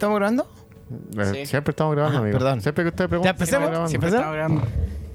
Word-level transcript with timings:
¿Hoy 0.00 0.02
ta- 0.02 0.06
estamos 0.06 0.18
grabando? 0.18 0.48
Eh, 1.18 1.32
Sí. 1.44 1.46
Siempre 1.46 1.70
estamos 1.72 1.94
grabando, 1.94 2.18
Ah, 2.18 2.22
amigo. 2.22 2.38
perdón. 2.38 2.60
Siempre 2.62 2.84
que 2.84 2.88
usted 2.88 3.08
pregunta. 3.08 3.26
Ya 3.26 3.30
empecemos. 3.32 3.68
estamos 3.68 3.90
Siempre. 3.90 4.08
Estaba 4.10 4.32
grabando. 4.32 4.62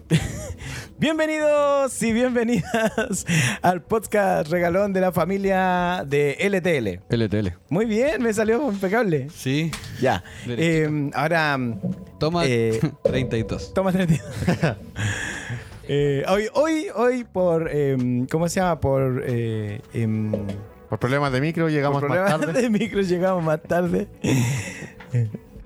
Bienvenidos 1.00 2.02
y 2.04 2.14
bienvenidas 2.14 3.26
al 3.62 3.82
podcast 3.82 4.50
regalón 4.50 4.94
de 4.94 5.02
la 5.02 5.12
familia 5.12 6.04
de 6.08 6.38
LTL. 6.40 7.02
LTL. 7.10 7.54
Muy 7.70 7.86
bien, 7.86 8.22
me 8.22 8.32
salió 8.34 8.72
impecable. 8.72 9.28
Sí. 9.36 9.72
Ya. 10.00 10.24
Eh, 10.48 11.10
ahora, 11.16 11.58
Toma 12.20 12.44
Eh, 12.46 12.80
32. 13.04 13.74
toma 13.74 13.92
32. 13.92 14.24
Eh, 15.88 16.24
hoy, 16.30 16.48
hoy, 16.54 16.88
hoy 16.96 17.24
por, 17.26 17.70
eh, 17.72 17.98
¿cómo 18.32 18.48
se 18.48 18.60
llama? 18.60 18.80
Por, 18.80 19.24
eh, 19.26 19.82
em, 19.94 20.32
Por 20.90 21.00
problemas 21.00 21.32
de 21.32 21.42
micro 21.42 21.68
llegamos 21.70 22.00
por 22.02 22.10
más 22.10 22.18
problemas 22.20 22.42
tarde. 22.48 22.62
de 22.70 22.70
micro 22.70 23.02
llegamos 23.02 23.44
más 23.44 23.62
tarde. 23.64 24.08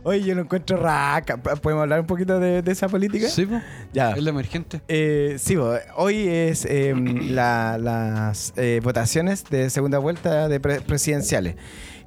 Hoy 0.04 0.24
yo 0.24 0.34
lo 0.34 0.42
encuentro 0.42 0.78
raca. 0.78 1.38
¿Podemos 1.38 1.82
hablar 1.82 2.00
un 2.00 2.06
poquito 2.06 2.40
de, 2.40 2.62
de 2.62 2.72
esa 2.72 2.88
política? 2.88 3.28
Sí, 3.28 3.46
po. 3.46 3.60
Ya. 3.94 4.12
Es 4.12 4.24
la 4.24 4.30
emergente. 4.30 4.82
Eh, 4.88 5.36
sí, 5.38 5.56
bo, 5.58 5.74
hoy 5.98 6.26
es 6.28 6.66
eh, 6.66 6.94
la- 6.96 7.78
las 7.78 8.54
eh, 8.56 8.80
votaciones 8.82 9.44
de 9.50 9.70
segunda 9.70 10.00
vuelta 10.00 10.48
de 10.48 10.60
pre- 10.62 10.82
presidenciales. 10.82 11.56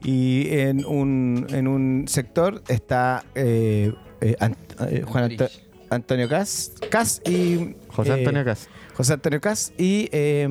Y 0.02 0.48
en 0.58 0.84
un, 0.86 1.46
en 1.50 1.68
un 1.68 2.06
sector 2.08 2.62
está 2.68 3.24
eh, 3.34 3.92
eh, 4.22 4.36
Ant- 4.40 4.56
eh, 4.88 5.02
Juan 5.06 5.24
Anto- 5.30 5.48
Antonio 5.90 6.28
Cas, 6.28 6.72
Cas 6.90 7.20
y 7.26 7.76
José 7.88 8.10
eh, 8.10 8.14
Antonio 8.14 8.44
Cas. 8.44 8.68
José 8.94 9.12
Antonio 9.12 9.40
Cas 9.40 9.72
y 9.76 10.08
eh, 10.12 10.48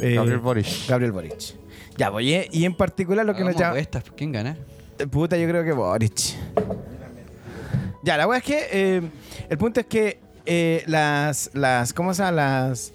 eh, 0.00 0.14
Gabriel 0.14 0.38
Boric. 0.38 0.66
Gabriel 0.88 1.12
Boric. 1.12 1.34
Ya, 1.98 2.10
voy, 2.10 2.32
eh, 2.32 2.48
y 2.52 2.64
en 2.64 2.74
particular 2.74 3.26
lo 3.26 3.34
que 3.34 3.42
nos 3.42 3.54
llama. 3.54 3.70
apuestas. 3.70 4.04
¿Quién 4.16 4.30
gana? 4.30 4.56
Puta, 5.10 5.36
yo 5.36 5.48
creo 5.48 5.64
que 5.64 5.72
Boric. 5.72 6.36
Ya, 8.04 8.16
la 8.16 8.28
wea 8.28 8.38
es 8.38 8.44
que 8.44 8.66
eh, 8.70 9.02
el 9.48 9.58
punto 9.58 9.80
es 9.80 9.86
que 9.86 10.20
eh, 10.46 10.84
las, 10.86 11.50
las, 11.54 11.92
¿cómo 11.92 12.14
se 12.14 12.22
llama? 12.22 12.32
Las, 12.36 12.92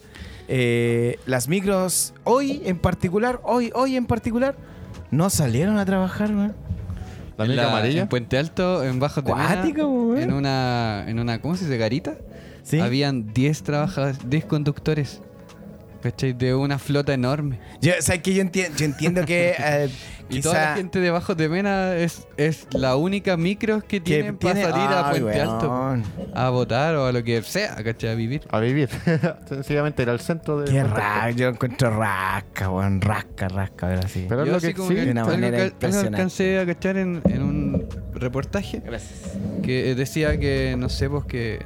eh, 0.48 1.20
las 1.26 1.50
micros 1.50 2.14
hoy 2.24 2.62
en 2.66 2.80
particular, 2.80 3.42
hoy, 3.44 3.72
hoy 3.76 3.98
en 3.98 4.06
particular, 4.06 4.56
no 5.12 5.30
salieron 5.30 5.78
a 5.78 5.86
trabajar, 5.86 6.34
weón. 6.34 6.56
La 7.38 7.46
mica 7.46 7.68
amarilla. 7.70 8.04
En 8.04 8.08
Puente 8.08 8.38
Alto, 8.38 8.84
en 8.84 9.00
Bajo 9.00 9.22
Cuático, 9.22 9.86
weón. 9.86 10.18
En 10.18 10.34
una, 10.34 11.04
en 11.08 11.20
una, 11.20 11.42
¿cómo 11.42 11.58
se 11.58 11.66
dice? 11.66 11.78
Garita. 11.78 12.16
Sí. 12.64 12.80
Habían 12.80 13.34
10 13.34 13.64
trabajadores, 13.64 14.18
10 14.30 14.46
conductores. 14.46 15.22
¿Cachai? 16.04 16.34
De 16.34 16.54
una 16.54 16.78
flota 16.78 17.14
enorme. 17.14 17.60
Yo, 17.82 17.94
¿sabes 18.02 18.22
que 18.22 18.34
yo, 18.34 18.44
enti- 18.44 18.70
yo 18.76 18.86
entiendo 18.86 19.26
que 19.26 19.56
eh, 19.58 19.90
Y 20.30 20.40
toda 20.42 20.56
la 20.72 20.76
gente 20.78 21.00
de 21.00 21.12
Bajo 21.12 21.36
de 21.36 21.48
Mena 21.50 21.96
es, 21.96 22.28
es 22.38 22.66
la 22.72 22.96
única 22.96 23.36
micro 23.38 23.82
que 23.82 24.00
tienen 24.00 24.38
para 24.38 24.54
tiene- 24.56 24.70
salir 24.70 24.88
a 24.90 25.10
Puente 25.12 25.42
Alto. 25.42 25.98
A 26.34 26.50
votar 26.50 26.96
o 26.96 27.06
a 27.06 27.12
lo 27.12 27.24
que 27.24 27.42
sea, 27.44 27.76
¿cachai? 27.84 28.10
A 28.12 28.16
vivir. 28.16 28.42
A 28.50 28.60
vivir. 28.60 28.90
Sencillamente 29.48 30.02
era 30.02 30.14
el 30.14 30.20
centro 30.22 30.60
de. 30.62 30.72
Qué 30.72 30.84
rasca, 30.84 31.30
yo 31.32 31.50
encuentro 31.50 31.90
rasca, 31.98 32.70
weón, 32.70 33.00
rasca, 33.02 33.48
rasca, 33.50 33.88
ver 33.88 34.00
así. 34.06 34.26
Pero 34.28 34.44
es 34.44 34.50
lo 34.50 34.60
que 34.60 34.68
sí. 34.68 34.74
que 34.96 35.06
De 35.06 35.12
una 35.12 35.26
manera 35.26 35.66
impresionante. 35.66 36.16
alcancé 36.18 36.60
a 36.60 36.66
cachar 36.66 36.98
en, 36.98 37.22
en 37.30 37.44
un 37.44 37.88
reportaje 38.14 38.82
Gracias. 38.84 39.34
que 39.62 39.94
decía 39.94 40.40
que, 40.40 40.76
no 40.78 40.90
sé, 40.90 41.10
pues 41.10 41.26
que, 41.26 41.60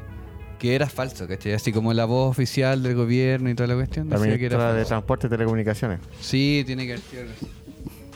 que 0.60 0.76
era 0.76 0.88
falso, 0.88 1.28
¿cachai? 1.28 1.54
Así 1.54 1.72
como 1.72 1.94
la 1.94 2.06
voz 2.06 2.32
oficial 2.32 2.84
del 2.84 2.96
gobierno 2.96 3.50
y 3.50 3.56
toda 3.56 3.68
la 3.68 3.76
cuestión 3.76 4.10
La 4.10 4.20
que 4.20 4.46
era 4.46 4.74
de. 4.74 4.86
Transporte 4.86 5.28
y 5.28 5.30
Telecomunicaciones. 5.30 6.00
Sí, 6.20 6.64
tiene 6.66 6.86
que 6.86 6.94
haber 6.94 7.04
sido. 7.04 7.24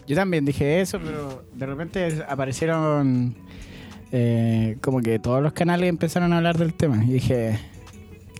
Yo 0.07 0.15
también 0.15 0.45
dije 0.45 0.81
eso, 0.81 0.99
pero 0.99 1.43
de 1.53 1.65
repente 1.65 2.23
aparecieron 2.27 3.35
eh, 4.11 4.77
como 4.81 5.01
que 5.01 5.19
todos 5.19 5.41
los 5.41 5.53
canales 5.53 5.89
empezaron 5.89 6.33
a 6.33 6.37
hablar 6.37 6.57
del 6.57 6.73
tema. 6.73 7.03
Y 7.03 7.13
dije, 7.13 7.59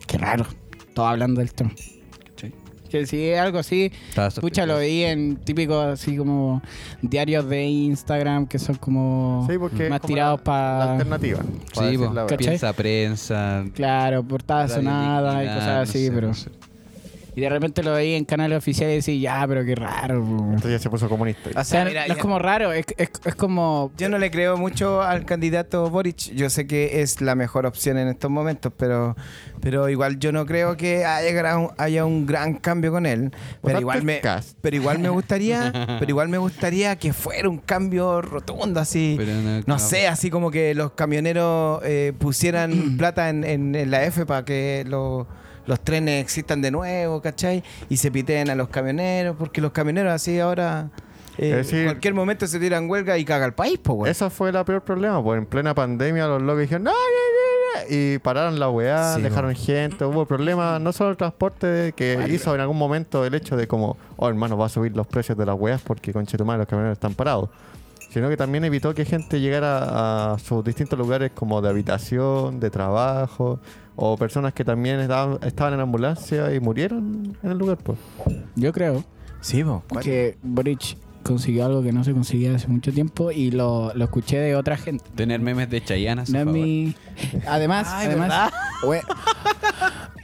qué 0.06 0.18
raro, 0.18 0.46
todos 0.94 1.10
hablando 1.10 1.40
del 1.40 1.52
tema. 1.52 1.72
Que 2.92 3.06
si 3.06 3.30
es 3.30 3.40
algo 3.40 3.58
así, 3.58 3.90
pucha, 4.38 4.66
lo 4.66 4.76
veí 4.76 5.02
en 5.04 5.36
típicos 5.36 5.82
así 5.86 6.14
como 6.14 6.60
diarios 7.00 7.48
de 7.48 7.64
Instagram 7.64 8.46
que 8.46 8.58
son 8.58 8.76
como 8.76 9.46
Sí, 9.48 9.56
porque. 9.56 9.84
es 9.84 9.90
más 9.90 10.00
como 10.00 10.08
tirados 10.08 10.40
para... 10.42 10.92
alternativa. 10.92 11.40
para 11.74 11.90
Sí, 11.90 11.98
piensa 12.36 12.72
prensa. 12.74 13.64
Claro, 13.74 14.22
portadas 14.22 14.72
Radio 14.72 14.82
sonadas 14.82 15.42
y 15.42 15.46
cosas 15.46 15.88
así, 15.88 15.98
no 15.98 16.04
sé, 16.04 16.12
pero... 16.12 16.28
no 16.28 16.34
sé. 16.34 16.50
Y 17.34 17.40
de 17.40 17.48
repente 17.48 17.82
lo 17.82 17.92
veí 17.94 18.14
en 18.14 18.24
canales 18.26 18.58
oficiales 18.58 18.92
y 19.08 19.12
decía, 19.12 19.38
ya, 19.40 19.46
pero 19.48 19.64
qué 19.64 19.74
raro. 19.74 20.22
po". 20.22 20.36
Entonces 20.44 20.70
ya 20.72 20.78
se 20.78 20.90
puso 20.90 21.08
comunista. 21.08 21.48
O 21.58 21.64
sea, 21.64 21.84
mira, 21.84 22.02
no 22.06 22.12
es 22.12 22.16
ya- 22.16 22.22
como 22.22 22.38
raro, 22.38 22.72
es, 22.72 22.84
es, 22.98 23.10
es 23.24 23.34
como... 23.34 23.90
Yo 23.96 24.08
no 24.10 24.18
le 24.18 24.30
creo 24.30 24.56
mucho 24.58 25.00
al 25.02 25.24
candidato 25.24 25.88
Boric. 25.88 26.34
Yo 26.34 26.50
sé 26.50 26.66
que 26.66 27.00
es 27.00 27.20
la 27.22 27.34
mejor 27.34 27.64
opción 27.64 27.96
en 27.96 28.08
estos 28.08 28.30
momentos, 28.30 28.70
pero, 28.76 29.16
pero 29.62 29.88
igual 29.88 30.18
yo 30.18 30.30
no 30.32 30.44
creo 30.44 30.76
que 30.76 31.06
haya, 31.06 31.32
gran- 31.32 31.68
haya 31.78 32.04
un 32.04 32.26
gran 32.26 32.54
cambio 32.56 32.92
con 32.92 33.06
él. 33.06 33.32
Pero 33.62 33.80
igual 33.80 34.02
me, 34.02 34.20
pero 34.60 34.76
igual 34.76 34.98
me 34.98 35.08
gustaría, 35.08 35.72
pero 35.98 36.10
igual 36.10 36.28
me 36.28 36.36
gustaría 36.38 36.96
que 36.96 37.14
fuera 37.14 37.48
un 37.48 37.58
cambio 37.58 38.20
rotundo 38.20 38.78
así. 38.78 39.14
Pero 39.16 39.32
no- 39.40 39.62
no 39.66 39.78
sé, 39.78 40.06
así 40.06 40.28
como 40.28 40.50
que 40.50 40.74
los 40.74 40.92
camioneros 40.92 41.80
eh, 41.84 42.12
pusieran 42.18 42.96
plata 42.98 43.30
en, 43.30 43.44
en- 43.44 43.74
en 43.74 43.90
la 43.90 44.04
F 44.04 44.26
para 44.26 44.44
que 44.44 44.84
lo- 44.86 45.26
los 45.66 45.80
trenes 45.80 46.22
existan 46.22 46.60
de 46.62 46.70
nuevo, 46.70 47.20
¿cachai? 47.22 47.62
Y 47.88 47.96
se 47.96 48.10
piteen 48.10 48.50
a 48.50 48.54
los 48.54 48.68
camioneros, 48.68 49.36
porque 49.38 49.60
los 49.60 49.72
camioneros 49.72 50.12
así 50.12 50.38
ahora... 50.40 50.88
eh, 51.38 51.54
decir- 51.56 51.78
en 51.80 51.84
cualquier 51.86 52.14
momento 52.14 52.46
se 52.46 52.58
tiran 52.60 52.88
huelga 52.90 53.16
y 53.18 53.24
caga 53.24 53.46
el 53.46 53.54
país, 53.54 53.78
pues, 53.82 53.96
güey. 53.96 54.10
Ese 54.10 54.28
fue 54.30 54.50
el 54.50 54.64
peor 54.64 54.82
problema, 54.82 55.22
pues 55.22 55.38
en 55.38 55.46
plena 55.46 55.74
pandemia 55.74 56.26
los 56.26 56.42
locos 56.42 56.60
dijeron, 56.62 56.84
no, 56.84 56.90
no, 56.90 56.96
no, 56.96 57.88
no", 57.88 57.94
y 57.94 58.18
pararon 58.18 58.58
la 58.60 58.68
weá, 58.68 59.14
Sí, 59.16 59.22
dejaron 59.22 59.54
gente, 59.54 60.04
hubo 60.04 60.26
problemas, 60.26 60.80
no 60.80 60.92
solo 60.92 61.10
el 61.10 61.16
transporte 61.16 61.92
que 61.96 62.18
hizo 62.30 62.54
en 62.54 62.60
algún 62.60 62.76
momento 62.78 63.24
el 63.24 63.34
hecho 63.34 63.56
de 63.56 63.66
como, 63.66 63.96
oh 64.16 64.28
hermano, 64.28 64.56
va 64.58 64.66
a 64.66 64.68
subir 64.68 64.94
los 64.96 65.06
precios 65.06 65.36
de 65.38 65.46
las 65.46 65.58
weas 65.58 65.80
porque 65.80 66.12
con 66.12 66.26
Chetumal 66.26 66.58
los 66.58 66.66
camioneros 66.68 66.96
están 66.96 67.14
parados, 67.14 67.48
sino 68.10 68.28
que 68.28 68.36
también 68.36 68.64
evitó 68.66 68.94
que 68.94 69.06
gente 69.06 69.40
llegara 69.40 70.32
a 70.34 70.38
sus 70.38 70.62
distintos 70.62 70.98
lugares 70.98 71.32
como 71.34 71.62
de 71.62 71.70
habitación, 71.70 72.60
de 72.60 72.68
trabajo, 72.70 73.58
o 73.96 74.16
personas 74.16 74.52
que 74.54 74.64
también 74.64 75.00
estaban, 75.00 75.38
estaban 75.42 75.74
en 75.74 75.80
ambulancia 75.80 76.52
y 76.54 76.60
murieron 76.60 77.36
en 77.42 77.50
el 77.50 77.58
lugar, 77.58 77.78
pues. 77.78 77.98
Yo 78.56 78.72
creo 78.72 79.04
Sí, 79.40 79.62
po. 79.64 79.82
que 80.02 80.36
Boric 80.42 80.96
consiguió 81.22 81.66
algo 81.66 81.82
que 81.82 81.92
no 81.92 82.02
se 82.04 82.12
conseguía 82.12 82.54
hace 82.54 82.66
mucho 82.68 82.92
tiempo 82.92 83.30
y 83.30 83.50
lo, 83.52 83.92
lo 83.94 84.04
escuché 84.04 84.38
de 84.38 84.56
otra 84.56 84.76
gente. 84.76 85.04
Tener 85.14 85.40
memes 85.40 85.70
de 85.70 85.82
Chayanne 85.82 86.22
a 86.22 86.26
su 86.26 86.32
No 86.32 86.38
es 86.38 86.44
favor. 86.46 86.60
mi... 86.60 86.94
Además, 87.46 87.86
Ay, 87.90 88.06
además... 88.08 88.52
we- 88.86 89.02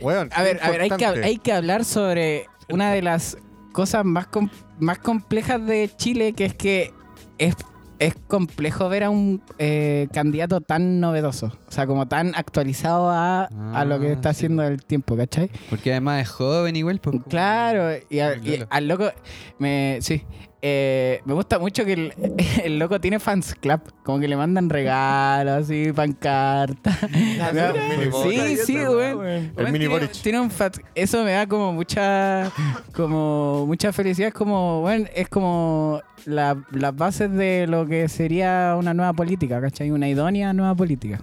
Weón, 0.00 0.30
a 0.34 0.42
ver, 0.42 0.58
a 0.62 0.70
ver, 0.70 0.80
hay 0.82 0.88
que, 0.90 0.94
importante. 0.94 1.24
hay 1.26 1.38
que 1.38 1.52
hablar 1.52 1.84
sobre 1.84 2.46
una 2.68 2.92
de 2.92 3.02
las 3.02 3.36
cosas 3.72 4.04
más, 4.04 4.26
com- 4.28 4.48
más 4.78 4.98
complejas 4.98 5.64
de 5.66 5.90
Chile, 5.96 6.32
que 6.34 6.44
es 6.46 6.54
que 6.54 6.92
es, 7.38 7.54
es 7.98 8.14
complejo 8.28 8.88
ver 8.88 9.04
a 9.04 9.10
un 9.10 9.42
eh, 9.58 10.08
candidato 10.12 10.60
tan 10.60 11.00
novedoso, 11.00 11.46
o 11.68 11.72
sea, 11.72 11.86
como 11.86 12.06
tan 12.06 12.32
actualizado 12.36 13.10
a, 13.10 13.44
a 13.74 13.84
lo 13.84 13.98
que 13.98 14.08
Ah, 14.08 14.12
está 14.12 14.32
sí. 14.32 14.38
haciendo 14.38 14.62
el 14.64 14.84
tiempo, 14.84 15.16
¿cachai? 15.16 15.50
Porque 15.68 15.90
además 15.92 16.22
es 16.22 16.28
joven 16.28 16.76
igual. 16.76 17.00
Pues, 17.00 17.16
Claro, 17.28 17.98
y, 18.08 18.20
a- 18.20 18.36
y 18.36 18.64
al 18.70 18.88
loco, 18.88 19.10
me, 19.58 19.98
sí, 20.00 20.22
eh, 20.62 21.20
me 21.24 21.34
gusta 21.34 21.58
mucho 21.58 21.84
que 21.84 21.92
el, 21.92 22.12
el 22.64 22.78
loco 22.78 23.00
tiene 23.00 23.18
fans 23.20 23.54
club, 23.54 23.80
como 24.02 24.18
que 24.18 24.28
le 24.28 24.36
mandan 24.36 24.68
regalos, 24.68 25.64
así, 25.64 25.92
pancartas. 25.92 26.96
Mini 27.12 28.12
sí, 28.56 28.56
sí, 28.64 28.84
güey. 28.84 29.10
El 29.10 29.50
Bueno, 29.54 29.70
mini 29.72 29.86
tiene, 30.22 30.40
un 30.40 30.50
eso 30.94 31.24
me 31.24 31.32
da 31.32 31.46
como 31.46 31.72
mucha 31.72 32.50
como 32.92 33.66
mucha 33.66 33.92
felicidad, 33.92 34.28
es 34.28 34.34
como 34.34 34.80
bueno, 34.80 35.06
es 35.14 35.28
como 35.28 36.00
la- 36.24 36.56
las 36.72 36.94
bases 36.96 37.32
de 37.32 37.66
lo 37.68 37.86
que 37.86 38.08
sería 38.08 38.74
una 38.78 38.94
nueva 38.94 39.12
política, 39.12 39.60
¿cachai? 39.60 39.90
Una 39.90 40.08
idónea 40.08 40.52
nueva 40.52 40.74
política. 40.74 41.20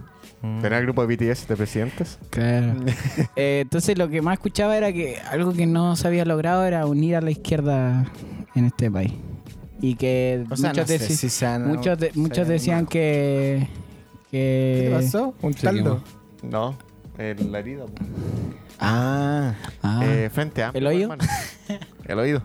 ¿Tener 0.62 0.74
el 0.80 0.82
grupo 0.84 1.06
de 1.06 1.16
BTS 1.16 1.48
de 1.48 1.56
presidentes? 1.56 2.18
Claro. 2.30 2.74
Eh, 3.36 3.60
entonces 3.62 3.96
lo 3.98 4.08
que 4.08 4.22
más 4.22 4.34
escuchaba 4.34 4.76
era 4.76 4.92
que 4.92 5.18
algo 5.30 5.52
que 5.52 5.66
no 5.66 5.94
se 5.96 6.06
había 6.08 6.24
logrado 6.24 6.64
era 6.64 6.86
unir 6.86 7.16
a 7.16 7.20
la 7.20 7.30
izquierda 7.30 8.06
en 8.54 8.64
este 8.66 8.90
país. 8.90 9.12
Y 9.80 9.94
que 9.96 10.44
O 10.50 10.56
sea, 10.56 10.70
muchos, 10.70 10.88
no 10.90 10.96
sé 10.98 10.98
deci- 11.04 11.16
si 11.16 11.28
se 11.28 11.46
han- 11.46 11.66
muchos, 11.68 11.98
de- 11.98 12.10
muchos 12.14 12.48
decían 12.48 12.86
que... 12.86 13.68
que 14.30 14.88
¿Qué 14.88 14.94
pasó? 14.94 15.34
Un 15.42 15.52
taldo. 15.54 16.02
No, 16.42 16.76
en 17.18 17.52
la 17.52 17.58
herida. 17.58 17.84
Ah. 18.78 19.54
Ah, 19.82 20.00
Eh, 20.04 20.30
Frente 20.32 20.62
Amplio. 20.62 20.80
¿El 20.80 20.86
oído? 20.86 21.16
El 22.06 22.18
oído. 22.18 22.42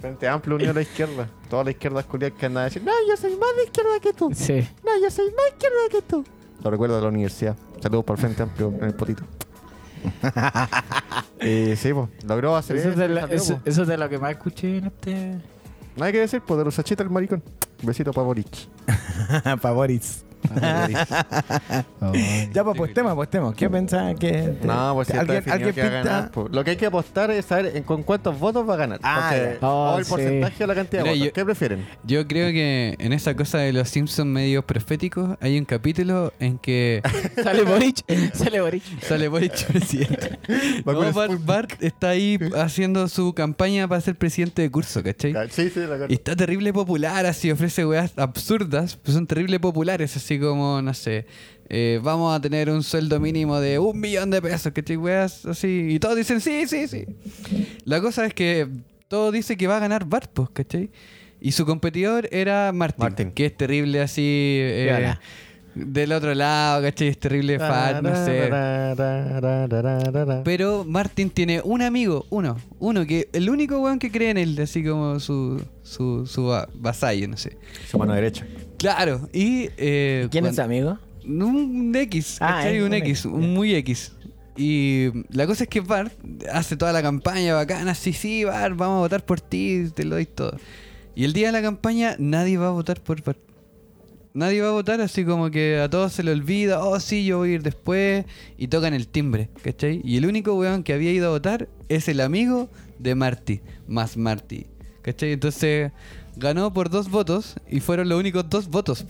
Frente 0.00 0.28
Amplio 0.28 0.56
unió 0.56 0.70
a 0.70 0.74
la 0.74 0.82
izquierda. 0.82 1.28
Toda 1.48 1.64
la 1.64 1.70
izquierda 1.70 2.02
culiada 2.02 2.34
que 2.36 2.46
anda 2.46 2.62
a 2.62 2.64
decir, 2.64 2.82
no, 2.82 2.92
yo 3.08 3.16
soy 3.16 3.36
más 3.36 3.56
de 3.56 3.64
izquierda 3.64 4.00
que 4.02 4.12
tú. 4.12 4.30
sí. 4.34 4.66
No, 4.84 4.90
yo 5.02 5.10
soy 5.10 5.26
más 5.26 5.46
izquierda 5.52 5.76
que 5.90 6.02
tú. 6.02 6.24
Lo 6.64 6.70
recuerdo 6.70 6.96
de 6.96 7.02
la 7.02 7.08
universidad. 7.08 7.56
Saludos 7.80 8.04
para 8.04 8.16
el 8.16 8.20
Frente 8.22 8.42
Amplio 8.42 8.74
en 8.80 8.84
el 8.84 8.94
potito. 8.94 9.22
y 11.40 11.76
sí, 11.76 11.92
pues, 11.92 12.08
logró 12.26 12.56
hacer 12.56 12.76
Eso 12.76 12.88
es, 12.90 12.96
de 12.96 13.04
eso. 13.04 13.14
la- 13.14 13.20
salió, 13.22 13.36
eso- 13.36 13.54
po. 13.56 13.60
eso 13.64 13.82
es 13.82 13.88
de 13.88 13.96
lo 13.98 14.08
que 14.08 14.18
más 14.18 14.30
escuché 14.32 14.78
en 14.78 14.86
este... 14.86 15.38
No 15.96 16.04
hay 16.04 16.12
que 16.12 16.20
decir, 16.20 16.40
pues, 16.44 16.58
de 16.58 16.64
los 16.64 16.74
sachitas 16.74 17.06
el 17.06 17.12
maricón. 17.12 17.42
Besito 17.82 18.12
para 18.12 18.26
Boric. 18.26 18.48
Favoritos. 19.60 20.24
Ya, 22.52 22.62
pues 22.64 22.76
apostemos, 22.76 23.12
apostemos. 23.12 23.54
¿Qué 23.54 23.68
pensás 23.70 24.14
que.? 24.18 24.54
No, 24.62 24.92
pues 24.94 25.08
si 25.08 25.16
¿Alguien, 25.16 25.42
alguien 25.50 25.74
que 25.74 25.80
va 25.82 25.86
a 25.88 25.90
pinta? 25.92 26.10
ganar, 26.10 26.30
pues. 26.30 26.52
Lo 26.52 26.64
que 26.64 26.70
hay 26.72 26.76
que 26.76 26.86
apostar 26.86 27.30
es 27.30 27.44
saber 27.46 27.76
en- 27.76 27.82
con 27.82 28.02
cuántos 28.02 28.38
votos 28.38 28.68
va 28.68 28.74
a 28.74 28.76
ganar. 28.76 29.00
Ah, 29.02 29.30
Porque- 29.32 29.58
o 29.64 29.94
Oh, 29.94 29.98
el 29.98 30.04
sí. 30.04 30.10
porcentaje 30.10 30.64
o 30.64 30.66
la 30.66 30.74
cantidad 30.74 31.02
de 31.02 31.08
votos. 31.10 31.24
yo- 31.26 31.32
¿Qué 31.32 31.44
prefieren? 31.44 31.86
Yo 32.04 32.26
creo 32.28 32.52
que 32.52 32.94
en 32.98 33.12
esa 33.12 33.34
cosa 33.34 33.58
de 33.58 33.72
los 33.72 33.88
Simpsons 33.88 34.28
medios 34.28 34.64
proféticos 34.64 35.36
hay 35.40 35.58
un 35.58 35.64
capítulo 35.64 36.32
en 36.38 36.58
que 36.58 37.02
Sale 37.42 37.62
Boric. 37.62 38.04
Sale 38.34 38.60
Boric. 38.60 38.82
sale 39.02 39.28
Boric 39.28 39.66
presidente. 39.66 40.38
No, 40.84 41.12
Bart, 41.12 41.32
Bart 41.44 41.72
está 41.82 42.10
ahí 42.10 42.38
haciendo 42.56 43.08
su 43.08 43.32
campaña 43.34 43.88
para 43.88 44.00
ser 44.00 44.16
presidente 44.16 44.62
de 44.62 44.70
curso, 44.70 45.02
¿cachai? 45.02 45.34
Sí, 45.50 45.70
sí, 45.70 45.80
la 45.80 46.06
Y 46.08 46.14
está 46.14 46.36
terrible 46.36 46.72
popular, 46.72 47.26
así 47.26 47.50
ofrece 47.50 47.84
weas 47.86 48.12
absurdas, 48.16 48.96
pues 48.96 49.14
son 49.14 49.26
terrible 49.26 49.58
populares, 49.60 50.16
así 50.16 50.33
como, 50.38 50.80
no 50.82 50.94
sé, 50.94 51.26
eh, 51.68 51.98
vamos 52.02 52.34
a 52.36 52.40
tener 52.40 52.68
un 52.70 52.82
sueldo 52.82 53.18
mínimo 53.20 53.58
de 53.60 53.78
un 53.78 53.98
millón 53.98 54.30
de 54.30 54.40
pesos, 54.42 54.72
¿cachai? 54.72 54.96
Weas 54.96 55.44
así, 55.46 55.88
y 55.90 55.98
todos 55.98 56.16
dicen 56.16 56.40
sí, 56.40 56.66
sí, 56.66 56.86
sí. 56.88 57.04
La 57.84 58.00
cosa 58.00 58.26
es 58.26 58.34
que 58.34 58.68
todo 59.08 59.32
dice 59.32 59.56
que 59.56 59.66
va 59.66 59.76
a 59.78 59.80
ganar 59.80 60.04
Bart, 60.06 60.30
pues, 60.32 60.50
¿cachai? 60.52 60.90
Y 61.40 61.52
su 61.52 61.66
competidor 61.66 62.28
era 62.32 62.72
Martin, 62.72 63.02
Martin. 63.02 63.30
que 63.32 63.46
es 63.46 63.56
terrible 63.56 64.00
así, 64.00 64.22
eh, 64.60 65.14
del 65.74 66.12
otro 66.12 66.34
lado, 66.34 66.82
¿cachai? 66.82 67.08
Es 67.08 67.18
terrible 67.18 67.58
fan, 67.58 68.02
no 68.02 68.14
sé. 68.24 68.48
Pero 70.44 70.84
Martin 70.86 71.30
tiene 71.30 71.60
un 71.64 71.82
amigo, 71.82 72.26
uno, 72.30 72.56
uno 72.78 73.04
que 73.06 73.28
el 73.32 73.50
único 73.50 73.78
weón 73.80 73.98
que 73.98 74.10
cree 74.10 74.30
en 74.30 74.38
él, 74.38 74.58
así 74.60 74.84
como 74.84 75.18
su, 75.20 75.60
su, 75.82 76.26
su 76.26 76.44
va- 76.46 76.68
vasallo, 76.74 77.26
no 77.28 77.36
sé. 77.36 77.56
Su 77.90 77.98
mano 77.98 78.14
derecha. 78.14 78.46
Claro, 78.78 79.28
y... 79.32 79.68
eh, 79.76 80.28
¿Quién 80.30 80.46
es 80.46 80.58
amigo? 80.58 80.98
Un 81.26 81.92
X, 81.94 82.38
Ah, 82.40 82.64
un 82.70 82.82
un 82.82 82.94
X, 82.94 83.24
un 83.24 83.54
muy 83.54 83.74
X. 83.76 84.12
Y 84.56 85.08
la 85.30 85.46
cosa 85.46 85.64
es 85.64 85.70
que 85.70 85.80
Bart 85.80 86.12
hace 86.52 86.76
toda 86.76 86.92
la 86.92 87.02
campaña 87.02 87.54
bacana, 87.54 87.94
sí, 87.94 88.12
sí, 88.12 88.44
Bart, 88.44 88.76
vamos 88.76 88.98
a 88.98 89.00
votar 89.00 89.24
por 89.24 89.40
ti, 89.40 89.86
te 89.94 90.04
lo 90.04 90.16
doy 90.16 90.26
todo. 90.26 90.56
Y 91.14 91.24
el 91.24 91.32
día 91.32 91.46
de 91.46 91.52
la 91.52 91.62
campaña 91.62 92.16
nadie 92.18 92.56
va 92.58 92.68
a 92.68 92.70
votar 92.70 93.00
por 93.00 93.22
Bart. 93.22 93.38
Nadie 94.32 94.60
va 94.62 94.68
a 94.68 94.72
votar 94.72 95.00
así 95.00 95.24
como 95.24 95.50
que 95.50 95.78
a 95.78 95.88
todos 95.88 96.12
se 96.12 96.24
le 96.24 96.32
olvida, 96.32 96.84
oh 96.84 96.98
sí, 96.98 97.24
yo 97.24 97.38
voy 97.38 97.50
a 97.50 97.54
ir 97.54 97.62
después, 97.62 98.24
y 98.58 98.66
tocan 98.66 98.92
el 98.92 99.06
timbre, 99.06 99.48
¿cachai? 99.62 100.00
Y 100.04 100.16
el 100.16 100.26
único 100.26 100.54
weón 100.54 100.82
que 100.82 100.92
había 100.92 101.12
ido 101.12 101.28
a 101.28 101.30
votar 101.30 101.68
es 101.88 102.08
el 102.08 102.20
amigo 102.20 102.68
de 102.98 103.14
Marty, 103.14 103.60
más 103.86 104.16
Marty, 104.16 104.66
¿cachai? 105.02 105.32
Entonces 105.32 105.92
ganó 106.36 106.72
por 106.72 106.90
dos 106.90 107.10
votos 107.10 107.56
y 107.68 107.80
fueron 107.80 108.08
los 108.08 108.18
únicos 108.18 108.48
dos 108.48 108.68
votos. 108.68 109.04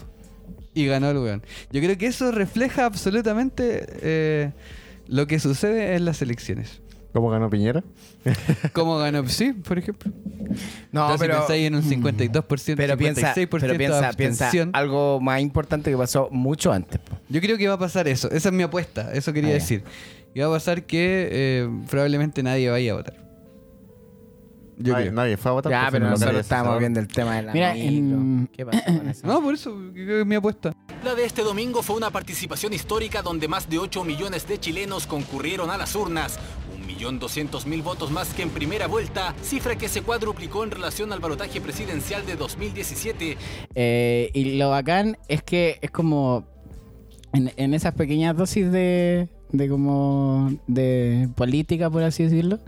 Y 0.75 0.87
ganó 0.87 1.11
el 1.11 1.19
weón. 1.19 1.43
Yo 1.71 1.81
creo 1.81 1.97
que 1.97 2.06
eso 2.06 2.32
refleja 2.32 2.85
absolutamente 2.85 3.87
eh, 4.03 4.53
lo 5.06 5.26
que 5.26 5.38
sucede 5.38 5.94
en 5.94 6.05
las 6.05 6.21
elecciones. 6.23 6.81
¿Cómo 7.12 7.31
ganó 7.31 7.49
Piñera? 7.49 7.85
¿Cómo 8.73 8.97
ganó 8.99 9.25
Sí, 9.29 9.53
por 9.53 9.79
ejemplo? 9.79 10.11
No, 10.91 11.03
Entonces 11.03 11.21
pero. 11.29 11.38
pensáis 11.38 11.67
en 11.69 11.76
un 11.76 11.82
52%, 11.82 12.75
Pero 12.76 12.97
piensa, 12.99 13.32
56% 13.35 13.49
pero 13.50 13.73
de 13.73 13.79
piensa, 13.79 14.12
piensa 14.15 14.50
algo 14.73 15.20
más 15.20 15.41
importante 15.41 15.93
que 15.93 15.97
pasó 15.97 16.29
mucho 16.32 16.73
antes. 16.73 16.99
po. 16.99 17.17
Yo 17.29 17.41
creo 17.41 17.56
que 17.56 17.69
va 17.69 17.75
a 17.75 17.79
pasar 17.79 18.09
eso. 18.09 18.29
Esa 18.32 18.49
es 18.49 18.53
mi 18.55 18.65
apuesta. 18.65 19.12
Eso 19.12 19.32
quería 19.32 19.50
Ah, 19.50 19.55
decir. 19.55 19.85
Y 20.35 20.41
va 20.41 20.47
a 20.47 20.50
pasar 20.50 20.82
que 20.87 21.29
eh, 21.31 21.69
probablemente 21.88 22.43
nadie 22.43 22.69
vaya 22.69 22.91
a 22.91 22.94
votar. 22.97 23.24
Yo 24.79 24.93
nadie, 24.93 25.05
creo. 25.06 25.15
nadie 25.15 25.37
fue 25.37 25.50
a 25.50 25.55
votar. 25.55 25.73
Ya, 25.73 25.88
pero 25.91 26.05
en 26.06 26.11
nosotros 26.12 26.41
estábamos 26.41 26.79
viendo 26.79 27.00
el 27.00 27.09
tema 27.09 27.37
de 27.37 27.43
la 27.43 27.53
Mira, 27.53 27.76
en- 27.76 28.49
¿Qué 28.53 28.65
pasó 28.67 28.82
con 28.85 29.09
eso? 29.09 29.21
No, 29.26 29.43
por 29.43 29.55
eso 29.55 29.79
es 29.94 30.26
mi 30.26 30.35
apuesta. 30.35 30.73
La 31.05 31.15
de 31.15 31.25
este 31.25 31.43
domingo 31.43 31.82
fue 31.82 31.97
una 31.97 32.11
participación 32.11 32.73
histórica 32.73 33.23
donde 33.23 33.49
más 33.49 33.69
de 33.69 33.79
8 33.79 34.05
millones 34.05 34.47
de 34.49 34.59
chilenos 34.59 35.06
concurrieron 35.06 35.71
a 35.71 35.76
las 35.76 35.94
urnas. 35.94 36.38
1.200.000 36.99 37.82
votos 37.82 38.11
más 38.11 38.35
que 38.35 38.43
en 38.43 38.50
primera 38.50 38.87
vuelta, 38.87 39.35
cifra 39.43 39.76
que 39.76 39.88
se 39.88 40.03
cuadruplicó 40.03 40.65
en 40.65 40.71
relación 40.71 41.12
al 41.12 41.20
balotaje 41.20 41.61
presidencial 41.61 42.25
de 42.27 42.37
2017. 42.37 43.37
Eh, 43.75 44.31
y 44.35 44.56
lo 44.56 44.70
bacán 44.70 45.17
es 45.29 45.43
que 45.43 45.79
es 45.81 45.91
como 45.91 46.47
en, 47.32 47.53
en 47.56 47.75
esas 47.75 47.94
pequeñas 47.94 48.37
dosis 48.37 48.70
de, 48.70 49.29
de 49.50 49.69
como 49.69 50.50
de 50.67 51.29
política, 51.35 51.91
por 51.91 52.03
así 52.03 52.25
decirlo, 52.25 52.59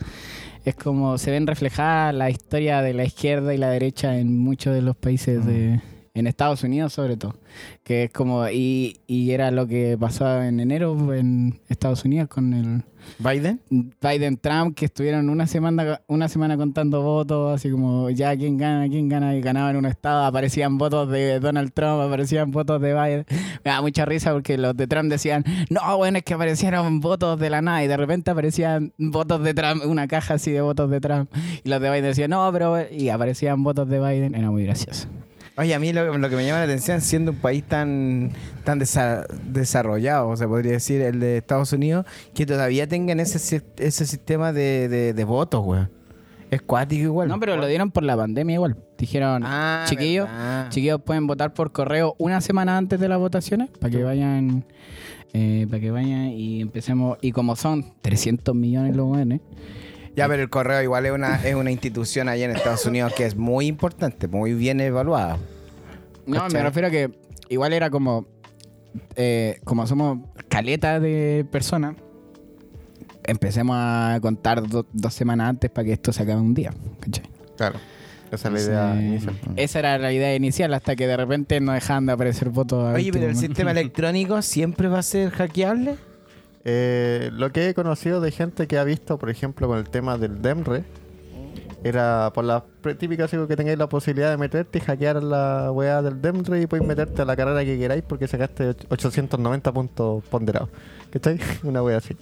es 0.67 0.75
como 0.75 1.17
se 1.17 1.31
ven 1.31 1.47
reflejadas 1.47 2.13
la 2.13 2.29
historia 2.29 2.83
de 2.83 2.93
la 2.93 3.05
izquierda 3.05 3.55
y 3.55 3.57
la 3.57 3.71
derecha 3.71 4.19
en 4.19 4.37
muchos 4.37 4.75
de 4.75 4.83
los 4.83 4.97
países 4.97 5.47
de 5.47 5.81
en 6.17 6.27
Estados 6.27 6.65
Unidos 6.65 6.95
sobre 6.95 7.17
todo, 7.17 7.37
que 7.85 8.05
es 8.05 8.11
como 8.11 8.49
y, 8.49 9.01
y 9.07 9.31
era 9.33 9.51
lo 9.51 9.67
que 9.67 9.97
pasó 10.01 10.43
en 10.43 10.61
enero 10.61 11.15
en 11.15 11.61
Estados 11.69 12.05
Unidos 12.05 12.29
con 12.29 12.55
el 12.55 12.83
¿Biden? 13.19 13.61
Biden 13.71 14.37
Trump 14.39 14.75
que 14.75 14.87
estuvieron 14.87 15.29
una 15.29 15.47
semana 15.47 16.01
una 16.07 16.29
semana 16.29 16.57
contando 16.57 17.03
votos 17.03 17.55
así 17.55 17.71
como 17.71 18.11
ya 18.11 18.37
quién 18.37 18.57
gana 18.57 18.89
quién 18.89 19.09
gana 19.09 19.37
y 19.37 19.41
ganaba 19.41 19.71
en 19.71 19.77
un 19.77 19.87
estado 19.87 20.25
aparecían 20.25 20.79
votos 20.79 21.09
de 21.11 21.39
Donald 21.39 21.73
Trump 21.73 22.01
aparecían 22.01 22.51
votos 22.51 22.81
de 22.81 22.95
Biden. 22.95 23.27
Me 23.65 23.71
da 23.71 23.81
mucha 23.83 24.07
risa 24.07 24.33
porque 24.33 24.59
los 24.59 24.77
de 24.77 24.87
Trump 24.87 25.11
decían 25.11 25.45
no 25.71 25.97
bueno 25.99 26.19
es 26.19 26.25
que 26.25 26.35
aparecieron 26.35 27.01
votos 27.01 27.39
de 27.39 27.51
la 27.51 27.63
nada 27.63 27.85
y 27.85 27.89
de 27.89 27.97
repente 27.97 28.31
aparecían 28.31 28.93
votos 28.99 29.43
de 29.43 29.55
Trump 29.55 29.85
una 29.85 30.09
caja 30.09 30.35
así 30.35 30.51
de 30.51 30.63
votos 30.63 30.91
de 30.91 31.01
Trump. 31.01 31.31
Y 31.63 31.69
los 31.69 31.81
de 31.81 31.91
Biden 31.91 32.05
decían 32.05 32.31
no 32.31 32.51
pero 32.53 32.77
y 32.91 33.11
aparecían 33.11 33.63
votos 33.63 33.89
de 33.89 34.01
Biden. 34.01 34.35
Era 34.35 34.51
muy 34.51 34.65
gracioso 34.65 35.09
Oye, 35.59 35.75
a 35.75 35.79
mí 35.79 35.93
lo, 35.93 36.19
lo 36.19 36.29
que 36.29 36.37
me 36.37 36.45
llama 36.45 36.59
la 36.59 36.65
atención, 36.65 37.01
siendo 37.01 37.31
un 37.33 37.39
país 37.39 37.65
tan, 37.65 38.31
tan 38.65 38.79
desa- 38.79 39.27
desarrollado, 39.45 40.37
se 40.37 40.47
podría 40.47 40.73
decir, 40.73 41.01
el 41.01 41.19
de 41.19 41.39
Estados 41.39 41.73
Unidos, 41.73 42.05
que 42.35 42.45
todavía 42.45 42.87
tengan 42.87 43.21
ese, 43.21 43.63
ese 43.79 44.07
sistema 44.07 44.53
de, 44.53 44.89
de, 44.89 45.13
de 45.15 45.25
votos, 45.25 45.65
güey. 45.65 45.87
Es 46.51 46.63
cuático 46.63 47.03
igual. 47.03 47.29
no 47.29 47.41
pero 47.41 47.57
lo 47.57 47.67
dieron 47.67 47.91
por 47.91 48.05
la 48.05 48.17
pandemia 48.17 48.55
igual 48.55 48.77
dijeron 48.97 49.43
Ah, 49.45 49.85
chiquillos 49.89 50.27
verdad. 50.29 50.69
Chiquillos 50.69 51.03
pueden 51.03 51.27
votar 51.27 51.53
por 51.53 51.73
correo 51.73 52.15
una 52.19 52.41
semana 52.41 52.77
antes 52.79 53.01
de 53.01 53.09
las 53.09 53.19
votaciones 53.19 53.69
para 53.81 53.91
que 53.91 54.05
vayan 54.05 54.65
eh, 55.33 55.67
para 55.69 55.81
que 55.81 55.91
vayan 55.91 56.29
y 56.29 56.61
empecemos 56.61 57.19
y 57.21 57.33
como 57.33 57.57
son 57.57 57.85
300 58.01 58.55
millones 58.55 58.95
los 58.95 59.07
buenos 59.09 59.41
Ya, 60.15 60.29
pero 60.29 60.41
el 60.45 60.49
correo 60.49 60.81
igual 60.83 61.05
es 61.07 61.13
una, 61.13 61.35
es 61.45 61.57
una 61.57 61.73
institución 61.73 62.29
allá 62.29 62.45
en 62.45 62.53
Estados 62.53 62.87
Unidos 62.87 63.13
que 63.15 63.27
es 63.27 63.35
muy 63.35 63.67
importante, 63.67 64.29
muy 64.29 64.55
bien 64.55 64.81
evaluada. 64.81 65.39
No 66.27 66.35
¿Cachai? 66.43 66.61
me 66.61 66.63
refiero 66.69 66.89
a 66.89 66.91
que 66.91 67.11
igual 67.49 67.73
era 67.73 67.91
como 67.91 68.27
eh, 69.17 69.61
como 69.65 69.87
somos 69.87 70.19
caleta 70.49 71.01
de 71.01 71.47
personas 71.51 71.97
empecemos 73.25 73.77
a 73.79 74.19
contar 74.23 74.67
do- 74.67 74.87
dos 74.93 75.13
semanas 75.15 75.49
antes 75.51 75.71
para 75.71 75.85
que 75.85 75.93
esto 75.93 76.13
se 76.13 76.23
acabe 76.23 76.41
un 76.41 76.55
día 76.55 76.73
¿cachai? 77.01 77.25
Claro. 77.57 77.79
Esa 78.31 78.49
es 78.49 78.55
la 78.55 78.61
idea 78.61 78.95
Sí. 78.99 79.05
inicial. 79.07 79.35
esa 79.57 79.79
era 79.79 79.99
la 79.99 80.13
idea 80.13 80.35
inicial 80.35 80.75
hasta 80.75 80.97
que 80.97 81.07
de 81.07 81.17
repente 81.17 81.61
no 81.61 81.73
dejaban 81.73 82.07
de 82.07 82.13
aparecer 82.13 82.51
votos 82.51 82.85
a 82.85 82.93
Oye, 82.93 83.07
último 83.07 83.13
pero 83.13 83.27
el 83.27 83.35
momento. 83.35 83.49
sistema 83.55 83.71
electrónico 83.71 84.43
siempre 84.43 84.89
va 84.89 84.99
a 84.99 85.03
ser 85.03 85.31
hackeable. 85.31 85.95
Eh, 86.65 87.31
lo 87.33 87.53
que 87.53 87.69
he 87.69 87.75
conocido 87.75 88.21
de 88.21 88.33
gente 88.33 88.67
que 88.67 88.77
ha 88.79 88.83
visto, 88.85 89.19
por 89.19 89.31
ejemplo, 89.31 89.69
con 89.69 89.79
el 89.79 89.89
tema 89.89 90.19
del 90.19 90.43
DEMRE, 90.43 90.83
era 91.87 92.31
por 92.35 92.45
la 92.45 92.65
típica 92.99 93.27
que 93.29 93.57
tengáis 93.57 93.79
la 93.79 93.89
posibilidad 93.89 94.31
de 94.31 94.37
meterte 94.37 94.79
y 94.79 94.81
hackear 94.81 95.23
la 95.23 95.71
weá 95.73 96.03
del 96.03 96.21
DEMRE 96.21 96.63
y 96.63 96.67
podéis 96.67 96.87
meterte 96.87 97.23
a 97.23 97.25
la 97.25 97.37
carrera 97.37 97.65
que 97.65 97.79
queráis 97.79 98.03
porque 98.03 98.27
sacaste 98.29 98.71
och- 98.71 98.87
890 98.91 99.73
puntos 99.73 100.25
ponderados. 100.25 100.69
¿Cachai? 101.11 101.39
Una 101.65 101.83
weá 101.83 101.99
así. 101.99 102.17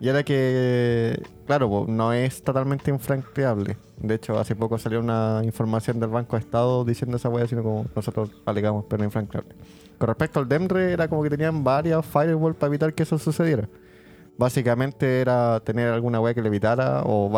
Y 0.00 0.08
era 0.08 0.22
que, 0.22 1.20
claro, 1.46 1.84
no 1.86 2.12
es 2.14 2.42
totalmente 2.42 2.90
infranqueable. 2.90 3.76
De 3.98 4.14
hecho, 4.14 4.38
hace 4.38 4.56
poco 4.56 4.78
salió 4.78 4.98
una 5.00 5.42
información 5.44 6.00
del 6.00 6.08
Banco 6.08 6.36
de 6.36 6.40
Estado 6.40 6.86
diciendo 6.86 7.18
esa 7.18 7.28
weá, 7.28 7.46
sino 7.46 7.62
como 7.62 7.84
nosotros 7.94 8.30
alegamos, 8.46 8.86
pero 8.88 9.04
infranqueable. 9.04 9.54
Con 9.98 10.08
respecto 10.08 10.40
al 10.40 10.48
DEMRE, 10.48 10.92
era 10.92 11.06
como 11.06 11.22
que 11.22 11.28
tenían 11.28 11.62
varias 11.62 12.06
firewalls 12.06 12.56
para 12.56 12.68
evitar 12.68 12.94
que 12.94 13.02
eso 13.02 13.18
sucediera. 13.18 13.68
Básicamente 14.38 15.20
era 15.20 15.60
tener 15.60 15.88
alguna 15.92 16.18
weá 16.18 16.32
que 16.32 16.40
le 16.40 16.48
evitara 16.48 17.02
o 17.04 17.28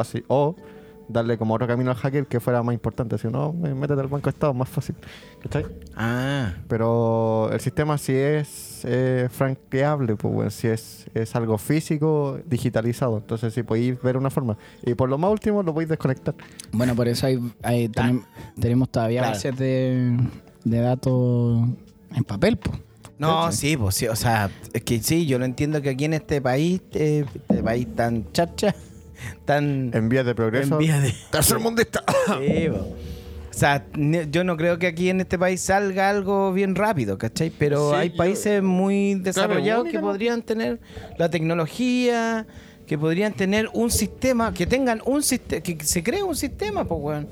darle 1.08 1.36
como 1.38 1.54
otro 1.54 1.66
camino 1.66 1.90
al 1.90 1.96
hacker 1.96 2.26
que 2.26 2.40
fuera 2.40 2.62
más 2.62 2.74
importante. 2.74 3.18
Si 3.18 3.28
no, 3.28 3.52
métete 3.52 4.00
al 4.00 4.08
Banco 4.08 4.24
de 4.24 4.30
Estado, 4.30 4.54
más 4.54 4.68
fácil. 4.68 4.94
¿Cachai? 5.42 5.66
Ah. 5.96 6.52
Pero 6.68 7.50
el 7.52 7.60
sistema 7.60 7.98
sí 7.98 8.12
es 8.14 8.82
eh, 8.84 9.28
franqueable, 9.30 10.16
pues 10.16 10.34
bueno, 10.34 10.50
si 10.50 10.68
es, 10.68 11.06
es 11.14 11.34
algo 11.36 11.58
físico, 11.58 12.38
digitalizado. 12.46 13.18
Entonces 13.18 13.52
sí 13.54 13.62
podéis 13.62 14.00
ver 14.02 14.16
una 14.16 14.30
forma. 14.30 14.56
Y 14.84 14.94
por 14.94 15.08
lo 15.08 15.18
más 15.18 15.30
último 15.30 15.62
lo 15.62 15.72
podéis 15.74 15.88
desconectar. 15.90 16.34
Bueno, 16.72 16.94
por 16.94 17.08
eso 17.08 17.26
hay, 17.26 17.38
hay- 17.62 17.88
tenem- 17.88 18.24
tenemos 18.58 18.88
todavía 18.90 19.20
Claro. 19.20 19.34
bases 19.34 19.56
de, 19.58 20.16
de 20.64 20.78
datos 20.80 21.68
en 22.14 22.24
papel, 22.24 22.56
pues. 22.56 22.78
No, 23.18 23.52
sí, 23.52 23.76
pues 23.76 23.94
sí, 23.94 24.08
o 24.08 24.16
sea, 24.16 24.50
es 24.72 24.82
que 24.82 25.00
sí, 25.00 25.26
yo 25.26 25.38
lo 25.38 25.44
entiendo 25.44 25.80
que 25.80 25.90
aquí 25.90 26.06
en 26.06 26.14
este 26.14 26.40
país, 26.40 26.80
eh, 26.92 27.24
este 27.48 27.62
país 27.62 27.86
tan 27.94 28.32
chacha, 28.32 28.74
tan 29.44 29.90
En 29.94 30.08
vías 30.08 30.24
de 30.26 30.34
progreso. 30.34 30.74
en 30.74 30.78
vías 30.78 31.02
de... 31.02 31.14
Tercermundista. 31.30 32.02
Sí. 32.40 32.68
O 32.68 33.54
sea, 33.54 33.84
yo 34.30 34.44
no 34.44 34.56
creo 34.56 34.78
que 34.78 34.86
aquí 34.86 35.10
en 35.10 35.20
este 35.20 35.38
país 35.38 35.60
salga 35.60 36.08
algo 36.08 36.54
bien 36.54 36.74
rápido, 36.74 37.18
¿cachai? 37.18 37.50
Pero 37.50 37.90
Sí, 37.90 37.96
hay 37.96 38.10
yo- 38.10 38.16
países 38.16 38.62
muy 38.62 39.14
desarrollados 39.16 39.88
que 39.88 39.94
¿no? 39.98 40.00
podrían 40.00 40.40
tener 40.40 40.80
la 41.18 41.28
tecnología, 41.30 42.46
que 42.86 42.96
podrían 42.96 43.34
tener 43.34 43.68
un 43.74 43.90
sistema, 43.90 44.54
que 44.54 44.66
tengan 44.66 45.02
un 45.04 45.22
sistema, 45.22 45.62
que 45.62 45.76
se 45.84 46.02
cree 46.02 46.22
un 46.22 46.34
sistema, 46.34 46.84
pues, 46.86 47.00
weón, 47.02 47.28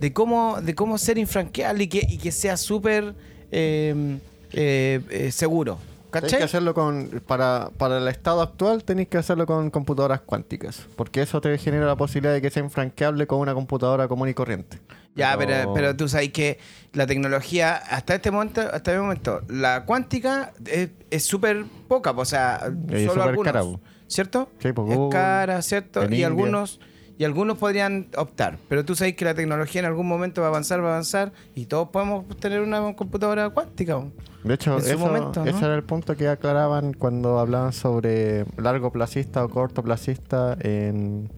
de 0.00 0.12
cómo, 0.12 0.60
de 0.60 0.74
cómo 0.74 0.98
ser 0.98 1.16
infranqueable 1.16 1.84
y 1.84 1.88
que, 1.88 2.06
y 2.10 2.18
que 2.18 2.30
sea 2.30 2.58
súper 2.58 3.14
eh, 3.50 4.18
eh, 4.52 5.00
eh, 5.10 5.32
seguro, 5.32 5.78
Tenéis 6.20 6.32
¿cachai? 6.32 6.38
que 6.40 6.44
hacerlo 6.44 6.74
con. 6.74 7.22
Para, 7.26 7.70
para 7.76 7.98
el 7.98 8.08
estado 8.08 8.42
actual, 8.42 8.84
tenéis 8.84 9.08
que 9.08 9.18
hacerlo 9.18 9.46
con 9.46 9.70
computadoras 9.70 10.20
cuánticas. 10.20 10.86
Porque 10.96 11.22
eso 11.22 11.40
te 11.40 11.56
genera 11.58 11.86
la 11.86 11.96
posibilidad 11.96 12.32
de 12.32 12.42
que 12.42 12.50
sea 12.50 12.62
infranqueable 12.62 13.26
con 13.26 13.38
una 13.38 13.54
computadora 13.54 14.08
común 14.08 14.28
y 14.28 14.34
corriente. 14.34 14.80
Ya, 15.14 15.36
pero, 15.38 15.72
pero 15.74 15.96
tú 15.96 16.08
sabes 16.08 16.30
que 16.30 16.58
la 16.92 17.06
tecnología, 17.06 17.76
hasta 17.76 18.16
este 18.16 18.32
momento, 18.32 18.62
hasta 18.62 18.76
este 18.76 18.98
momento, 18.98 19.42
la 19.48 19.84
cuántica 19.84 20.52
es 20.66 20.90
es 21.14 21.24
súper 21.24 21.64
poca, 21.86 22.10
o 22.10 22.24
sea, 22.24 22.60
es 22.90 23.06
solo 23.06 23.22
algunos, 23.22 23.52
cara. 23.52 23.64
¿cierto? 24.08 24.48
Sí, 24.58 24.72
pues, 24.72 24.92
es 24.92 24.98
cara, 25.10 25.62
¿cierto? 25.62 26.02
Y 26.02 26.06
India. 26.06 26.26
algunos 26.26 26.80
y 27.16 27.22
algunos 27.22 27.58
podrían 27.58 28.08
optar, 28.16 28.58
pero 28.68 28.84
tú 28.84 28.96
sabes 28.96 29.14
que 29.14 29.24
la 29.24 29.34
tecnología 29.34 29.78
en 29.80 29.84
algún 29.84 30.08
momento 30.08 30.40
va 30.40 30.48
a 30.48 30.50
avanzar, 30.50 30.82
va 30.82 30.88
a 30.88 30.90
avanzar 30.92 31.32
y 31.54 31.66
todos 31.66 31.90
podemos 31.90 32.26
tener 32.38 32.60
una 32.60 32.80
computadora 32.96 33.50
cuántica. 33.50 34.02
De 34.44 34.54
hecho, 34.54 34.76
eso- 34.76 34.98
momento, 34.98 35.42
¿no? 35.44 35.50
ese 35.50 35.64
era 35.64 35.74
el 35.74 35.82
punto 35.84 36.16
que 36.16 36.28
aclaraban 36.28 36.92
cuando 36.92 37.38
hablaban 37.38 37.72
sobre 37.72 38.44
largo 38.56 38.92
placista 38.92 39.44
o 39.44 39.48
corto 39.48 39.82
placista 39.82 40.56
en, 40.60 41.30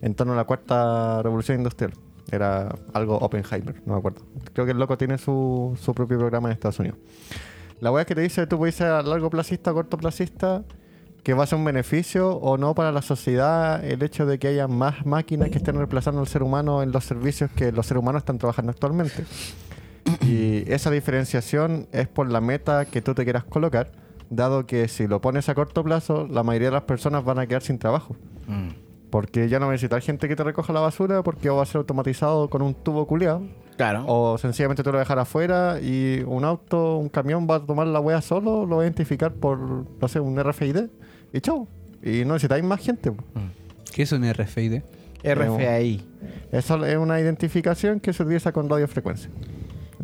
en 0.00 0.14
torno 0.14 0.32
a 0.32 0.36
la 0.36 0.44
cuarta 0.44 1.20
revolución 1.22 1.58
industrial. 1.58 1.92
Era 2.30 2.74
algo 2.94 3.18
Oppenheimer, 3.18 3.82
no 3.84 3.94
me 3.94 3.98
acuerdo. 3.98 4.22
Creo 4.52 4.64
que 4.64 4.72
el 4.72 4.78
loco 4.78 4.96
tiene 4.96 5.18
su, 5.18 5.76
su 5.80 5.92
propio 5.92 6.18
programa 6.18 6.48
en 6.48 6.52
Estados 6.54 6.78
Unidos. 6.78 6.98
La 7.80 7.90
weá 7.90 8.04
que 8.04 8.14
te 8.14 8.20
dice, 8.20 8.46
tú 8.46 8.58
puedes 8.58 8.76
ser 8.76 8.86
a 8.88 9.02
largo 9.02 9.28
placista 9.28 9.72
o 9.72 9.74
corto 9.74 9.98
placista, 9.98 10.62
que 11.24 11.34
va 11.34 11.44
a 11.44 11.46
ser 11.46 11.58
un 11.58 11.64
beneficio 11.64 12.30
o 12.36 12.56
no 12.56 12.74
para 12.74 12.90
la 12.92 13.02
sociedad 13.02 13.84
el 13.84 14.02
hecho 14.02 14.24
de 14.24 14.38
que 14.38 14.48
haya 14.48 14.66
más 14.68 15.04
máquinas 15.04 15.50
que 15.50 15.58
estén 15.58 15.74
reemplazando 15.76 16.20
al 16.20 16.26
ser 16.28 16.42
humano 16.44 16.82
en 16.82 16.90
los 16.92 17.04
servicios 17.04 17.50
que 17.50 17.70
los 17.72 17.86
seres 17.86 18.00
humanos 18.02 18.22
están 18.22 18.38
trabajando 18.38 18.70
actualmente. 18.70 19.24
Y 20.22 20.70
esa 20.72 20.90
diferenciación 20.90 21.88
es 21.92 22.08
por 22.08 22.30
la 22.30 22.40
meta 22.40 22.84
que 22.84 23.02
tú 23.02 23.14
te 23.14 23.24
quieras 23.24 23.44
colocar, 23.44 23.92
dado 24.30 24.66
que 24.66 24.88
si 24.88 25.06
lo 25.06 25.20
pones 25.20 25.48
a 25.48 25.54
corto 25.54 25.84
plazo, 25.84 26.26
la 26.28 26.42
mayoría 26.42 26.68
de 26.68 26.74
las 26.74 26.84
personas 26.84 27.24
van 27.24 27.38
a 27.38 27.46
quedar 27.46 27.62
sin 27.62 27.78
trabajo. 27.78 28.16
Porque 29.10 29.48
ya 29.48 29.58
no 29.58 29.70
necesitas 29.70 30.04
gente 30.04 30.26
que 30.26 30.36
te 30.36 30.42
recoja 30.42 30.72
la 30.72 30.80
basura 30.80 31.22
porque 31.22 31.50
va 31.50 31.62
a 31.62 31.66
ser 31.66 31.78
automatizado 31.78 32.48
con 32.48 32.62
un 32.62 32.74
tubo 32.74 33.06
culeado. 33.06 33.42
Claro. 33.76 34.04
O 34.06 34.38
sencillamente 34.38 34.82
tú 34.82 34.92
lo 34.92 34.98
dejar 34.98 35.18
afuera 35.18 35.80
y 35.80 36.22
un 36.26 36.44
auto, 36.44 36.96
un 36.96 37.08
camión 37.08 37.46
va 37.48 37.56
a 37.56 37.60
tomar 37.60 37.86
la 37.86 38.00
wea 38.00 38.20
solo, 38.22 38.64
lo 38.64 38.76
va 38.76 38.82
a 38.82 38.86
identificar 38.86 39.32
por, 39.32 39.58
no 39.58 40.08
sé, 40.08 40.20
un 40.20 40.42
RFID 40.42 40.76
y 41.32 41.40
chau. 41.40 41.68
Y 42.02 42.24
no 42.24 42.34
necesitáis 42.34 42.64
más 42.64 42.80
gente. 42.80 43.12
po. 43.12 43.22
¿Qué 43.94 44.02
es 44.02 44.12
un 44.12 44.30
RFID? 44.30 44.80
RFI. 45.24 46.04
Eso 46.50 46.84
es 46.84 46.96
una 46.96 47.20
identificación 47.20 48.00
que 48.00 48.12
se 48.12 48.22
utiliza 48.22 48.52
con 48.52 48.68
radiofrecuencia. 48.68 49.30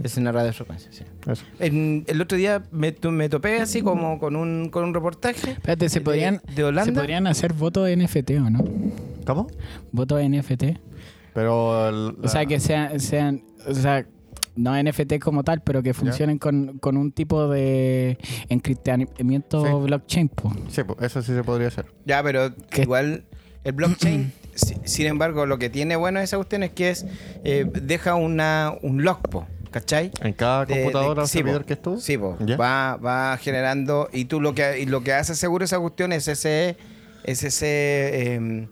Es 0.02 0.16
una 0.16 0.30
radiofrecuencia, 0.32 0.90
sí. 0.92 1.04
Eso. 1.26 1.44
En- 1.58 2.04
el 2.06 2.20
otro 2.20 2.38
día 2.38 2.62
me, 2.70 2.92
to- 2.92 3.10
me 3.10 3.28
topé 3.28 3.60
así 3.60 3.82
como 3.82 4.18
con 4.18 4.36
un, 4.36 4.68
con 4.70 4.84
un 4.84 4.94
reportaje. 4.94 5.52
Espérate, 5.52 5.88
¿se 5.88 5.98
de- 5.98 6.04
podrían, 6.04 6.40
de 6.54 6.64
Holanda. 6.64 6.84
¿se 6.84 6.92
podrían 6.92 7.26
hacer 7.26 7.52
votos 7.52 7.88
NFT 7.90 8.30
o 8.38 8.50
no? 8.50 8.64
¿Cómo? 9.26 9.48
Votos 9.92 10.22
NFT. 10.22 10.78
Pero 11.34 11.88
el- 11.88 12.16
O 12.22 12.28
sea, 12.28 12.42
la- 12.42 12.46
que 12.46 12.60
sean, 12.60 13.00
sean 13.00 13.42
o 13.66 13.74
sea, 13.74 14.06
no 14.56 14.74
NFT 14.80 15.18
como 15.20 15.44
tal, 15.44 15.60
pero 15.62 15.82
que 15.82 15.94
funcionen 15.94 16.38
con, 16.38 16.78
con 16.78 16.96
un 16.96 17.12
tipo 17.12 17.48
de 17.48 18.18
encriptamiento 18.48 19.64
Sí. 19.64 19.72
blockchain. 19.86 20.28
po. 20.28 20.52
Sí, 20.68 20.82
pues, 20.84 20.98
eso 21.02 21.22
sí 21.22 21.32
se 21.34 21.42
podría 21.44 21.68
hacer. 21.68 21.86
Ya, 22.04 22.22
pero 22.22 22.54
¿Qué? 22.70 22.82
igual 22.82 23.24
el 23.64 23.72
blockchain, 23.72 24.32
si- 24.54 24.76
sin 24.84 25.06
embargo, 25.06 25.46
lo 25.46 25.58
que 25.58 25.70
tiene 25.70 25.96
bueno 25.96 26.20
esa 26.20 26.36
cuestión 26.36 26.62
es 26.62 26.70
que 26.72 26.90
es 26.90 27.06
eh, 27.44 27.70
deja 27.82 28.14
una, 28.16 28.72
un 28.82 29.04
logpo, 29.04 29.46
¿cachai? 29.80 30.10
En 30.20 30.32
cada 30.32 30.64
De- 30.66 30.74
de- 30.74 30.82
computadora 30.84 31.26
sí, 31.26 31.38
servidor 31.38 31.62
po. 31.62 31.66
que 31.66 31.72
estuvo. 31.74 32.00
Sí, 32.00 32.18
po. 32.18 32.36
Va, 32.60 32.96
va 32.96 33.36
generando 33.38 34.08
y 34.12 34.24
tú 34.26 34.40
lo 34.40 34.54
que 34.54 34.80
y 34.80 34.86
lo 34.86 35.02
que 35.02 35.12
hace 35.12 35.34
seguro 35.34 35.64
esa 35.64 35.78
cuestión 35.78 36.12
es 36.12 36.26
ese 36.28 36.76
es 37.24 37.42
ese 37.44 38.34
em, 38.34 38.68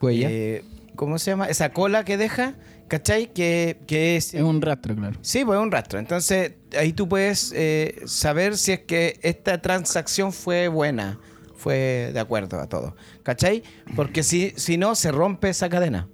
Huella. 0.00 0.28
eh, 0.30 0.64
¿cómo 0.96 1.18
se 1.18 1.30
llama? 1.32 1.46
Esa 1.46 1.72
cola 1.72 2.04
que 2.04 2.16
deja, 2.16 2.54
¿cachai? 2.88 3.32
Que, 3.32 3.78
que 3.86 4.16
es 4.16 4.34
Es 4.34 4.42
un 4.42 4.60
rastro, 4.62 4.94
claro. 4.96 5.16
Sí, 5.22 5.44
pues 5.44 5.58
es 5.58 5.62
un 5.62 5.70
rastro. 5.70 5.98
Entonces, 5.98 6.52
ahí 6.78 6.92
tú 6.92 7.08
puedes 7.08 7.52
eh, 7.54 8.00
saber 8.06 8.56
si 8.56 8.72
es 8.72 8.80
que 8.80 9.18
esta 9.22 9.60
transacción 9.60 10.32
fue 10.32 10.68
buena, 10.68 11.18
fue 11.56 12.10
de 12.12 12.20
acuerdo 12.20 12.60
a 12.60 12.68
todo. 12.68 12.96
¿Cachai? 13.22 13.62
Porque 13.96 14.22
si, 14.22 14.52
si 14.56 14.76
no, 14.76 14.94
se 14.94 15.10
rompe 15.12 15.50
esa 15.50 15.68
cadena. 15.68 16.08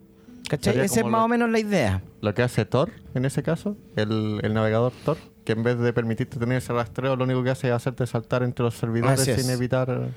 ¿Cachai? 0.48 0.78
Esa 0.80 1.00
es 1.00 1.06
más 1.06 1.20
lo- 1.20 1.24
o 1.24 1.28
menos 1.28 1.50
la 1.50 1.58
idea. 1.58 2.02
Lo 2.20 2.34
que 2.34 2.42
hace 2.42 2.64
Tor, 2.64 2.90
en 3.14 3.24
ese 3.24 3.42
caso, 3.42 3.76
el, 3.96 4.40
el 4.42 4.54
navegador 4.54 4.92
Tor, 5.04 5.16
que 5.44 5.52
en 5.52 5.62
vez 5.62 5.78
de 5.78 5.92
permitirte 5.92 6.38
tener 6.38 6.58
ese 6.58 6.72
rastreo, 6.72 7.16
lo 7.16 7.24
único 7.24 7.42
que 7.42 7.50
hace 7.50 7.68
es 7.68 7.74
hacerte 7.74 8.06
saltar 8.06 8.42
entre 8.42 8.64
los 8.64 8.74
servidores 8.74 9.20
Así 9.20 9.30
es. 9.30 9.42
sin 9.42 9.50
evitar... 9.50 10.08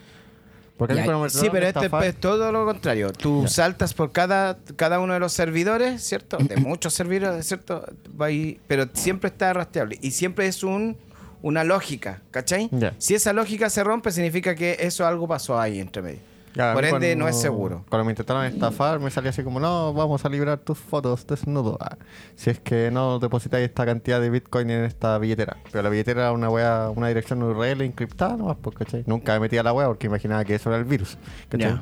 Porque 0.77 0.93
a 0.93 0.97
mí 0.97 1.07
Ya, 1.07 1.17
me 1.17 1.29
Sí, 1.31 1.47
pero 1.51 1.65
este 1.65 1.89
es 2.07 2.15
todo 2.19 2.51
lo 2.51 2.63
contrario. 2.65 3.11
Tú 3.11 3.41
Ya. 3.43 3.47
saltas 3.47 3.95
por 3.95 4.11
cada, 4.11 4.59
cada 4.75 4.99
uno 4.99 5.13
de 5.13 5.19
los 5.19 5.33
servidores, 5.33 6.03
¿cierto? 6.03 6.37
De 6.37 6.55
muchos 6.57 6.93
servidores, 6.93 7.47
¿cierto? 7.47 7.83
Ahí, 8.19 8.59
pero 8.67 8.85
siempre 8.93 9.29
está 9.29 9.51
rastreable. 9.53 9.97
Y 10.03 10.11
siempre 10.11 10.45
es 10.45 10.61
un, 10.63 10.95
una 11.41 11.63
lógica, 11.63 12.21
¿cachai? 12.29 12.69
Ya. 12.71 12.93
Si 12.99 13.15
esa 13.15 13.33
lógica 13.33 13.71
se 13.71 13.83
rompe, 13.83 14.11
significa 14.11 14.53
que 14.53 14.77
eso 14.79 15.07
algo 15.07 15.27
pasó 15.27 15.59
ahí 15.59 15.79
entre 15.79 16.03
medio. 16.03 16.19
Ya, 16.57 16.73
por 16.73 16.83
ende, 16.83 16.99
cuando- 16.99 17.15
no 17.25 17.27
es 17.29 17.39
seguro. 17.39 17.85
Cuando 17.87 18.05
me 18.05 18.11
intentaron 18.11 18.43
estafar, 18.45 18.99
me 18.99 19.11
salía 19.11 19.29
así 19.29 19.43
como, 19.43 19.59
no, 19.59 19.93
vamos 19.93 20.25
a 20.25 20.29
librar 20.29 20.57
tus 20.57 20.77
fotos 20.77 21.27
desnudo. 21.27 21.77
Ah, 21.79 21.97
si 22.35 22.49
es 22.49 22.59
que 22.59 22.89
no 22.91 23.19
depositáis 23.19 23.67
esta 23.69 23.85
cantidad 23.85 24.19
de 24.19 24.29
Bitcoin 24.31 24.69
en 24.71 24.83
esta 24.83 25.17
billetera. 25.19 25.57
Pero 25.71 25.83
la 25.83 25.89
billetera 25.89 26.21
era 26.23 26.31
una 26.31 26.49
wea, 26.49 26.89
una 26.95 27.07
dirección 27.09 27.43
URL 27.43 27.81
encriptada 27.85 28.35
nomás, 28.37 28.57
pues, 28.61 28.75
¿cachai? 28.75 29.03
Nunca 29.05 29.33
me 29.33 29.41
metí 29.41 29.57
a 29.57 29.63
la 29.63 29.71
wea 29.71 29.87
porque 29.87 30.07
imaginaba 30.07 30.43
que 30.45 30.55
eso 30.55 30.69
era 30.69 30.79
el 30.79 30.85
virus, 30.85 31.17
¿cachai? 31.49 31.79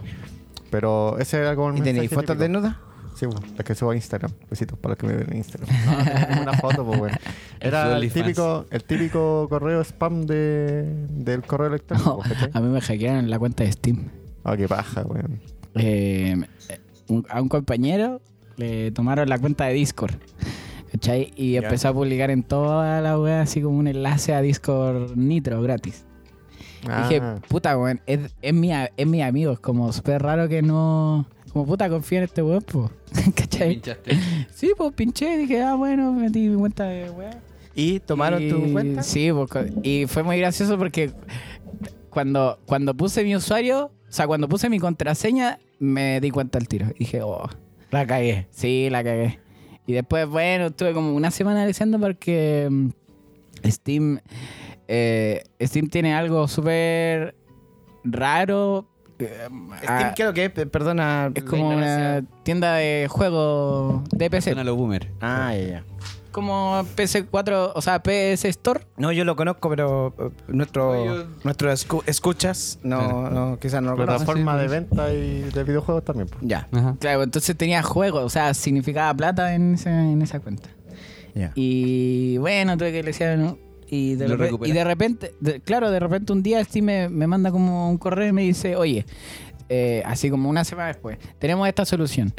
Pero 0.70 1.17
ese 1.20 1.38
era 1.38 1.55
como 1.55 1.70
el 1.70 1.77
¿Y 1.77 1.82
tenéis 1.82 2.12
fotos 2.12 2.38
desnudas? 2.38 2.75
Sí, 3.15 3.27
pues, 3.27 3.39
las 3.55 3.63
que 3.65 3.75
subo 3.75 3.91
a 3.91 3.96
Instagram. 3.96 4.32
Besitos 4.50 4.77
para 4.77 4.89
los 4.91 4.98
que 5.00 5.08
me 5.08 5.13
ven 5.15 5.27
en 5.32 5.38
Instagram. 5.38 5.70
No, 6.36 6.41
una 6.41 6.53
foto, 6.53 6.84
pues. 6.86 7.13
El 7.62 7.67
Era 7.70 7.96
el 7.98 8.12
típico, 8.12 8.65
el 8.70 8.84
típico 8.84 9.48
correo 9.48 9.79
spam 9.86 10.25
de, 10.25 10.84
del 11.12 11.44
correo 11.44 11.67
electrónico, 11.67 12.22
a 12.51 12.60
mí 12.60 12.67
me 12.67 12.82
hackearon 12.82 13.29
la 13.29 13.39
cuenta 13.39 13.63
de 13.63 13.72
Steam. 13.72 14.10
Ah, 14.46 14.56
qué 14.56 14.68
paja, 14.68 15.02
weón. 15.04 15.42
Eh, 15.75 16.38
un- 17.10 17.25
a 17.30 17.42
un 17.42 17.50
compañero 17.50 18.22
le 18.58 18.92
tomaron 18.92 19.28
la 19.28 19.38
cuenta 19.40 19.66
de 19.66 19.74
Discord. 19.74 20.14
¿Cachai? 20.92 21.34
Y 21.36 21.54
Ya. 21.54 21.60
empezó 21.62 21.90
a 21.90 21.94
publicar 21.94 22.32
en 22.32 22.44
toda 22.44 23.02
la 23.02 23.20
web 23.20 23.42
así 23.42 23.62
como 23.62 23.78
un 23.78 23.88
enlace 23.88 24.34
a 24.34 24.42
Discord 24.42 25.16
Nitro 25.18 25.62
gratis. 25.62 26.06
Dije, 26.82 27.20
Ah. 27.22 27.40
puta, 27.50 27.78
weón, 27.78 28.00
es, 28.06 28.20
es, 28.42 28.54
mi, 28.54 28.72
a- 28.72 28.92
es 28.96 29.08
mi 29.08 29.22
amigo. 29.22 29.52
Es 29.52 29.60
como 29.60 29.92
súper 29.92 30.22
raro 30.22 30.48
que 30.48 30.62
no. 30.62 31.25
Como 31.52 31.66
puta, 31.66 31.90
confía 31.90 32.20
en 32.20 32.24
este 32.25 32.42
weón, 32.44 32.62
po. 32.62 32.92
¿Cachai? 33.36 33.74
Pinchaste. 33.74 34.18
Sí, 34.54 34.72
pues 34.78 34.94
pinché. 34.94 35.38
Dije, 35.38 35.62
ah, 35.64 35.75
bueno, 35.75 36.14
metí 36.14 36.48
mi 36.48 36.56
cuenta 36.58 36.84
de 36.86 37.10
weón. 37.10 37.36
¿Y 37.74 38.00
tomaron 38.00 38.42
Y- 38.42 38.50
tu 38.50 38.72
cuenta? 38.72 39.04
Sí, 39.04 39.32
pues, 39.34 39.50
co- 39.50 39.66
y 39.84 40.06
fue 40.08 40.24
muy 40.24 40.38
gracioso 40.38 40.78
porque 40.78 41.12
cuando, 42.10 42.60
cuando 42.66 42.94
puse 42.96 43.24
mi 43.24 43.36
usuario, 43.36 43.92
sea, 44.16 44.28
cuando 44.28 44.48
puse 44.50 44.70
mi 44.70 44.80
contraseña, 44.80 45.60
me 45.80 46.20
di 46.22 46.32
cuenta 46.32 46.58
al 46.58 46.68
tiro. 46.68 46.88
Dije, 46.98 47.22
oh, 47.22 47.48
La 47.92 48.06
cagué. 48.08 48.48
sí, 48.52 48.88
la 48.90 49.04
cagué. 49.04 49.40
Y 49.88 49.94
después, 49.94 50.28
bueno, 50.28 50.68
estuve 50.68 50.94
como 50.94 51.14
una 51.14 51.30
semana 51.32 51.60
analizando 51.60 52.00
porque 52.00 52.68
mm, 52.72 52.90
Steam, 53.70 54.20
eh, 54.88 55.44
Steam 55.62 55.90
tiene 55.90 56.14
algo 56.16 56.48
súper 56.48 57.36
raro. 58.04 58.88
eh, 59.20 59.48
Steam, 59.48 59.72
ah, 59.88 60.14
¿qué 60.16 60.22
es 60.24 60.28
lo 60.28 60.34
que 60.34 60.50
Perdona. 60.50 61.32
es 61.36 61.44
como 61.44 61.70
una 61.70 62.24
tienda 62.44 62.76
de 62.76 63.08
juegos 63.10 64.04
de 64.10 64.30
PC. 64.30 64.52
Suena 64.52 64.64
lo 64.64 64.76
boomer. 64.76 65.12
Ah, 65.22 65.54
ya, 65.56 65.68
ya. 65.68 65.84
Como 66.36 66.84
PS4, 66.98 67.72
o 67.75 67.82
sea, 67.82 68.04
PS 68.04 68.44
Store. 68.50 68.82
No, 68.98 69.13
yo 69.13 69.24
lo 69.24 69.38
conozco, 69.38 69.70
pero 69.70 70.13
eh, 70.20 70.30
nuestro, 70.50 70.94
No, 70.94 71.06
yo- 71.06 71.25
nuestro 71.46 71.72
escu- 71.72 72.04
escuchas, 72.08 72.77
no, 72.84 73.00
Claro. 73.00 73.30
no, 73.30 73.58
quizás 73.60 73.82
no 73.82 73.92
lo. 73.92 73.96
Plataforma 74.06 74.56
sí, 74.56 74.62
de 74.63 74.68
venta 74.68 75.13
y 75.13 75.42
de 75.44 75.63
videojuegos 75.63 76.04
también. 76.04 76.27
pues. 76.27 76.42
Ya, 76.44 76.68
Ajá. 76.74 76.98
Claro, 77.00 77.24
entonces 77.24 77.56
tenía 77.56 77.82
juegos, 77.84 78.22
o 78.25 78.30
sea, 78.30 78.54
significaba 78.54 79.13
plata 79.13 79.56
en, 79.56 79.75
ese- 79.75 79.89
en 79.89 80.22
esa 80.22 80.42
cuenta. 80.42 80.68
ya. 81.34 81.54
Y 81.56 82.38
bueno, 82.39 82.75
tuve 82.77 82.92
que 82.92 83.01
le 83.01 83.38
¿no? 83.38 83.58
Y 83.88 84.15
de, 84.15 84.27
Lo 84.27 84.36
repe- 84.36 84.39
y 84.39 84.44
recuperaste. 84.48 84.77
de 84.77 84.84
repente, 84.84 85.36
de- 85.39 85.62
claro, 85.62 85.89
de 85.89 86.01
repente 86.01 86.34
un 86.34 86.44
día 86.44 86.62
Steam 86.65 86.84
me, 86.86 87.08
me 87.08 87.27
manda 87.27 87.50
como 87.50 87.89
un 87.89 87.98
correo 87.98 88.27
y 88.27 88.34
me 88.34 88.42
dice, 88.42 88.75
oye, 88.75 89.06
eh, 89.70 90.04
así 90.06 90.30
como 90.30 90.50
una 90.50 90.65
semana 90.65 90.88
después, 90.89 91.18
tenemos 91.39 91.65
esta 91.65 91.86
solución. 91.86 92.34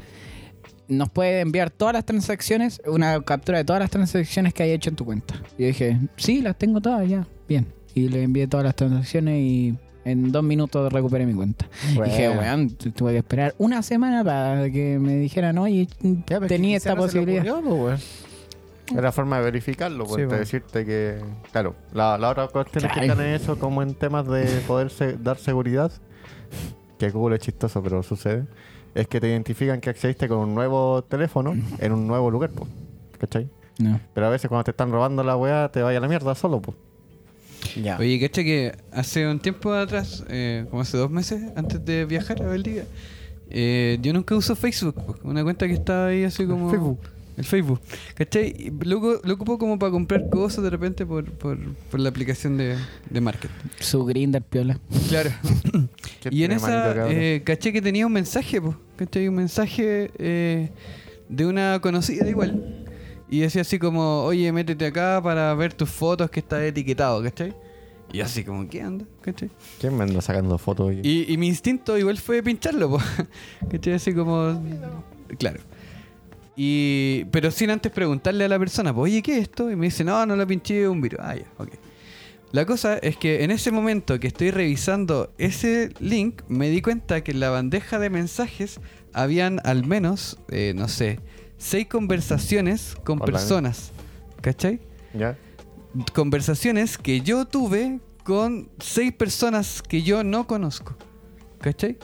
Nos 0.89 1.09
puede 1.11 1.41
enviar 1.41 1.71
todas 1.71 1.95
las 1.95 2.05
transacciones, 2.05 2.81
una 2.87 3.21
captura 3.23 3.59
de 3.59 3.65
todas 3.65 3.81
las 3.81 3.91
transacciones 3.91 4.55
que 4.55 4.63
hay 4.63 4.71
hecho 4.73 4.91
en 4.91 4.97
tu 4.97 5.05
cuenta. 5.05 5.35
Y 5.59 5.63
yo 5.63 5.67
dije, 5.69 5.99
sí, 6.17 6.41
las 6.43 6.57
tengo 6.57 6.81
todas 6.81 7.09
ya, 7.09 7.27
bien. 7.49 7.67
Y 7.95 8.09
le 8.09 8.23
envié 8.23 8.47
todas 8.47 8.65
las 8.65 8.77
transacciones 8.77 9.39
y 9.41 9.75
en 10.05 10.31
dos 10.31 10.45
minutos 10.45 10.93
recuperé 10.93 11.27
mi 11.27 11.35
cuenta. 11.35 11.67
Bueno. 11.95 12.13
Dije, 12.13 12.29
weón, 12.31 12.71
tu- 12.71 12.91
tuve 12.93 13.13
que 13.13 13.19
esperar 13.19 13.55
una 13.59 13.83
semana 13.83 14.23
para 14.23 14.71
que 14.71 14.99
me 15.01 15.17
dijeran, 15.17 15.59
oye, 15.59 15.89
Ya, 16.29 16.41
tenía 16.41 16.77
esta 16.77 16.95
posibilidad. 16.95 17.45
ocurrió, 17.47 17.69
po, 17.69 17.75
weón. 17.87 17.99
Es 18.95 19.03
la 19.03 19.11
forma 19.11 19.39
de 19.39 19.45
verificarlo, 19.45 20.05
pues, 20.05 20.15
Sí, 20.15 20.21
de 20.21 20.27
bueno. 20.27 20.39
decirte 20.41 20.85
que. 20.85 21.17
Claro, 21.51 21.75
la, 21.93 22.17
la 22.19 22.31
otra 22.31 22.47
cuestión 22.47 22.85
es 22.85 22.93
que 22.93 23.01
Claro. 23.01 23.13
están 23.15 23.27
en 23.27 23.35
eso 23.35 23.59
como 23.59 23.83
en 23.83 23.95
temas 23.95 24.29
de 24.29 24.45
poder 24.69 24.91
se- 24.91 25.17
dar 25.17 25.39
seguridad, 25.39 25.91
que 26.99 27.11
Google 27.11 27.37
es 27.37 27.43
chistoso, 27.43 27.83
pero 27.83 28.03
sucede, 28.05 28.45
es 28.97 29.07
que 29.09 29.21
te 29.21 29.29
identifican 29.29 29.81
que 29.81 29.91
accediste 29.91 30.27
con 30.27 30.39
un 30.39 30.55
nuevo 30.55 31.05
teléfono 31.05 31.55
en 31.79 31.93
un 31.93 32.07
nuevo 32.07 32.31
lugar, 32.31 32.51
pues. 32.51 32.71
¿Cachai? 33.19 33.49
No. 33.79 34.01
Pero 34.15 34.27
a 34.27 34.31
veces 34.31 34.49
cuando 34.49 34.65
te 34.65 34.71
están 34.71 34.91
robando 34.91 35.23
la 35.23 35.37
weá, 35.37 35.71
te 35.71 35.83
vaya 35.83 35.99
a 35.99 36.01
la 36.01 36.09
mierda 36.09 36.35
solo, 36.35 36.61
pues. 36.61 36.77
Ya. 37.83 37.99
Oye, 37.99 38.19
¿cacha 38.21 38.43
que 38.43 38.75
hace 38.93 39.27
un 39.27 39.39
tiempo 39.39 39.73
atrás, 39.73 40.25
eh, 40.29 40.67
como 40.71 40.83
hace 40.83 40.97
dos 40.97 41.11
meses, 41.11 41.43
antes 41.57 41.85
de 41.85 42.05
viajar 42.05 42.43
a 42.43 42.47
Valdivia, 42.47 42.85
eh, 43.51 43.99
yo 44.01 44.13
nunca 44.13 44.35
uso 44.35 44.57
Facebook, 44.57 44.95
po, 44.95 45.17
una 45.25 45.43
cuenta 45.43 45.67
que 45.67 45.75
estaba 45.75 46.07
ahí 46.07 46.25
así 46.25 46.47
como... 46.47 46.71
Facebook. 46.71 47.01
El 47.37 47.45
Facebook, 47.45 47.81
¿cachai? 48.15 48.73
Lo, 48.81 49.21
lo 49.23 49.35
ocupo 49.35 49.59
como 49.59 49.79
para 49.79 49.93
comprar 49.93 50.31
cosas 50.31 50.65
de 50.65 50.71
repente 50.71 51.05
por, 51.05 51.31
por, 51.33 51.59
por 51.91 52.01
la 52.01 52.09
aplicación 52.09 52.57
de, 52.57 52.77
de 53.11 53.21
market. 53.21 53.51
Su 53.79 54.07
grinder 54.07 54.43
piola. 54.43 54.81
Claro. 55.09 55.31
¿Qué 56.23 56.31
y 56.33 56.45
en 56.45 56.53
esa 56.53 57.11
eh, 57.11 57.43
caché 57.45 57.73
que 57.73 57.83
tenía 57.83 58.07
un 58.07 58.13
mensaje, 58.13 58.61
po, 58.61 58.75
¿cachai? 58.97 59.29
Un 59.29 59.35
mensaje 59.35 60.11
eh, 60.19 60.71
de 61.29 61.47
una 61.47 61.79
conocida 61.81 62.27
igual. 62.27 62.85
Y 63.29 63.41
decía 63.41 63.63
así 63.63 63.79
como, 63.79 64.23
oye, 64.23 64.51
métete 64.53 64.87
acá 64.87 65.21
para 65.23 65.53
ver 65.55 65.75
tus 65.75 65.91
fotos 65.91 66.31
que 66.31 66.41
está 66.41 66.65
etiquetado, 66.65 67.23
¿cachai? 67.23 67.55
Y 68.13 68.21
así 68.21 68.45
como, 68.45 68.67
¿qué 68.69 68.81
anda? 68.81 69.05
¿cachai? 69.21 69.51
¿Quién 69.81 69.97
me 69.97 70.05
anda 70.05 70.23
sacando 70.23 70.57
fotos? 70.57 70.87
hoy? 70.87 71.01
Y, 71.03 71.31
y 71.31 71.37
mi 71.37 71.49
instinto 71.49 71.99
igual 71.99 72.17
fue 72.17 72.43
pincharlo, 72.43 72.91
po. 72.91 72.99
¿cachai? 73.71 73.95
Así 73.95 74.15
como... 74.15 74.63
Claro. 75.39 75.61
Y, 76.57 77.27
pero 77.31 77.51
sin 77.51 77.71
antes 77.71 77.93
preguntarle 77.93 78.47
a 78.47 78.49
la 78.49 78.59
persona, 78.59 78.95
pues, 78.95 79.13
oye, 79.13 79.23
¿qué 79.23 79.37
es 79.37 79.43
esto? 79.43 79.71
Y 79.71 79.77
me 79.77 79.87
dice, 79.87 80.05
no, 80.05 80.25
no 80.25 80.37
lo 80.37 80.47
pinché, 80.47 80.89
un 80.89 81.01
virus. 81.01 81.21
Ah, 81.23 81.37
ya, 81.37 81.45
ok. 81.59 81.69
La 82.53 82.65
cosa 82.65 82.97
es 82.99 83.17
que 83.17 83.45
en 83.45 83.51
ese 83.51 83.71
momento 83.71 84.19
que 84.19 84.29
estoy 84.29 84.51
revisando 84.51 85.33
ese 85.37 85.91
link, 86.01 86.43
me 86.49 86.71
di 86.71 86.81
cuenta 86.81 87.23
que 87.23 87.33
en 87.33 87.41
la 87.41 87.51
bandeja 87.51 87.99
de 87.99 88.09
mensajes 88.09 88.81
habían 89.13 89.61
al 89.65 89.85
menos, 89.85 90.39
eh, 90.49 90.73
no 90.75 90.89
sé, 90.89 91.21
seis 91.59 91.87
conversaciones 91.87 92.97
con 93.05 93.21
Hola. 93.21 93.33
personas. 93.33 93.93
¿Cachai? 94.41 94.81
¿Ya? 95.13 95.37
Conversaciones 96.15 96.99
que 96.99 97.21
yo 97.21 97.47
tuve 97.47 98.01
con 98.25 98.71
seis 98.79 99.13
personas 99.13 99.83
que 99.83 100.03
yo 100.03 100.25
no 100.25 100.47
conozco. 100.47 100.97
¿Cachai? 101.61 101.99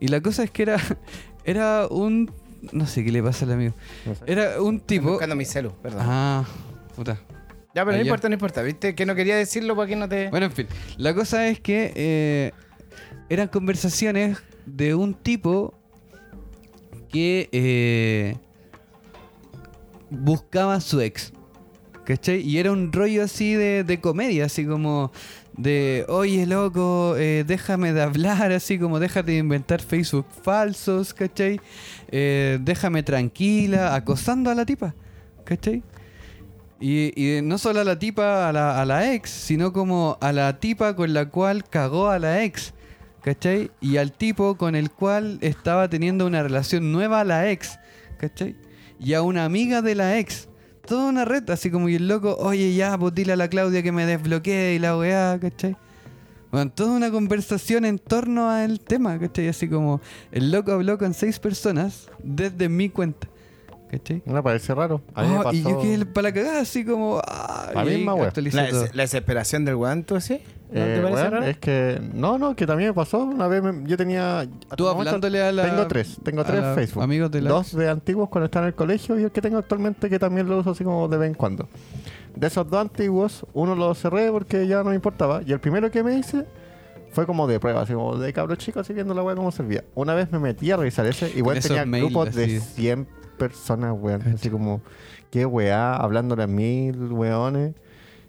Y 0.00 0.08
la 0.08 0.20
cosa 0.20 0.42
es 0.42 0.50
que 0.50 0.62
era, 0.62 0.78
era 1.44 1.86
un... 1.88 2.30
No 2.70 2.86
sé 2.86 3.02
qué 3.04 3.10
le 3.10 3.22
pasa 3.22 3.44
al 3.44 3.52
amigo. 3.52 3.74
No 4.06 4.14
sé. 4.14 4.24
Era 4.26 4.62
un 4.62 4.76
Estoy 4.76 4.98
tipo... 4.98 5.10
buscando 5.10 5.34
mi 5.34 5.44
celu, 5.44 5.72
perdón. 5.82 6.00
Ah, 6.04 6.44
puta. 6.94 7.20
ya, 7.74 7.84
pero 7.84 7.96
no 7.96 8.02
importa, 8.02 8.28
no 8.28 8.34
importa. 8.34 8.62
¿Viste? 8.62 8.94
Que 8.94 9.04
no 9.04 9.14
quería 9.14 9.36
decirlo 9.36 9.74
para 9.74 9.88
que 9.88 9.96
no 9.96 10.08
te. 10.08 10.28
Bueno, 10.30 10.46
en 10.46 10.52
fin. 10.52 10.66
La 10.96 11.12
cosa 11.14 11.48
es 11.48 11.58
que 11.58 11.92
eh, 11.96 12.52
eran 13.28 13.48
conversaciones 13.48 14.38
de 14.64 14.94
un 14.94 15.14
tipo 15.14 15.74
que 17.08 17.48
eh, 17.52 18.36
buscaba 20.10 20.74
a 20.74 20.80
su 20.80 21.00
ex. 21.00 21.32
¿Cachai? 22.04 22.40
Y 22.40 22.58
era 22.58 22.72
un 22.72 22.92
rollo 22.92 23.22
así 23.22 23.54
de, 23.54 23.84
de 23.84 24.00
comedia, 24.00 24.46
así 24.46 24.66
como 24.66 25.12
de, 25.56 26.04
oye 26.08 26.46
loco, 26.46 27.14
eh, 27.16 27.44
déjame 27.46 27.92
de 27.92 28.02
hablar, 28.02 28.50
así 28.50 28.76
como 28.76 28.98
déjate 28.98 29.32
de 29.32 29.38
inventar 29.38 29.80
Facebook 29.80 30.26
falsos, 30.42 31.14
¿cachai? 31.14 31.60
Eh, 32.12 32.58
déjame 32.60 33.02
tranquila, 33.02 33.94
acosando 33.94 34.50
a 34.50 34.54
la 34.54 34.66
tipa, 34.66 34.94
¿cachai? 35.44 35.82
Y, 36.78 37.12
y 37.16 37.42
no 37.42 37.56
solo 37.58 37.80
a 37.80 37.84
la 37.84 37.98
tipa, 37.98 38.48
a 38.48 38.52
la, 38.52 38.80
a 38.80 38.84
la 38.84 39.14
ex, 39.14 39.30
sino 39.30 39.72
como 39.72 40.18
a 40.20 40.32
la 40.32 40.60
tipa 40.60 40.94
con 40.94 41.14
la 41.14 41.30
cual 41.30 41.64
cagó 41.68 42.10
a 42.10 42.18
la 42.18 42.44
ex. 42.44 42.74
¿Cachai? 43.22 43.70
Y 43.80 43.98
al 43.98 44.12
tipo 44.12 44.56
con 44.56 44.74
el 44.74 44.90
cual 44.90 45.38
estaba 45.42 45.88
teniendo 45.88 46.26
una 46.26 46.42
relación 46.42 46.90
nueva 46.90 47.20
a 47.20 47.24
la 47.24 47.50
ex. 47.50 47.78
¿Cachai? 48.18 48.56
Y 48.98 49.14
a 49.14 49.22
una 49.22 49.44
amiga 49.44 49.80
de 49.80 49.94
la 49.94 50.18
ex. 50.18 50.48
Toda 50.86 51.08
una 51.08 51.24
red, 51.24 51.48
así 51.50 51.70
como 51.70 51.88
y 51.88 51.94
el 51.94 52.08
loco, 52.08 52.36
oye 52.40 52.74
ya, 52.74 52.98
pues 52.98 53.14
dile 53.14 53.34
a 53.34 53.36
la 53.36 53.48
Claudia 53.48 53.82
que 53.84 53.92
me 53.92 54.04
desbloquee 54.04 54.74
y 54.74 54.80
la 54.80 54.98
weá, 54.98 55.38
¿cachai? 55.40 55.76
Bueno, 56.52 56.70
toda 56.70 56.92
una 56.92 57.10
conversación 57.10 57.84
en 57.86 57.98
torno 57.98 58.50
al 58.50 58.78
tema, 58.78 59.18
¿cachai? 59.18 59.48
Así 59.48 59.68
como 59.68 60.00
el 60.30 60.52
loco 60.52 60.72
habló 60.72 60.98
con 60.98 61.14
seis 61.14 61.38
personas 61.38 62.10
desde 62.22 62.68
mi 62.68 62.90
cuenta, 62.90 63.26
¿cachai? 63.90 64.22
Me 64.26 64.42
parece 64.42 64.74
raro. 64.74 65.00
A 65.14 65.22
mí 65.22 65.28
me 65.30 65.38
Oh, 65.38 65.52
y 65.52 65.62
yo 65.62 65.80
quedé 65.80 66.04
para 66.04 66.28
la 66.28 66.34
cagada, 66.34 66.60
así 66.60 66.84
como. 66.84 67.22
Ah, 67.26 67.70
La 67.74 67.84
misma 67.84 68.12
actualicé 68.22 68.56
La, 68.58 68.68
todo. 68.68 68.82
des- 68.82 68.94
la 68.94 69.02
desesperación 69.02 69.64
del 69.64 69.76
weón, 69.76 70.04
¿tú 70.04 70.20
sí? 70.20 70.40
¿No 70.70 70.80
Eh, 70.80 70.94
te 70.96 71.02
parece 71.02 71.20
weón, 71.22 71.32
raro? 71.32 71.44
es 71.46 71.56
que 71.58 72.00
no, 72.14 72.36
no, 72.38 72.54
que 72.54 72.66
también 72.66 72.90
me 72.90 72.94
pasó. 72.94 73.24
Una 73.24 73.48
vez 73.48 73.62
me- 73.62 73.88
yo 73.88 73.96
tenía. 73.96 74.46
Tú 74.76 74.88
hablándole 74.88 75.42
a 75.42 75.52
la- 75.52 75.64
Tengo 75.70 75.86
tres, 75.86 76.18
tengo 76.22 76.44
tres 76.44 76.62
Facebook. 76.74 77.02
amigos 77.02 77.30
de 77.30 77.40
la- 77.40 77.48
Dos 77.50 77.74
de 77.74 77.88
antiguos 77.88 78.28
cuando 78.28 78.44
estaba 78.46 78.66
en 78.66 78.68
el 78.68 78.74
colegio 78.74 79.18
y 79.18 79.22
el 79.24 79.30
que 79.30 79.40
tengo 79.40 79.56
actualmente 79.56 80.10
que 80.10 80.18
también 80.18 80.48
lo 80.50 80.58
uso 80.58 80.72
así 80.72 80.84
como 80.84 81.08
de 81.08 81.16
vez 81.16 81.28
en 81.28 81.34
cuando. 81.34 81.66
De 82.34 82.46
esos 82.46 82.68
dos 82.68 82.80
antiguos, 82.80 83.44
uno 83.52 83.74
lo 83.74 83.94
cerré 83.94 84.30
porque 84.30 84.66
ya 84.66 84.82
no 84.82 84.90
me 84.90 84.94
importaba. 84.94 85.42
Y 85.44 85.52
el 85.52 85.60
primero 85.60 85.90
que 85.90 86.02
me 86.02 86.16
hice 86.16 86.46
fue 87.12 87.26
como 87.26 87.46
de 87.46 87.60
prueba, 87.60 87.82
así 87.82 87.92
como 87.92 88.16
de 88.16 88.32
cabro 88.32 88.56
chico, 88.56 88.80
así 88.80 88.92
viendo 88.92 89.14
la 89.14 89.22
weá 89.22 89.36
cómo 89.36 89.52
servía. 89.52 89.84
Una 89.94 90.14
vez 90.14 90.32
me 90.32 90.38
metí 90.38 90.70
a 90.70 90.76
revisar 90.76 91.06
ese, 91.06 91.30
igual 91.36 91.60
tenía 91.60 91.84
grupos 91.84 92.34
de 92.34 92.44
así. 92.44 92.60
100 92.60 93.06
personas, 93.38 93.94
weón. 93.98 94.22
Así 94.22 94.48
como, 94.48 94.80
qué 95.30 95.44
weá, 95.44 95.94
hablándole 95.94 96.44
a 96.44 96.46
mil 96.46 97.12
weones. 97.12 97.74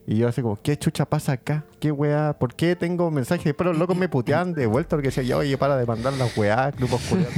Y 0.06 0.18
yo 0.18 0.28
así 0.28 0.42
como, 0.42 0.62
¿qué 0.62 0.78
chucha 0.78 1.06
pasa 1.06 1.32
acá? 1.32 1.64
¿Qué 1.80 1.90
weá? 1.92 2.38
¿Por 2.38 2.56
qué 2.56 2.76
tengo 2.76 3.10
mensajes? 3.10 3.46
Después 3.46 3.68
los 3.68 3.78
locos 3.78 3.96
me 3.96 4.10
puteaban 4.10 4.54
de 4.54 4.66
vuelta 4.66 4.98
porque 4.98 5.08
decía, 5.08 5.24
yo, 5.24 5.38
oye, 5.38 5.58
para 5.58 5.78
de 5.78 5.86
mandar 5.86 6.12
las 6.14 6.38
weá, 6.38 6.72
grupos 6.72 7.02
culiados, 7.04 7.34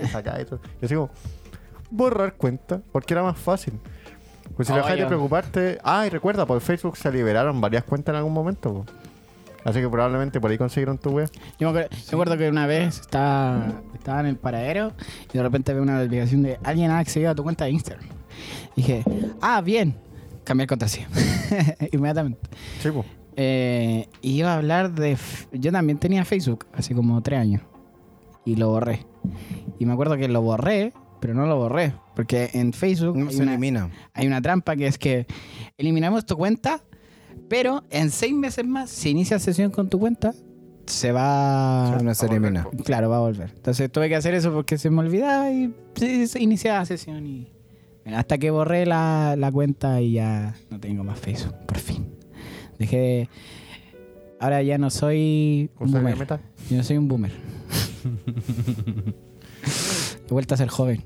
saca 0.12 0.40
y 0.40 0.44
todo. 0.44 0.60
Y 0.80 0.84
así 0.84 0.94
como, 0.94 1.10
borrar 1.90 2.34
cuenta, 2.34 2.82
porque 2.92 3.14
era 3.14 3.24
más 3.24 3.36
fácil. 3.36 3.74
Pues 4.56 4.68
si 4.68 4.72
Oh, 4.74 4.76
dejas 4.76 4.96
de 4.96 5.06
preocuparte... 5.06 5.78
Ah, 5.82 6.06
y 6.06 6.10
recuerda, 6.10 6.46
por 6.46 6.60
Facebook 6.60 6.96
se 6.96 7.10
liberaron 7.10 7.60
varias 7.60 7.84
cuentas 7.84 8.12
en 8.12 8.16
algún 8.18 8.32
momento. 8.32 8.72
po. 8.72 8.84
Así 9.64 9.80
que 9.80 9.88
probablemente 9.88 10.40
por 10.40 10.50
ahí 10.50 10.58
consiguieron 10.58 10.98
tu 10.98 11.10
weá. 11.10 11.26
Yo 11.58 11.72
me, 11.72 11.80
acuer- 11.80 11.88
me 11.90 12.12
acuerdo 12.12 12.36
que 12.36 12.48
una 12.50 12.66
vez 12.66 13.00
estaba, 13.00 13.80
estaba 13.94 14.20
en 14.20 14.26
el 14.26 14.36
paradero 14.36 14.92
y 15.32 15.36
de 15.38 15.42
repente 15.42 15.72
veo 15.72 15.82
una 15.82 15.96
notificación 15.96 16.42
de 16.42 16.58
alguien 16.62 16.90
ha 16.90 16.98
accedido 16.98 17.30
a 17.30 17.34
tu 17.34 17.42
cuenta 17.42 17.64
de 17.64 17.70
Instagram. 17.70 18.06
dije, 18.76 19.02
ah, 19.40 19.60
bien, 19.62 19.96
cambiar 20.44 20.68
contraseña. 20.68 21.08
Inmediatamente. 21.92 22.40
Sí, 22.80 22.90
po. 22.90 23.04
Eh, 23.36 24.06
y 24.20 24.32
iba 24.38 24.52
a 24.52 24.56
hablar 24.58 24.92
de... 24.92 25.16
Yo 25.52 25.72
también 25.72 25.98
tenía 25.98 26.24
Facebook, 26.26 26.66
hace 26.74 26.94
como 26.94 27.20
tres 27.22 27.40
años. 27.40 27.62
Y 28.44 28.56
lo 28.56 28.68
borré. 28.68 29.06
Y 29.78 29.86
me 29.86 29.94
acuerdo 29.94 30.16
que 30.18 30.28
lo 30.28 30.42
borré, 30.42 30.92
pero 31.24 31.32
no 31.32 31.46
lo 31.46 31.56
borré. 31.56 31.94
Porque 32.14 32.50
en 32.52 32.74
Facebook 32.74 33.16
No 33.16 33.30
hay 33.30 33.34
se 33.34 33.42
una, 33.42 33.52
elimina. 33.52 33.88
hay 34.12 34.26
una 34.26 34.42
trampa 34.42 34.76
que 34.76 34.86
es 34.86 34.98
que 34.98 35.26
eliminamos 35.78 36.26
tu 36.26 36.36
cuenta, 36.36 36.82
pero 37.48 37.82
en 37.88 38.10
seis 38.10 38.34
meses 38.34 38.66
más, 38.66 38.90
si 38.90 39.08
inicias 39.08 39.42
sesión 39.42 39.70
con 39.70 39.88
tu 39.88 39.98
cuenta, 39.98 40.34
se 40.84 41.12
va... 41.12 41.98
no 42.02 42.14
se 42.14 42.26
elimina. 42.26 42.68
Claro, 42.84 43.08
va 43.08 43.16
a 43.16 43.20
volver. 43.20 43.52
Entonces 43.56 43.90
tuve 43.90 44.10
que 44.10 44.16
hacer 44.16 44.34
eso 44.34 44.52
porque 44.52 44.76
se 44.76 44.90
me 44.90 45.00
olvidaba 45.00 45.50
y 45.50 45.72
se 46.26 46.42
iniciaba 46.42 46.80
la 46.80 46.84
sesión 46.84 47.26
y... 47.26 47.48
Hasta 48.04 48.36
que 48.36 48.50
borré 48.50 48.84
la, 48.84 49.34
la 49.38 49.50
cuenta 49.50 50.02
y 50.02 50.12
ya 50.12 50.54
no 50.68 50.78
tengo 50.78 51.04
más 51.04 51.18
Facebook, 51.18 51.54
por 51.64 51.78
fin. 51.78 52.06
Dejé 52.78 52.98
de... 52.98 53.28
Ahora 54.40 54.62
ya 54.62 54.76
no 54.76 54.90
soy 54.90 55.70
un 55.80 55.90
boomer. 55.90 56.18
Yo 56.68 56.76
no 56.76 56.82
soy 56.82 56.98
un 56.98 57.08
boomer. 57.08 57.32
He 60.28 60.32
vuelto 60.32 60.54
a 60.54 60.56
ser 60.56 60.68
joven. 60.68 61.04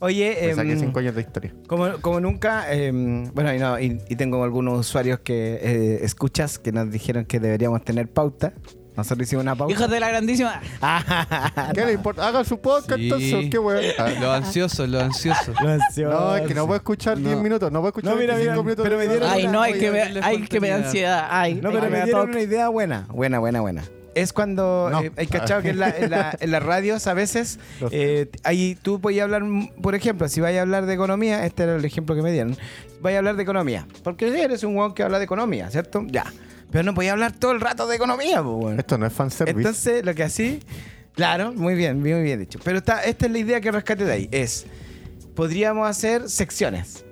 Oye, 0.00 0.36
Me 0.48 0.54
saqué 0.54 0.72
em, 0.72 0.80
cinco 0.80 0.98
años 0.98 1.14
de 1.14 1.20
historia. 1.22 1.54
como, 1.68 1.92
como 2.00 2.20
nunca, 2.20 2.70
em, 2.72 3.32
bueno, 3.32 3.54
y, 3.54 3.58
no, 3.58 3.78
y, 3.78 3.98
y 4.08 4.16
tengo 4.16 4.42
algunos 4.44 4.80
usuarios 4.80 5.20
que 5.20 5.58
eh, 5.62 5.98
escuchas 6.02 6.58
que 6.58 6.72
nos 6.72 6.90
dijeron 6.90 7.24
que 7.24 7.38
deberíamos 7.40 7.82
tener 7.84 8.08
pauta. 8.10 8.52
Nosotros 8.96 9.28
hicimos 9.28 9.42
una 9.42 9.54
pauta. 9.54 9.72
Hijos 9.74 9.90
de 9.90 10.00
la 10.00 10.08
grandísima. 10.08 10.60
¿Qué 11.74 11.84
le 11.84 11.92
importa? 11.92 12.26
Hagan 12.28 12.44
su 12.46 12.58
podcast, 12.58 12.96
Sí. 12.98 13.04
entonces, 13.04 13.50
qué 13.50 13.58
weá. 13.58 13.92
Ah, 13.98 14.08
Lo 14.20 14.32
ansioso, 14.32 14.86
lo 14.86 15.00
ansioso. 15.00 15.52
No, 15.62 16.36
es 16.36 16.46
que 16.48 16.54
no 16.54 16.64
puedo 16.66 16.76
escuchar 16.76 17.18
10 17.18 17.36
No. 17.36 17.42
minutos, 17.42 17.70
no 17.70 17.80
puedo 17.80 17.88
escuchar 17.90 18.14
No, 18.14 18.20
mira, 18.20 18.34
25 18.36 18.62
mira, 18.62 18.64
minutos. 18.64 18.82
pero 18.84 18.98
de- 18.98 19.06
me 19.06 19.12
dieron 19.12 19.30
Ay, 19.30 19.42
una- 19.44 19.52
no, 19.52 19.62
hay 19.62 19.72
que 19.74 19.90
me, 19.92 19.98
darle 19.98 20.20
ay, 20.22 20.46
que 20.48 20.60
me 20.60 20.68
da 20.70 20.76
ansiedad. 20.76 21.28
Ay, 21.30 21.54
No, 21.56 21.70
pero 21.72 21.90
me 21.90 21.98
da 21.98 22.04
dieron 22.06 22.30
una 22.30 22.40
idea 22.40 22.68
buena. 22.70 23.06
Buena, 23.12 23.38
buena, 23.38 23.60
buena. 23.60 23.84
Es 24.16 24.32
cuando 24.32 24.88
No. 24.90 25.02
eh, 25.02 25.12
hay 25.16 25.26
cachado 25.28 25.62
que 25.62 25.70
en, 25.70 25.78
la- 25.78 25.90
en 25.96 26.10
la- 26.10 26.36
en 26.40 26.50
las 26.50 26.62
radios 26.62 27.06
a 27.06 27.14
veces 27.14 27.58
eh, 27.92 28.28
ahí 28.42 28.76
tú 28.80 29.00
podías 29.00 29.24
hablar, 29.24 29.42
por 29.80 29.94
ejemplo, 29.94 30.28
si 30.28 30.40
vais 30.40 30.58
a 30.58 30.62
hablar 30.62 30.86
de 30.86 30.94
economía, 30.94 31.46
este 31.46 31.62
era 31.62 31.76
el 31.76 31.84
ejemplo 31.84 32.14
que 32.16 32.22
me 32.22 32.32
dieron, 32.32 32.56
vais 33.00 33.14
a 33.14 33.18
hablar 33.18 33.36
de 33.36 33.42
economía, 33.42 33.86
porque 34.02 34.26
eres 34.42 34.64
un 34.64 34.76
weón 34.76 34.94
que 34.94 35.02
habla 35.02 35.18
de 35.18 35.24
economía, 35.24 35.70
¿cierto? 35.70 36.04
Ya. 36.08 36.24
Pero 36.70 36.82
no 36.82 36.94
podía 36.94 37.12
hablar 37.12 37.32
todo 37.32 37.52
el 37.52 37.60
rato 37.60 37.86
de 37.86 37.94
economía, 37.96 38.42
pues, 38.42 38.54
weón. 38.56 38.78
Esto 38.80 38.98
no 38.98 39.06
es 39.06 39.12
fanservice. 39.12 39.56
Entonces, 39.58 40.04
lo 40.04 40.14
que 40.14 40.24
así, 40.24 40.58
claro, 41.14 41.52
muy 41.52 41.74
bien, 41.76 42.00
muy 42.00 42.20
bien 42.22 42.40
dicho. 42.40 42.58
Pero 42.64 42.78
está, 42.78 43.04
esta 43.04 43.26
es 43.26 43.32
la 43.32 43.38
idea 43.38 43.60
que 43.60 43.70
rescate 43.70 44.04
de 44.04 44.12
ahí, 44.12 44.28
es, 44.32 44.66
podríamos 45.34 45.88
hacer 45.88 46.28
secciones. 46.28 47.04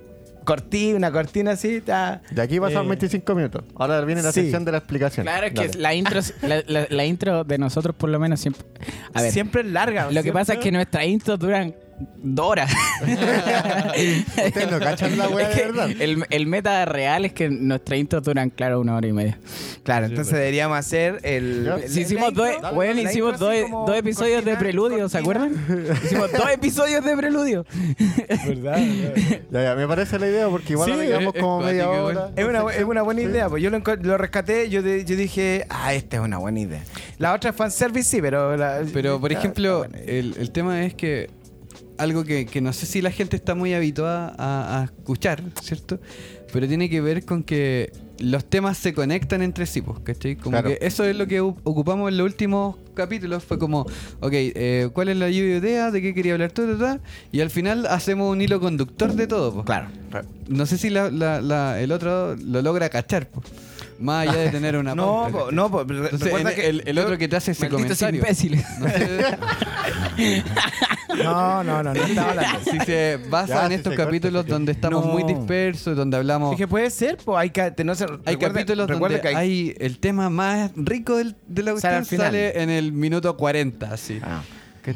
Cortina, 0.45 0.97
una 0.97 1.11
cortina 1.13 1.53
así, 1.53 1.77
está... 1.77 2.23
De 2.31 2.43
aquí 2.43 2.61
pasaron 2.61 2.87
eh, 2.87 2.91
25 2.91 3.35
minutos. 3.35 3.65
Ahora 3.77 4.01
viene 4.03 4.23
la 4.23 4.33
sí. 4.33 4.43
sección 4.43 4.65
de 4.65 4.73
la 4.73 4.79
explicación. 4.79 5.25
Claro, 5.25 5.47
es 5.47 5.53
que 5.53 5.79
la 5.79 5.95
intro, 5.95 6.21
la, 6.43 6.63
la- 6.67 6.87
la 6.91 7.05
intro 7.05 7.45
de 7.45 7.59
nosotros 7.59 7.95
por 7.97 8.11
lo 8.11 8.19
menos 8.19 8.41
siempre... 8.41 8.63
A 9.15 9.23
ver, 9.23 9.33
Siempre 9.33 9.63
es 9.63 9.67
larga. 9.69 10.11
lo 10.11 10.23
que 10.23 10.33
pasa 10.33 10.55
es 10.55 10.59
que 10.61 10.71
nuestras 10.73 11.07
intros 11.07 11.39
duran 11.39 11.75
dos 12.23 12.47
horas. 12.47 12.73
Ustedes 13.05 14.71
no 14.71 14.79
cachan 14.79 15.17
la 15.19 15.29
wea 15.29 15.51
Es 15.51 15.57
de 15.57 15.63
verdad. 15.65 15.91
el, 15.99 16.25
el 16.31 16.47
meta 16.47 16.85
real 16.85 17.25
es 17.25 17.33
que 17.33 17.49
nuestras 17.49 17.99
intros 17.99 18.23
duran, 18.23 18.51
claro, 18.51 18.81
una 18.81 18.97
hora 18.97 19.07
y 19.07 19.13
media. 19.13 19.39
Claro, 19.83 20.07
entonces 20.07 20.33
deberíamos 20.35 20.79
hacer 20.79 21.21
el... 21.23 21.71
Si 21.89 22.03
hicimos 22.03 22.33
dos, 22.35 22.49
intro 22.51 22.99
hicimos 23.11 23.39
dos, 23.39 23.53
episodios 23.97 24.45
de 24.45 24.53
cortina, 24.53 24.59
preludio, 24.59 25.09
¿se 25.09 25.19
acuerdan? 25.19 25.53
hicimos 26.05 26.33
dos 26.33 26.51
episodios 26.51 27.05
de 27.05 27.17
preludio. 27.17 27.67
¿Verdad? 28.47 28.79
Ya, 29.51 29.63
ya, 29.63 29.75
me 29.75 29.87
parece 29.87 30.19
la 30.19 30.27
idea 30.29 30.49
porque 30.49 30.73
igual 30.73 30.93
Sí, 30.93 30.99
digamos 31.01 31.35
como 31.35 31.61
es 31.61 31.67
media 31.67 31.91
hora. 31.91 32.31
Es 32.37 32.45
una, 32.47 32.73
es 32.73 32.85
una 32.85 33.03
buena 33.03 33.21
idea, 33.23 33.49
pues 33.49 33.63
yo 33.63 33.71
lo, 33.71 33.79
lo 34.03 34.19
rescaté, 34.19 34.69
yo, 34.69 34.83
de- 34.83 35.05
yo 35.05 35.17
dije, 35.17 35.67
ah, 35.69 35.95
esta 35.95 36.17
es 36.17 36.23
una 36.23 36.39
buena 36.39 36.61
idea. 36.61 36.83
La 37.19 37.33
otra 37.35 37.51
es 37.51 37.57
fanservice, 37.57 38.09
sí, 38.11 38.21
pero... 38.21 38.57
la- 38.57 38.83
Pero, 38.93 39.21
por 39.21 39.33
ejemplo, 39.33 39.85
el 40.39 40.51
tema 40.53 40.85
es 40.85 40.95
que 40.95 41.31
algo 41.99 42.25
que, 42.25 42.47
que 42.47 42.61
no 42.61 42.73
sé 42.73 42.87
si 42.87 43.01
la 43.03 43.11
gente 43.11 43.37
está 43.37 43.55
muy 43.55 43.75
habituada 43.75 44.35
a, 44.39 44.81
a 44.81 44.85
escuchar, 44.85 45.43
¿cierto? 45.63 46.01
Pero 46.53 46.69
tiene 46.69 46.89
que 46.89 47.01
ver 47.01 47.25
con 47.25 47.43
que 47.43 47.93
los 48.19 48.45
temas 48.45 48.79
se 48.79 48.95
conectan 48.95 49.43
entre 49.43 49.67
sí, 49.67 49.83
pues, 49.83 49.99
¿cachai? 50.01 50.37
Como 50.37 50.53
Claro. 50.53 50.69
que 50.69 50.79
eso 50.87 51.03
es 51.05 51.17
lo 51.17 51.27
que 51.27 51.41
ocupamos 51.41 52.09
en 52.11 52.17
los 52.17 52.25
últimos 52.27 52.77
capítulos. 52.95 53.43
Fue 53.43 53.59
como, 53.59 53.81
ok, 54.21 54.31
eh, 54.33 54.89
¿cuál 54.93 55.09
es 55.09 55.17
la 55.17 55.29
lluvia 55.31 55.57
idea? 55.57 55.91
¿De 55.91 56.01
qué 56.01 56.15
quería 56.15 56.35
hablar? 56.35 56.53
todo 56.53 57.01
y 57.33 57.41
al 57.41 57.51
final 57.51 57.87
hacemos 57.87 58.31
un 58.31 58.41
hilo 58.41 58.61
conductor 58.61 59.13
de 59.15 59.27
todo, 59.27 59.53
pues. 59.53 59.67
Claro. 59.67 59.89
No 60.49 60.65
sé 60.67 60.79
si 60.79 60.91
la- 60.91 61.11
la- 61.11 61.41
la- 61.41 61.81
el 61.81 61.91
otro 61.91 62.37
lo 62.37 62.63
logra 62.63 62.89
cachar, 62.89 63.29
pues. 63.29 63.47
Más 64.05 64.29
allá 64.29 64.39
de 64.41 64.51
tener 64.51 64.77
una 64.77 64.95
No, 64.95 65.29
po, 65.33 65.51
no, 65.51 65.71
po, 65.71 65.83
re- 65.85 65.97
Entonces, 65.97 66.21
recuerda 66.23 66.51
en- 66.51 66.57
que 66.57 66.69
el, 66.69 66.83
el 66.87 66.97
yo- 66.97 67.03
otro 67.03 67.19
que 67.19 67.27
te 67.29 67.37
hace 67.37 67.53
ese 67.53 67.69
Malditos 67.69 67.99
comentario. 67.99 68.21
imbéciles. 68.21 68.65
No 68.79 68.89
sé, 68.89 69.37
No, 71.23 71.63
no, 71.65 71.83
no, 71.83 71.95
no 71.95 72.03
estaba 72.05 72.31
hablando. 72.31 72.59
si 72.71 72.79
se 72.81 73.19
basa 73.29 73.55
Ya, 73.55 73.63
en 73.65 73.69
si 73.69 73.75
estos 73.77 73.93
se 73.93 73.97
corta, 73.97 74.05
capítulos 74.11 74.47
donde 74.47 74.73
estamos 74.73 75.05
No. 75.07 75.13
muy 75.13 75.23
dispersos, 75.23 75.97
donde 75.97 76.17
hablamos... 76.17 76.57
Que 76.57 76.67
puede 76.67 76.91
ser, 76.91 77.19
pues 77.25 77.39
hay, 77.39 77.51
ca- 77.51 77.73
te- 77.75 77.85
no 77.85 77.95
se- 77.95 78.05
Hay 78.05 78.35
recuerda- 78.35 78.55
capítulos 78.55 78.89
recuerda 78.89 79.17
donde 79.19 79.31
que 79.31 79.37
hay... 79.37 79.75
el 79.79 79.99
tema 79.99 80.29
más 80.31 80.73
rico 80.77 81.17
del- 81.17 81.37
de 81.47 81.63
la 81.63 81.71
Sale 81.79 81.95
cuestión 81.95 81.95
al 81.95 82.07
final. 82.07 82.27
sale 82.27 82.63
en 82.63 82.71
el 82.71 82.93
minuto 82.93 83.37
40, 83.37 83.93
así. 83.93 84.19
Ah. 84.23 84.43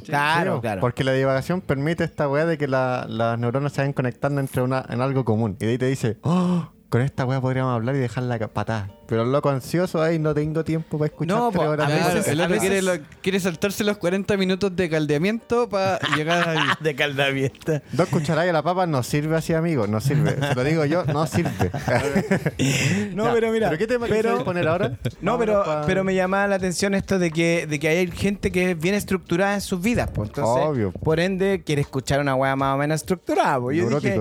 Claro, 0.04 0.56
Sí, 0.56 0.60
claro. 0.60 0.80
Porque 0.82 1.02
la 1.02 1.12
divagación 1.12 1.62
permite 1.62 2.04
esta 2.04 2.28
weá 2.28 2.44
de 2.44 2.58
que 2.58 2.68
la- 2.68 3.06
las 3.08 3.38
neuronas 3.38 3.72
se 3.72 3.80
vayan 3.80 3.94
conectando 3.94 4.40
entre 4.40 4.60
una, 4.62 4.84
en 4.88 5.00
algo 5.00 5.24
común. 5.24 5.56
Y 5.60 5.64
de 5.64 5.70
ahí 5.72 5.78
te 5.78 5.86
dice, 5.86 6.18
oh, 6.22 6.68
con 6.88 7.02
esta 7.02 7.24
weá 7.26 7.40
podríamos 7.40 7.74
hablar 7.74 7.94
y 7.96 7.98
dejarla 7.98 8.38
patada. 8.48 8.90
Pero 9.06 9.22
el 9.22 9.32
loco 9.32 9.48
ansioso 9.48 10.02
ahí 10.02 10.18
no 10.18 10.34
tengo 10.34 10.64
tiempo 10.64 10.98
para 10.98 11.06
escuchar 11.08 11.36
No, 11.36 11.50
tres 11.50 11.62
po, 11.62 11.68
horas 11.70 11.86
a 11.88 11.90
de 11.92 11.98
veces- 12.14 12.28
el 12.28 12.40
a 12.40 12.44
otro 12.44 12.54
veces- 12.56 12.68
quiere, 12.70 12.82
lo- 12.82 13.04
quiere 13.22 13.40
saltarse 13.40 13.84
los 13.84 13.96
40 13.98 14.36
minutos 14.36 14.74
de 14.76 14.88
caldeamiento 14.90 15.68
para 15.68 15.98
llegar 16.16 16.46
ahí. 16.48 16.58
de 16.80 16.94
caldavienta. 16.94 17.82
Dos 17.92 18.08
cucharadas 18.08 18.50
a 18.50 18.52
la 18.52 18.62
papa 18.62 18.86
no 18.86 19.02
sirve 19.02 19.36
así, 19.36 19.54
amigo. 19.54 19.86
No 19.86 20.00
sirve. 20.00 20.36
Se 20.48 20.54
lo 20.54 20.64
digo 20.64 20.84
yo, 20.84 21.04
no 21.04 21.26
sirve. 21.26 21.70
No, 23.14 23.24
Ya, 23.26 23.32
pero 23.34 23.50
mira. 23.52 23.68
¿Pero 23.68 23.78
qué 23.78 23.86
tema 23.86 24.06
pero- 24.08 24.44
poner 24.44 24.68
ahora? 24.68 24.88
No, 25.20 25.32
Vámonos 25.38 25.38
pero, 25.38 25.64
pa- 25.64 25.86
pero 25.86 26.04
me 26.04 26.14
llamaba 26.14 26.46
la 26.48 26.56
atención 26.56 26.94
esto 26.94 27.18
de 27.18 27.30
que, 27.30 27.66
de 27.66 27.78
que 27.78 27.88
hay 27.88 28.06
gente 28.10 28.52
que 28.52 28.72
es 28.72 28.78
bien 28.78 28.94
estructurada 28.94 29.54
en 29.54 29.60
sus 29.60 29.80
vidas, 29.80 30.10
pues 30.14 30.28
entonces, 30.28 30.64
Obvio. 30.66 30.92
por 30.92 31.18
ende, 31.20 31.62
quiere 31.64 31.80
escuchar 31.82 32.20
una 32.20 32.34
weá 32.34 32.56
más 32.56 32.74
o 32.74 32.78
menos 32.78 32.96
estructurada. 33.00 33.60
Pues. 33.60 33.76
Yo 33.78 33.88
dije. 34.00 34.20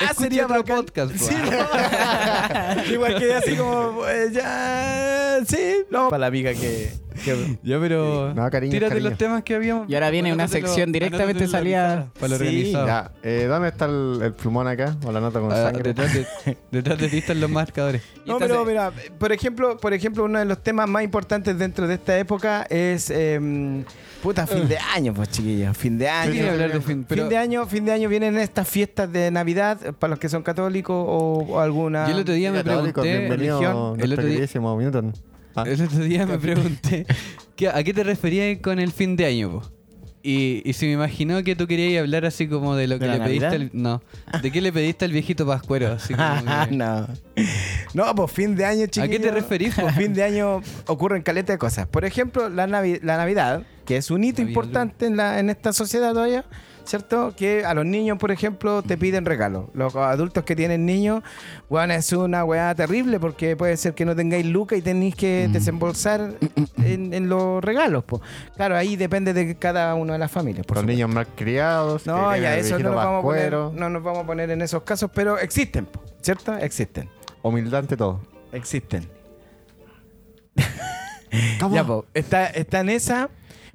Ya 0.00 0.14
sería 0.14 0.44
otro 0.44 0.58
bacán. 0.58 0.76
podcast, 0.84 1.10
pues. 1.12 1.22
Sí, 1.26 1.34
no. 1.34 2.92
Igual 2.92 3.18
que 3.18 3.34
así 3.34 3.56
como, 3.56 4.02
eh, 4.08 4.30
ya, 4.32 5.38
sí, 5.46 5.84
no. 5.90 6.08
Para 6.08 6.20
la 6.22 6.26
amiga 6.26 6.52
que... 6.52 6.92
que- 7.24 7.58
Ya, 7.62 7.78
pero... 7.78 8.32
No, 8.34 8.50
cariño, 8.50 8.70
tírate 8.72 8.94
cariño. 8.94 9.10
los 9.10 9.18
temas 9.18 9.42
que 9.42 9.54
habíamos... 9.54 9.88
Y 9.88 9.94
ahora 9.94 10.10
viene 10.10 10.32
una 10.32 10.48
sección 10.48 10.92
directamente 10.92 11.46
salida- 11.48 12.08
Para 12.18 12.28
lo 12.28 12.36
Sí, 12.38 12.44
organizado. 12.44 12.86
Ya, 12.86 13.12
eh, 13.22 13.46
¿dónde 13.48 13.68
está 13.68 13.84
el, 13.86 14.20
el 14.22 14.32
plumón 14.34 14.66
acá? 14.68 14.96
O 15.04 15.12
la 15.12 15.20
nota 15.20 15.40
con 15.40 15.52
Ah, 15.52 15.56
sangre. 15.64 15.82
detrás, 15.82 16.12
de, 16.14 16.26
detrás 16.70 16.98
de 16.98 17.08
ti 17.08 17.18
están 17.18 17.40
los 17.40 17.50
marcadores. 17.50 18.02
No, 18.26 18.38
pero 18.38 18.64
mira, 18.64 18.92
por 19.18 19.32
ejemplo, 19.32 19.76
por 19.76 19.92
ejemplo, 19.92 20.24
uno 20.24 20.38
de 20.38 20.44
los 20.44 20.62
temas 20.62 20.88
más 20.88 21.02
importantes 21.02 21.58
dentro 21.58 21.88
de 21.88 21.94
esta 21.94 22.16
época 22.18 22.66
es 22.70 23.10
em, 23.10 23.84
puta 24.22 24.46
fin 24.46 24.68
de 24.68 24.78
año, 24.78 25.12
pues 25.12 25.30
chiquillos, 25.30 25.76
fin 25.76 25.98
de 25.98 26.08
año. 26.08 26.32
quería 26.32 26.52
hablar 26.52 26.72
de 26.72 26.80
fin, 26.80 27.04
pero- 27.08 27.22
fin 27.22 27.28
de 27.30 27.36
año, 27.36 27.66
fin 27.66 27.84
de 27.84 27.92
año 27.92 28.08
vienen 28.08 28.38
estas 28.38 28.68
fiestas 28.68 29.12
de 29.12 29.30
Navidad 29.30 29.78
para 29.98 30.10
los 30.12 30.18
que 30.18 30.28
son 30.28 30.42
católicos 30.42 30.94
o, 30.96 31.44
o 31.48 31.58
alguna 31.60 32.06
Yo 32.06 32.14
el 32.14 32.20
otro 32.20 32.34
día 32.34 32.52
me 32.52 32.62
pregunté... 32.62 33.02
bienvenido 33.02 33.58
religión. 33.60 33.76
a 33.76 33.80
El 33.80 33.96
nuestro 33.98 34.04
otro 34.14 34.24
día- 34.24 34.34
queridísimo 34.34 34.80
Newton. 34.80 35.12
Ah, 35.54 35.64
El 35.66 35.82
otro 35.82 35.98
día 36.04 36.24
me 36.26 36.38
pregunté 36.38 37.06
¿qué- 37.56 37.68
¿a 37.68 37.82
qué 37.82 37.92
te 37.92 38.04
referías 38.04 38.58
con 38.62 38.78
el 38.78 38.92
fin 38.92 39.16
de 39.16 39.26
año? 39.26 39.50
po? 39.60 39.70
Y, 40.24 40.62
y 40.64 40.72
se 40.74 40.86
me 40.86 40.92
imaginó 40.92 41.42
que 41.42 41.56
tú 41.56 41.66
querías 41.66 42.00
hablar 42.00 42.24
así 42.24 42.46
como 42.46 42.76
de 42.76 42.86
lo 42.86 43.00
que 43.00 43.06
¿De 43.06 43.18
le 43.18 43.24
pediste 43.24 43.46
al, 43.46 43.70
No, 43.72 44.00
¿de 44.40 44.52
qué 44.52 44.60
le 44.60 44.72
pediste 44.72 45.04
al 45.04 45.10
viejito 45.10 45.44
Pascuero? 45.44 45.90
Así 45.94 46.14
como 46.14 46.28
que- 46.68 46.76
no. 46.76 47.08
No, 47.92 48.14
pues 48.14 48.30
fin 48.30 48.54
de 48.54 48.64
año, 48.64 48.86
chiquillos. 48.86 49.08
qué 49.08 49.18
te 49.18 49.30
referís? 49.32 49.74
Pues 49.74 49.92
fin 49.96 50.14
de 50.14 50.22
año 50.22 50.60
ocurren 50.86 51.22
caleta 51.22 51.52
de 51.52 51.58
cosas. 51.58 51.88
Por 51.88 52.04
ejemplo, 52.04 52.48
la, 52.48 52.68
Navi- 52.68 53.00
la 53.02 53.16
Navidad, 53.16 53.64
que 53.84 53.96
es 53.96 54.10
un 54.10 54.24
hito 54.24 54.42
importante 54.42 55.06
en, 55.06 55.16
la, 55.16 55.38
en 55.38 55.50
esta 55.50 55.72
sociedad 55.72 56.12
todavía, 56.12 56.44
¿cierto? 56.84 57.32
Que 57.36 57.64
a 57.64 57.74
los 57.74 57.84
niños, 57.86 58.18
por 58.18 58.30
ejemplo, 58.30 58.82
te 58.82 58.96
piden 58.96 59.24
regalos. 59.24 59.66
Los 59.74 59.94
adultos 59.96 60.44
que 60.44 60.54
tienen 60.56 60.84
niños, 60.86 61.22
bueno, 61.68 61.92
es 61.94 62.12
una 62.12 62.44
weá 62.44 62.74
terrible 62.74 63.18
porque 63.20 63.56
puede 63.56 63.76
ser 63.76 63.94
que 63.94 64.04
no 64.04 64.14
tengáis 64.16 64.46
lucas 64.46 64.78
y 64.78 64.82
tenéis 64.82 65.14
que 65.14 65.46
Mm. 65.48 65.52
desembolsar 65.52 66.34
en, 66.78 67.12
en 67.14 67.28
los 67.28 67.62
regalos. 67.62 68.04
po. 68.04 68.20
Claro, 68.56 68.76
ahí 68.76 68.96
depende 68.96 69.32
de 69.32 69.56
cada 69.56 69.94
una 69.94 70.14
de 70.14 70.18
las 70.18 70.30
familias. 70.30 70.66
Por 70.66 70.76
los 70.76 70.82
supuesto. 70.82 70.96
niños 70.96 71.14
mal 71.14 71.26
criados. 71.36 72.06
No, 72.06 72.36
ya 72.36 72.56
eso 72.56 72.78
no 72.78 72.88
nos, 72.90 72.96
vamos 72.96 73.20
a 73.20 73.22
poner, 73.22 73.52
no 73.52 73.90
nos 73.90 74.02
vamos 74.02 74.20
a 74.24 74.26
poner 74.26 74.50
en 74.50 74.62
esos 74.62 74.82
casos, 74.82 75.10
pero 75.14 75.38
existen, 75.38 75.86
po, 75.86 76.02
¿cierto? 76.20 76.56
Existen. 76.56 77.08
Humildad 77.42 77.80
ante 77.80 77.96
todo. 77.96 78.20
Existen. 78.52 79.08
Ya, 81.70 81.84
po, 81.86 82.04
está, 82.12 82.46
está 82.46 82.80
en 82.80 82.90
esa, 82.90 83.30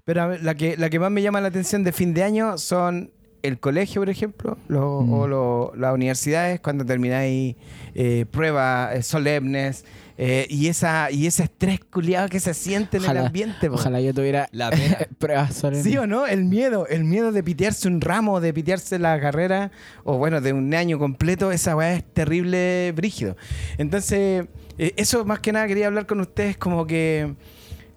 pero 0.07 0.21
a 0.21 0.27
ver, 0.27 0.41
la 0.43 0.55
que, 0.55 0.77
la 0.77 0.89
que 0.89 0.99
más 0.99 1.11
me 1.11 1.21
llama 1.21 1.41
la 1.41 1.49
atención 1.49 1.83
de 1.83 1.91
fin 1.91 2.13
de 2.13 2.23
año 2.23 2.57
son 2.57 3.11
el 3.43 3.59
colegio, 3.59 3.99
por 4.01 4.09
ejemplo, 4.09 4.57
lo- 4.69 5.01
Mm. 5.01 5.13
o 5.13 5.27
lo- 5.27 5.73
las 5.75 5.93
universidades, 5.93 6.59
cuando 6.61 6.85
termináis 6.85 7.55
eh, 7.93 8.25
pruebas 8.31 8.95
eh, 8.95 9.03
solemnes 9.03 9.83
eh, 10.17 10.47
y, 10.49 10.67
esa, 10.67 11.11
y 11.11 11.27
ese 11.27 11.43
estrés 11.43 11.79
culiado 11.79 12.29
que 12.29 12.39
se 12.39 12.53
siente 12.53 12.97
en 12.97 13.05
el 13.05 13.17
ambiente. 13.17 13.69
po. 13.69 13.75
ojalá 13.75 13.99
yo 14.01 14.13
tuviera 14.13 14.47
La 14.51 14.69
pena. 14.71 14.97
pruebas 15.19 15.53
solemnes. 15.55 15.83
¿Sí 15.83 15.97
o 15.97 16.07
no? 16.07 16.25
El 16.25 16.45
miedo, 16.45 16.87
el 16.87 17.03
miedo 17.03 17.31
de 17.31 17.43
pitearse 17.43 17.87
un 17.87 17.99
ramo, 18.01 18.39
de 18.39 18.53
pitearse 18.53 18.97
la 18.99 19.19
carrera, 19.19 19.71
o 20.03 20.17
bueno, 20.17 20.39
de 20.41 20.53
un 20.53 20.73
año 20.73 20.97
completo, 20.99 21.51
esa 21.51 21.75
weá 21.75 21.93
es 21.95 22.03
terrible, 22.13 22.91
brígido. 22.95 23.35
Entonces, 23.77 24.47
eh, 24.77 24.93
eso 24.95 25.25
más 25.25 25.39
que 25.39 25.51
nada 25.51 25.67
quería 25.67 25.87
hablar 25.87 26.05
con 26.07 26.19
ustedes 26.21 26.57
como 26.57 26.87
que, 26.87 27.35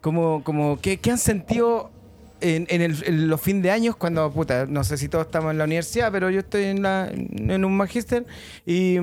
como, 0.03 0.42
como, 0.44 0.79
que, 0.81 0.99
¿qué 0.99 1.11
han 1.12 1.18
sentido 1.18 1.90
en, 2.40 2.66
el- 2.83 3.29
los 3.29 3.40
fin 3.40 3.62
de 3.62 3.70
años 3.70 3.96
cuando, 3.96 4.33
no 4.68 4.85
sé 4.85 4.96
si 4.96 5.09
todos 5.09 5.26
estamos 5.26 5.50
en 5.53 5.59
la 5.59 5.64
universidad, 5.64 6.11
pero 6.12 6.31
yo 6.31 6.40
estoy 6.40 6.64
en, 6.64 6.83
la, 6.83 7.11
un 7.12 7.76
magíster 7.76 8.26
y, 8.66 8.98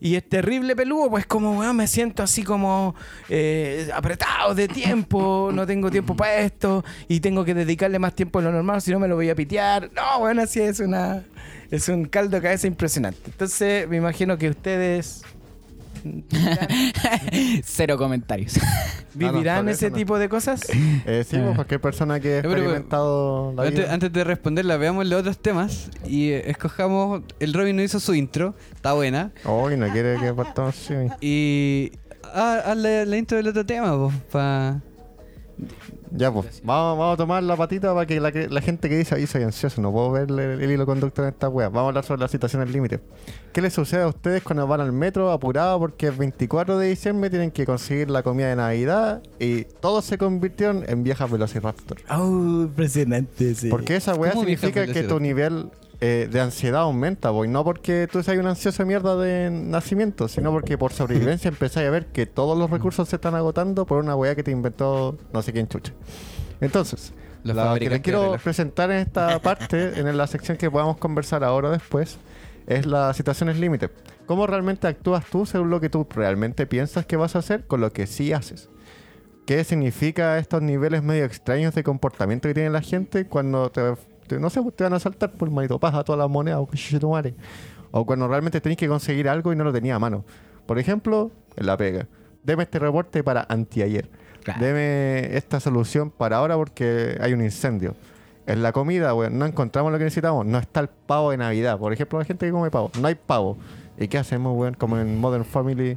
es 0.00 0.28
terrible 0.28 0.76
peludo, 0.76 1.10
pues 1.10 1.26
como, 1.26 1.58
weón, 1.58 1.76
me 1.76 1.86
siento 1.86 2.22
así 2.22 2.42
como 2.42 2.94
eh, 3.28 3.88
apretado 3.94 4.54
de 4.54 4.68
tiempo, 4.68 5.50
no 5.52 5.66
tengo 5.66 5.90
tiempo 5.90 6.16
para 6.16 6.36
esto 6.38 6.84
y 7.08 7.20
tengo 7.20 7.44
que 7.44 7.54
dedicarle 7.54 7.98
más 7.98 8.14
tiempo 8.14 8.40
de 8.40 8.46
lo 8.46 8.52
normal, 8.52 8.80
si 8.80 8.90
no 8.90 8.98
me 8.98 9.08
lo 9.08 9.16
voy 9.16 9.30
a 9.30 9.34
pitear. 9.34 9.90
No, 9.94 10.20
bueno, 10.20 10.42
así 10.42 10.60
es 10.60 10.80
una... 10.80 11.24
Es 11.70 11.88
un 11.88 12.04
caldo 12.04 12.36
de 12.36 12.42
cabeza 12.42 12.66
impresionante. 12.68 13.18
Entonces, 13.26 13.88
me 13.88 13.96
imagino 13.96 14.38
que 14.38 14.48
ustedes 14.48 15.22
Cero 17.64 17.96
comentarios. 17.96 18.58
vivirán 19.14 19.68
ese 19.68 19.90
tipo 19.90 20.18
de 20.18 20.28
cosas. 20.28 20.62
Eh, 21.06 21.24
sí, 21.28 21.36
pues, 21.38 21.54
cualquier 21.54 21.80
persona 21.80 22.20
que 22.20 22.38
ha 22.38 22.42
pero- 22.42 22.54
experimentado 22.54 23.52
la 23.56 23.62
Antes, 23.64 23.78
vida. 23.84 23.94
antes 23.94 24.12
de 24.12 24.24
responderla, 24.24 24.76
veamos 24.76 25.06
los 25.06 25.20
otros 25.20 25.38
temas 25.38 25.90
y 26.06 26.30
eh, 26.30 26.50
escojamos. 26.50 27.22
El 27.40 27.54
Robin 27.54 27.76
no 27.76 27.82
hizo 27.82 28.00
su 28.00 28.14
intro, 28.14 28.54
está 28.74 28.92
buena. 28.92 29.32
Oh, 29.44 29.70
y 29.70 29.76
no 29.76 29.88
quiere 29.90 30.18
que 30.18 30.32
partamos. 30.34 30.74
Sí. 30.76 30.94
Y. 31.20 31.92
Ah, 32.36 32.62
haz 32.66 32.76
la, 32.76 33.04
la 33.04 33.16
intro 33.16 33.36
del 33.36 33.48
otro 33.48 33.64
tema, 33.64 33.96
pues, 33.96 34.14
pa... 34.32 34.80
Ya, 36.16 36.32
pues, 36.32 36.60
vamos, 36.64 36.98
vamos 36.98 37.14
a 37.14 37.16
tomar 37.16 37.42
la 37.42 37.56
patita 37.56 37.92
para 37.92 38.06
que 38.06 38.20
la, 38.20 38.30
que- 38.30 38.48
la 38.48 38.60
gente 38.60 38.88
que 38.88 38.96
dice, 38.96 39.14
ahí 39.16 39.26
soy 39.26 39.42
ansioso, 39.42 39.80
no 39.82 39.90
puedo 39.92 40.12
ver 40.12 40.30
el, 40.30 40.38
el 40.62 40.70
hilo 40.70 40.86
conductor 40.86 41.24
en 41.24 41.30
esta 41.32 41.48
wea. 41.48 41.68
Vamos 41.68 41.86
a 41.86 41.88
hablar 41.88 42.04
sobre 42.04 42.20
las 42.20 42.30
situaciones 42.30 42.70
límite. 42.70 43.00
¿Qué 43.52 43.60
les 43.60 43.72
sucede 43.72 44.02
a 44.02 44.08
ustedes 44.08 44.42
cuando 44.42 44.66
van 44.66 44.80
al 44.80 44.92
metro 44.92 45.30
apurados 45.32 45.78
porque 45.80 46.08
es 46.08 46.16
24 46.16 46.78
de 46.78 46.88
diciembre, 46.88 47.30
tienen 47.30 47.50
que 47.50 47.66
conseguir 47.66 48.10
la 48.10 48.22
comida 48.22 48.48
de 48.48 48.56
Navidad 48.56 49.22
y 49.40 49.64
todos 49.64 50.04
se 50.04 50.16
convirtieron 50.18 50.84
en 50.88 51.02
viejas 51.02 51.30
Velociraptor? 51.30 51.98
Oh, 52.10 52.62
impresionante, 52.62 53.54
sí. 53.54 53.68
Porque 53.68 53.96
esa 53.96 54.14
weá 54.14 54.32
¿Cómo 54.32 54.44
viejas 54.44 54.70
significa 54.70 54.92
que 54.92 55.02
tu 55.08 55.18
nivel 55.18 55.70
eh, 56.06 56.28
de 56.30 56.38
ansiedad 56.38 56.82
aumenta, 56.82 57.30
boy. 57.30 57.48
No 57.48 57.64
porque 57.64 58.06
tú 58.12 58.22
seas 58.22 58.36
un 58.36 58.46
ansioso 58.46 58.82
de 58.82 58.86
mierda 58.86 59.16
de 59.16 59.48
nacimiento, 59.48 60.28
sino 60.28 60.50
porque 60.50 60.76
por 60.76 60.92
sobrevivencia 60.92 61.48
empezáis 61.48 61.88
a 61.88 61.90
ver 61.90 62.08
que 62.08 62.26
todos 62.26 62.58
los 62.58 62.68
recursos 62.68 63.08
se 63.08 63.16
están 63.16 63.34
agotando 63.34 63.86
por 63.86 64.04
una 64.04 64.14
weá 64.14 64.34
que 64.34 64.42
te 64.42 64.50
inventó 64.50 65.16
no 65.32 65.40
sé 65.40 65.54
quién 65.54 65.66
chucha. 65.66 65.94
Entonces, 66.60 67.14
Los 67.42 67.56
la 67.56 67.78
que 67.78 67.88
les 67.88 68.02
quiero 68.02 68.36
presentar 68.44 68.90
en 68.90 68.98
esta 68.98 69.38
parte, 69.42 69.98
en 69.98 70.14
la 70.14 70.26
sección 70.26 70.58
que 70.58 70.70
podamos 70.70 70.98
conversar 70.98 71.42
ahora 71.42 71.70
o 71.70 71.72
después, 71.72 72.18
es 72.66 72.84
las 72.84 73.16
situaciones 73.16 73.58
límite. 73.58 73.88
¿Cómo 74.26 74.46
realmente 74.46 74.86
actúas 74.86 75.24
tú 75.24 75.46
según 75.46 75.70
lo 75.70 75.80
que 75.80 75.88
tú 75.88 76.06
realmente 76.14 76.66
piensas 76.66 77.06
que 77.06 77.16
vas 77.16 77.34
a 77.34 77.38
hacer 77.38 77.66
con 77.66 77.80
lo 77.80 77.94
que 77.94 78.06
sí 78.06 78.34
haces? 78.34 78.68
¿Qué 79.46 79.64
significa 79.64 80.36
estos 80.36 80.60
niveles 80.60 81.02
medio 81.02 81.24
extraños 81.24 81.74
de 81.74 81.82
comportamiento 81.82 82.48
que 82.48 82.54
tiene 82.54 82.68
la 82.68 82.82
gente 82.82 83.26
cuando 83.26 83.70
te, 83.70 83.80
te- 84.26 84.38
no 84.40 84.50
sé, 84.50 84.60
te 84.74 84.84
van 84.84 84.92
a 84.94 84.98
saltar 85.00 85.32
por 85.32 85.50
manito 85.50 85.78
paja 85.78 86.02
todas 86.04 86.18
las 86.18 86.28
monedas 86.30 86.60
o 86.60 87.10
madre? 87.10 87.34
O 87.90 88.04
cuando 88.04 88.26
realmente 88.26 88.60
tenés 88.60 88.76
que 88.78 88.88
conseguir 88.88 89.28
algo 89.28 89.52
y 89.52 89.56
no 89.56 89.64
lo 89.64 89.72
tenía 89.72 89.94
a 89.94 89.98
mano. 89.98 90.24
Por 90.66 90.78
ejemplo, 90.78 91.30
en 91.56 91.66
la 91.66 91.76
pega. 91.76 92.06
Deme 92.42 92.64
este 92.64 92.78
reporte 92.78 93.22
para 93.22 93.46
anteayer. 93.48 94.08
Claro. 94.42 94.60
Deme 94.60 95.36
esta 95.36 95.60
solución 95.60 96.10
para 96.10 96.36
ahora 96.38 96.56
porque 96.56 97.16
hay 97.20 97.32
un 97.32 97.42
incendio. 97.42 97.94
En 98.46 98.62
la 98.62 98.72
comida, 98.72 99.14
weón, 99.14 99.38
no 99.38 99.46
encontramos 99.46 99.90
lo 99.92 99.96
que 99.98 100.04
necesitamos. 100.04 100.44
No 100.44 100.58
está 100.58 100.80
el 100.80 100.88
pavo 100.88 101.30
de 101.30 101.38
Navidad. 101.38 101.78
Por 101.78 101.92
ejemplo, 101.92 102.18
la 102.18 102.24
gente 102.26 102.44
que 102.44 102.52
come 102.52 102.70
pavo. 102.70 102.90
No 103.00 103.06
hay 103.08 103.14
pavo. 103.14 103.56
¿Y 103.98 104.08
qué 104.08 104.18
hacemos, 104.18 104.54
weón? 104.56 104.74
Como 104.74 104.98
en 104.98 105.18
Modern 105.18 105.44
Family, 105.44 105.96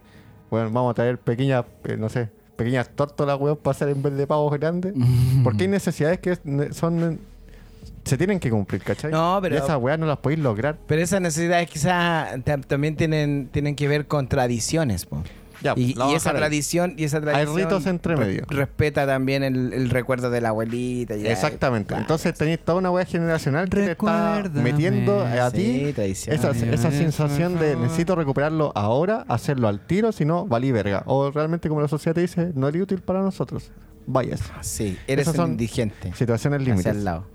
weón, 0.51 0.71
vamos 0.73 0.91
a 0.91 0.93
traer 0.93 1.17
pequeñas, 1.17 1.65
eh, 1.83 1.97
no 1.97 2.07
sé, 2.09 2.29
pequeñas 2.55 2.89
tórtolas, 2.89 3.37
weón, 3.39 3.57
para 3.57 3.71
hacer 3.71 3.89
en 3.89 4.01
vez 4.01 4.15
de 4.15 4.27
pavos 4.27 4.53
grandes. 4.57 4.93
Porque 5.43 5.63
hay 5.63 5.69
necesidades 5.69 6.19
que 6.19 6.37
son... 6.73 7.19
Se 8.07 8.17
tienen 8.17 8.39
que 8.39 8.49
cumplir, 8.49 8.81
¿cachai? 8.81 9.11
No, 9.11 9.39
pero- 9.41 9.55
Y 9.55 9.57
esas 9.59 9.77
weas 9.77 9.99
no 9.99 10.05
las 10.05 10.17
podéis 10.17 10.39
lograr. 10.41 10.77
Pero 10.87 11.01
esas 11.01 11.21
necesidades 11.21 11.69
quizás 11.69 12.35
tam- 12.45 12.65
también 12.65 12.95
tienen, 12.95 13.49
tienen 13.51 13.75
que 13.75 13.87
ver 13.87 14.07
con 14.07 14.27
tradiciones, 14.27 15.05
po. 15.05 15.23
Ya, 15.59 15.73
y, 15.75 15.95
esa 16.13 16.33
tradición 16.35 16.93
y 16.97 17.03
esa 17.05 17.19
tradición 17.19 17.55
ritos 17.57 17.87
entre 17.87 18.15
re- 18.15 18.25
medio. 18.25 18.43
respeta 18.47 19.07
también 19.07 19.41
el, 19.41 19.73
el 19.73 19.89
recuerdo 19.89 20.29
de 20.29 20.39
la 20.39 20.49
abuelita 20.49 21.15
ya. 21.15 21.31
Exactamente. 21.31 21.95
Ah, 21.95 21.97
Entonces 21.97 22.35
tenéis 22.37 22.59
toda 22.59 22.77
una 22.77 22.91
wea 22.91 23.05
generacional 23.05 23.67
que 23.67 23.77
te 23.77 23.91
está 23.93 24.43
metiendo 24.53 25.25
a 25.25 25.49
sí, 25.49 25.93
ti 25.95 26.01
esa, 26.31 26.51
esa 26.51 26.91
sensación 26.91 27.57
de 27.57 27.75
necesito 27.75 28.13
recuperarlo 28.13 28.71
ahora, 28.75 29.25
hacerlo 29.29 29.67
al 29.67 29.79
tiro, 29.79 30.11
si 30.11 30.25
no, 30.25 30.45
valí 30.45 30.71
verga. 30.71 31.01
O 31.07 31.31
realmente, 31.31 31.69
como 31.69 31.81
la 31.81 31.87
sociedad 31.87 32.13
te 32.13 32.21
dice, 32.21 32.51
no 32.53 32.67
eres 32.67 32.83
útil 32.83 32.99
para 33.01 33.21
nosotros. 33.23 33.71
Vayas. 34.05 34.41
Sí, 34.61 34.95
eres 35.07 35.23
Esas 35.23 35.33
un 35.33 35.41
son 35.41 35.51
indigente. 35.53 36.13
Situaciones 36.13 36.61
Hacia 36.61 36.71
límites. 36.73 36.95
el 36.95 37.03
lado. 37.03 37.25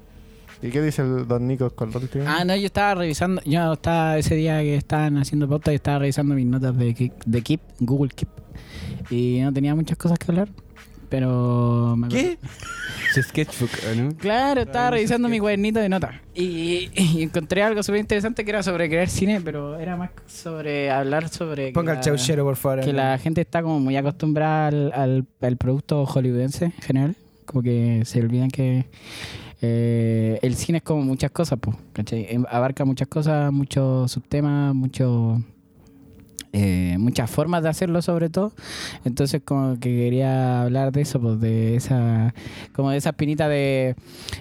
¿Y 0.62 0.70
qué 0.70 0.80
dice 0.80 1.02
el 1.02 1.26
don 1.26 1.46
Nico 1.48 1.70
con 1.70 1.90
el 1.90 1.96
último? 1.96 2.24
Ah, 2.26 2.44
no, 2.44 2.54
yo 2.54 2.66
estaba 2.66 2.94
revisando, 2.94 3.42
yo 3.44 3.72
estaba 3.72 4.16
ese 4.18 4.36
día 4.36 4.60
que 4.60 4.76
estaban 4.76 5.16
haciendo 5.18 5.48
pauta 5.48 5.72
y 5.72 5.74
estaba 5.76 5.98
revisando 5.98 6.34
mis 6.34 6.46
notas 6.46 6.76
de, 6.78 6.94
Keep- 6.94 7.24
de 7.26 7.42
Keep, 7.42 7.60
Google 7.80 8.10
Keep. 8.14 8.28
Y 9.10 9.40
no 9.42 9.52
tenía 9.52 9.74
muchas 9.74 9.98
cosas 9.98 10.18
que 10.18 10.30
hablar, 10.30 10.48
pero... 11.08 11.94
me 11.96 12.06
¿Qué? 12.08 12.38
Su 13.12 13.22
sketchbook, 13.28 13.70
¿o 13.90 13.94
¿no? 13.96 14.14
Claro, 14.16 14.60
estaba 14.62 14.90
revisando 14.92 15.28
mi 15.28 15.40
cuadernito 15.40 15.80
de 15.80 15.88
notas 15.88 16.12
y, 16.34 16.88
y 16.94 17.22
encontré 17.22 17.62
algo 17.64 17.82
súper 17.82 18.00
interesante 18.00 18.44
que 18.44 18.50
era 18.50 18.62
sobre 18.62 18.88
crear 18.88 19.08
cine, 19.08 19.40
pero 19.40 19.78
era 19.78 19.96
más 19.96 20.10
sobre 20.28 20.90
hablar 20.90 21.28
sobre... 21.28 21.72
Ponga 21.72 21.92
el 21.92 21.98
la- 21.98 22.04
chauchero, 22.04 22.44
por 22.44 22.56
favor. 22.56 22.80
Que 22.84 22.92
la 22.92 23.18
gente 23.18 23.40
está 23.40 23.62
como 23.62 23.80
muy 23.80 23.96
acostumbrada 23.96 24.68
al, 24.68 24.92
al- 24.94 25.26
al 25.40 25.56
producto 25.56 26.06
hollywoodense 26.06 26.66
en 26.66 26.72
general. 26.72 27.16
Como 27.46 27.62
que 27.62 28.02
se 28.06 28.20
olvidan 28.20 28.48
que 28.50 28.86
eh, 29.62 30.38
el 30.42 30.54
cine 30.56 30.78
es 30.78 30.84
como 30.84 31.02
muchas 31.02 31.30
cosas, 31.30 31.58
pues, 31.60 31.76
¿cachai? 31.92 32.26
Abarca 32.50 32.84
muchas 32.84 33.08
cosas, 33.08 33.52
muchos 33.52 34.10
subtemas, 34.12 34.74
muchos... 34.74 35.40
eh, 36.52 36.96
muchas 36.98 37.30
formas 37.30 37.62
de 37.62 37.70
hacerlo 37.70 38.02
sobre 38.02 38.28
todo 38.28 38.52
entonces 39.06 39.40
como 39.42 39.74
que 39.80 39.88
quería 39.88 40.60
hablar 40.62 40.92
de 40.92 41.00
eso 41.00 41.18
pues 41.18 41.40
de 41.40 41.76
esa 41.76 42.34
como 42.74 42.90
de 42.90 42.98
esa 42.98 43.08
espinita 43.10 43.48
de 43.48 43.96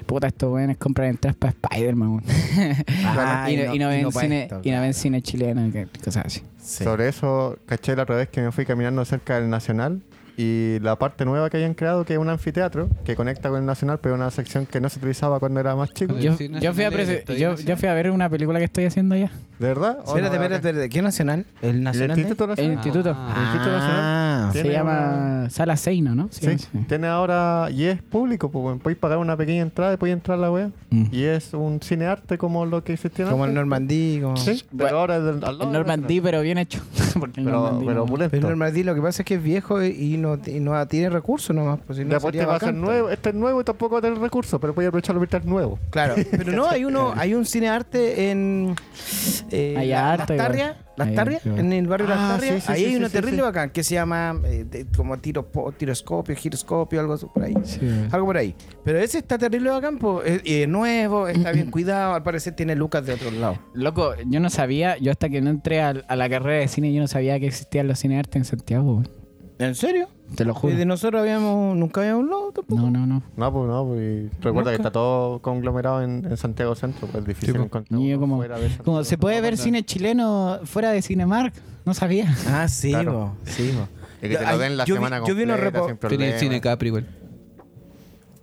puta 0.08 0.28
estos 0.28 0.52
weones 0.52 0.76
compran 0.78 1.12
entradas 1.12 1.38
para 1.38 1.54
Spider-Man. 1.54 2.22
Ah, 3.06 3.48
y, 3.50 3.56
no, 3.56 3.76
y 3.76 3.80
no 3.80 3.88
ven 3.88 4.12
cine 4.12 4.42
esto, 4.44 4.60
y 4.64 4.72
no 4.72 4.82
ven 4.82 4.92
claro. 4.92 4.94
cine 4.94 5.22
chileno 5.22 5.72
que- 5.72 5.88
cosas 6.04 6.26
así 6.26 6.42
Sí. 6.58 6.84
Sobre 6.84 7.08
eso, 7.08 7.58
caché 7.66 7.96
la 7.96 8.04
otra 8.04 8.18
vez 8.18 8.28
que 8.30 8.40
me 8.42 8.52
fui 8.52 8.66
caminando 8.66 9.04
cerca 9.06 9.40
del 9.40 9.50
Nacional 9.50 10.02
y 10.38 10.80
la 10.80 10.98
parte 10.98 11.26
nueva 11.26 11.50
que 11.50 11.58
hayan 11.58 11.74
creado, 11.74 12.06
que 12.06 12.14
es 12.14 12.20
un 12.20 12.30
anfiteatro 12.30 12.90
que 13.06 13.16
conecta 13.16 13.50
con 13.50 13.60
el 13.60 13.66
Nacional, 13.66 14.00
pero 14.02 14.16
una 14.16 14.32
sección 14.32 14.66
que 14.66 14.82
no 14.82 14.90
se 14.90 15.00
utilizaba 15.00 15.40
cuando 15.40 15.60
era 15.60 15.76
más 15.76 15.94
chico. 15.94 16.14
Con 16.14 16.22
¿De 16.22 16.28
el 16.28 16.60
yo, 16.60 16.74
fui 16.74 16.84
a 16.84 16.90
yo, 17.36 17.56
yo 17.56 17.78
fui 17.78 17.90
a 17.90 17.94
ver 17.94 18.12
una 18.12 18.30
película 18.30 18.60
que 18.60 18.66
estoy 18.66 18.86
haciendo 18.86 19.16
allá 19.16 19.32
verdad? 19.68 19.98
¿O 20.00 20.08
Espérate, 20.08 20.38
no? 20.38 20.44
espérate, 20.44 20.56
espérate. 20.70 20.90
¿Qué 20.90 21.02
nacional? 21.02 21.46
¿El 21.62 21.84
nacional? 21.84 22.12
¿El 22.12 22.20
Instituto 22.20 22.44
el 22.46 22.50
Nacional? 22.50 22.74
instituto 22.74 23.16
Ah. 23.18 23.34
El 23.36 23.42
Instituto 23.44 23.72
Nacional 23.72 24.02
Ah, 24.04 24.50
Tiene 24.54 24.70
se 24.70 24.74
llama 24.76 24.92
una- 24.92 25.50
Sala 25.50 25.78
Seino 25.78 26.16
¿no? 26.16 26.28
Sí, 26.32 26.48
tiene 26.88 27.08
ahora 27.08 27.70
y 27.72 27.86
es 27.86 28.02
público, 28.02 28.50
pues 28.50 28.64
bueno, 28.64 28.80
podéis 28.80 28.98
pagar 29.00 29.18
una 29.20 29.38
pequeña 29.38 29.62
entrada 29.62 29.94
y 29.94 29.98
podéis 29.98 30.16
entrar 30.16 30.38
a 30.38 30.42
la 30.42 30.52
wea. 30.52 30.72
Mm. 30.90 31.06
Y 31.12 31.24
es 31.24 31.54
un 31.54 31.80
cine 31.82 32.06
arte 32.06 32.38
como 32.38 32.66
lo 32.66 32.84
que 32.84 32.94
existía 32.94 33.26
como 33.26 33.46
el. 33.46 33.54
Normandí. 33.54 34.20
Como... 34.22 34.36
Sí, 34.38 34.64
pero 34.70 34.84
Bueno, 34.84 34.98
ahora 34.98 35.18
es 35.18 35.24
del, 35.24 35.34
al 35.36 35.40
lado 35.42 35.52
el 35.54 35.60
del 35.60 35.72
Normandí 35.74 36.22
pero 36.22 36.42
bien 36.42 36.58
hecho 36.58 36.82
porque 37.20 37.40
el 37.42 37.46
Pero, 37.46 37.60
Normandí 37.62 37.86
pero 37.86 37.98
no- 37.98 38.04
opulento. 38.04 38.32
Pero 38.32 38.48
el 38.48 38.52
Normandí 38.58 38.84
lo 38.84 38.96
que 38.96 39.02
pasa 39.02 39.22
es 39.22 39.26
que 39.26 39.36
es 39.36 39.44
viejo 39.44 39.82
y 39.84 40.18
no, 40.18 40.40
y 40.46 40.60
no 40.60 40.88
tiene 40.88 41.10
recursos 41.10 41.56
nomás. 41.56 41.80
Pues, 41.86 41.98
si 42.00 42.04
no 42.06 42.12
Después 42.12 42.32
sería 42.32 42.42
te 42.42 42.48
va 42.48 42.56
a 42.56 42.60
ser 42.60 42.68
bacán, 42.70 42.82
nuevo, 42.82 43.10
este 43.10 43.30
es 43.30 43.36
nuevo 43.36 43.62
y 43.62 43.64
tampoco 43.64 43.94
va 43.94 44.00
a 44.00 44.02
tener 44.02 44.18
recursos, 44.20 44.60
pero 44.60 44.74
podéis 44.74 44.88
aprovecharlo 44.90 45.20
mientras 45.22 45.44
es 45.44 45.48
nuevo. 45.48 45.80
Claro, 45.92 46.16
pero 46.32 46.52
no, 46.52 46.68
hay 46.68 46.84
uno, 46.86 47.14
hay 47.16 47.34
un 47.34 47.46
cine 47.46 47.70
arte 47.70 48.32
en 48.32 48.76
eh, 49.52 49.76
Hay 49.78 49.90
la- 49.90 50.14
harto 50.14 50.34
Las. 50.36 50.46
Tarrias, 50.48 50.76
Las 50.98 51.14
Tarrias, 51.14 51.46
en 51.46 51.74
el 51.74 51.88
barrio 51.88 52.08
Las 52.08 52.18
Ah, 52.20 52.30
Tarrias, 52.36 52.56
sí, 52.56 52.62
sí, 52.62 52.72
ahí 52.72 52.80
sí, 52.80 52.86
hay 52.86 52.96
sí, 52.98 53.06
sí, 53.06 53.12
terrible 53.12 53.38
sí. 53.38 53.42
bacán 53.44 53.70
que 53.70 53.84
se 53.84 53.96
llama 53.96 54.40
eh, 54.46 54.66
de- 54.70 54.86
como 54.96 55.18
tiro, 55.18 55.46
po- 55.52 55.72
tiroscopio, 55.72 56.36
giroscopio, 56.36 57.00
algo 57.00 57.14
así 57.14 57.26
por 57.34 57.44
ahí. 57.44 57.54
Sí. 57.64 57.80
Algo 58.12 58.26
por 58.28 58.38
ahí. 58.38 58.56
Pero 58.84 59.00
ese 59.00 59.18
está 59.20 59.38
terrible 59.38 59.70
bacán, 59.72 59.98
po, 59.98 60.22
es, 60.24 60.42
y 60.44 60.62
es 60.64 60.68
nuevo, 60.68 61.28
está 61.28 61.52
bien 61.52 61.72
cuidado, 61.72 62.14
al 62.14 62.24
parecer 62.24 62.54
tiene 62.56 62.76
lucas 62.76 63.06
de 63.06 63.14
otro 63.14 63.32
lado. 63.32 63.58
Loco, 63.74 64.14
yo 64.28 64.40
no 64.40 64.50
sabía, 64.50 64.98
yo 64.98 65.12
hasta 65.12 65.30
que 65.30 65.42
no 65.42 65.50
entré 65.50 65.82
a, 65.82 65.94
la 65.94 66.30
carrera 66.30 66.60
de 66.60 66.68
cine, 66.68 66.94
yo 66.94 67.02
no 67.02 67.08
sabía 67.08 67.40
que 67.40 67.48
existían 67.48 67.88
los 67.88 68.00
cine 68.00 68.20
arte 68.20 68.38
en 68.38 68.46
Santiago. 68.46 69.04
¿En 69.60 69.76
serio? 69.76 70.08
Te 70.36 70.46
lo 70.46 70.54
juro. 70.54 70.74
Y 70.74 70.78
de 70.78 70.86
nosotros 70.86 71.22
habíamos, 71.22 71.76
nunca 71.76 72.02
habíamos 72.02 72.24
hablado 72.24 72.52
tampoco. 72.54 72.82
No, 72.82 72.90
no, 72.90 73.06
no. 73.06 73.24
No, 73.36 73.54
pues 73.54 73.68
no, 73.68 73.86
pues 73.86 74.00
y 74.02 74.30
recuerda 74.42 74.72
que 74.72 74.78
Nunca. 74.78 74.88
está 74.88 74.92
todo 74.92 75.40
conglomerado 75.40 76.02
en, 76.04 76.26
en 76.26 76.38
Santiago 76.38 76.74
Centro, 76.76 77.08
pues 77.08 77.22
es 77.22 77.28
difícil 77.28 77.54
pues. 77.56 77.66
encontrar 77.66 78.00
uno 78.00 78.20
como, 78.20 78.38
fuera 78.38 78.58
de 78.58 78.70
como 78.84 79.04
se 79.04 79.18
puede 79.18 79.42
ver 79.42 79.58
cine 79.58 79.84
chileno 79.84 80.60
fuera 80.64 80.92
de 80.92 81.02
Cinemark, 81.02 81.54
no 81.86 81.94
sabía. 81.94 82.34
Ah, 82.48 82.68
sí, 82.68 82.92
Claro. 82.92 83.36
po, 83.44 83.50
sí, 83.52 83.74
po. 83.78 83.88
Y 84.26 84.30
que 84.30 84.38
te 84.38 84.46
Ay, 84.46 84.54
lo 84.54 84.60
den 84.60 84.78
la 84.78 84.86
yo 84.86 84.94
vi- 84.96 84.98
semana 85.00 85.22
yo 85.26 85.36
vi 85.36 85.44
unos 85.44 85.60
Tenía 86.08 86.34
el 86.34 86.40
cine 86.40 86.62
Capri 86.62 86.92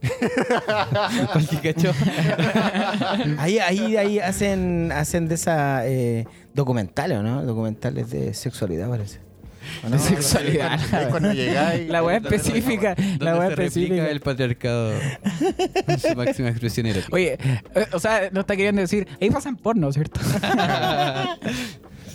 cacho. 1.63 1.91
Ahí, 3.39 3.59
ahí, 3.59 3.97
ahí 3.97 4.19
hacen, 4.21 4.93
hacen 4.93 5.27
de 5.29 5.35
esas 5.35 5.83
eh, 5.87 6.27
documentales, 6.55 7.19
¿o 7.19 7.23
¿no? 7.23 7.43
Documentales 7.45 8.11
de 8.11 8.33
sexualidad, 8.35 8.89
parece. 8.89 9.19
¿O 9.85 9.89
no? 9.89 9.97
De 9.97 9.99
sexualidad. 9.99 10.79
Cuando 11.11 11.33
llegáis... 11.33 11.89
La 11.89 12.03
weá 12.03 12.19
específica, 12.19 12.95
la 13.19 13.35
replica 13.35 13.65
específica. 13.65 14.11
el 14.11 14.21
patriarcado 14.21 14.93
en 15.87 15.99
su 16.01 16.15
máxima 16.15 16.49
expresión 16.49 16.87
erótica. 16.87 17.15
Oye, 17.15 17.39
eh, 17.75 17.87
o 17.93 18.01
sea, 18.01 18.29
no 18.33 18.41
está 18.41 18.57
queriendo 18.57 18.81
decir, 18.81 19.07
ahí 19.21 19.31
pasan 19.31 19.57
porno, 19.57 19.93
¿cierto? 19.93 20.21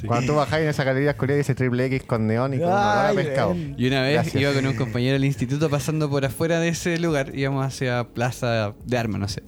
Cuando 0.07 0.33
tú 0.33 0.37
bajáis 0.37 0.63
en 0.63 0.69
esa 0.69 0.83
galería 0.83 1.11
oscura 1.11 1.35
dice 1.35 1.55
triple 1.55 1.85
X 1.85 2.03
con 2.03 2.27
neón 2.27 2.53
y 2.53 2.59
con 2.59 2.69
Ay, 2.71 3.15
pescado. 3.15 3.55
Y 3.55 3.87
una 3.87 4.01
vez 4.01 4.13
Gracias. 4.13 4.35
iba 4.41 4.53
con 4.53 4.65
un 4.67 4.75
compañero 4.75 5.13
del 5.13 5.25
instituto 5.25 5.69
pasando 5.69 6.09
por 6.09 6.25
afuera 6.25 6.59
de 6.59 6.69
ese 6.69 6.99
lugar, 6.99 7.31
íbamos 7.33 7.65
hacia 7.65 8.03
Plaza 8.03 8.73
de 8.85 8.97
Armas, 8.97 9.21
no 9.21 9.27
sé. 9.27 9.43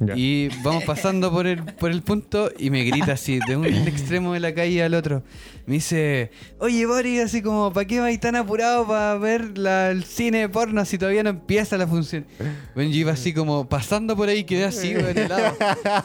Ya. 0.00 0.14
Y 0.16 0.48
vamos 0.62 0.84
pasando 0.84 1.30
por 1.30 1.46
el, 1.46 1.62
por 1.62 1.90
el 1.90 2.02
punto 2.02 2.50
y 2.58 2.70
me 2.70 2.82
grita 2.84 3.12
así, 3.12 3.38
de 3.46 3.56
un 3.56 3.64
extremo 3.88 4.32
de 4.32 4.40
la 4.40 4.52
calle 4.54 4.82
al 4.82 4.94
otro. 4.94 5.22
Me 5.66 5.74
dice, 5.74 6.32
oye 6.58 6.86
Boris, 6.86 7.20
así 7.20 7.40
como, 7.40 7.72
¿para 7.72 7.86
qué 7.86 8.00
vais 8.00 8.18
tan 8.18 8.34
apurado 8.34 8.84
para 8.86 9.16
ver 9.18 9.56
la- 9.56 9.90
el 9.92 10.02
cine 10.04 10.48
porno 10.48 10.84
si 10.84 10.98
todavía 10.98 11.22
no 11.22 11.30
empieza 11.30 11.78
la 11.78 11.86
función? 11.86 12.26
Bueno, 12.74 12.90
yo 12.90 12.96
iba 12.98 13.12
así 13.12 13.32
como 13.32 13.68
pasando 13.68 14.16
por 14.16 14.28
ahí, 14.28 14.42
quedé 14.42 14.64
así, 14.64 14.90
helado. 15.14 15.56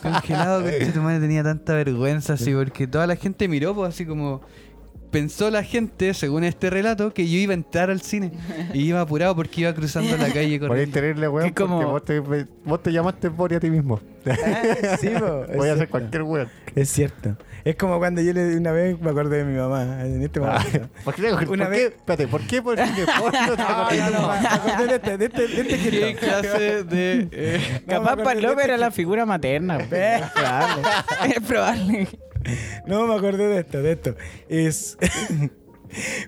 Congelado, 0.03 0.63
que 0.63 0.85
tu 0.87 1.01
madre 1.01 1.19
tenía 1.19 1.43
tanta 1.43 1.73
vergüenza 1.73 2.33
así, 2.33 2.53
porque 2.53 2.85
toda 2.87 3.07
la 3.07 3.15
gente 3.15 3.47
miró, 3.47 3.73
pues 3.75 3.89
así 3.89 4.05
como... 4.05 4.41
pensó 5.11 5.49
la 5.49 5.63
gente, 5.63 6.13
según 6.13 6.43
este 6.43 6.69
relato, 6.69 7.13
que 7.13 7.27
yo 7.29 7.37
iba 7.37 7.51
a 7.51 7.55
entrar 7.55 7.89
al 7.89 8.01
cine. 8.01 8.31
Y 8.73 8.83
iba 8.87 9.01
apurado 9.01 9.35
porque 9.35 9.61
iba 9.61 9.73
cruzando 9.73 10.15
la 10.17 10.27
calle 10.31 10.59
Podéis 10.59 10.59
corriendo. 10.59 10.93
tenerle, 10.93 11.27
weón, 11.29 11.47
Que 11.49 11.53
como- 11.53 11.75
porque 11.95 12.19
vos 12.19 12.37
te, 12.37 12.45
vos 12.65 12.83
te 12.83 12.91
llamaste 12.91 13.29
Bori 13.29 13.55
a 13.55 13.59
ti 13.59 13.69
mismo. 13.69 13.99
Ah, 14.29 14.97
sí, 14.99 15.07
po, 15.17 15.45
Voy 15.55 15.69
a 15.69 15.73
hacer 15.73 15.87
cualquier 15.87 16.23
weón. 16.23 16.49
Es 16.75 16.89
cierto. 16.89 17.37
Es 17.63 17.77
como 17.77 17.97
cuando 17.97 18.21
yo 18.21 18.33
le 18.33 18.57
una 18.57 18.73
vez 18.73 18.99
me 18.99 19.09
acordé 19.09 19.37
de 19.37 19.43
mi 19.45 19.57
mamá 19.57 20.01
en 20.05 20.21
este 20.21 20.41
momento. 20.41 20.89
¿Por 21.05 21.15
qué? 21.15 21.29
¿Por 21.31 21.49
Una 21.49 21.65
qué? 21.65 21.71
vez- 21.71 21.93
Espérate, 21.95 22.27
¿por 22.27 22.41
qué? 22.41 22.61
Por 22.61 22.75
porno 22.75 22.93
te 23.55 23.61
acordás 23.61 23.89
de 23.89 24.11
tu 24.11 24.21
mamá? 24.21 24.39
me 24.41 24.47
acordé 24.49 24.87
de 24.87 24.95
este, 24.95 25.17
de 25.17 25.25
este, 25.25 25.47
de 25.47 25.61
este 25.61 25.89
¿Qué 25.89 26.15
clase 26.19 26.83
de.? 26.83 27.27
eh, 27.31 27.81
No, 27.87 28.03
Capaz 28.03 28.33
este 28.33 28.63
era 28.65 28.75
la 28.77 28.91
figura 28.91 29.25
materna. 29.25 29.77
güey. 29.77 29.87
Es 30.01 30.21
probable. 30.31 30.81
Es 31.35 31.39
probable. 31.47 32.07
No, 32.85 33.07
me 33.07 33.15
acordé 33.15 33.47
de 33.47 33.59
esto, 33.59 33.81
de 33.81 33.91
esto. 33.91 34.15
Es. 34.49 34.97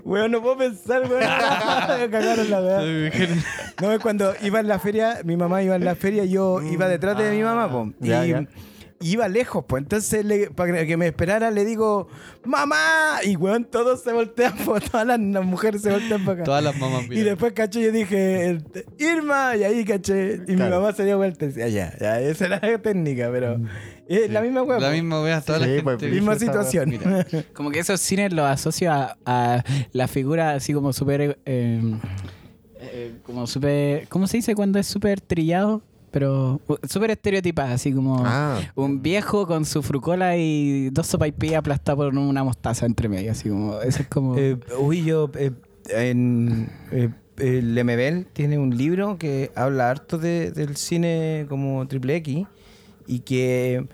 Weón, 0.05 0.32
no 0.32 0.41
puedo 0.41 0.58
pensar, 0.58 1.01
weón. 1.01 1.19
Me 1.99 2.10
cagaron 2.10 2.49
la 2.49 2.60
verdad. 2.62 3.36
No, 3.82 3.91
es 3.91 3.99
cuando 3.99 4.34
iba 4.41 4.60
en 4.60 4.67
la 4.67 4.79
feria, 4.79 5.19
mi 5.25 5.36
mamá 5.36 5.62
iba 5.62 5.75
en 5.75 5.84
la 5.84 5.95
feria 5.95 6.23
yo 6.25 6.62
iba 6.62 6.88
detrás 6.88 7.17
de 7.17 7.32
mi 7.32 7.43
mamá, 7.43 7.69
po. 7.69 7.91
Y, 8.01 8.08
Ya, 8.08 8.25
ya. 8.25 8.47
Y 9.01 9.12
iba 9.13 9.27
lejos, 9.27 9.63
pues. 9.67 9.83
Entonces, 9.83 10.25
le- 10.25 10.51
para 10.51 10.85
que 10.85 10.97
me 10.97 11.07
esperara, 11.07 11.51
le 11.51 11.63
digo, 11.65 12.07
¡Mamá! 12.45 13.19
Y 13.23 13.35
weón, 13.35 13.65
todos 13.65 14.01
se 14.01 14.12
voltean. 14.13 14.53
Todas 14.91 15.05
las, 15.07 15.19
las 15.19 15.45
mujeres 15.45 15.81
se 15.81 15.89
voltean 15.91 16.23
para 16.25 16.35
acá. 16.35 16.43
Todas 16.43 16.63
las 16.63 16.77
mamás 16.77 17.05
Y 17.05 17.09
miran. 17.09 17.25
después, 17.25 17.53
caché, 17.53 17.81
yo 17.83 17.91
dije, 17.91 18.57
Irma, 18.97 19.55
y 19.55 19.63
ahí 19.63 19.85
caché. 19.85 20.41
Y 20.47 20.51
mi 20.51 20.57
mamá 20.69 20.91
se 20.93 21.05
dio 21.05 21.17
vuelta 21.17 21.45
y 21.45 21.47
decía, 21.49 21.67
ya, 21.69 21.93
ya, 21.99 22.19
esa 22.21 22.45
era 22.47 22.59
la 22.62 22.77
técnica, 22.81 23.29
pero 23.31 23.59
es 24.07 24.29
la 24.31 24.41
misma 24.41 24.63
weón. 24.63 24.81
La 24.81 24.91
misma 24.91 25.21
wea, 25.21 25.41
toda 25.41 25.59
la 25.59 25.65
Sí, 25.65 25.71
gente. 25.75 25.83
pues, 25.97 26.12
Misma 26.12 26.35
situación. 26.39 26.89
Mira. 26.89 27.25
Como 27.53 27.71
que 27.71 27.79
esos 27.79 27.99
cines 28.01 28.33
los 28.33 28.45
asocio 28.45 28.91
a, 28.91 29.17
a 29.25 29.63
la 29.91 30.07
figura 30.07 30.51
así 30.53 30.73
como 30.73 30.91
súper. 30.93 31.39
eh, 31.45 31.81
eh, 32.81 33.13
como 33.23 33.45
súper. 33.47 34.07
¿Cómo 34.07 34.27
se 34.27 34.38
dice 34.38 34.55
cuando 34.55 34.79
es 34.79 34.88
súper 34.88 35.19
trillado? 35.21 35.81
Pero 36.12 36.60
súper 36.89 37.12
estereotipada, 37.12 37.74
así 37.74 37.93
como 37.93 38.24
Ah. 38.26 38.60
un 38.76 39.02
viejo 39.02 39.45
con 39.45 39.65
su 39.65 39.84
frucola 39.84 40.38
y 40.38 40.89
dos 40.89 41.08
sopaipillas 41.08 41.60
aplastadas 41.60 41.98
por 41.98 42.15
una 42.17 42.43
mostaza 42.43 42.86
entre 42.86 43.08
medio. 43.10 43.32
Así 43.32 43.50
como. 43.50 43.80
Eso 43.82 44.02
es 44.02 44.08
como. 44.08 44.36
Eh, 44.38 44.58
uy, 44.80 45.04
yo 45.04 45.30
eh, 45.36 45.52
en 45.89 46.69
eh, 46.91 47.10
el 47.38 47.74
MBL 47.84 48.26
tiene 48.34 48.58
un 48.58 48.76
libro 48.78 49.17
que 49.17 49.52
habla 49.56 49.89
harto 49.89 50.17
de- 50.17 50.52
del 50.52 50.76
cine 50.76 51.45
como 51.48 51.88
triple 51.88 52.15
X 52.17 52.45
y 53.08 53.19
que 53.19 53.88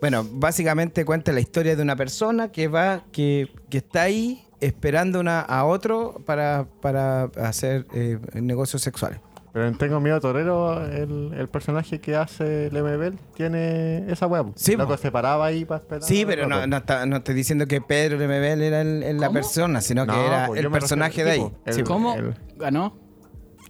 bueno, 0.00 0.24
básicamente 0.30 1.04
cuenta 1.04 1.32
la 1.32 1.40
historia 1.40 1.74
de 1.76 1.82
una 1.82 1.96
persona 1.96 2.50
que 2.52 2.68
va 2.68 3.04
que, 3.12 3.48
que 3.68 3.78
está 3.78 4.02
ahí 4.02 4.44
esperando 4.60 5.20
una, 5.20 5.40
a 5.40 5.64
otro 5.64 6.22
para, 6.26 6.66
para 6.80 7.24
hacer 7.36 7.86
eh, 7.94 8.18
negocios 8.34 8.82
sexuales. 8.82 9.20
Pero 9.52 9.66
en 9.66 9.78
Tengo 9.78 9.98
Miedo 10.00 10.20
Torero, 10.20 10.84
el, 10.86 11.32
el 11.34 11.48
personaje 11.48 12.00
que 12.00 12.14
hace 12.16 12.66
el 12.66 12.72
MBL 12.82 13.16
tiene 13.34 14.10
esa 14.12 14.28
po. 14.28 14.52
Sí, 14.56 14.76
loco 14.76 14.96
se 14.96 15.10
paraba 15.10 15.46
ahí 15.46 15.64
para 15.64 15.80
esperar. 15.80 16.02
Sí, 16.02 16.24
pero 16.26 16.46
no, 16.46 16.66
no, 16.66 16.76
está- 16.76 17.06
no 17.06 17.16
estoy 17.16 17.34
diciendo 17.34 17.66
que 17.66 17.80
Pedro 17.80 18.16
el 18.16 18.28
MBL 18.28 18.62
era 18.66 18.80
el- 18.82 19.02
el- 19.02 19.18
la 19.18 19.30
persona, 19.30 19.80
sino 19.80 20.06
que 20.06 20.12
No, 20.12 20.26
era 20.26 20.46
pues, 20.48 20.60
el 20.60 20.70
personaje 20.70 21.24
de 21.24 21.34
sí, 21.34 21.40
ahí. 21.40 21.52
el- 21.64 21.74
Sí. 21.74 21.82
¿Cómo 21.82 22.14
el- 22.14 22.34
ganó? 22.56 22.98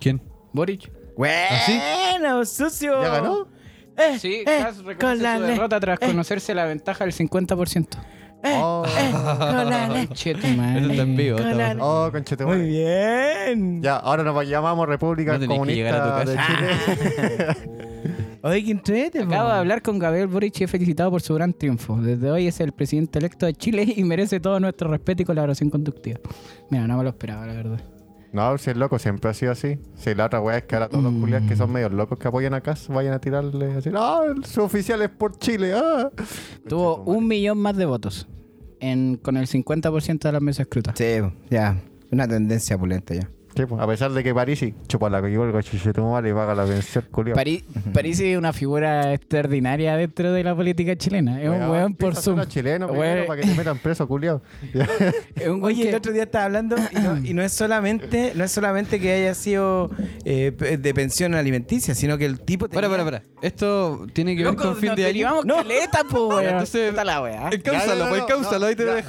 ¿Quién? 0.00 0.20
Boric. 0.52 0.90
Bueno, 1.16 2.44
sucio. 2.44 3.00
¿Ya 3.02 3.08
ganó? 3.10 3.46
Eh, 3.96 4.18
Sí, 4.20 4.44
eh, 4.46 4.64
con 5.00 5.20
la 5.22 5.36
su 5.36 5.42
le- 5.42 5.48
derrota 5.48 5.80
tras 5.80 6.00
eh, 6.00 6.06
conocerse 6.06 6.54
la 6.54 6.64
ventaja 6.66 7.04
del 7.04 7.12
50%. 7.12 7.98
Eh, 8.42 8.60
Oh. 8.62 8.84
eh, 8.86 9.10
con 9.12 9.70
la 9.70 9.88
le- 9.88 10.08
Che, 10.08 10.34
tu 10.34 10.46
Eso 10.46 10.90
está 10.90 11.02
en 11.02 11.16
vivo. 11.16 11.38
Está. 11.38 11.76
Oh. 11.80 12.10
Muy 12.46 12.60
bien. 12.68 13.82
Ya, 13.82 13.96
ahora 13.96 14.22
nos 14.22 14.46
llamamos 14.48 14.88
República 14.88 15.38
No 15.38 15.46
Comunista 15.46 16.24
de. 16.24 16.36
Chile. 16.36 17.46
Oye, 18.42 18.64
qué 18.64 18.70
entrete. 18.70 19.22
Acabo 19.22 19.48
de 19.48 19.54
hablar 19.56 19.82
con 19.82 19.98
Gabriel 19.98 20.28
Boric 20.28 20.60
y 20.60 20.64
he 20.64 20.68
felicitado 20.68 21.10
por 21.10 21.20
su 21.20 21.34
gran 21.34 21.52
triunfo. 21.52 21.96
Desde 22.00 22.30
hoy 22.30 22.46
es 22.46 22.60
el 22.60 22.70
presidente 22.72 23.18
electo 23.18 23.46
de 23.46 23.54
Chile 23.54 23.84
y 23.96 24.04
merece 24.04 24.38
todo 24.38 24.60
nuestro 24.60 24.88
respeto 24.90 25.22
y 25.22 25.24
colaboración 25.24 25.70
conductiva. 25.70 26.20
Mira, 26.70 26.86
no 26.86 26.96
me 26.96 27.02
lo 27.02 27.08
esperaba, 27.10 27.46
la 27.46 27.54
verdad. 27.54 27.80
No, 28.32 28.58
si 28.58 28.70
el 28.70 28.78
loco 28.78 28.98
siempre 28.98 29.30
ha 29.30 29.34
sido 29.34 29.52
así. 29.52 29.78
Si 29.96 30.14
la 30.14 30.26
otra 30.26 30.40
weá 30.40 30.58
es 30.58 30.64
que 30.64 30.74
ahora 30.76 30.88
todos 30.88 31.02
los 31.02 31.12
culiados 31.14 31.48
que 31.48 31.56
son 31.56 31.72
medios 31.72 31.92
locos 31.92 32.18
que 32.18 32.28
apoyan 32.28 32.54
a 32.54 32.60
Cas 32.60 32.88
vayan 32.88 33.14
a 33.14 33.20
tirarle 33.20 33.72
así. 33.72 33.90
¡Ah! 33.94 34.22
Su 34.44 34.62
oficial 34.62 35.00
es 35.02 35.08
por 35.08 35.38
Chile. 35.38 35.72
¡Ah! 35.74 36.10
Tuvo 36.68 37.02
un 37.04 37.26
millón 37.26 37.58
más 37.58 37.76
de 37.76 37.86
votos 37.86 38.28
en, 38.80 39.16
con 39.16 39.36
el 39.36 39.46
50% 39.46 40.18
de 40.20 40.32
las 40.32 40.42
mesas 40.42 40.60
escrutas. 40.60 40.94
Sí, 40.96 41.20
ya. 41.50 41.76
Una 42.10 42.26
tendencia 42.26 42.78
pulenta 42.78 43.14
ya. 43.14 43.30
Sí, 43.58 43.66
pues, 43.66 43.82
a 43.82 43.88
pesar 43.88 44.12
de 44.12 44.22
que 44.22 44.32
Parisi 44.32 44.72
chupa 44.86 45.10
la 45.10 45.20
que 45.20 45.32
yo 45.32 45.42
el 45.42 45.64
chuchetumare 45.64 46.30
y 46.30 46.32
paga 46.32 46.54
la 46.54 46.64
pensión, 46.64 47.04
culiao. 47.10 47.34
París, 47.34 47.64
París 47.92 48.20
es 48.20 48.38
una 48.38 48.52
figura 48.52 49.12
extraordinaria 49.12 49.96
dentro 49.96 50.32
de 50.32 50.44
la 50.44 50.54
política 50.54 50.94
chilena. 50.94 51.42
Es 51.42 51.48
un 51.48 51.68
Weón, 51.68 51.94
por 51.94 52.14
ser 52.14 52.46
chileno 52.46 52.86
Weón, 52.86 53.00
primero 53.00 53.26
para 53.26 53.40
que 53.40 53.48
te 53.48 53.54
metan 53.56 53.78
preso, 53.78 54.06
culiao. 54.06 54.40
es 55.34 55.48
un 55.48 55.54
weón 55.60 55.64
Oye, 55.64 55.82
que- 55.82 55.88
el 55.88 55.94
otro 55.96 56.12
día 56.12 56.22
estaba 56.22 56.44
hablando 56.44 56.76
y 56.76 57.00
no, 57.00 57.18
y 57.18 57.34
no 57.34 57.42
es 57.42 57.52
solamente 57.52 58.32
no 58.36 58.44
es 58.44 58.52
solamente 58.52 59.00
que 59.00 59.12
haya 59.12 59.34
sido 59.34 59.90
eh, 60.24 60.52
de 60.78 60.94
pensión 60.94 61.34
alimenticia, 61.34 61.96
sino 61.96 62.16
que 62.16 62.26
el 62.26 62.38
tipo 62.38 62.68
tenía... 62.68 62.88
Para, 62.88 63.04
para, 63.04 63.22
para. 63.22 63.22
Esto 63.42 64.06
tiene 64.12 64.36
que 64.36 64.44
ver 64.44 64.54
con 64.54 64.76
fin 64.76 64.94
de 64.94 65.02
año. 65.04 65.06
derivamos 65.06 65.44
caleta, 65.46 66.04
po, 66.04 66.28
weón. 66.28 66.44
Entonces- 66.46 66.94
la 66.94 67.22
weá. 67.22 67.50
Cáusalo, 67.64 68.08
pues 68.08 68.22
cáusalo, 68.22 68.66
ahí 68.66 68.76
te 68.76 68.84
dejo. 68.84 69.08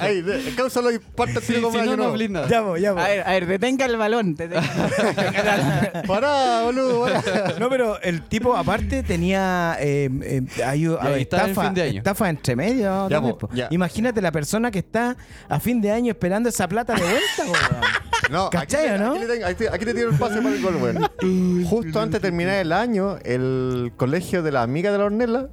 Cáusalo 0.56 0.90
y 0.90 0.98
tiro 0.98 1.62
como 1.62 1.78
si 1.78 1.86
no, 1.86 1.96
no. 1.96 2.48
Ya, 2.48 2.64
ya. 2.78 2.90
A 2.90 3.08
ver, 3.08 3.20
a 3.26 3.30
ver, 3.30 3.46
detenga 3.46 3.86
el 3.86 3.96
balón. 3.96 4.34
Detenga- 4.48 6.02
Pará, 6.06 6.62
boludo, 6.64 7.02
pará. 7.02 7.22
No, 7.58 7.68
pero 7.68 8.00
el 8.02 8.22
tipo 8.22 8.56
aparte 8.56 9.02
tenía 9.02 9.76
eh, 9.80 10.08
eh, 10.22 10.42
hay- 10.64 10.84
en 10.84 11.18
estafa, 11.20 11.64
fin 11.64 11.74
de 11.74 11.82
año. 11.82 11.98
estafa 11.98 12.28
entre 12.30 12.56
medio. 12.56 13.08
Ya, 13.08 13.16
también, 13.16 13.36
po, 13.38 13.48
po. 13.48 13.54
ya. 13.54 13.68
Imagínate 13.70 14.20
la 14.20 14.32
persona 14.32 14.70
que 14.70 14.78
está 14.80 15.16
a 15.48 15.60
fin 15.60 15.80
de 15.80 15.90
año 15.90 16.10
esperando 16.12 16.48
esa 16.48 16.66
plata 16.68 16.94
de 16.94 17.02
vuelta, 17.02 17.20
po, 17.38 17.52
weón. 17.52 17.84
No, 18.30 18.46
aquí, 18.46 18.58
¿Cachai, 18.58 18.86
te- 18.86 18.94
o 18.94 18.98
no? 18.98 19.12
aquí, 19.14 19.42
aquí 19.42 19.54
te- 19.56 19.68
aquí 19.68 19.84
te 19.84 19.94
tiro 19.94 20.10
el 20.10 20.16
pase 20.16 20.40
para 20.40 20.54
el 20.54 20.62
gol, 20.62 20.76
weón. 20.76 21.64
Justo 21.66 22.00
antes 22.00 22.20
de 22.22 22.28
terminar 22.28 22.54
el 22.56 22.70
año, 22.72 23.16
el 23.24 23.92
colegio 23.96 24.42
de 24.44 24.52
la 24.52 24.62
amiga 24.62 24.92
de 24.92 24.98
la 24.98 25.04
Ornella 25.06 25.48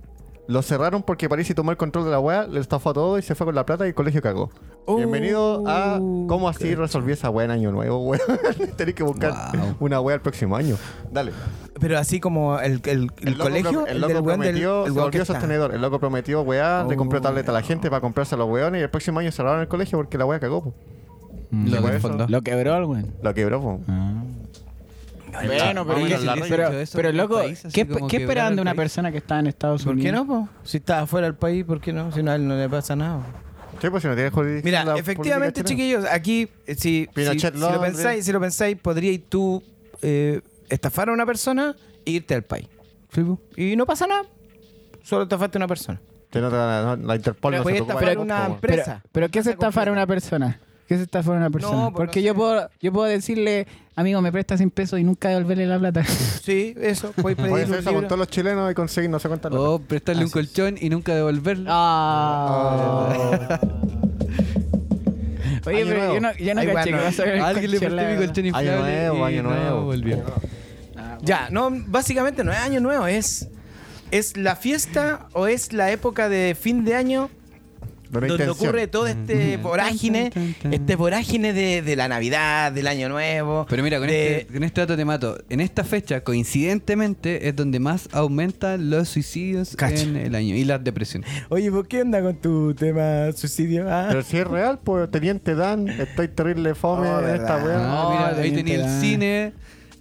lo 0.48 0.62
cerraron 0.62 1.04
porque 1.04 1.28
París 1.28 1.52
tomó 1.56 1.72
el 1.72 1.78
control 1.78 2.06
de 2.06 2.12
la 2.12 2.20
weá, 2.20 2.48
le 2.48 2.60
estafó 2.60 2.92
a 2.92 2.94
todo 2.94 3.18
y 3.18 3.22
se 3.22 3.36
fue 3.36 3.46
con 3.46 3.56
la 3.56 3.66
plata 3.66 3.86
y 3.86 3.90
el 3.90 3.96
colegio 3.96 4.22
cagó. 4.22 4.50
Oh. 4.86 4.96
Bienvenido 4.96 5.64
a 5.68 5.98
cómo 6.00 6.48
así 6.48 6.74
resolví 6.74 7.12
esa 7.12 7.30
weá 7.30 7.46
en 7.46 7.52
año 7.52 7.72
nuevo, 7.72 8.00
weón. 8.00 8.22
Tenés 8.78 8.96
que 8.96 9.04
buscar 9.04 9.34
Wow. 9.58 9.76
una 9.82 10.00
weá 10.00 10.16
el 10.16 10.22
próximo 10.22 10.56
año. 10.56 10.78
Dale. 11.12 11.34
Pero 11.80 12.00
así 12.00 12.20
como 12.22 12.60
el, 12.60 12.82
el, 12.86 13.12
el 13.22 13.38
colegio, 13.38 13.72
pro- 13.72 13.88
el 13.88 14.00
loco 14.00 14.08
del 14.14 14.16
del 14.16 14.24
prometió, 14.24 14.86
el 14.86 14.94
se 14.94 15.00
volvió 15.00 15.26
sostenedor. 15.26 15.74
El 15.76 15.82
loco 15.82 16.00
prometió, 16.00 16.42
weá, 16.44 16.86
le 16.88 16.96
compró 16.96 17.20
Oh. 17.20 17.22
tableta 17.22 17.52
a 17.52 17.54
la 17.54 17.62
gente 17.62 17.90
para 17.90 18.00
comprarse 18.02 18.36
a 18.36 18.38
los 18.38 18.50
weones 18.50 18.80
y 18.80 18.84
el 18.84 18.90
próximo 18.90 19.20
año 19.20 19.32
cerraron 19.32 19.60
el 19.62 19.68
colegio 19.68 19.98
porque 19.98 20.18
la 20.18 20.26
weá 20.26 20.40
cagó, 20.40 20.64
po. 20.64 20.74
Lo 21.52 21.82
del 21.82 22.00
fondo. 22.00 22.26
Lo 22.30 22.42
quebró 22.42 22.76
el 22.78 22.84
weón. 22.86 23.14
Lo 23.22 23.34
quebró, 23.34 23.62
po. 23.62 23.80
Bueno, 25.46 25.86
pero, 25.86 25.86
Vamos 25.86 26.04
a 26.04 26.08
¿qué- 26.08 26.16
hablar 26.16 26.40
de 26.40 26.50
pero, 26.50 26.70
pero 26.94 27.10
un 27.10 27.18
loco, 27.18 27.36
país 27.36 27.64
¿qué, 27.74 27.88
qué 28.10 28.18
esperaban 28.18 28.56
de 28.56 28.62
una 28.62 28.72
país? 28.72 28.78
persona 28.78 29.12
que 29.12 29.18
está 29.20 29.40
en 29.40 29.48
Estados 29.48 29.84
¿Por 29.84 29.96
qué 29.96 30.10
Unidos? 30.10 30.16
no, 30.16 30.28
po? 30.28 30.50
Si 30.64 30.78
está 30.78 31.06
fuera 31.08 31.28
del 31.28 31.36
país, 31.36 31.64
¿por 31.66 31.80
qué 31.80 31.94
no? 31.94 32.12
Si 32.12 32.24
no, 32.24 32.32
a 32.32 32.36
él 32.36 32.48
no 32.48 32.56
le 32.56 32.68
pasa 32.70 32.96
nada. 32.96 33.22
Sí, 33.82 33.90
pues 33.90 34.02
si 34.02 34.08
no 34.10 34.16
tiene 34.16 34.62
Mira, 34.64 34.84
la 34.84 34.98
efectivamente, 34.98 35.64
chiquillos, 35.64 36.06
aquí, 36.10 36.50
eh, 36.66 36.74
si, 36.76 37.08
si, 37.16 37.40
si 37.40 37.52
lo 37.58 37.80
pensáis, 37.82 38.26
si 38.26 38.32
lo 38.32 38.40
pensáis, 38.40 38.78
podríais 38.78 39.22
tú 39.30 39.62
eh, 40.02 40.42
estafar 40.70 41.10
a 41.10 41.14
una 41.14 41.26
persona 41.26 41.76
e 42.06 42.12
irte 42.12 42.34
al 42.34 42.44
país. 42.44 42.68
Y 43.56 43.76
no 43.76 43.86
pasa 43.86 44.08
nada. 44.08 44.24
Solo 45.04 45.24
estafaste 45.24 45.58
a 45.58 45.60
una 45.60 45.68
persona. 45.68 46.02
Te 46.30 46.42
van 46.42 46.54
a- 46.54 46.96
no, 46.98 47.08
la 47.08 47.16
Interpol 47.16 47.52
Pero 47.54 47.64
no 47.64 47.70
se 47.70 47.78
estafar 47.78 48.18
una 48.18 48.46
empresa. 48.48 49.00
Pero, 49.04 49.10
pero 49.12 49.30
¿qué 49.30 49.40
Empresa 49.40 49.52
estafar 49.52 49.90
a 49.90 49.92
una 49.92 50.06
persona? 50.08 50.60
¿Qué 50.88 50.96
se 50.98 51.04
estafar 51.04 51.36
a 51.36 51.38
una 51.38 51.50
persona? 51.50 51.84
pues, 51.92 51.94
Porque 51.96 52.22
no 52.22 52.26
yo 52.28 52.36
puedo 52.36 52.70
yo 52.82 52.94
puedo 52.94 53.08
decirle, 53.08 53.68
amigo, 53.96 54.22
me 54.22 54.32
prestas 54.32 54.58
100 54.60 54.72
pesos 54.72 55.00
y 55.00 55.04
nunca 55.04 55.30
devolverle 55.30 55.66
la 55.68 55.78
plata. 55.80 56.04
Sí, 56.44 56.74
eso. 56.80 57.12
Podéis 57.12 57.36
pedir 57.38 57.50
Puedes 57.50 57.68
un 57.68 57.74
hacer 57.74 57.82
eso 57.82 57.90
con 57.90 57.94
libro. 57.96 58.08
todos 58.08 58.20
los 58.20 58.28
chilenos 58.30 58.72
y 58.72 58.74
conseguir 58.74 59.10
no 59.10 59.20
sé 59.20 59.28
cuántas 59.28 59.52
O 59.54 59.74
Oh, 59.76 59.80
prestarle 59.80 60.24
un 60.24 60.30
colchón 60.32 60.78
y 60.80 60.90
nunca 60.90 61.14
devolverlo. 61.14 61.70
Ah. 61.70 63.60
Oye, 65.66 65.78
Año 65.82 65.86
pero 65.88 66.00
nuevo. 66.00 66.14
yo 66.14 66.22
no, 66.22 66.34
yo 66.38 66.54
no 66.56 66.62
Ay, 66.62 66.68
caché 66.68 66.72
bueno. 66.92 66.98
que 66.98 67.04
va 67.04 67.08
a 67.08 67.12
ser 67.12 67.28
el 67.28 67.42
A 67.42 67.48
alguien 67.48 67.72
le 67.72 67.78
colchón, 67.80 67.96
la 67.98 68.02
mi 68.04 68.08
verdad. 68.10 68.26
colchón 68.26 68.46
Año 68.46 68.48
inflable 68.60 68.82
nuevo, 68.82 69.18
y 69.18 69.34
año 69.34 69.44
no 69.44 69.50
nuevo. 69.50 69.82
volvió. 69.84 70.24
Ya, 71.24 71.50
no, 71.52 71.70
básicamente 71.88 72.44
no 72.44 72.52
es 72.54 72.60
año 72.60 72.80
nuevo, 72.80 73.08
es, 73.08 73.50
es 74.12 74.38
la 74.38 74.56
fiesta 74.56 75.28
o 75.34 75.48
es 75.48 75.74
la 75.74 75.92
época 75.92 76.30
de 76.30 76.56
fin 76.60 76.86
de 76.86 76.96
año 76.96 77.30
donde 78.12 78.28
intención. 78.44 78.50
ocurre 78.70 78.88
todo 78.88 79.08
este 79.08 79.58
Mm. 79.58 79.62
vorágine, 79.64 80.30
Tan, 80.30 80.44
tan, 80.44 80.54
tan, 80.54 80.62
tan. 80.62 80.74
este 80.74 80.96
vorágine 80.96 81.54
de, 81.54 81.82
de 81.82 81.96
la 81.96 82.08
Navidad, 82.08 82.72
del 82.72 82.88
Año 82.88 83.10
Nuevo. 83.10 83.66
Pero 83.70 83.84
mira, 83.84 84.00
con, 84.00 84.08
de- 84.08 84.38
este, 84.40 84.54
con 84.54 84.64
este 84.64 84.82
dato 84.82 84.96
te 84.98 85.06
mato. 85.06 85.38
En 85.50 85.60
esta 85.60 85.84
fecha, 85.84 86.22
coincidentemente, 86.22 87.48
es 87.48 87.56
donde 87.56 87.80
más 87.80 88.10
aumentan 88.12 88.90
los 88.90 89.10
suicidios 89.10 89.76
Cacha. 89.76 90.04
en 90.04 90.16
el 90.16 90.36
año 90.36 90.56
y 90.56 90.64
las 90.66 90.84
depresiones. 90.84 91.30
Oye, 91.50 91.72
¿por 91.72 91.88
qué 91.88 92.02
anda 92.02 92.22
con 92.22 92.36
tu 92.38 92.74
tema 92.74 93.32
suicidio? 93.34 93.86
Ah. 93.90 94.06
Pero 94.10 94.24
si 94.24 94.38
es 94.38 94.48
real, 94.48 94.80
pues 94.84 95.10
Teniente 95.12 95.56
Dan, 95.56 95.88
estoy 95.88 96.28
terrible 96.28 96.76
fome 96.76 97.08
Oh, 97.10 97.20
en 97.22 97.36
esta 97.36 97.58
weá. 97.64 97.78
Ah, 97.80 98.10
mira, 98.12 98.28
ahí 98.30 98.36
Teniente 98.52 98.64
tenía 98.72 98.86
el 98.96 99.02
cine 99.02 99.54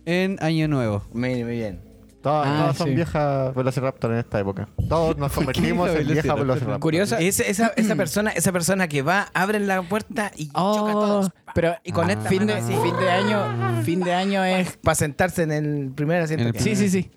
en 0.04 0.36
Año 0.40 0.68
Nuevo. 0.68 1.02
Muy, 1.12 1.42
muy 1.44 1.52
bien. 1.56 1.80
Todas, 2.26 2.46
Ah, 2.48 2.58
todas 2.62 2.76
son 2.78 2.88
sí. 2.88 2.94
viejas 2.94 3.54
Velociraptor 3.54 4.12
en 4.12 4.18
esta 4.18 4.40
época. 4.40 4.68
Todos 4.88 5.16
nos 5.16 5.30
¿Por 5.34 5.44
qué 5.52 5.52
convertimos 5.52 5.88
en 5.90 5.94
viejas 5.94 6.06
Velociraptor? 6.08 6.46
Velociraptor. 6.46 6.80
Curioso. 6.80 7.16
Esa, 7.18 7.42
esa, 7.44 7.66
esa 7.76 7.94
persona, 7.94 8.30
esa 8.30 8.50
persona 8.52 8.88
que 8.88 9.02
va, 9.02 9.28
abren 9.32 9.68
la 9.68 9.82
puerta 9.82 10.32
y 10.36 10.46
choca 10.48 10.58
a 10.60 10.62
Oh, 10.64 10.92
todos. 10.92 11.30
pero 11.54 11.76
Y 11.84 11.92
con 11.92 12.10
esta 12.10 12.28
fin 12.28 12.44
de, 12.46 12.60
fin 12.60 12.96
de 12.98 13.10
año, 13.10 13.82
fin 13.84 14.00
de 14.00 14.12
año 14.12 14.44
es 14.44 14.76
Para 14.78 14.96
sentarse 14.96 15.44
en 15.44 15.52
el 15.52 15.92
primer 15.94 16.20
asiento. 16.22 16.42
En 16.42 16.48
el 16.48 16.52
que- 16.54 16.60
Sí, 16.60 16.74
sí, 16.74 16.90
sí. 16.90 17.10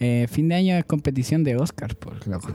Eh, 0.00 0.26
fin 0.30 0.48
de 0.48 0.54
año 0.54 0.76
es 0.76 0.84
competición 0.86 1.44
de 1.44 1.56
Oscar, 1.56 1.94
por 1.96 2.26
loco. 2.26 2.48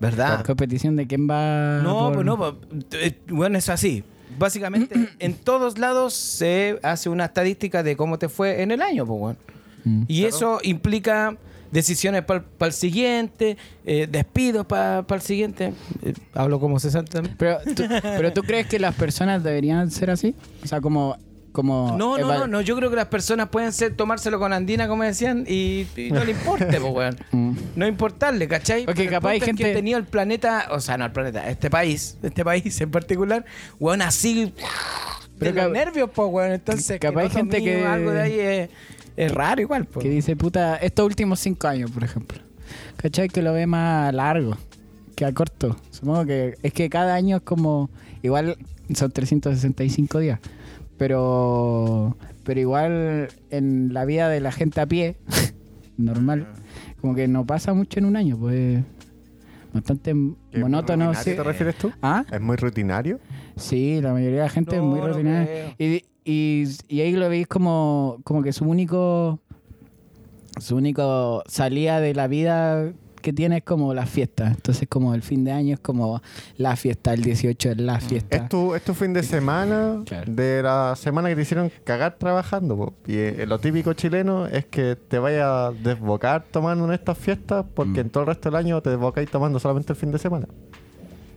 ¿Verdad? 0.00 0.42
Competición 0.44 0.96
de 0.96 1.06
quién 1.06 1.28
va. 1.28 1.80
No, 1.82 2.04
por- 2.06 2.14
pues 2.14 2.24
no, 2.26 2.36
pues, 2.38 2.54
eh, 2.92 3.18
bueno, 3.28 3.58
es 3.58 3.68
así. 3.68 4.04
Básicamente, 4.38 4.94
en 5.18 5.34
todos 5.34 5.78
lados 5.78 6.14
se 6.14 6.78
hace 6.82 7.08
una 7.08 7.26
estadística 7.26 7.82
de 7.82 7.96
cómo 7.96 8.18
te 8.18 8.28
fue 8.28 8.62
en 8.62 8.70
el 8.70 8.80
año, 8.82 9.04
pues, 9.06 9.18
bueno. 9.20 9.38
Mm. 9.86 10.02
Y 10.08 10.24
eso 10.24 10.58
implica 10.62 11.36
decisiones 11.70 12.22
para 12.22 12.44
el 12.60 12.72
siguiente, 12.72 13.56
eh, 13.84 14.06
despidos 14.10 14.66
para 14.66 15.04
el 15.08 15.20
siguiente. 15.22 15.72
Eh, 16.02 16.12
hablo 16.34 16.60
como 16.60 16.78
César 16.80 17.04
también. 17.04 17.36
Pero, 17.38 17.58
¿tú, 17.74 17.84
pero 18.02 18.32
tú 18.32 18.42
crees 18.42 18.66
que 18.66 18.78
las 18.78 18.94
personas 18.94 19.42
deberían 19.42 19.90
ser 19.90 20.10
así? 20.10 20.34
O 20.64 20.66
sea, 20.66 20.80
como. 20.80 21.16
como 21.52 21.96
No, 21.98 22.18
no, 22.18 22.32
no, 22.38 22.46
no, 22.46 22.60
yo 22.60 22.76
creo 22.76 22.90
que 22.90 22.96
las 22.96 23.06
personas 23.06 23.48
pueden 23.48 23.72
ser 23.72 23.94
tomárselo 23.94 24.38
con 24.38 24.52
andina, 24.52 24.88
como 24.88 25.02
decían, 25.04 25.44
y, 25.48 25.86
y 25.96 26.10
no 26.10 26.24
le 26.24 26.32
importe, 26.32 26.80
pues, 26.80 26.92
weón. 26.94 27.16
Mm. 27.32 27.52
No 27.76 27.86
importarle, 27.86 28.46
¿cachai? 28.48 28.84
Porque 28.86 29.04
Pero 29.04 29.16
capaz 29.16 29.30
hay 29.30 29.38
es 29.38 29.42
que 29.44 29.46
gente- 29.48 29.70
he 29.72 29.74
tenido 29.74 29.98
el 29.98 30.04
planeta, 30.04 30.68
o 30.70 30.80
sea, 30.80 30.96
no 30.98 31.04
el 31.04 31.12
planeta, 31.12 31.48
este 31.50 31.68
país, 31.70 32.16
este 32.22 32.44
país 32.44 32.80
en 32.80 32.90
particular, 32.90 33.44
weón, 33.80 34.02
así 34.02 34.52
Pero 35.38 35.52
de 35.54 35.62
los 35.64 35.72
nervios, 35.72 36.10
pues, 36.14 36.28
weón. 36.30 36.52
Entonces, 36.52 36.98
capaz 37.00 37.20
hay 37.22 37.28
no 37.28 37.34
gente 37.34 37.62
que- 37.62 37.84
algo 37.84 38.10
de 38.12 38.22
ahí 38.22 38.38
es, 38.40 38.70
es 39.16 39.32
raro 39.32 39.60
igual, 39.60 39.84
pues. 39.86 40.04
Que 40.04 40.10
dice, 40.10 40.36
puta, 40.36 40.76
estos 40.76 41.06
últimos 41.06 41.40
cinco 41.40 41.68
años, 41.68 41.90
por 41.90 42.04
ejemplo. 42.04 42.38
¿Cachai? 42.96 43.28
Que 43.28 43.42
lo 43.42 43.52
ve 43.52 43.66
más 43.66 44.12
largo 44.14 44.56
que 45.16 45.24
a 45.24 45.32
corto. 45.32 45.76
Supongo 45.90 46.26
que 46.26 46.54
es 46.62 46.72
que 46.72 46.88
cada 46.88 47.14
año 47.14 47.38
es 47.38 47.42
como. 47.42 47.90
Igual 48.22 48.56
son 48.94 49.10
365 49.10 50.18
días. 50.20 50.38
Pero. 50.98 52.16
Pero 52.44 52.60
igual 52.60 53.28
en 53.50 53.92
la 53.92 54.04
vida 54.04 54.28
de 54.28 54.40
la 54.40 54.52
gente 54.52 54.80
a 54.80 54.86
pie, 54.86 55.16
normal, 55.96 56.46
como 57.00 57.16
que 57.16 57.26
no 57.26 57.44
pasa 57.44 57.74
mucho 57.74 57.98
en 57.98 58.04
un 58.04 58.16
año, 58.16 58.38
pues. 58.38 58.84
Bastante 59.72 60.14
¿Qué, 60.52 60.58
monótono. 60.58 61.06
rutinario 61.06 61.32
sí. 61.32 61.36
te 61.36 61.42
refieres 61.42 61.76
tú? 61.76 61.92
¿Ah? 62.00 62.24
¿Es 62.30 62.40
muy 62.40 62.56
rutinario? 62.56 63.18
Sí, 63.56 64.00
la 64.00 64.12
mayoría 64.12 64.38
de 64.38 64.42
la 64.44 64.48
gente 64.48 64.76
es 64.76 64.82
muy 64.82 65.00
no 65.00 65.08
rutinaria. 65.08 65.74
y, 65.78 66.04
y, 66.26 66.64
y 66.88 67.00
ahí 67.00 67.12
lo 67.12 67.28
veis 67.28 67.46
como, 67.46 68.18
como 68.24 68.42
que 68.42 68.52
su 68.52 68.64
único 68.64 69.38
su 70.58 70.76
único 70.76 71.42
salida 71.46 72.00
de 72.00 72.14
la 72.14 72.26
vida 72.28 72.90
que 73.20 73.32
tiene 73.32 73.58
es 73.58 73.64
como 73.64 73.92
la 73.92 74.06
fiesta. 74.06 74.46
Entonces 74.46 74.86
como 74.88 75.12
el 75.14 75.20
fin 75.22 75.44
de 75.44 75.50
año 75.52 75.74
es 75.74 75.80
como 75.80 76.22
la 76.56 76.76
fiesta, 76.76 77.12
el 77.12 77.22
18 77.22 77.70
es 77.72 77.76
la 77.78 77.98
fiesta. 78.00 78.36
Es 78.36 78.48
tu, 78.48 78.74
es 78.74 78.82
tu 78.84 78.94
fin 78.94 79.12
de 79.12 79.22
semana 79.24 80.02
Claro. 80.06 80.32
de 80.32 80.62
la 80.62 80.94
semana 80.96 81.28
que 81.28 81.34
te 81.36 81.42
hicieron 81.42 81.70
cagar 81.84 82.16
trabajando. 82.18 82.76
po. 82.76 82.94
Y 83.06 83.16
eh, 83.16 83.44
lo 83.46 83.58
típico 83.58 83.92
chileno 83.94 84.46
es 84.46 84.64
que 84.66 84.96
te 84.96 85.18
vayas 85.18 85.44
a 85.44 85.72
desbocar 85.72 86.44
tomando 86.50 86.84
en 86.86 86.92
estas 86.92 87.18
fiestas 87.18 87.64
porque 87.74 87.98
Mm. 88.02 88.06
en 88.06 88.10
todo 88.10 88.22
el 88.22 88.26
resto 88.28 88.48
del 88.48 88.56
año 88.56 88.80
te 88.80 88.90
desbocáis 88.90 89.28
tomando 89.30 89.58
solamente 89.58 89.92
el 89.92 89.98
fin 89.98 90.12
de 90.12 90.18
semana. 90.18 90.46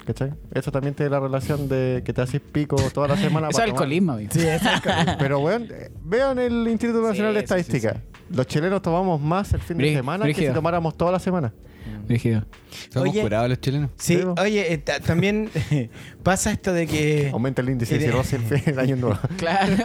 ¿Cachai? 0.10 0.34
Eso 0.52 0.72
también 0.72 0.96
tiene 0.96 1.12
la 1.12 1.20
relación 1.20 1.70
de 1.70 2.02
que 2.04 2.14
te 2.14 2.22
haces 2.24 2.42
pico 2.42 2.78
toda 2.92 3.10
la 3.10 3.16
semana. 3.16 3.50
Eso 3.50 3.60
es 3.62 3.66
alcoholismo, 3.70 4.14
amigo. 4.14 4.32
Sí, 4.34 4.40
es 4.42 4.66
alcoholismo. 4.66 5.14
Pero, 5.20 5.40
weón, 5.40 5.68
eh, 5.70 5.92
vean 6.04 6.40
el 6.40 6.68
Instituto 6.68 7.00
Nacional 7.08 7.36
de 7.36 7.42
Sí, 7.42 7.46
sí, 7.46 7.54
sí, 7.54 7.60
Estadística. 7.62 8.02
Los 8.32 8.48
chilenos 8.48 8.82
tomamos 8.82 9.22
más 9.22 9.54
el 9.54 9.62
fin 9.62 9.78
de 9.78 9.84
Brí- 9.84 9.94
semana 9.96 10.26
que 10.26 10.34
si 10.34 10.48
tomáramos 10.52 10.98
toda 10.98 11.12
la 11.12 11.20
semana. 11.20 11.54
Rígido. 12.08 12.44
Somos 12.92 13.10
Oye. 13.10 13.22
curados 13.22 13.50
los 13.50 13.62
chilenos. 13.62 13.92
Sí, 13.98 14.18
Sí, 14.18 14.24
po. 14.24 14.34
oye, 14.42 14.74
eh, 14.74 14.78
ta- 14.80 15.00
también 15.00 15.48
pasa 16.24 16.52
esto 16.52 16.74
de 16.74 16.88
que... 16.88 17.30
Aumenta 17.32 17.62
el 17.62 17.70
índice 17.70 17.94
de 17.94 18.00
de- 18.00 18.06
cirrosis 18.08 18.34
el, 18.34 18.42
fin- 18.46 18.64
el 18.66 18.80
año 18.80 18.96
nuevo. 18.96 19.20
Claro. 19.38 19.76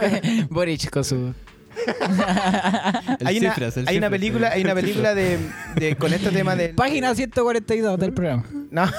Boric 0.49 0.89
con 0.89 1.03
su... 1.03 1.33
Hay 3.25 3.37
una, 3.39 3.53
cifras, 3.53 3.77
el 3.77 3.87
hay 3.87 3.97
una 3.97 4.07
cifras. 4.07 4.11
película, 4.11 4.49
hay 4.51 4.63
una 4.63 4.73
película 4.75 5.13
de, 5.15 5.37
de- 5.75 5.95
con 5.95 6.13
este 6.13 6.29
tema 6.31 6.55
de 6.55 6.69
Página 6.69 7.13
142 7.15 7.99
del 7.99 8.13
programa. 8.13 8.45
No. 8.71 8.85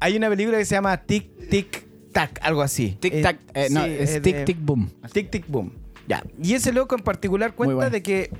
Hay 0.00 0.16
una 0.16 0.28
película 0.28 0.58
que 0.58 0.64
se 0.64 0.74
llama 0.74 0.96
Tic 0.98 1.48
Tic 1.48 1.84
Tac, 2.12 2.38
algo 2.42 2.62
así. 2.62 2.96
Tic 3.00 3.14
Eh, 3.14 3.22
tac. 3.22 3.38
eh, 3.54 3.68
no, 3.70 3.84
sí, 3.84 3.90
es 3.98 4.12
de- 4.14 4.20
tic 4.20 4.44
tic 4.44 4.58
boom. 4.60 4.90
Tic 5.12 5.30
Tic 5.30 5.44
Boom. 5.48 5.72
Ya. 6.06 6.22
Y 6.42 6.54
ese 6.54 6.72
loco 6.72 6.94
en 6.94 7.02
particular 7.02 7.54
cuenta 7.54 7.74
bueno. 7.74 7.90
de 7.90 8.02
que 8.02 8.30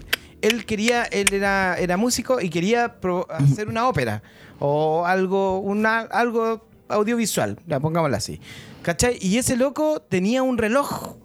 él 0.43 0.67
quería, 0.67 1.05
él 1.05 1.33
era, 1.33 1.77
era 1.79 1.97
músico 1.97 2.41
y 2.41 2.51
quería 2.51 3.01
pro- 3.01 3.27
hacer 3.31 3.69
una 3.69 3.89
ópera 3.89 4.23
o 4.59 5.07
algo, 5.07 5.59
una, 5.61 6.01
algo 6.01 6.69
audiovisual, 6.89 7.59
ya 7.67 7.81
pongámoslo 7.81 8.17
así. 8.17 8.39
¿Cachai? 8.83 9.17
Y 9.21 9.39
ese 9.39 9.57
loco 9.57 10.01
tenía 10.03 10.43
un 10.43 10.59
reloj 10.59 11.17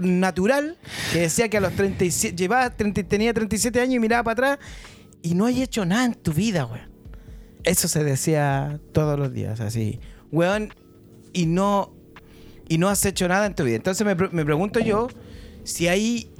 natural 0.00 0.76
que 1.12 1.20
decía 1.20 1.48
que 1.48 1.58
a 1.58 1.60
los 1.60 1.72
37, 1.72 2.36
llevaba 2.36 2.70
30 2.70 3.02
tenía 3.04 3.32
37 3.32 3.80
años 3.80 3.94
y 3.94 3.98
miraba 3.98 4.22
para 4.22 4.54
atrás 4.54 4.66
y 5.22 5.34
no 5.34 5.46
hay 5.46 5.62
hecho 5.62 5.84
nada 5.84 6.04
en 6.06 6.14
tu 6.14 6.32
vida, 6.32 6.66
weón. 6.66 6.90
Eso 7.64 7.88
se 7.88 8.02
decía 8.04 8.80
todos 8.92 9.18
los 9.18 9.32
días, 9.32 9.60
así. 9.60 10.00
Weón, 10.32 10.72
y 11.32 11.46
no, 11.46 11.92
y 12.68 12.78
no 12.78 12.88
has 12.88 13.04
hecho 13.04 13.28
nada 13.28 13.46
en 13.46 13.54
tu 13.54 13.64
vida. 13.64 13.76
Entonces 13.76 14.06
me, 14.06 14.14
me 14.14 14.44
pregunto 14.44 14.80
yo 14.80 15.08
si 15.64 15.88
hay 15.88 16.30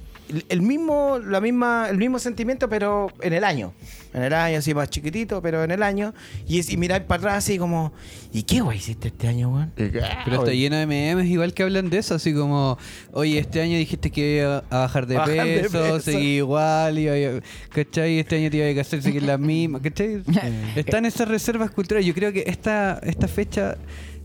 el- 0.49 0.63
mismo, 0.63 1.19
la 1.19 1.41
misma, 1.41 1.87
el 1.91 1.97
mismo 1.99 2.19
sentimiento, 2.19 2.69
pero 2.69 3.09
en 3.23 3.33
el 3.33 3.45
año. 3.45 3.73
En 4.13 4.23
el 4.25 4.33
año, 4.33 4.59
así 4.59 4.75
más 4.75 4.91
chiquitito, 4.91 5.41
pero 5.41 5.63
en 5.63 5.71
el 5.71 5.83
año. 5.85 6.13
Y, 6.49 6.73
y 6.73 6.77
mirar 6.77 7.07
para 7.07 7.19
atrás 7.21 7.35
así 7.45 7.59
como, 7.59 7.93
¿y 8.33 8.43
qué 8.43 8.61
guay 8.61 8.79
hiciste 8.79 9.09
este 9.09 9.29
año, 9.29 9.51
weón? 9.51 9.73
Pero 9.77 10.01
está 10.39 10.53
lleno 10.53 10.77
de 10.77 10.87
memes 10.87 11.27
igual 11.27 11.55
que 11.55 11.63
hablan 11.63 11.91
de 11.91 11.99
eso, 11.99 12.15
así 12.17 12.35
como, 12.35 12.77
oye, 13.13 13.39
este 13.39 13.61
año 13.63 13.77
dijiste 13.79 14.11
que 14.11 14.39
iba 14.39 14.65
a 14.71 14.79
bajar 14.81 15.07
de, 15.07 15.15
Bajar 15.19 15.47
de 15.47 15.61
peso, 15.61 15.79
peso. 15.81 16.01
seguí 16.01 16.37
igual, 16.39 16.99
iba 16.99 17.15
a- 17.15 17.41
¿cachai? 17.73 18.19
Este 18.19 18.37
año 18.37 18.51
te 18.51 18.57
iba 18.71 18.79
a 18.79 18.83
hacer 18.83 19.01
seguir 19.03 19.23
la 19.23 19.39
misma, 19.39 19.81
¿cachai? 19.81 20.23
Están 20.77 21.05
esas 21.07 21.29
reservas 21.29 21.71
culturales. 21.71 22.07
Yo 22.07 22.15
creo 22.15 22.33
que 22.33 22.45
esta, 22.47 22.99
esta 23.05 23.29
fecha 23.29 23.77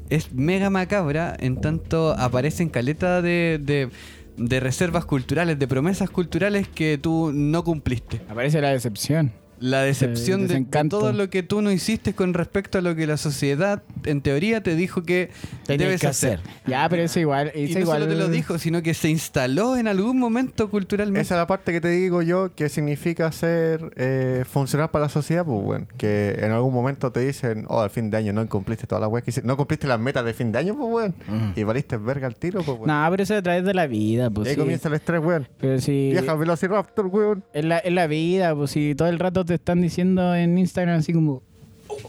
es 0.10 0.32
mega 0.34 0.70
macabra, 0.70 1.36
en 1.40 1.60
tanto 1.62 2.12
aparecen 2.18 2.70
caleta 2.70 3.22
de, 3.24 3.60
de, 3.62 3.90
de 4.38 4.60
reservas 4.60 5.06
culturales, 5.06 5.60
de 5.60 5.68
promesas 5.68 6.10
culturales 6.10 6.68
que 6.68 6.98
tú 6.98 7.32
no 7.34 7.64
cumpliste. 7.64 8.22
Aparece 8.30 8.62
la 8.62 8.70
decepción. 8.70 9.32
La 9.60 9.82
decepción 9.82 10.48
de- 10.48 10.66
todo 10.90 11.14
lo 11.14 11.30
que 11.30 11.44
tú 11.44 11.62
no 11.62 11.72
hiciste 11.72 12.14
con 12.14 12.34
respecto 12.34 12.78
a 12.78 12.82
lo 12.82 12.96
que 12.96 13.08
la 13.08 13.18
sociedad, 13.18 13.84
en 14.04 14.22
teoría, 14.22 14.62
te 14.62 14.76
dijo 14.76 15.04
que 15.04 15.30
Tenías 15.66 15.88
debes 15.88 16.02
que 16.02 16.08
hacer. 16.08 16.40
hacer. 16.40 16.52
Ya, 16.68 16.88
pero 16.90 17.04
eso 17.04 17.20
igual. 17.20 17.52
Y 17.56 17.66
Eso 17.66 17.76
no 17.76 17.80
igual 17.82 18.02
solo 18.04 18.12
te 18.14 18.20
lo 18.20 18.28
dijo, 18.30 18.58
sino 18.60 18.82
que 18.82 18.94
se 18.94 19.10
instaló 19.10 19.78
en 19.78 19.88
algún 19.88 20.20
momento 20.20 20.70
culturalmente. 20.70 21.22
Esa 21.22 21.36
es 21.36 21.40
la 21.40 21.48
parte 21.48 21.72
que 21.72 21.82
te 21.82 21.90
digo 21.90 22.22
yo 22.22 22.54
que 22.56 22.70
significa 22.70 23.32
ser 23.32 23.92
eh, 23.96 24.44
funcionar 24.50 24.92
para 24.92 25.06
la 25.06 25.10
sociedad, 25.10 25.46
pues 25.46 25.62
bueno, 25.64 25.88
que 25.98 26.36
en 26.40 26.52
algún 26.52 26.74
momento 26.74 27.12
te 27.12 27.22
dicen, 27.22 27.66
oh, 27.70 27.80
al 27.82 27.90
fin 27.90 28.10
de 28.10 28.18
año 28.18 28.34
no 28.34 28.48
cumpliste 28.48 28.88
todas 28.88 29.02
las 29.02 29.10
weas 29.10 29.24
que 29.24 29.32
hiciste, 29.32 29.48
no 29.48 29.58
cumpliste 29.58 29.88
las 29.88 30.00
metas 30.00 30.26
de 30.26 30.34
fin 30.34 30.52
de 30.52 30.60
año, 30.60 30.76
pues 30.76 30.90
weón, 30.92 31.54
y 31.56 31.64
valiste 31.64 31.98
verga 31.98 32.28
al 32.28 32.36
tiro, 32.36 32.62
pues 32.64 32.78
weón. 32.78 32.88
No, 32.88 33.08
pero 33.10 33.24
eso 33.24 33.34
es 33.34 33.40
a 33.40 33.44
través 33.44 33.64
de 33.66 33.74
la 33.74 33.88
vida, 33.88 34.28
y 34.28 34.30
pues. 34.32 34.48
ahí 34.50 34.54
sí. 34.56 34.60
comienza 34.60 34.88
el 34.90 34.96
estrés, 34.96 35.22
weón. 35.24 35.48
Pero 35.60 35.80
si. 35.80 36.12
Vieja 36.12 36.34
Velociraptor, 36.36 37.08
weón. 37.08 37.44
Es 37.54 37.66
la, 37.66 37.78
es 37.80 37.94
la 37.94 38.08
vida, 38.08 38.54
pues 38.56 38.72
si 38.72 38.96
todo 38.96 39.08
el 39.08 39.20
rato 39.20 39.44
te 39.46 39.55
están 39.56 39.82
diciendo 39.82 40.36
en 40.36 40.58
Instagram 40.58 41.00
así 41.00 41.14
como, 41.14 41.42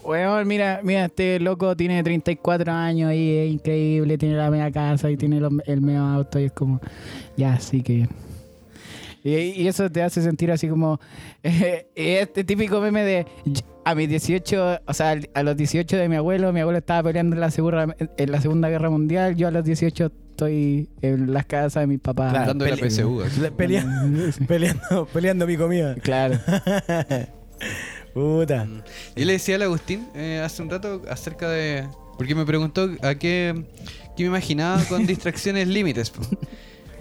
weón, 0.04 0.46
mira, 0.48 0.80
mira, 0.82 1.06
este 1.06 1.38
loco 1.40 1.76
tiene 1.76 2.02
34 2.02 2.72
años 2.72 3.12
y 3.14 3.36
es 3.36 3.52
increíble, 3.52 4.18
tiene 4.18 4.36
la 4.36 4.50
media 4.50 4.70
casa 4.70 5.10
y 5.10 5.16
tiene 5.16 5.40
los- 5.40 5.52
el 5.66 5.80
medio 5.80 6.02
auto 6.02 6.38
y 6.40 6.44
es 6.44 6.52
como, 6.52 6.80
ya, 7.36 7.58
sí 7.60 7.82
que. 7.82 8.08
Y, 9.24 9.34
y 9.34 9.66
eso 9.66 9.90
te 9.90 10.02
hace 10.02 10.22
sentir 10.22 10.52
así 10.52 10.68
como, 10.68 11.00
este 11.94 12.44
típico 12.44 12.80
meme 12.80 13.02
de, 13.02 13.26
a 13.84 13.94
mis 13.94 14.08
18, 14.08 14.80
o 14.86 14.92
sea, 14.94 15.18
a 15.34 15.42
los 15.42 15.56
18 15.56 15.96
de 15.96 16.08
mi 16.08 16.14
abuelo, 16.16 16.52
mi 16.52 16.60
abuelo 16.60 16.78
estaba 16.78 17.02
peleando 17.08 17.34
en 17.34 17.40
la, 17.40 17.50
segura, 17.50 17.96
en 18.16 18.30
la 18.32 18.40
Segunda 18.40 18.68
Guerra 18.68 18.88
Mundial, 18.90 19.34
yo 19.34 19.48
a 19.48 19.50
los 19.50 19.64
18 19.64 20.12
estoy 20.30 20.88
en 21.02 21.32
las 21.32 21.44
casas 21.46 21.82
de 21.82 21.86
mis 21.88 21.98
papás. 22.00 22.30
Claro. 22.30 22.46
Dando 22.48 22.66
la 22.66 22.76
PSU. 22.76 23.22
así. 23.22 23.40
Le- 23.40 23.50
pelea- 23.50 23.84
peleando, 24.46 25.06
peleando 25.12 25.46
mi 25.46 25.56
comida. 25.56 25.94
Claro. 25.96 26.38
Puta. 28.14 28.66
Yo 29.14 29.24
le 29.24 29.32
decía 29.34 29.56
al 29.56 29.62
Agustín 29.62 30.08
eh, 30.14 30.40
hace 30.44 30.62
un 30.62 30.70
rato 30.70 31.02
acerca 31.10 31.48
de. 31.50 31.86
Porque 32.16 32.34
me 32.34 32.46
preguntó 32.46 32.88
a 33.02 33.14
qué, 33.14 33.64
qué 34.16 34.22
me 34.22 34.28
imaginaba 34.28 34.82
con 34.84 35.06
distracciones 35.06 35.68
límites. 35.68 36.10
po. 36.10 36.22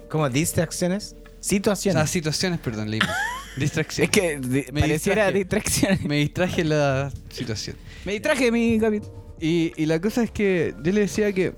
¿Cómo? 0.09 0.29
¿Distracciones? 0.29 1.15
O 1.21 1.25
Situaciones. 1.39 1.99
sea, 2.01 2.07
situaciones, 2.07 2.59
perdón, 2.59 2.89
límites. 2.91 3.15
Es 3.55 3.61
Distracciones. 3.61 4.11
que 4.11 4.37
di- 4.39 4.65
Me 4.73 4.81
pareciera 4.81 5.31
distraje. 5.31 5.37
distracción. 5.37 5.99
Me 6.09 6.17
distraje 6.17 6.63
la 6.65 7.09
situación. 7.29 7.77
Me 8.03 8.11
distraje 8.11 8.51
mi 8.51 8.77
capítulo. 8.77 9.13
Y, 9.39 9.71
y 9.77 9.85
la 9.85 10.01
cosa 10.01 10.23
es 10.23 10.31
que 10.31 10.73
yo 10.83 10.91
le 10.91 10.99
decía 11.01 11.31
que, 11.31 11.53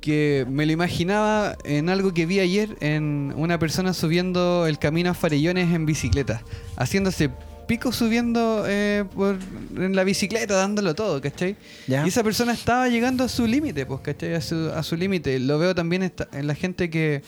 que 0.00 0.46
me 0.48 0.66
lo 0.66 0.72
imaginaba 0.72 1.56
en 1.64 1.88
algo 1.88 2.14
que 2.14 2.26
vi 2.26 2.38
ayer 2.38 2.76
en 2.80 3.32
una 3.36 3.58
persona 3.58 3.92
subiendo 3.92 4.68
el 4.68 4.78
camino 4.78 5.10
a 5.10 5.14
Farellones 5.14 5.74
en 5.74 5.84
bicicleta, 5.84 6.44
haciéndose 6.76 7.30
pico 7.70 7.92
subiendo 7.92 8.64
eh, 8.66 9.04
por, 9.14 9.36
en 9.76 9.94
la 9.94 10.02
bicicleta, 10.02 10.54
dándolo 10.54 10.92
todo, 10.96 11.20
¿cachai? 11.20 11.54
Y 12.04 12.08
esa 12.08 12.24
persona 12.24 12.52
estaba 12.52 12.88
llegando 12.88 13.22
a 13.22 13.28
su 13.28 13.46
límite, 13.46 13.86
pues, 13.86 14.00
¿cachai? 14.00 14.34
A 14.34 14.40
su, 14.40 14.72
a 14.74 14.82
su 14.82 14.96
límite. 14.96 15.38
Lo 15.38 15.56
veo 15.56 15.72
también 15.72 16.02
esta- 16.02 16.26
en 16.32 16.48
la 16.48 16.56
gente 16.56 16.90
que, 16.90 17.22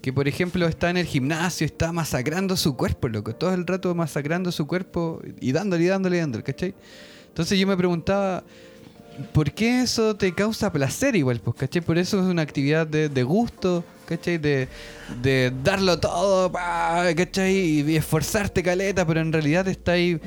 que, 0.00 0.14
por 0.14 0.28
ejemplo, 0.28 0.66
está 0.66 0.88
en 0.88 0.96
el 0.96 1.04
gimnasio, 1.04 1.66
está 1.66 1.92
masacrando 1.92 2.56
su 2.56 2.74
cuerpo, 2.74 3.08
loco. 3.08 3.34
Todo 3.34 3.52
el 3.52 3.66
rato 3.66 3.94
masacrando 3.94 4.50
su 4.50 4.66
cuerpo 4.66 5.20
y 5.42 5.52
dándole, 5.52 5.84
y 5.84 5.88
dándole, 5.88 6.16
y 6.16 6.20
dándole, 6.20 6.42
¿cachai? 6.42 6.74
Entonces 7.28 7.58
yo 7.58 7.66
me 7.66 7.76
preguntaba, 7.76 8.44
¿por 9.32 9.52
qué 9.52 9.82
eso 9.82 10.16
te 10.16 10.34
causa 10.34 10.72
placer 10.72 11.16
igual? 11.16 11.40
Pues, 11.40 11.56
¿cachai? 11.56 11.82
Por 11.82 11.98
eso 11.98 12.18
es 12.18 12.26
una 12.26 12.42
actividad 12.42 12.86
de, 12.86 13.08
de 13.08 13.22
gusto, 13.22 13.84
¿cachai? 14.06 14.38
De, 14.38 14.68
de 15.22 15.52
darlo 15.62 15.98
todo, 15.98 16.52
¿cachai? 16.52 17.54
Y 17.54 17.96
esforzarte 17.96 18.62
caleta, 18.62 19.06
pero 19.06 19.20
en 19.20 19.32
realidad 19.32 19.64
te 19.64 19.72
estás 19.72 19.94
ahí 19.94 20.20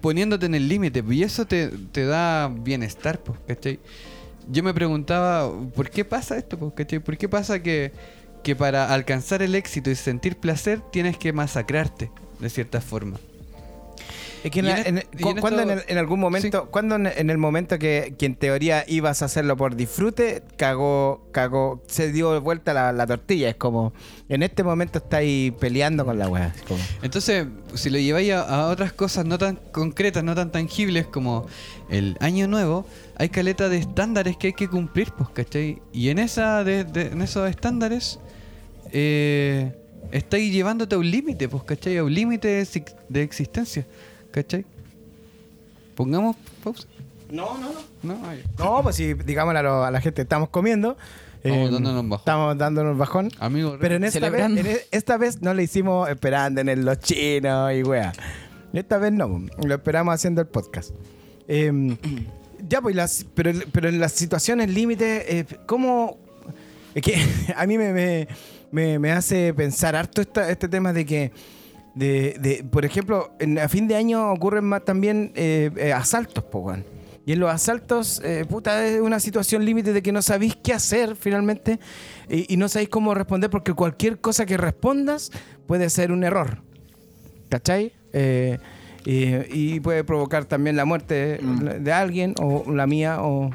poniéndote 0.00 0.46
en 0.46 0.54
el 0.54 0.68
límite. 0.68 1.02
Y 1.10 1.22
eso 1.22 1.46
te, 1.46 1.68
te 1.68 2.04
da 2.04 2.48
bienestar, 2.48 3.20
pues, 3.20 3.38
¿cachai? 3.46 3.80
Yo 4.48 4.62
me 4.62 4.74
preguntaba, 4.74 5.50
¿por 5.74 5.90
qué 5.90 6.04
pasa 6.04 6.36
esto? 6.36 6.58
Pues. 6.58 7.00
¿Por 7.00 7.16
qué 7.16 7.28
pasa 7.28 7.62
que, 7.62 7.92
que 8.42 8.54
para 8.54 8.92
alcanzar 8.92 9.42
el 9.42 9.54
éxito 9.54 9.90
y 9.90 9.94
sentir 9.94 10.36
placer 10.36 10.80
tienes 10.92 11.16
que 11.16 11.32
masacrarte, 11.32 12.10
de 12.40 12.50
cierta 12.50 12.80
forma? 12.80 13.18
Es 14.44 14.50
que 14.50 14.60
en 14.60 15.00
cu- 15.22 15.34
cuando 15.40 15.62
en, 15.62 15.70
esto- 15.70 15.84
el- 15.88 15.92
en 15.92 15.98
algún 15.98 16.20
momento, 16.20 16.68
cuando 16.70 16.96
en, 16.96 17.30
el 17.30 17.38
momento 17.38 17.78
que, 17.78 18.14
que 18.18 18.26
en 18.26 18.34
teoría 18.36 18.84
ibas 18.86 19.22
a 19.22 19.24
hacerlo 19.24 19.56
por 19.56 19.74
disfrute, 19.74 20.42
cagó, 20.56 21.26
cagó, 21.32 21.82
se 21.88 22.12
dio 22.12 22.40
vuelta 22.42 22.74
la, 22.74 22.92
la 22.92 23.06
tortilla. 23.06 23.48
Es 23.48 23.56
como, 23.56 23.92
en 24.28 24.42
este 24.42 24.62
momento 24.62 24.98
estáis 24.98 25.50
peleando 25.52 26.04
con 26.04 26.18
la 26.18 26.28
weá. 26.28 26.54
como- 26.68 26.80
Entonces, 27.02 27.46
si 27.74 27.88
lo 27.90 27.98
lleváis 27.98 28.32
a, 28.32 28.42
a 28.42 28.68
otras 28.68 28.92
cosas 28.92 29.24
no 29.24 29.38
tan 29.38 29.56
concretas, 29.72 30.22
no 30.22 30.34
tan 30.34 30.52
tangibles 30.52 31.06
como 31.06 31.46
el 31.88 32.16
año 32.20 32.46
nuevo, 32.46 32.86
hay 33.16 33.30
caleta 33.30 33.68
de 33.70 33.78
estándares 33.78 34.36
que 34.36 34.48
hay 34.48 34.52
que 34.52 34.68
cumplir, 34.68 35.10
pues, 35.16 35.30
¿cachai? 35.30 35.80
Y 35.92 36.10
en, 36.10 36.18
esa 36.18 36.64
de, 36.64 36.84
de- 36.84 37.06
en 37.06 37.22
esos 37.22 37.48
estándares, 37.48 38.18
eh, 38.92 39.72
estáis 40.12 40.52
llevándote 40.52 40.94
a 40.94 40.98
un 40.98 41.10
límite, 41.10 41.48
pues, 41.48 41.62
¿cachai? 41.64 41.96
A 41.98 42.04
un 42.04 42.12
límite 42.14 42.66
de 43.08 43.22
existencia, 43.22 43.86
¿cachai? 44.34 44.64
Pongamos 45.94 46.36
pausa. 46.62 46.86
No, 47.30 47.56
no, 47.58 47.70
no. 48.02 48.14
No, 48.16 48.28
Ay. 48.28 48.42
No, 48.58 48.82
pues 48.82 48.96
si, 48.96 49.14
digámosle 49.14 49.60
a, 49.60 49.62
lo- 49.62 49.84
a 49.84 49.90
la 49.90 50.00
gente, 50.00 50.22
estamos 50.22 50.48
comiendo. 50.48 50.96
Estamos 51.42 51.68
eh, 51.68 51.72
dándonos 51.72 52.08
bajón. 52.08 52.18
Estamos 52.20 52.58
dándonos 52.58 52.98
bajón. 52.98 53.30
Amigo, 53.38 53.76
Pero 53.80 53.94
en 53.96 54.04
esta, 54.04 54.28
vez, 54.30 54.44
en 54.44 54.58
e- 54.66 54.80
esta 54.90 55.16
vez 55.16 55.40
no 55.40 55.54
le 55.54 55.62
hicimos 55.62 56.08
esperando 56.08 56.60
en 56.60 56.68
el- 56.68 56.84
los 56.84 56.98
chinos 56.98 57.72
y 57.74 57.82
wea. 57.82 58.12
Esta 58.72 58.98
vez 58.98 59.12
no, 59.12 59.46
lo 59.64 59.74
esperamos 59.74 60.14
haciendo 60.14 60.40
el 60.40 60.48
podcast. 60.48 60.90
Eh, 61.48 61.96
ya, 62.68 62.80
pues, 62.82 62.94
las, 62.96 63.24
pero, 63.34 63.52
pero 63.72 63.88
en 63.88 64.00
las 64.00 64.12
situaciones 64.12 64.68
límite, 64.70 65.38
eh, 65.38 65.46
¿cómo...? 65.66 66.18
Es 66.94 67.02
que 67.02 67.14
a 67.56 67.66
mí 67.66 67.78
me, 67.78 67.92
me, 67.92 68.28
me- 68.72 68.98
me 68.98 69.12
hace 69.12 69.54
pensar 69.54 69.94
harto 69.96 70.20
esta- 70.22 70.50
este 70.50 70.68
tema 70.68 70.92
de 70.92 71.06
que, 71.06 71.32
de, 71.94 72.36
de- 72.40 72.64
por 72.64 72.84
ejemplo, 72.84 73.32
en, 73.38 73.58
a 73.58 73.68
fin 73.68 73.86
de 73.88 73.96
año 73.96 74.32
ocurren 74.32 74.64
más 74.64 74.84
también 74.84 75.32
eh, 75.34 75.70
eh, 75.76 75.92
asaltos, 75.92 76.44
po, 76.44 76.60
weón. 76.60 76.84
Y 77.26 77.32
en 77.32 77.40
los 77.40 77.50
asaltos, 77.50 78.20
eh, 78.22 78.44
puta, 78.46 78.86
es 78.86 79.00
una 79.00 79.18
situación 79.18 79.64
límite 79.64 79.94
de 79.94 80.02
que 80.02 80.12
no 80.12 80.20
sabéis 80.20 80.56
qué 80.62 80.74
hacer 80.74 81.16
finalmente 81.16 81.80
y, 82.28 82.52
y 82.52 82.58
no 82.58 82.68
sabéis 82.68 82.90
cómo 82.90 83.14
responder 83.14 83.48
porque 83.48 83.72
cualquier 83.72 84.20
cosa 84.20 84.44
que 84.44 84.58
respondas 84.58 85.30
puede 85.66 85.88
ser 85.88 86.12
un 86.12 86.22
error. 86.22 86.58
¿Cachai? 87.48 87.92
Eh, 88.12 88.58
y, 89.06 89.74
y 89.76 89.80
puede 89.80 90.04
provocar 90.04 90.44
también 90.44 90.76
la 90.76 90.84
muerte 90.84 91.38
de 91.80 91.92
alguien 91.92 92.34
o 92.40 92.70
la 92.70 92.86
mía 92.86 93.22
o... 93.22 93.50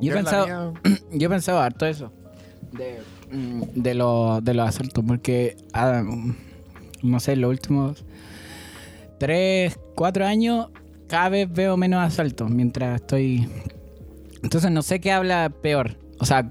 Yo 0.00 0.12
he 0.12 0.14
pensado, 0.16 0.74
yo 1.12 1.26
he 1.26 1.30
pensado 1.30 1.60
harto 1.60 1.84
eso. 1.84 2.12
De, 2.72 2.98
mm, 3.30 3.62
de, 3.74 3.94
lo- 3.94 4.40
de 4.40 4.54
los 4.54 4.68
asaltos. 4.68 5.04
Porque, 5.06 5.56
ah, 5.74 6.02
mm, 6.04 6.34
no 7.02 7.20
sé, 7.20 7.36
los 7.36 7.50
últimos 7.50 8.04
3, 9.18 9.78
4 9.94 10.26
años, 10.26 10.68
cada 11.08 11.28
vez 11.28 11.52
veo 11.52 11.76
menos 11.76 12.00
asaltos 12.04 12.50
mientras 12.50 13.00
estoy. 13.00 13.48
Entonces 14.42 14.70
no 14.70 14.82
sé 14.82 15.00
qué 15.00 15.12
habla 15.12 15.50
peor. 15.62 15.96
O 16.20 16.24
sea, 16.24 16.46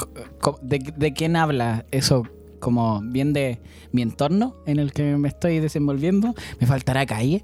de, 0.61 0.93
de 0.95 1.13
quién 1.13 1.35
habla 1.35 1.85
eso 1.91 2.23
como 2.59 3.01
bien 3.01 3.33
de 3.33 3.59
mi 3.91 4.01
entorno 4.01 4.55
en 4.65 4.79
el 4.79 4.91
que 4.91 5.15
me 5.17 5.27
estoy 5.27 5.59
desenvolviendo. 5.59 6.33
Me 6.59 6.67
faltará 6.67 7.05
calle. 7.05 7.41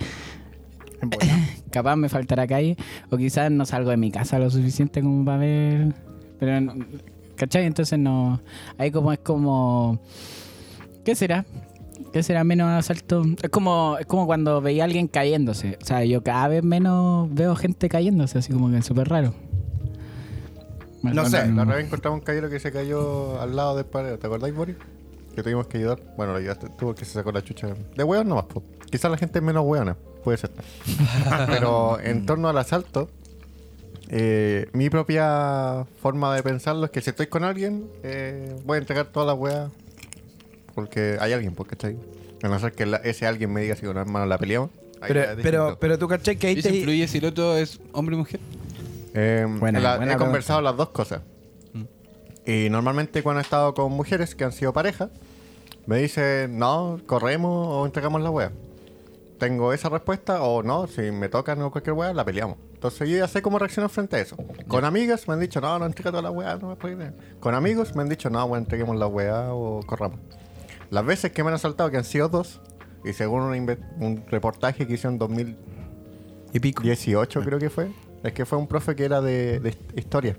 Capaz 1.72 1.95
me 1.95 2.10
faltará 2.10 2.47
calle. 2.47 2.78
O 3.10 3.18
quizás 3.18 3.51
no 3.51 3.66
salgo 3.66 3.89
de 3.91 3.97
mi 3.97 4.12
casa 4.12 4.39
lo 4.39 4.49
suficiente 4.49 5.01
como 5.01 5.24
para 5.26 5.38
ver. 5.38 5.93
Pero, 6.39 6.62
no- 6.62 6.74
¿cachai? 7.36 7.66
Entonces 7.66 7.99
no. 7.99 8.41
Ahí 8.78 8.91
como 8.91 9.12
es 9.14 9.20
como. 9.20 9.99
¿Qué 11.06 11.16
será? 11.16 11.45
¿Qué 12.12 12.24
será 12.24 12.44
menos 12.44 12.70
asalto? 12.70 13.24
Es 13.41 13.50
como, 13.50 13.98
es 14.00 14.06
como 14.06 14.26
cuando 14.26 14.62
veía 14.62 14.84
a 14.84 14.86
alguien 14.86 15.08
cayéndose. 15.08 15.78
O 15.82 15.86
sea, 15.86 16.04
yo 16.06 16.24
cada 16.24 16.48
vez 16.48 16.64
menos 16.64 17.34
veo 17.34 17.56
gente 17.56 17.89
cayéndose, 17.89 18.38
así 18.38 18.54
como 18.54 18.70
que 18.70 18.78
es 18.78 18.86
súper 18.86 19.10
raro. 19.10 19.34
No 21.02 21.26
sé, 21.26 21.52
La 21.52 21.64
otra 21.64 21.76
vez 21.76 21.86
encontramos 21.86 22.20
un 22.20 22.26
caballero 22.26 22.50
que 22.50 22.60
se 22.60 22.72
cayó 22.72 23.41
al 23.41 23.56
lado 23.56 23.76
del 23.76 23.86
pared. 23.86 24.18
¿Te 24.18 24.28
acordáis, 24.28 24.56
Boris? 24.56 24.76
Que 25.36 25.44
tuvimos 25.44 25.68
que 25.68 25.78
ayudar. 25.78 26.00
Bueno, 26.16 26.34
lo 26.34 26.38
ayudaste 26.38 26.68
tú 26.70 26.86
porque 26.86 27.04
se 27.04 27.14
sacó 27.14 27.32
la 27.32 27.44
chucha. 27.44 27.68
De 27.96 28.04
hueón 28.04 28.30
nomás, 28.30 28.46
po. 28.46 28.64
Quizás 28.89 29.12
la 29.12 29.18
gente 29.18 29.39
es 29.39 29.44
menos 29.44 29.66
hueona, 29.66 29.98
puede 30.24 30.38
ser. 30.38 30.52
Pero 31.48 32.00
en 32.00 32.26
torno 32.26 32.48
al 32.48 32.58
asalto, 32.58 33.10
eh, 34.10 34.70
mi 34.74 34.89
propia 34.89 35.86
forma 36.02 36.36
de 36.36 36.44
pensarlo 36.44 36.86
es 36.86 36.91
que 36.91 37.02
si 37.02 37.10
estoy 37.10 37.28
con 37.28 37.44
alguien, 37.44 37.86
eh, 38.04 38.56
voy 38.66 38.76
a 38.76 38.80
entregar 38.80 39.08
todas 39.08 39.28
las 39.28 39.38
weas 39.38 39.72
porque 40.74 41.17
hay 41.19 41.34
alguien, 41.34 41.53
pues, 41.55 41.69
¿cachai? 41.69 41.97
A 42.41 42.47
no 42.47 42.59
ser 42.59 42.74
que 42.74 42.86
la- 42.86 42.97
ese 42.97 43.26
alguien 43.28 43.51
me 43.53 43.61
diga 43.61 43.76
si 43.76 43.86
con 43.86 43.97
hermano 43.97 44.26
la 44.26 44.38
peleamos. 44.38 44.69
ahí 45.01 45.07
Pero, 45.09 45.19
ya 45.21 45.32
es 45.32 45.36
pero, 45.41 45.59
distinto. 45.61 45.80
pero 45.80 45.97
tú 45.99 46.07
cachai 46.07 46.36
que 46.38 46.47
ahí 46.47 46.57
¿Y 46.57 46.61
se 46.61 46.69
te... 46.69 46.76
influye 46.78 47.07
si 47.07 47.17
el 47.19 47.26
otro 47.26 47.55
es 47.57 47.80
hombre 47.91 48.15
o 48.15 48.19
mujer? 48.19 48.39
Eh, 49.13 49.45
Buena- 49.59 49.80
la- 49.80 49.97
buena 49.97 50.13
he 50.13 50.17
conversado 50.17 50.61
las 50.61 50.76
dos 50.78 50.89
cosas. 50.89 51.21
Mm. 51.74 51.84
Y 52.49 52.69
normalmente 52.69 53.21
cuando 53.24 53.39
he 53.39 53.43
estado 53.43 53.74
con 53.74 53.91
mujeres 53.91 54.34
que 54.36 54.43
han 54.43 54.51
sido 54.51 54.74
pareja, 54.74 55.09
me 55.86 55.97
dicen, 55.97 56.57
no, 56.57 56.99
corremos 57.05 57.67
o 57.67 57.86
entregamos 57.86 58.21
la 58.21 58.30
wea. 58.30 58.51
Tengo 59.38 59.74
esa 59.74 59.89
respuesta 59.89 60.41
o 60.43 60.63
no, 60.63 60.88
si 60.88 61.01
me 61.11 61.28
tocan 61.28 61.61
o 61.61 61.69
cualquier 61.71 61.93
wea, 61.95 62.13
la 62.13 62.24
peleamos. 62.24 62.57
Entonces 62.74 63.09
yo 63.09 63.17
ya 63.17 63.28
sé 63.28 63.41
cómo 63.41 63.59
reaccionar 63.59 63.89
frente 63.89 64.15
a 64.15 64.19
eso. 64.19 64.38
Con 64.67 64.86
amigas 64.86 65.28
me 65.28 65.34
han 65.34 65.39
dicho, 65.41 65.59
no, 65.59 65.78
no 65.80 65.86
entrega 65.86 66.11
toda 66.11 66.24
la 66.24 66.32
wea, 66.32 66.55
no 66.57 66.69
me 66.69 66.76
puede 66.78 67.11
Con 67.41 67.53
amigos 67.53 67.93
me 67.95 68.03
han 68.03 68.09
dicho, 68.09 68.30
no, 68.30 68.47
bueno, 68.47 68.63
entreguemos 68.63 68.95
la 68.97 69.07
wea 69.07 69.53
o 69.53 69.82
corramos. 69.86 70.19
Las 70.94 71.04
veces 71.04 71.32
que 71.32 71.44
me 71.44 71.50
han 71.50 71.56
asaltado, 71.56 71.89
que 71.89 71.98
han 71.98 72.04
sido 72.04 72.30
dos, 72.30 72.62
y 73.04 73.14
según 73.14 73.41
un 73.41 74.24
reportaje 74.30 74.86
que 74.86 74.94
hicieron 74.94 75.16
en 75.16 75.20
2000, 75.20 75.58
Y 76.54 76.60
pico. 76.60 76.84
18 76.84 77.41
creo 77.41 77.58
que 77.58 77.72
fue. 77.72 77.91
Es 78.24 78.32
que 78.34 78.46
fue 78.46 78.60
un 78.60 78.68
profe 78.68 78.96
que 78.96 79.04
era 79.04 79.20
de, 79.20 79.60
de 79.60 79.76
historia. 79.96 80.38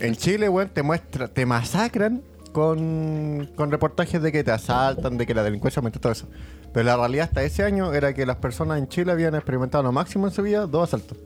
En 0.00 0.16
Chile, 0.16 0.48
weón, 0.48 0.70
te 0.70 0.82
muestra, 0.82 1.28
te 1.28 1.44
masacran 1.44 2.22
con, 2.52 3.50
con 3.54 3.70
reportajes 3.70 4.22
de 4.22 4.32
que 4.32 4.42
te 4.42 4.52
asaltan, 4.52 5.18
de 5.18 5.26
que 5.26 5.34
la 5.34 5.42
delincuencia 5.42 5.80
aumenta 5.80 6.00
todo 6.00 6.12
eso. 6.12 6.28
Pero 6.72 6.86
la 6.86 6.96
realidad 6.96 7.26
hasta 7.26 7.42
ese 7.42 7.62
año 7.62 7.92
era 7.92 8.14
que 8.14 8.24
las 8.24 8.36
personas 8.36 8.78
en 8.78 8.88
Chile 8.88 9.12
habían 9.12 9.34
experimentado 9.34 9.84
lo 9.84 9.92
máximo 9.92 10.28
en 10.28 10.32
su 10.32 10.42
vida 10.42 10.66
dos 10.66 10.88
asaltos. 10.88 11.18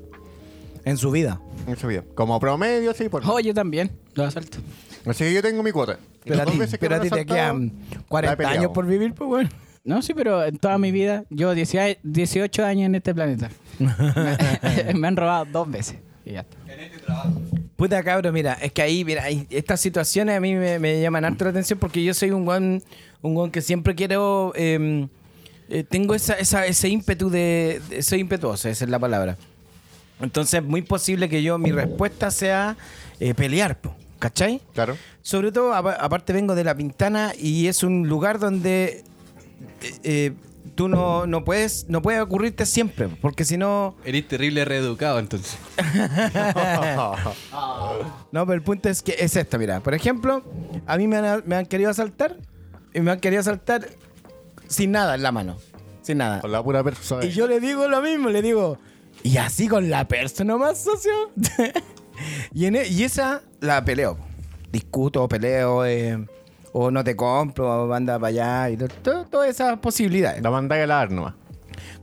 En 0.86 0.96
su 0.96 1.10
vida. 1.10 1.40
En 1.66 1.76
su 1.76 1.86
vida. 1.88 2.02
Como 2.14 2.40
promedio, 2.40 2.94
sí, 2.94 3.08
por 3.10 3.22
Oh, 3.28 3.38
yo 3.40 3.52
también, 3.52 3.90
los 4.14 4.28
asaltos. 4.28 4.60
Así 5.04 5.24
que 5.24 5.34
yo 5.34 5.42
tengo 5.42 5.62
mi 5.62 5.72
cuota. 5.72 5.98
Pero 6.24 6.42
a 6.42 6.46
ti, 6.46 6.56
veces 6.56 6.78
que 6.78 6.88
pero 6.88 6.96
a 6.96 6.98
me 6.98 7.04
ti 7.04 7.12
han 7.12 7.18
te 7.20 7.26
quedan 7.26 7.66
la 7.90 7.96
he 7.98 8.02
40 8.08 8.36
peleado. 8.36 8.58
años 8.58 8.70
por 8.72 8.86
vivir, 8.86 9.12
pues 9.12 9.28
bueno. 9.28 9.50
No, 9.84 10.00
sí, 10.02 10.14
pero 10.14 10.44
en 10.44 10.56
toda 10.58 10.78
mi 10.78 10.90
vida, 10.90 11.24
yo 11.30 11.54
18, 11.54 12.00
18 12.02 12.64
años 12.64 12.86
en 12.86 12.94
este 12.96 13.14
planeta. 13.14 13.50
me, 13.78 15.06
han 15.08 15.16
robado 15.16 15.44
dos 15.52 15.70
veces. 15.70 15.96
Y 16.24 16.32
ya 16.32 16.40
está. 16.40 16.56
Puta 17.76 18.02
cabro, 18.02 18.32
mira, 18.32 18.54
es 18.54 18.72
que 18.72 18.82
ahí, 18.82 19.04
mira, 19.04 19.24
ahí- 19.24 19.46
estas 19.50 19.80
situaciones 19.80 20.36
a 20.36 20.40
mí 20.40 20.54
me, 20.54 20.78
me 20.78 21.00
llaman 21.00 21.24
harto 21.24 21.44
la 21.44 21.50
atención 21.50 21.78
porque 21.78 22.02
yo 22.02 22.14
soy 22.14 22.30
un 22.30 22.44
guan, 22.44 22.82
un 23.22 23.34
guan 23.34 23.50
que 23.50 23.60
siempre 23.60 23.94
quiero, 23.94 24.52
eh, 24.56 25.06
eh, 25.68 25.84
tengo 25.84 26.14
esa, 26.14 26.34
esa- 26.34 26.66
ese 26.66 26.88
ímpetu 26.88 27.28
de, 27.30 27.80
de- 27.90 28.02
Soy 28.02 28.20
impetuoso, 28.20 28.68
esa 28.68 28.84
es 28.84 28.90
la 28.90 28.98
palabra. 28.98 29.36
Entonces, 30.20 30.62
muy 30.62 30.82
posible 30.82 31.28
que 31.28 31.42
yo, 31.42 31.58
mi 31.58 31.72
respuesta 31.72 32.30
sea 32.30 32.76
eh, 33.20 33.34
pelear, 33.34 33.78
po, 33.80 33.94
¿cachai? 34.18 34.60
Claro. 34.74 34.96
Sobre 35.22 35.52
todo, 35.52 35.74
apa- 35.74 35.96
aparte 36.00 36.32
vengo 36.32 36.54
de 36.54 36.64
La 36.64 36.74
Pintana 36.74 37.32
y 37.38 37.66
es 37.66 37.82
un 37.82 38.08
lugar 38.08 38.38
donde 38.38 39.04
eh, 39.82 39.94
eh, 40.04 40.32
tú 40.74 40.88
no, 40.88 41.26
no 41.26 41.44
puedes, 41.44 41.86
no 41.88 42.00
puede 42.02 42.20
ocurrirte 42.20 42.64
siempre, 42.66 43.08
porque 43.08 43.44
si 43.44 43.56
no... 43.58 43.94
Eres 44.04 44.26
terrible 44.28 44.64
reeducado 44.64 45.18
entonces. 45.18 45.56
No, 48.32 48.44
pero 48.46 48.52
el 48.54 48.62
punto 48.62 48.88
es 48.88 49.02
que 49.02 49.16
es 49.18 49.36
esto, 49.36 49.58
mira. 49.58 49.80
Por 49.80 49.94
ejemplo, 49.94 50.42
a 50.86 50.96
mí 50.96 51.06
me 51.08 51.16
han, 51.16 51.42
me 51.46 51.56
han 51.56 51.66
querido 51.66 51.90
asaltar 51.90 52.36
y 52.92 53.00
me 53.00 53.10
han 53.10 53.20
querido 53.20 53.40
asaltar 53.40 53.88
sin 54.68 54.92
nada 54.92 55.14
en 55.14 55.22
la 55.22 55.32
mano. 55.32 55.56
Sin 56.02 56.18
nada. 56.18 56.40
Con 56.40 56.52
la 56.52 56.62
pura 56.62 56.84
persona. 56.84 57.24
Y 57.24 57.30
yo 57.30 57.46
le 57.46 57.60
digo 57.60 57.88
lo 57.88 58.00
mismo, 58.02 58.28
le 58.28 58.42
digo, 58.42 58.78
y 59.22 59.36
así 59.38 59.68
con 59.68 59.88
la 59.90 60.06
persona 60.08 60.56
más 60.56 60.78
socio. 60.78 61.12
y, 62.54 62.66
en 62.66 62.76
e- 62.76 62.88
y 62.88 63.02
esa 63.04 63.42
la 63.60 63.84
peleo. 63.84 64.18
Discuto, 64.72 65.26
peleo, 65.28 65.84
eh, 65.86 66.26
o 66.72 66.90
no 66.90 67.02
te 67.02 67.16
compro, 67.16 67.84
o 67.86 67.92
anda 67.92 68.18
para 68.18 68.28
allá, 68.28 68.70
y 68.70 68.76
to- 68.76 68.88
to- 68.88 69.24
todas 69.26 69.48
esas 69.50 69.78
posibilidades. 69.78 70.42
La 70.42 70.50
mandáis 70.50 70.84
a 70.84 70.86
lavar 70.86 71.10
nomás. 71.10 71.34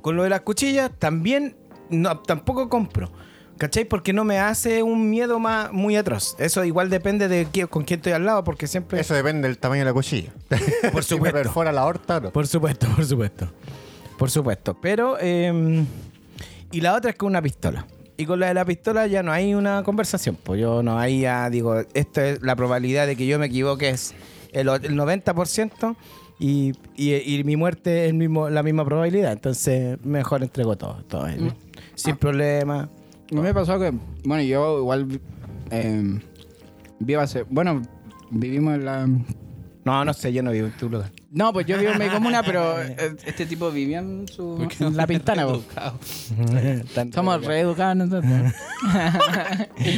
Con 0.02 0.16
lo 0.16 0.24
de 0.24 0.30
las 0.30 0.42
cuchillas 0.42 0.92
también 1.00 1.56
no, 1.90 2.20
tampoco 2.20 2.70
compro. 2.70 3.12
¿Cachai? 3.58 3.86
Porque 3.86 4.14
no 4.14 4.24
me 4.24 4.40
hace 4.40 4.82
un 4.82 5.10
miedo 5.12 5.40
más 5.40 5.72
muy 5.72 5.96
atroz. 5.96 6.36
Eso 6.40 6.64
igual 6.66 6.90
depende 6.90 7.28
de 7.28 7.46
con 7.70 7.84
quién 7.84 8.00
estoy 8.00 8.12
al 8.14 8.26
lado, 8.26 8.44
porque 8.44 8.66
siempre... 8.66 9.00
Eso 9.00 9.14
depende 9.14 9.48
del 9.48 9.60
tamaño 9.60 9.82
de 9.82 9.86
la 9.86 9.94
cuchilla. 9.94 10.32
Por 10.50 10.60
Si 11.04 11.14
me 11.14 11.18
supuesto. 11.18 11.38
perfora 11.38 11.72
la 11.72 11.86
horta, 11.86 12.20
no. 12.20 12.32
Por 12.32 12.48
supuesto, 12.48 12.88
por 12.96 13.06
supuesto. 13.06 13.48
Por 14.18 14.32
supuesto. 14.32 14.76
Pero, 14.82 15.18
eh, 15.22 15.86
y 16.74 16.82
la 16.82 16.96
otra 16.96 17.12
es 17.12 17.16
con 17.16 17.28
una 17.28 17.42
pistola. 17.42 17.86
Y 18.18 18.26
con 18.26 18.40
la 18.40 18.48
de 18.48 18.56
la 18.56 18.66
pistola 18.66 19.08
ya 19.08 19.24
no 19.24 19.32
hay 19.32 19.54
una 19.54 19.84
conversación. 19.84 20.38
Pues 20.44 20.60
yo 20.60 20.84
no 20.84 20.98
hay 21.00 21.22
ya, 21.22 21.50
digo, 21.50 21.80
esto 21.94 22.22
es 22.22 22.42
la 22.42 22.56
probabilidad 22.56 23.08
de 23.08 23.16
que 23.16 23.28
yo 23.28 23.40
me 23.40 23.46
equivoque 23.46 23.90
es 23.90 24.14
el, 24.52 24.68
el 24.70 24.96
90% 24.96 25.96
y, 26.40 26.74
y, 26.96 27.14
y 27.14 27.44
mi 27.44 27.56
muerte 27.56 28.08
es 28.08 28.14
mismo, 28.14 28.50
la 28.50 28.64
misma 28.64 28.86
probabilidad. 28.86 29.34
Entonces, 29.34 30.04
mejor 30.04 30.42
entrego 30.42 30.76
todo. 30.76 31.04
todo 31.08 31.28
¿no? 31.28 31.54
Sin 31.96 32.18
problema. 32.18 32.90
No 33.32 33.42
me 33.42 33.54
pasó 33.54 33.80
que, 33.80 33.94
bueno, 34.24 34.44
yo 34.44 34.80
igual 34.80 35.22
eh, 35.70 36.20
vivo 37.00 37.22
hace, 37.22 37.44
bueno, 37.44 37.84
vivimos 38.32 38.76
en 38.76 38.86
la... 38.86 39.08
No, 39.86 40.06
no 40.06 40.14
sé, 40.14 40.34
yo 40.34 40.42
no 40.42 40.52
vivo 40.52 40.68
en 40.68 40.78
tu 40.78 40.90
lugar. 40.90 41.12
No, 41.36 41.52
pues 41.52 41.66
yo 41.66 41.80
vivo 41.80 41.92
en 41.94 41.98
mi 42.00 42.10
comuna, 42.10 42.44
pero 42.44 42.80
eh, 42.82 43.16
este 43.26 43.48
tipo 43.48 43.72
vivía 43.72 44.00
en, 44.00 44.28
su, 44.28 44.68
en 44.80 44.96
la 44.96 45.08
pintana. 45.08 45.48
po. 45.48 45.64
Somos 47.14 47.44
reeducados 47.44 47.96
nosotros. 47.98 48.54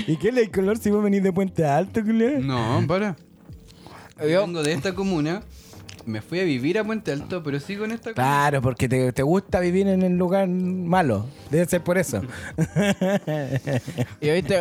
¿Y 0.07 0.15
qué 0.17 0.31
le 0.31 0.49
color 0.49 0.77
si 0.77 0.89
vos 0.91 1.03
venís 1.03 1.21
de 1.23 1.33
Puente 1.33 1.65
Alto, 1.65 2.01
culero? 2.03 2.39
No, 2.39 2.83
para. 2.87 3.15
Yo- 4.19 4.45
vengo 4.45 4.63
de 4.63 4.71
esta 4.71 4.93
comuna, 4.95 5.41
me 6.05 6.21
fui 6.21 6.39
a 6.39 6.45
vivir 6.45 6.79
a 6.79 6.85
Puente 6.85 7.11
Alto, 7.11 7.43
pero 7.43 7.59
sigo 7.59 7.83
en 7.83 7.91
esta 7.91 8.13
comuna. 8.13 8.15
Claro, 8.15 8.61
porque 8.61 8.87
te, 8.87 9.11
te 9.11 9.21
gusta 9.23 9.59
vivir 9.59 9.87
en 9.89 10.03
el 10.03 10.17
lugar 10.17 10.47
malo. 10.47 11.25
Debe 11.51 11.65
ser 11.65 11.81
por 11.83 11.97
eso. 11.97 12.21
Yo 14.21 14.31
he 14.31 14.41
visto, 14.41 14.53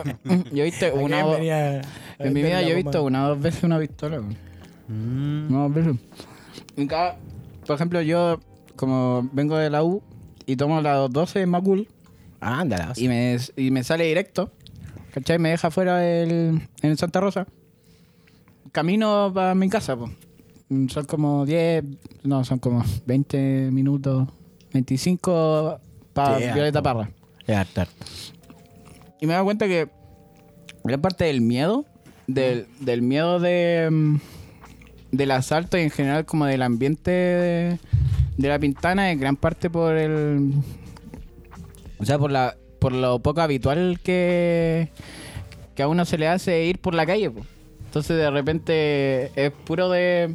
yo 0.53 0.62
he 0.62 0.64
visto 0.64 0.87
una 0.95 1.25
Venía- 1.25 1.83
En 2.18 2.33
mi 2.33 2.43
vida 2.43 2.62
yo 2.62 2.70
he 2.70 2.75
visto 2.75 3.05
una 3.05 3.27
o 3.27 3.29
dos 3.31 3.41
veces 3.41 3.62
una 3.62 3.79
pistola. 3.79 4.18
weón. 4.18 4.37
Una 5.49 5.59
o 5.61 5.68
dos 5.68 5.75
veces. 5.75 5.97
Cada- 6.89 7.16
por 7.66 7.77
ejemplo, 7.77 8.01
yo 8.03 8.41
como 8.77 9.29
vengo 9.33 9.57
de 9.57 9.70
la 9.70 9.83
U 9.85 10.03
y 10.47 10.57
tomo 10.57 10.81
la 10.81 10.95
212 10.95 11.43
en 11.43 11.49
Macul 11.51 11.89
Ándala. 12.41 12.93
y 12.97 13.09
me, 13.09 13.37
y 13.57 13.70
me 13.70 13.83
sale 13.85 14.05
directo, 14.05 14.51
¿cachai? 15.12 15.39
Me 15.39 15.51
deja 15.51 15.70
fuera 15.70 15.99
del, 15.99 16.61
en 16.83 16.97
Santa 16.97 17.20
Rosa. 17.20 17.47
Camino 18.72 19.31
para 19.33 19.55
mi 19.55 19.68
casa, 19.68 19.97
pues. 19.97 20.11
Son 20.89 21.05
como 21.05 21.47
10, 21.47 21.85
no, 22.25 22.45
son 22.45 22.59
como 22.59 22.83
20 23.07 23.70
minutos, 23.70 24.29
25 24.72 25.79
para 26.12 26.39
Violeta. 26.39 26.83
Parra. 26.83 27.11
Harto. 27.47 27.85
Y 29.20 29.27
me 29.27 29.33
he 29.33 29.35
dado 29.35 29.45
cuenta 29.45 29.66
que 29.68 29.89
gran 30.83 31.01
parte 31.01 31.25
del 31.25 31.41
miedo, 31.43 31.85
del, 32.27 32.66
del 32.81 33.03
miedo 33.03 33.39
de 33.39 33.89
mm, 33.91 34.16
del 35.17 35.31
asalto 35.31 35.79
y 35.79 35.83
en 35.83 35.91
general 35.91 36.25
como 36.25 36.47
del 36.47 36.62
ambiente 36.62 37.11
de, 37.11 37.79
la 38.49 38.59
pintana 38.59 39.11
es 39.11 39.19
gran 39.19 39.37
parte 39.37 39.71
por 39.71 39.97
el 39.97 40.53
o 41.99 42.05
sea 42.05 42.19
por 42.19 42.31
la 42.31 42.57
por 42.79 42.93
lo 42.93 43.21
poco 43.21 43.41
habitual 43.41 44.01
que 44.03 44.91
que 45.75 45.83
a 45.83 45.89
uno 45.89 46.05
se 46.05 46.19
le 46.19 46.29
hace 46.29 46.65
ir 46.65 46.79
por 46.79 46.95
la 46.95 47.07
calle 47.07 47.31
entonces 47.87 48.17
de 48.17 48.31
repente 48.31 49.31
es 49.37 49.53
puro 49.53 49.89
de 49.89 50.35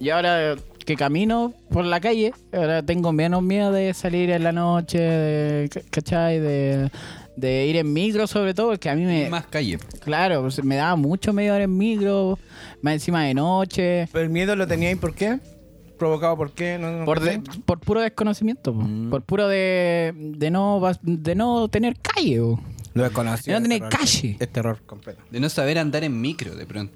y 0.00 0.10
ahora 0.10 0.56
que 0.84 0.96
camino 0.96 1.54
por 1.70 1.84
la 1.84 2.00
calle, 2.00 2.32
ahora 2.52 2.82
tengo 2.82 3.12
menos 3.12 3.42
miedo 3.42 3.72
de 3.72 3.94
salir 3.94 4.30
en 4.30 4.44
la 4.44 4.52
noche, 4.52 4.98
de, 4.98 5.82
¿cachai? 5.90 6.38
De, 6.38 6.90
de 7.36 7.66
ir 7.66 7.76
en 7.76 7.92
micro 7.92 8.26
sobre 8.26 8.52
todo, 8.54 8.70
porque 8.70 8.90
a 8.90 8.94
mí 8.94 9.04
me... 9.04 9.28
Más 9.30 9.46
calle. 9.46 9.78
Claro, 10.04 10.42
pues, 10.42 10.62
me 10.64 10.76
daba 10.76 10.96
mucho 10.96 11.32
miedo 11.32 11.56
ir 11.56 11.62
en 11.62 11.76
micro, 11.76 12.38
más 12.82 12.94
encima 12.94 13.24
de 13.24 13.34
noche, 13.34 14.08
¿Pero 14.12 14.24
el 14.24 14.30
miedo 14.30 14.54
lo 14.56 14.66
tenía 14.66 14.88
ahí 14.90 14.96
por 14.96 15.14
qué? 15.14 15.38
¿Provocado 15.98 16.36
por 16.36 16.50
qué? 16.52 16.78
No, 16.80 16.90
no 16.90 17.04
por, 17.04 17.20
de- 17.20 17.40
por 17.64 17.78
puro 17.78 18.00
desconocimiento, 18.00 18.74
po. 18.74 18.84
por 19.10 19.22
puro 19.22 19.46
de, 19.48 20.12
de, 20.16 20.50
no, 20.50 20.80
de 21.02 21.34
no 21.34 21.68
tener 21.68 21.96
calle. 22.00 22.38
po. 22.40 22.60
Lo 22.94 23.04
desconocido. 23.04 23.58
No 23.58 23.64
es 23.64 23.68
tiene 23.68 23.88
terror. 23.88 23.98
calle. 24.00 24.36
Es 24.40 24.48
terror 24.52 24.78
completo. 24.84 25.22
De 25.30 25.40
no 25.40 25.48
saber 25.48 25.78
andar 25.78 26.02
en 26.04 26.20
micro 26.20 26.54
de 26.56 26.66
pronto. 26.66 26.92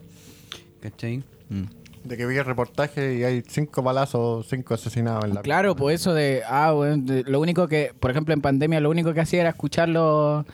¿Cachai? 0.81 1.23
Mm. 1.49 1.63
De 2.07 2.17
que 2.17 2.25
vi 2.27 2.37
el 2.37 2.45
reportaje 2.45 3.17
y 3.17 3.25
hay 3.25 3.43
cinco 3.49 3.83
balazos, 3.83 4.47
cinco 4.49 4.75
asesinados 4.75 5.25
en 5.25 5.35
la 5.35 5.43
Claro, 5.43 5.75
pues 5.75 6.01
eso 6.01 6.15
de, 6.15 6.43
ah, 6.49 6.73
bueno, 6.73 6.99
de- 6.99 7.25
lo 7.25 7.41
único 7.41 7.67
que, 7.69 7.93
por 7.99 8.11
ejemplo, 8.11 8.33
en 8.33 8.41
pandemia 8.41 8.79
lo 8.81 8.91
único 8.91 9.13
que 9.13 9.21
hacía 9.21 9.41
era 9.41 9.51
escuchar 9.51 9.89
los, 9.89 10.45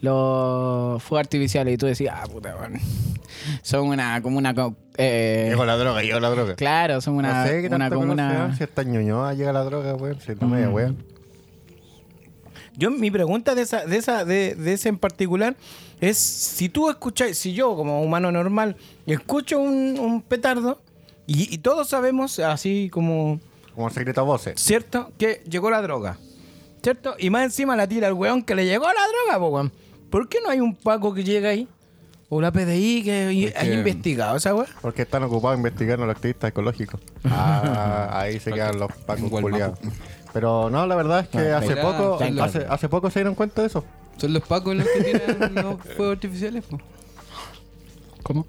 los 0.00 1.02
fuegos 1.02 1.20
artificiales 1.26 1.74
y 1.74 1.76
tú 1.76 1.86
decías, 1.86 2.14
ah, 2.18 2.26
puta, 2.26 2.54
bueno, 2.54 2.78
son 3.62 3.88
una, 3.88 4.22
como 4.22 4.38
una, 4.38 4.54
eh, 4.96 5.48
Llegó 5.50 5.64
la 5.66 5.76
droga, 5.76 6.02
llegó 6.02 6.18
la 6.20 6.30
droga. 6.30 6.54
claro, 6.56 7.00
son 7.00 7.14
una, 7.16 7.42
no 7.42 7.48
sé 7.50 7.60
qué 7.62 7.74
una 7.74 7.90
como 7.90 8.12
una, 8.12 8.56
Si 8.56 8.64
está 8.64 8.82
ñoñoa, 8.82 9.34
llega 9.34 9.52
la 9.52 9.64
droga, 9.64 9.94
weón. 9.94 10.18
Si 10.20 10.32
no 10.40 10.48
media 10.48 10.70
weón. 10.70 10.96
Yo, 12.74 12.90
mi 12.90 13.10
pregunta 13.10 13.54
de 13.54 13.62
esa, 13.62 13.84
de 13.84 13.96
esa, 13.98 14.24
de, 14.24 14.54
de 14.54 14.72
ese 14.72 14.88
en 14.88 14.96
particular 14.96 15.56
es 16.00 16.16
si 16.16 16.70
tú 16.70 16.88
escuchas, 16.88 17.36
si 17.36 17.52
yo 17.52 17.76
como 17.76 18.02
humano 18.02 18.32
normal 18.32 18.76
escucho 19.06 19.58
un, 19.60 19.98
un 20.00 20.22
petardo 20.22 20.80
y, 21.26 21.52
y 21.54 21.58
todos 21.58 21.88
sabemos, 21.88 22.38
así 22.38 22.88
como, 22.90 23.40
Como 23.74 23.88
secreto 23.90 24.20
a 24.20 24.24
voces. 24.24 24.60
¿cierto? 24.60 25.12
Que 25.18 25.42
llegó 25.48 25.70
la 25.70 25.80
droga, 25.82 26.18
¿cierto? 26.82 27.14
Y 27.18 27.30
más 27.30 27.44
encima 27.44 27.76
la 27.76 27.86
tira 27.86 28.08
el 28.08 28.14
weón 28.14 28.42
que 28.42 28.54
le 28.54 28.64
llegó 28.66 28.84
la 28.86 28.92
droga, 28.92 29.38
po, 29.38 29.48
weón. 29.54 29.72
¿Por 30.10 30.28
qué 30.28 30.38
no 30.44 30.50
hay 30.50 30.60
un 30.60 30.74
Paco 30.74 31.14
que 31.14 31.24
llega 31.24 31.50
ahí? 31.50 31.68
O 32.28 32.40
la 32.40 32.50
PDI 32.50 33.02
que 33.02 33.52
que- 33.60 33.74
investigado 33.74 34.36
esa 34.36 34.54
weón. 34.54 34.66
Porque 34.80 35.02
están 35.02 35.22
ocupados 35.22 35.56
investigando 35.58 36.04
a 36.04 36.06
los 36.06 36.16
activistas 36.16 36.48
ecológicos. 36.50 37.00
Ah, 37.24 38.08
ahí 38.20 38.40
se 38.40 38.52
quedan 38.52 38.78
los 38.78 38.90
pacos 39.06 39.30
culiados. 39.30 39.78
Pero 40.32 40.70
no, 40.70 40.86
la 40.86 40.94
verdad 40.94 41.20
es 41.20 41.28
que 41.28 41.38
Ah, 41.50 41.58
hace 41.58 41.68
mira, 41.68 41.82
poco, 41.82 42.18
hace, 42.42 42.66
hace 42.68 42.88
poco 42.88 43.10
se 43.10 43.18
dieron 43.20 43.34
cuenta 43.34 43.60
de 43.60 43.66
eso. 43.68 43.84
Son 44.16 44.32
los 44.32 44.42
pacos 44.42 44.74
los 44.74 44.86
que 44.88 45.02
tiran 45.04 45.54
los 45.54 45.76
fuegos 45.96 46.14
artificiales, 46.16 46.64
po. 46.64 46.78
¿cómo? 48.22 48.46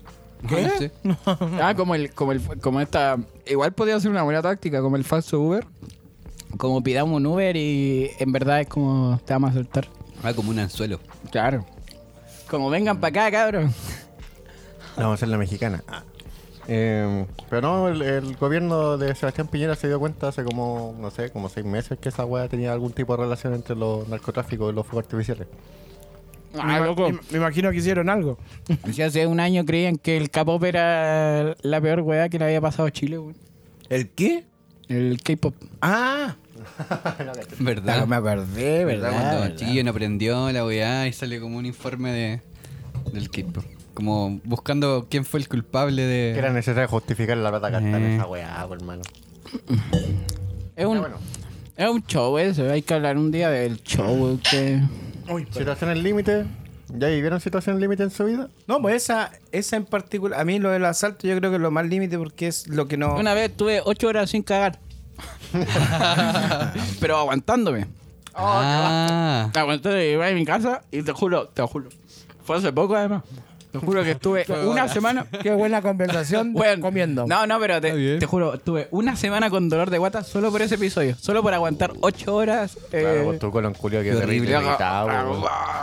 ¿Qué? 0.47 0.63
No 0.63 0.77
sé. 0.77 0.91
Ah, 1.61 1.73
como 1.75 1.95
el, 1.95 2.13
como 2.13 2.31
el, 2.31 2.41
como 2.59 2.81
esta, 2.81 3.17
igual 3.45 3.73
podría 3.73 3.99
ser 3.99 4.11
una 4.11 4.23
buena 4.23 4.41
táctica, 4.41 4.81
como 4.81 4.95
el 4.95 5.03
falso 5.03 5.39
Uber, 5.39 5.65
como 6.57 6.83
pidamos 6.83 7.17
un 7.17 7.25
Uber 7.25 7.55
y 7.55 8.11
en 8.19 8.31
verdad 8.31 8.61
es 8.61 8.67
como 8.67 9.19
te 9.25 9.33
vamos 9.33 9.51
a 9.51 9.53
soltar. 9.53 9.87
Ah, 10.23 10.33
como 10.33 10.51
un 10.51 10.59
anzuelo. 10.59 10.99
Claro. 11.31 11.65
Como 12.49 12.69
vengan 12.69 12.99
para 12.99 13.25
acá, 13.27 13.31
cabrón. 13.37 13.73
Vamos 14.95 15.11
a 15.11 15.13
hacer 15.15 15.29
la 15.29 15.39
mexicana. 15.39 15.83
Eh, 16.67 17.25
pero 17.49 17.61
no, 17.61 17.87
el, 17.89 18.01
el 18.01 18.35
gobierno 18.37 18.97
de 18.97 19.15
Sebastián 19.15 19.47
Piñera 19.47 19.75
se 19.75 19.87
dio 19.87 19.99
cuenta 19.99 20.27
hace 20.27 20.43
como, 20.43 20.95
no 20.99 21.09
sé, 21.09 21.31
como 21.31 21.49
seis 21.49 21.65
meses 21.65 21.97
que 21.99 22.09
esa 22.09 22.25
weá 22.25 22.47
tenía 22.47 22.71
algún 22.71 22.93
tipo 22.93 23.17
de 23.17 23.23
relación 23.23 23.53
entre 23.55 23.75
los 23.75 24.07
narcotráficos 24.07 24.71
y 24.71 24.75
los 24.75 24.85
fuegos 24.85 25.05
artificiales. 25.05 25.47
Ah, 26.59 26.79
loco. 26.79 27.09
Me, 27.09 27.19
me 27.31 27.37
imagino 27.37 27.71
que 27.71 27.77
hicieron 27.77 28.09
algo. 28.09 28.37
Si 28.91 29.01
hace 29.01 29.25
un 29.27 29.39
año 29.39 29.65
creían 29.65 29.97
que 29.97 30.17
el 30.17 30.29
K-pop 30.29 30.63
era 30.63 31.55
la 31.61 31.81
peor 31.81 32.01
weá 32.01 32.29
que 32.29 32.37
le 32.39 32.45
había 32.45 32.61
pasado 32.61 32.87
a 32.87 32.91
Chile, 32.91 33.17
weón. 33.19 33.35
¿El 33.89 34.09
qué? 34.09 34.45
El 34.87 35.19
K-pop. 35.23 35.55
Ah, 35.81 36.35
¿Verdad? 37.59 38.05
me 38.07 38.15
acordé, 38.15 38.85
¿Verdad? 38.85 38.85
¿verdad? 38.85 39.11
Cuando 39.11 39.35
el 39.37 39.41
¿verdad? 39.41 39.55
chiquillo 39.57 39.83
no 39.83 39.89
aprendió 39.91 40.51
la 40.51 40.65
weá 40.65 41.07
y 41.07 41.13
sale 41.13 41.39
como 41.39 41.57
un 41.57 41.65
informe 41.65 42.11
de 42.11 42.41
del 43.11 43.29
po. 43.29 43.63
Como 43.93 44.39
buscando 44.43 45.07
quién 45.09 45.23
fue 45.25 45.39
el 45.39 45.47
culpable 45.49 46.01
Que 46.03 46.31
era 46.37 46.47
de. 46.49 46.53
necesario 46.53 46.87
justificar 46.87 47.37
la 47.37 47.49
plata 47.49 47.77
en 47.77 47.93
Eh. 47.95 48.15
esa 48.15 48.27
weá, 48.27 48.67
hermano. 48.71 49.01
Es 50.75 50.85
un, 50.85 50.99
bueno. 50.99 51.17
Es 51.77 51.89
un 51.89 52.05
show 52.05 52.37
eso. 52.37 52.69
Hay 52.71 52.81
que 52.81 52.93
hablar 52.93 53.17
un 53.17 53.31
día 53.31 53.49
del 53.49 53.81
show. 53.83 54.39
Que... 54.49 54.81
Situaciones 55.51 55.97
límite. 55.99 56.45
¿Ya 56.95 57.07
vivieron 57.07 57.39
situaciones 57.41 57.81
límite 57.81 58.03
en 58.03 58.11
su 58.11 58.25
vida? 58.25 58.49
No, 58.67 58.79
pues 58.81 58.95
esa, 58.95 59.31
esa 59.51 59.77
en 59.77 59.85
particular, 59.85 60.39
a 60.39 60.45
mí 60.45 60.59
lo 60.59 60.69
del 60.69 60.85
asalto 60.85 61.27
yo 61.27 61.35
creo 61.37 61.49
que 61.49 61.55
es 61.55 61.61
lo 61.61 61.71
más 61.71 61.87
límite 61.87 62.17
porque 62.19 62.47
es 62.47 62.67
lo 62.67 62.87
que 62.87 62.97
no... 62.97 63.15
Una 63.15 63.33
vez 63.33 63.49
estuve 63.49 63.81
ocho 63.83 64.07
horas 64.09 64.29
sin 64.29 64.43
cagar. 64.43 64.79
Pero 66.99 67.17
aguantándome. 67.17 67.87
ah, 68.35 69.49
Aguantándome, 69.55 70.07
iba 70.11 70.27
a 70.27 70.31
mi 70.31 70.45
casa 70.45 70.83
y 70.91 71.01
te 71.01 71.11
juro, 71.13 71.47
te 71.47 71.63
juro. 71.63 71.89
Fue 72.43 72.57
hace 72.57 72.71
poco 72.71 72.95
además. 72.95 73.23
Te 73.73 73.79
juro 73.79 74.03
que 74.03 74.11
estuve 74.11 74.45
una 74.65 74.87
semana. 74.87 75.25
Qué 75.41 75.51
buena 75.51 75.81
conversación 75.81 76.53
Bueno, 76.53 76.79
comiendo. 76.79 77.25
No, 77.27 77.47
no, 77.47 77.59
pero 77.59 77.81
te, 77.81 78.19
te 78.19 78.25
juro, 78.27 78.59
tuve 78.59 78.87
una 78.91 79.15
semana 79.15 79.49
con 79.49 79.67
dolor 79.67 79.89
de 79.89 79.97
guata 79.97 80.23
solo 80.23 80.51
por 80.51 80.61
ese 80.61 80.75
episodio. 80.75 81.15
Solo 81.19 81.41
por 81.41 81.55
aguantar 81.55 81.91
ocho 82.01 82.35
horas. 82.35 82.77
eh, 82.91 83.01
Claro, 83.01 83.23
pues 83.25 83.39
tu 83.39 83.49
colon 83.51 83.73
culio 83.73 84.03
que 84.03 84.11
terrible. 84.11 84.55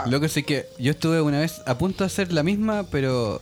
Loco, 0.07 0.27
sí 0.29 0.43
que 0.43 0.67
yo 0.79 0.91
estuve 0.91 1.21
una 1.21 1.39
vez 1.39 1.61
a 1.65 1.77
punto 1.77 2.03
de 2.03 2.07
hacer 2.07 2.31
la 2.31 2.43
misma, 2.43 2.85
pero 2.89 3.41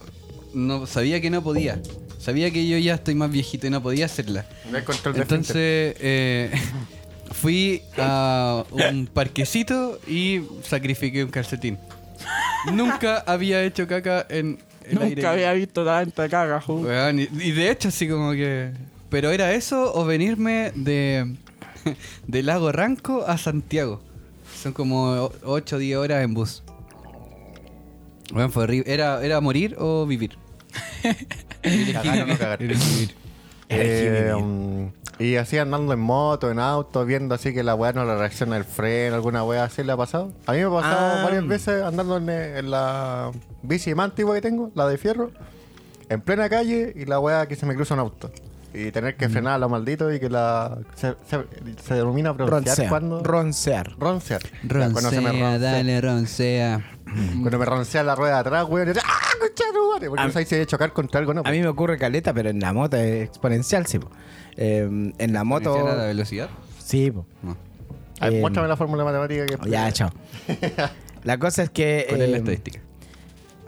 no 0.54 0.88
sabía 0.88 1.22
que 1.22 1.30
no 1.30 1.44
podía. 1.44 1.80
Sabía 2.18 2.52
que 2.52 2.68
yo 2.68 2.78
ya 2.80 2.96
estoy 2.96 3.14
más 3.16 3.32
viejito 3.32 3.68
y 3.68 3.70
no 3.70 3.82
podía 3.84 4.06
hacerla. 4.06 4.46
No 4.72 4.78
hay 4.78 4.84
control 4.84 5.14
de 5.14 5.22
Entonces 5.22 5.96
eh, 6.00 6.52
fui 7.32 7.84
a 7.98 8.64
un 8.72 9.08
parquecito 9.08 10.00
y 10.08 10.42
sacrifiqué 10.64 11.24
un 11.24 11.30
calcetín. 11.30 11.78
Nunca 12.74 13.24
había 13.26 13.64
hecho 13.64 13.88
caca 13.88 14.26
en 14.30 14.60
el 14.84 15.02
aire. 15.02 15.16
Nunca 15.16 15.32
había 15.32 15.54
visto 15.54 15.86
tanta 15.86 16.30
caga, 16.30 16.62
ju. 16.62 16.82
Weón, 16.82 17.20
y, 17.20 17.24
y 17.40 17.52
de 17.52 17.72
hecho 17.72 17.90
así 17.90 18.08
como 18.08 18.32
que... 18.32 18.72
Pero 19.10 19.32
era 19.32 19.54
eso 19.54 19.92
o 19.96 20.06
venirme 20.06 20.72
de, 20.76 21.36
de 22.28 22.44
Lago 22.44 22.72
Ranco 22.72 23.26
a 23.26 23.38
Santiago. 23.38 24.02
Son 24.62 24.74
como 24.74 25.32
8 25.44 25.76
o 25.76 25.80
10 25.80 25.98
horas 25.98 26.24
en 26.24 26.34
bus. 26.34 26.64
Weón, 28.34 28.52
fue 28.52 28.64
horrible. 28.64 28.94
Era, 28.94 29.24
era 29.24 29.42
morir 29.42 29.76
o 29.80 30.06
vivir. 30.06 30.38
Cagar 31.94 32.22
o 32.22 32.28
no 32.28 32.38
cagar. 32.38 32.62
Era 32.62 32.78
vivir. 32.78 33.16
Eh, 33.70 34.34
um, 34.36 34.92
y 35.20 35.36
así 35.36 35.58
andando 35.58 35.92
en 35.94 36.00
moto, 36.00 36.50
en 36.50 36.60
auto, 36.60 37.06
viendo 37.06 37.36
así 37.36 37.54
que 37.54 37.62
la 37.62 37.76
weá 37.76 37.92
no 37.94 38.06
le 38.06 38.18
reacciona 38.18 38.56
el 38.58 38.64
freno, 38.64 39.16
alguna 39.16 39.44
weá 39.44 39.66
así 39.66 39.84
le 39.84 39.92
ha 39.92 39.98
pasado. 39.98 40.32
A 40.48 40.54
mí 40.54 40.60
me 40.60 40.64
ha 40.66 40.70
pasado 40.70 41.20
Ah. 41.20 41.24
varias 41.26 41.46
veces 41.48 41.84
andando 41.84 42.18
en, 42.18 42.30
en 42.30 42.72
la 42.72 43.32
bici 43.62 43.94
más 43.94 44.06
antigua 44.06 44.34
que 44.36 44.42
tengo, 44.42 44.72
la 44.76 44.88
de 44.88 44.98
fierro, 44.98 45.32
en 46.10 46.22
plena 46.22 46.50
calle 46.50 46.94
y 46.96 47.06
la 47.06 47.20
weá 47.20 47.48
que 47.48 47.56
se 47.56 47.66
me 47.66 47.76
cruza 47.76 47.94
un 47.94 48.00
auto. 48.00 48.32
Y 48.72 48.92
tener 48.92 49.16
que 49.18 49.28
frenar 49.30 49.54
a 49.54 49.58
lo 49.58 49.68
maldito 49.68 50.14
y 50.14 50.20
que 50.20 50.30
la. 50.30 50.78
Se, 50.94 51.16
se, 51.28 51.44
se 51.84 51.94
denomina 51.96 52.34
broncear 52.34 52.62
Roncear. 52.64 52.90
cuando. 52.90 53.24
Roncear. 53.24 53.96
Roncear. 53.98 54.42
Ya, 54.44 54.92
cuando 54.92 55.10
se 55.10 55.22
me 55.22 55.30
Roncea, 55.32 55.50
roncea- 55.54 55.60
dale, 55.60 56.02
roncea. 56.02 56.86
Cuando 57.42 57.58
me 57.58 57.66
roncea 57.66 58.04
la 58.04 58.14
rueda 58.14 58.36
de 58.36 58.40
atrás, 58.42 58.66
weón. 58.70 58.90
y- 58.90 58.92
¡Ah, 59.04 59.29
concha 59.40 59.66
de 59.66 59.72
tu 59.74 59.92
madre! 59.94 60.10
Porque 60.10 60.22
A- 60.24 60.26
no 60.28 60.32
sabes 60.32 60.48
si 60.50 60.66
chocar 60.66 60.94
contra 60.94 61.20
algo 61.20 61.34
no. 61.34 61.42
A 61.46 61.52
mí 61.52 61.60
me 61.60 61.68
ocurre 61.68 61.98
caleta, 61.98 62.34
pero 62.34 62.50
en 62.50 62.60
la 62.60 62.74
moto 62.74 62.98
es 62.98 63.28
exponencial, 63.30 63.86
sí. 63.88 64.00
po. 64.00 64.10
Eh, 64.58 65.12
en 65.18 65.34
la 65.34 65.44
moto... 65.44 65.74
¿Iniciar 65.76 65.94
a 65.96 65.98
la 65.98 66.06
velocidad? 66.06 66.50
Sí, 66.84 67.10
po. 67.12 67.26
No. 67.42 67.58
A 68.20 68.26
ver, 68.26 68.34
eh, 68.36 68.42
muéstrame 68.42 68.68
la 68.68 68.76
fórmula 68.78 69.04
matemática 69.04 69.46
que. 69.46 69.70
Ya, 69.70 69.92
chao. 69.92 70.10
La 71.24 71.38
cosa 71.38 71.64
es 71.64 71.70
que... 71.70 72.06
¿Cuál 72.08 72.22
es 72.22 72.30
la 72.30 72.36
eh, 72.38 72.40
estadística? 72.40 72.80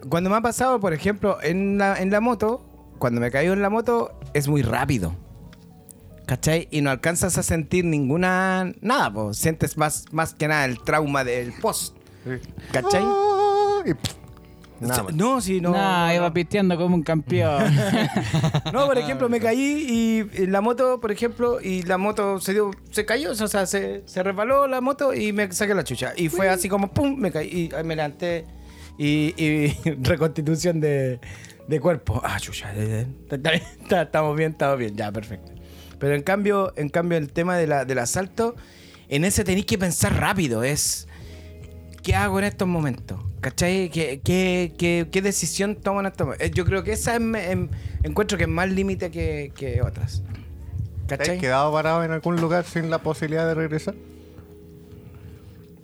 Cuando 0.09 0.29
me 0.29 0.37
ha 0.37 0.41
pasado, 0.41 0.79
por 0.79 0.93
ejemplo, 0.93 1.37
en 1.43 1.77
la, 1.77 2.01
en 2.01 2.09
la 2.09 2.21
moto, 2.21 2.65
cuando 2.97 3.19
me 3.19 3.29
caigo 3.29 3.51
en 3.53 3.61
la 3.61 3.69
moto, 3.69 4.17
es 4.33 4.47
muy 4.47 4.61
rápido. 4.61 5.13
¿Cachai? 6.25 6.69
Y 6.71 6.79
no 6.81 6.89
alcanzas 6.91 7.37
a 7.37 7.43
sentir 7.43 7.83
ninguna. 7.83 8.71
Nada, 8.79 9.11
pues. 9.11 9.37
Sientes 9.37 9.77
más, 9.77 10.05
más 10.11 10.33
que 10.33 10.47
nada 10.47 10.63
el 10.65 10.81
trauma 10.81 11.23
del 11.25 11.51
post. 11.61 11.95
¿Cachai? 12.71 13.03
Ah, 13.05 13.81
y- 13.85 13.91
Nada 14.81 15.03
más. 15.03 15.13
No, 15.13 15.39
si 15.41 15.61
no. 15.61 15.71
No. 15.71 16.13
iba 16.13 16.33
pisteando 16.33 16.75
como 16.77 16.95
un 16.95 17.03
campeón. 17.03 17.63
No, 18.73 18.87
por 18.87 18.97
ejemplo, 18.97 19.29
me 19.29 19.39
caí 19.39 19.85
y 19.89 20.43
en 20.43 20.51
la 20.51 20.61
moto, 20.61 20.99
por 20.99 21.11
ejemplo, 21.11 21.59
y 21.61 21.83
la 21.83 21.97
moto 21.97 22.39
se 22.39 22.53
dio, 22.53 22.71
se 22.89 23.05
cayó, 23.05 23.31
o 23.31 23.35
sea, 23.35 23.65
se, 23.65 24.01
se 24.05 24.23
resbaló 24.23 24.67
la 24.67 24.81
moto 24.81 25.13
y 25.13 25.33
me 25.33 25.51
saqué 25.51 25.73
la 25.75 25.83
chucha. 25.83 26.13
Y 26.15 26.29
fue 26.29 26.49
así 26.49 26.67
como, 26.69 26.91
¡pum! 26.91 27.15
Me 27.17 27.31
caí 27.31 27.69
y 27.77 27.83
me 27.83 27.95
levanté 27.95 28.45
y, 28.97 29.33
y 29.37 29.77
reconstitución 30.01 30.79
de, 30.79 31.19
de 31.67 31.79
cuerpo. 31.79 32.21
Ah, 32.23 32.39
chucha, 32.39 32.71
estamos 33.89 34.35
bien, 34.37 34.51
estamos 34.51 34.77
bien, 34.77 34.95
ya, 34.95 35.11
perfecto. 35.11 35.51
Pero 35.99 36.15
en 36.15 36.23
cambio, 36.23 36.73
en 36.77 36.89
cambio 36.89 37.17
el 37.17 37.31
tema 37.31 37.55
de 37.57 37.67
la- 37.67 37.85
del 37.85 37.99
asalto, 37.99 38.55
en 39.09 39.25
ese 39.25 39.43
tenéis 39.43 39.65
que 39.65 39.77
pensar 39.77 40.15
rápido, 40.19 40.63
es... 40.63 41.07
¿Qué 42.01 42.15
hago 42.15 42.39
en 42.39 42.45
estos 42.45 42.67
momentos? 42.67 43.19
¿Cachai? 43.41 43.89
¿Qué, 43.89 44.21
qué, 44.23 44.73
qué, 44.77 45.07
qué 45.11 45.21
decisión 45.21 45.71
estos 45.71 45.93
momentos? 45.93 46.35
Eh, 46.39 46.51
Yo 46.51 46.63
creo 46.63 46.83
que 46.83 46.93
esa 46.93 47.15
es, 47.15 47.21
em- 47.21 47.69
encuentro 48.03 48.37
que 48.37 48.43
es 48.43 48.49
más 48.49 48.69
límite 48.69 49.09
que, 49.11 49.51
que 49.55 49.81
otras. 49.81 50.21
¿Te 51.07 51.15
has 51.15 51.19
¿Cachai? 51.19 51.39
quedado 51.39 51.73
parado 51.73 52.03
en 52.03 52.11
algún 52.11 52.39
lugar 52.39 52.63
sin 52.65 52.89
la 52.89 52.99
posibilidad 52.99 53.47
de 53.47 53.55
regresar? 53.55 53.95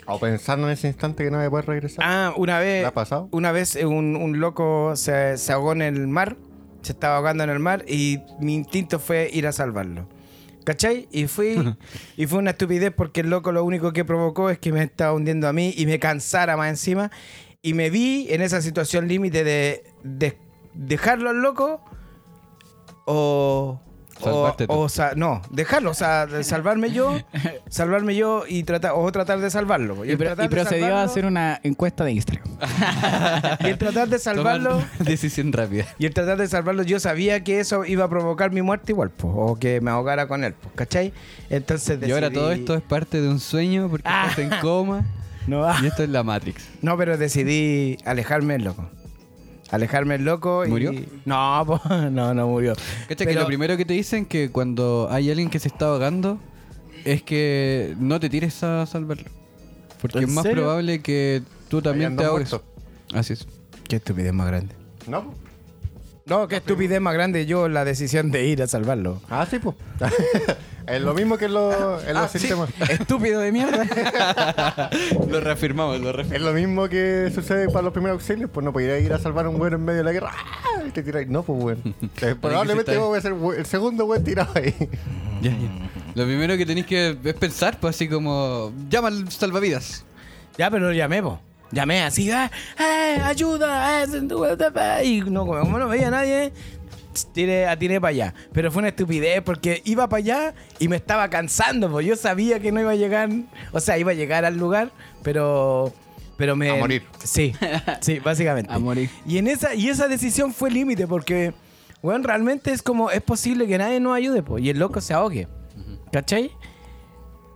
O 0.06 0.20
pensando 0.20 0.68
en 0.68 0.74
ese 0.74 0.88
instante 0.88 1.24
que 1.26 1.32
no 1.32 1.40
me 1.40 1.50
puedes 1.50 1.66
regresar. 1.66 2.06
Ah, 2.08 2.34
una 2.38 2.60
vez. 2.60 2.82
¿Le 2.82 2.88
ha 2.88 2.94
pasado? 2.94 3.28
Una 3.32 3.52
vez 3.52 3.76
eh, 3.76 3.86
un, 3.86 4.16
un 4.16 4.40
loco 4.40 4.96
se, 4.96 5.38
se 5.38 5.52
ahogó 5.52 5.74
en 5.74 5.82
el 5.82 6.08
mar, 6.08 6.38
se 6.82 6.94
estaba 6.94 7.18
ahogando 7.18 7.44
en 7.44 7.50
el 7.50 7.60
mar 7.60 7.84
y 7.88 8.20
mi 8.40 8.54
instinto 8.56 9.00
fue 9.00 9.30
ir 9.34 9.48
a 9.48 9.52
salvarlo. 9.52 10.08
¿Cachai? 10.64 11.08
Y 11.12 11.28
fui. 11.28 11.76
y 12.18 12.26
fue 12.28 12.40
una 12.40 12.52
estupidez 12.52 12.94
porque 12.96 13.22
el 13.22 13.30
loco 13.30 13.52
lo 13.52 13.64
único 13.66 13.92
que 13.92 14.06
provocó 14.06 14.50
es 14.50 14.60
que 14.60 14.72
me 14.72 14.84
estaba 14.84 15.12
hundiendo 15.14 15.48
a 15.48 15.54
mí 15.54 15.74
y 15.76 15.86
me 15.88 16.00
cansara 16.00 16.56
más 16.56 16.70
encima. 16.70 17.12
Y 17.68 17.74
me 17.74 17.90
vi 17.90 18.28
en 18.30 18.42
esa 18.42 18.62
situación 18.62 19.08
límite 19.08 19.44
de, 19.44 19.84
de 20.04 20.38
dejarlo 20.74 21.30
al 21.30 21.42
loco 21.42 21.82
o. 23.06 23.82
O, 24.20 24.52
o 24.70 24.90
sa- 24.90 25.12
no, 25.16 25.44
dejarlo, 25.52 25.92
o 25.92 25.94
sea, 25.94 26.28
salvarme 26.42 26.92
yo, 26.92 27.20
salvarme 27.70 28.16
yo 28.16 28.46
y 28.48 28.64
tratar, 28.64 28.94
o 28.96 29.12
tratar 29.12 29.40
de 29.40 29.52
salvarlo. 29.52 30.04
y, 30.06 30.16
pro- 30.16 30.34
y 30.44 30.48
procedió 30.48 30.96
a 30.96 31.04
hacer 31.04 31.24
una 31.28 31.60
encuesta 31.62 32.04
de 32.04 32.14
Instagram. 32.14 32.48
y 33.60 33.68
el 33.68 33.78
tratar 33.78 34.08
de 34.10 34.18
salvarlo, 34.18 34.70
Tomar 34.72 34.98
decisión 34.98 35.54
rápida. 35.54 35.86
y 36.00 36.08
el 36.08 36.16
tratar 36.16 36.40
de 36.40 36.48
salvarlo, 36.48 36.82
yo 36.82 37.00
sabía 37.00 37.44
que 37.44 37.60
eso 37.60 37.86
iba 37.86 38.06
a 38.06 38.10
provocar 38.10 38.50
mi 38.52 38.64
muerte 38.64 38.92
igual, 38.92 39.12
po, 39.12 39.28
o 39.28 39.56
que 39.60 39.82
me 39.82 39.92
ahogara 39.92 40.28
con 40.28 40.44
él, 40.44 40.54
po, 40.56 40.72
¿cachai? 40.74 41.14
Entonces 41.52 42.00
Y 42.04 42.12
ahora 42.12 42.32
todo 42.32 42.52
esto 42.52 42.74
es 42.74 42.82
parte 42.82 43.22
de 43.22 43.30
un 43.30 43.40
sueño 43.40 43.88
porque 43.88 44.08
Ah. 44.10 44.26
estás 44.32 44.40
en 44.40 44.50
coma. 44.62 45.06
No, 45.48 45.66
ah, 45.66 45.78
Y 45.82 45.88
esto 45.88 46.04
es 46.04 46.10
la 46.10 46.24
Matrix. 46.24 46.68
no, 46.82 46.98
pero 46.98 47.18
decidí 47.18 47.98
alejarme 48.06 48.56
el 48.56 48.64
loco. 48.66 48.90
Alejarme 49.70 50.16
el 50.16 50.24
loco 50.26 50.66
y... 50.66 50.70
¿Murió? 50.70 50.94
No, 51.26 51.64
po, 51.68 51.82
no, 52.10 52.34
no 52.34 52.48
murió. 52.48 52.74
Cacha 53.08 53.26
que 53.26 53.34
lo 53.34 53.46
primero 53.46 53.76
que 53.76 53.86
te 53.86 53.94
dicen 53.94 54.26
que 54.26 54.50
cuando 54.52 55.08
hay 55.12 55.30
alguien 55.30 55.50
que 55.50 55.60
se 55.60 55.68
está 55.68 55.88
ahogando 55.88 56.40
es 57.04 57.22
que 57.24 57.96
no 58.00 58.20
te 58.20 58.30
tires 58.30 58.64
a 58.64 58.86
salvarlo. 58.86 59.26
Porque 60.02 60.20
¿En 60.20 60.26
es 60.26 60.30
más 60.30 60.44
serio? 60.44 60.64
probable 60.64 61.02
que 61.02 61.42
tú 61.70 61.82
también 61.82 62.14
Hayan 62.14 62.18
te 62.18 62.26
ahogues. 62.26 62.56
Así 63.14 63.34
es. 63.34 63.48
Qué 63.90 63.96
estupidez 63.98 64.34
más 64.34 64.48
grande. 64.48 64.76
¿No? 65.08 65.34
No, 66.28 66.48
qué 66.48 66.58
estupidez 66.58 67.00
más 67.00 67.14
grande 67.14 67.46
yo 67.46 67.70
la 67.70 67.86
decisión 67.86 68.32
de 68.32 68.46
ir 68.48 68.62
a 68.62 68.68
salvarlo. 68.68 69.22
Ah, 69.30 69.46
sí, 69.50 69.60
pues. 69.60 69.76
es 70.88 71.02
lo 71.02 71.14
mismo 71.14 71.38
que 71.38 71.46
en, 71.46 71.54
los- 71.54 72.04
en 72.06 72.14
los 72.16 72.30
sistemas. 72.32 72.70
Estúpido 72.90 73.40
de 73.40 73.52
mierda. 73.54 73.86
lo 75.30 75.40
reafirmamos, 75.40 76.00
lo 76.02 76.12
reafirmamos. 76.12 76.34
Es 76.34 76.42
lo 76.42 76.54
mismo 76.54 76.90
que 76.90 77.32
sucede 77.34 77.68
para 77.70 77.84
los 77.84 77.94
primeros 77.94 78.16
auxilios, 78.16 78.50
pues 78.54 78.64
no 78.66 78.74
podías 78.74 79.02
ir 79.02 79.14
a 79.14 79.20
salvar 79.20 79.46
a 79.46 79.50
un 79.50 79.58
güey 79.58 79.74
en 79.74 79.84
medio 79.86 80.00
de 80.00 80.04
la 80.04 80.12
guerra. 80.12 80.32
¡Ah! 80.36 80.84
Y 80.86 80.92
te 80.92 81.02
tiráis. 81.02 81.28
No, 81.30 81.44
pues 81.44 81.62
güey. 81.62 81.78
Eh, 82.22 82.36
probablemente 82.40 82.98
vos 82.98 83.08
voy 83.10 83.20
a 83.20 83.22
ser 83.22 83.34
el 83.60 83.66
segundo 83.66 84.06
güey 84.06 84.22
tirado 84.22 84.52
ahí. 84.56 84.74
Ya, 85.42 85.52
ya. 85.52 85.90
Lo 86.16 86.26
primero 86.26 86.58
que 86.58 86.66
tenéis 86.66 86.88
que 86.88 87.18
es 87.24 87.34
pensar, 87.36 87.80
pues 87.80 87.96
así 87.96 88.10
como 88.10 88.74
llama 88.90 89.08
al 89.10 89.32
salvavidas. 89.32 90.04
Ya, 90.58 90.70
pero 90.72 90.88
lo 90.88 90.94
llamé, 90.94 91.22
po. 91.22 91.40
Llamé 91.72 92.02
así, 92.04 92.32
¡ah! 92.32 92.50
¡eh! 92.80 93.20
¡Ayuda! 93.24 94.04
eh, 94.04 95.06
Y 95.06 95.22
no, 95.22 95.46
como 95.46 95.78
no 95.78 95.88
veía 95.88 96.08
a 96.08 96.12
nadie, 96.12 96.54
tiré, 97.34 97.68
atiré 97.68 98.00
para 98.00 98.10
allá. 98.10 98.34
Pero 98.54 98.72
fue 98.72 98.80
una 98.80 98.90
estupidez 98.90 99.42
porque 99.42 99.82
iba 99.86 100.08
para 100.08 100.20
allá 100.20 100.54
y 100.80 100.88
me 100.88 100.96
estaba 100.96 101.30
cansando, 101.30 101.90
pues 101.92 102.06
yo 102.06 102.16
sabía 102.16 102.60
que 102.60 102.72
no 102.72 102.80
iba 102.80 102.92
a 102.92 102.96
llegar, 102.96 103.30
o 103.72 103.80
sea, 103.80 103.98
iba 103.98 104.12
a 104.12 104.16
llegar 104.16 104.46
al 104.46 104.58
lugar, 104.58 104.92
pero... 105.24 105.94
Pero 106.38 106.56
me... 106.56 106.70
A 106.70 106.76
morir. 106.76 107.04
Sí, 107.24 107.54
sí, 108.02 108.20
básicamente. 108.20 108.72
A 108.72 108.78
morir. 108.78 109.10
Y, 109.26 109.40
en 109.40 109.48
esa, 109.48 109.74
y 109.74 109.90
esa 109.90 110.08
decisión 110.08 110.54
fue 110.54 110.70
límite 110.70 111.08
porque, 111.08 111.54
bueno, 112.04 112.24
realmente 112.28 112.72
es 112.72 112.84
como, 112.84 113.10
es 113.10 113.22
posible 113.24 113.66
que 113.66 113.78
nadie 113.80 114.00
nos 114.00 114.16
ayude, 114.16 114.44
pues, 114.44 114.64
y 114.64 114.70
el 114.70 114.78
loco 114.78 115.02
se 115.02 115.14
ahogue. 115.16 115.48
¿Cachai? 116.12 116.52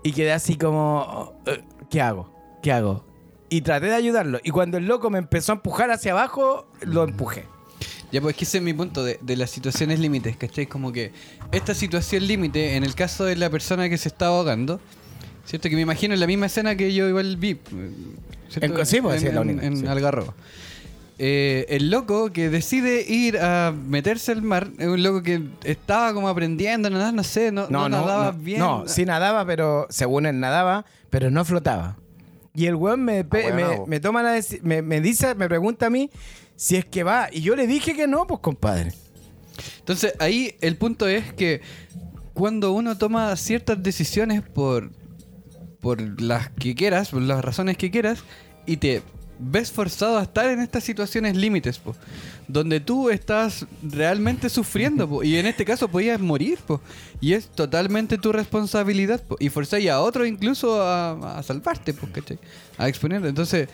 Y 0.04 0.12
quedé 0.14 0.32
así 0.34 0.58
como, 0.58 1.40
eh, 1.46 1.62
¿qué 1.92 2.02
hago? 2.02 2.34
¿Qué 2.64 2.72
hago? 2.72 3.06
Y 3.54 3.62
traté 3.62 3.88
de 3.88 3.96
ayudarlo. 3.96 4.40
Y 4.46 4.50
cuando 4.52 4.78
el 4.78 4.86
loco 4.86 5.10
me 5.10 5.18
empezó 5.20 5.52
a 5.52 5.56
empujar 5.56 5.92
hacia 5.92 6.14
abajo, 6.14 6.66
lo 6.84 7.04
empujé. 7.04 7.44
Ya, 8.12 8.22
pues 8.22 8.34
es 8.34 8.38
que 8.40 8.46
ese 8.46 8.58
es 8.60 8.64
mi 8.64 8.74
punto 8.74 9.04
de, 9.04 9.20
de 9.22 9.36
las 9.36 9.50
situaciones 9.50 10.00
límites, 10.00 10.38
¿cachai? 10.38 10.68
Como 10.68 10.94
que 10.94 11.12
esta 11.52 11.74
situación 11.74 12.26
límite, 12.28 12.78
en 12.78 12.84
el 12.86 12.96
caso 12.96 13.26
de 13.26 13.36
la 13.36 13.50
persona 13.50 13.90
que 13.90 13.98
se 13.98 14.08
está 14.08 14.28
ahogando, 14.28 14.80
¿cierto? 15.46 15.68
Que 15.68 15.76
me 15.76 15.82
imagino 15.82 16.14
en 16.14 16.22
la 16.22 16.28
misma 16.28 16.46
escena 16.46 16.76
que 16.78 16.94
yo 16.94 17.10
igual 17.10 17.36
vi. 17.36 17.60
En- 17.72 18.86
sí, 18.86 19.02
pues, 19.02 19.20
sí, 19.22 19.28
en, 19.28 19.36
la 19.36 19.42
en- 19.42 19.50
única, 19.50 19.66
en 19.66 19.78
sí. 19.78 19.86
Algarrobo. 19.86 20.34
Eh, 21.20 21.66
el 21.70 21.92
loco 21.92 22.32
que 22.32 22.50
decide 22.50 23.02
ir 23.08 23.38
a 23.38 23.72
meterse 23.72 24.32
al 24.32 24.42
mar 24.42 24.70
es 24.80 24.88
un 24.88 25.04
loco 25.04 25.22
que 25.24 25.44
estaba 25.66 26.14
como 26.14 26.28
aprendiendo 26.30 26.88
a 26.88 26.92
nadar, 26.92 27.14
no 27.14 27.24
sé, 27.24 27.52
no, 27.52 27.68
no, 27.70 27.90
nadaba 27.90 28.32
no, 28.32 28.38
bien. 28.40 28.60
No, 28.60 28.88
sí 28.88 29.06
nadaba, 29.06 29.46
pero 29.46 29.88
según 29.90 30.26
él 30.26 30.40
nadaba, 30.40 30.86
pero 31.10 31.30
no 31.30 31.46
flotaba. 31.46 31.98
Y 32.54 32.66
el 32.66 32.76
weón 32.76 33.04
me, 33.04 33.24
pe- 33.24 33.48
Ah, 33.48 33.54
bueno, 33.54 33.86
me, 33.88 34.00
toma 34.00 34.22
la 34.24 34.40
me, 34.62 34.82
me 34.82 35.00
dice, 35.02 35.36
me 35.36 35.48
pregunta 35.48 35.86
a 35.86 35.90
mí 35.90 36.10
si 36.56 36.76
es 36.76 36.86
que 36.86 37.04
va. 37.04 37.30
Y 37.32 37.42
yo 37.42 37.56
le 37.56 37.66
dije 37.68 37.96
que 37.96 38.08
no, 38.08 38.28
pues 38.28 38.40
compadre. 38.42 38.94
Entonces 39.80 40.14
ahí 40.20 40.56
el 40.62 40.78
punto 40.78 41.08
es 41.08 41.34
que 41.34 41.62
cuando 42.34 42.72
uno 42.74 42.98
toma 42.98 43.36
ciertas 43.36 43.82
decisiones 43.82 44.42
por, 44.42 44.92
por 45.80 46.22
las 46.22 46.50
que 46.50 46.76
quieras, 46.76 47.10
por 47.10 47.22
las 47.22 47.44
razones 47.44 47.78
que 47.78 47.92
quieras, 47.92 48.24
y 48.66 48.78
te 48.78 49.02
ves 49.44 49.72
forzado 49.72 50.20
a 50.20 50.24
estar 50.24 50.46
en 50.50 50.60
estas 50.60 50.84
situaciones 50.84 51.36
límites, 51.36 51.80
po, 51.80 51.96
donde 52.48 52.80
tú 52.80 53.10
estás 53.10 53.66
realmente 53.82 54.50
sufriendo, 54.50 55.10
po, 55.10 55.24
y 55.24 55.36
en 55.38 55.48
este 55.48 55.66
caso 55.66 55.88
podías 55.88 56.20
morir, 56.20 56.60
po, 56.68 56.80
y 57.20 57.34
es 57.34 57.48
totalmente 57.48 58.18
tu 58.20 58.32
responsabilidad, 58.32 59.22
po, 59.24 59.38
y 59.40 59.50
forzáis 59.50 59.90
a 59.90 60.00
otro 60.02 60.26
incluso 60.26 60.82
a, 60.82 61.40
a 61.40 61.44
salvarte, 61.44 61.94
po, 61.94 62.08
¿cachai? 62.12 62.38
a 62.78 62.88
exponerte. 62.88 63.28
Entonces, 63.30 63.68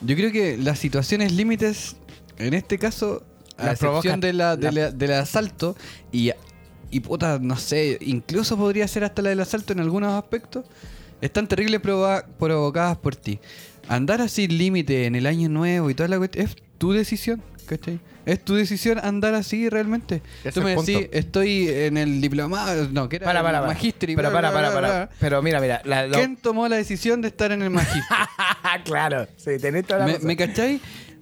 yo 0.00 0.14
creo 0.16 0.30
que 0.32 0.56
las 0.56 0.78
situaciones 0.78 1.32
límites, 1.32 1.96
en 2.38 2.54
este 2.54 2.78
caso, 2.78 3.22
a 3.58 3.64
excepción 3.72 4.20
de 4.20 4.32
la, 4.32 4.56
de 4.56 4.72
la- 4.72 4.80
la- 4.82 4.90
del 4.92 5.12
asalto, 5.12 5.76
y, 6.12 6.30
y 6.90 7.00
puta, 7.00 7.38
no 7.40 7.56
sé, 7.56 7.98
incluso 8.00 8.56
podría 8.56 8.86
ser 8.88 9.04
hasta 9.04 9.22
la 9.22 9.30
del 9.30 9.40
asalto 9.40 9.72
en 9.72 9.80
algunos 9.80 10.12
aspectos, 10.12 10.64
están 11.20 11.46
terribles 11.48 11.80
provoca- 11.82 12.24
provocadas 12.38 12.96
por 12.96 13.14
ti. 13.16 13.38
Andar 13.90 14.20
así 14.20 14.46
límite 14.48 15.06
en 15.06 15.14
el 15.16 15.26
año 15.26 15.48
nuevo 15.48 15.90
y 15.90 15.94
toda 15.94 16.08
la 16.08 16.18
cuestión, 16.18 16.46
es 16.46 16.56
tu 16.78 16.92
decisión, 16.92 17.42
¿cachai? 17.66 17.98
Es 18.26 18.44
tu 18.44 18.54
decisión 18.54 18.98
andar 19.02 19.34
así 19.34 19.68
realmente. 19.68 20.22
Tú 20.54 20.62
me 20.62 20.76
decís, 20.76 21.08
estoy 21.10 21.68
en 21.68 21.96
el 21.96 22.20
diplomado, 22.20 22.88
no, 22.92 23.08
que 23.08 23.16
era 23.16 23.24
Para, 23.26 23.42
para, 23.42 23.58
el 23.58 23.62
para. 23.64 23.74
magíster 23.74 24.10
y 24.10 24.16
Pero 24.16 24.30
para, 24.32 24.52
para. 24.52 25.10
Pero 25.18 25.42
mira, 25.42 25.60
mira. 25.60 25.82
La, 25.84 26.06
lo- 26.06 26.16
¿Quién 26.16 26.36
tomó 26.36 26.68
la 26.68 26.76
decisión 26.76 27.20
de 27.22 27.28
estar 27.28 27.50
en 27.50 27.62
el 27.62 27.70
magíster? 27.70 28.16
claro, 28.84 29.26
sí, 29.36 29.52
tenés 29.60 29.86
toda 29.86 30.00
la 30.00 30.06
¿Me, 30.06 30.12
razón. 30.14 30.26
me 30.28 30.36
cachai? 30.36 30.80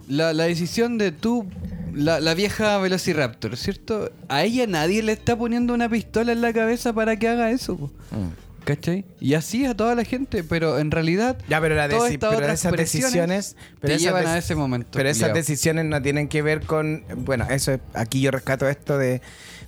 La, 0.08 0.32
la 0.34 0.44
decisión 0.44 0.98
de 0.98 1.12
tú, 1.12 1.46
la, 1.94 2.20
la 2.20 2.34
vieja 2.34 2.76
Velociraptor, 2.78 3.56
¿cierto? 3.56 4.10
A 4.28 4.42
ella 4.42 4.66
nadie 4.66 5.02
le 5.02 5.12
está 5.12 5.36
poniendo 5.38 5.72
una 5.74 5.88
pistola 5.88 6.32
en 6.32 6.40
la 6.42 6.52
cabeza 6.52 6.92
para 6.92 7.16
que 7.18 7.28
haga 7.28 7.50
eso. 7.50 7.76
Mm. 8.10 8.47
¿Cachai? 8.74 9.04
Y 9.20 9.34
así 9.34 9.64
a 9.66 9.74
toda 9.74 9.94
la 9.94 10.04
gente, 10.04 10.44
pero 10.44 10.78
en 10.78 10.90
realidad 10.90 11.36
Ya, 11.48 11.60
pero, 11.60 11.74
la 11.74 11.88
todas 11.88 12.10
deci- 12.10 12.14
estas 12.14 12.30
pero 12.30 12.42
otras 12.42 12.60
esas 12.60 12.72
decisiones 12.72 13.56
pero 13.80 13.90
te 13.92 13.94
esas 13.94 14.02
llevan 14.02 14.26
a 14.26 14.38
ese 14.38 14.54
momento. 14.54 14.90
Pero 14.92 15.08
esas 15.08 15.20
culiao. 15.30 15.36
decisiones 15.36 15.84
no 15.86 16.00
tienen 16.02 16.28
que 16.28 16.42
ver 16.42 16.60
con. 16.62 17.02
Bueno, 17.16 17.46
eso 17.50 17.72
es- 17.72 17.80
aquí 17.94 18.20
yo 18.20 18.30
rescato 18.30 18.68
esto 18.68 18.98
de, 18.98 19.20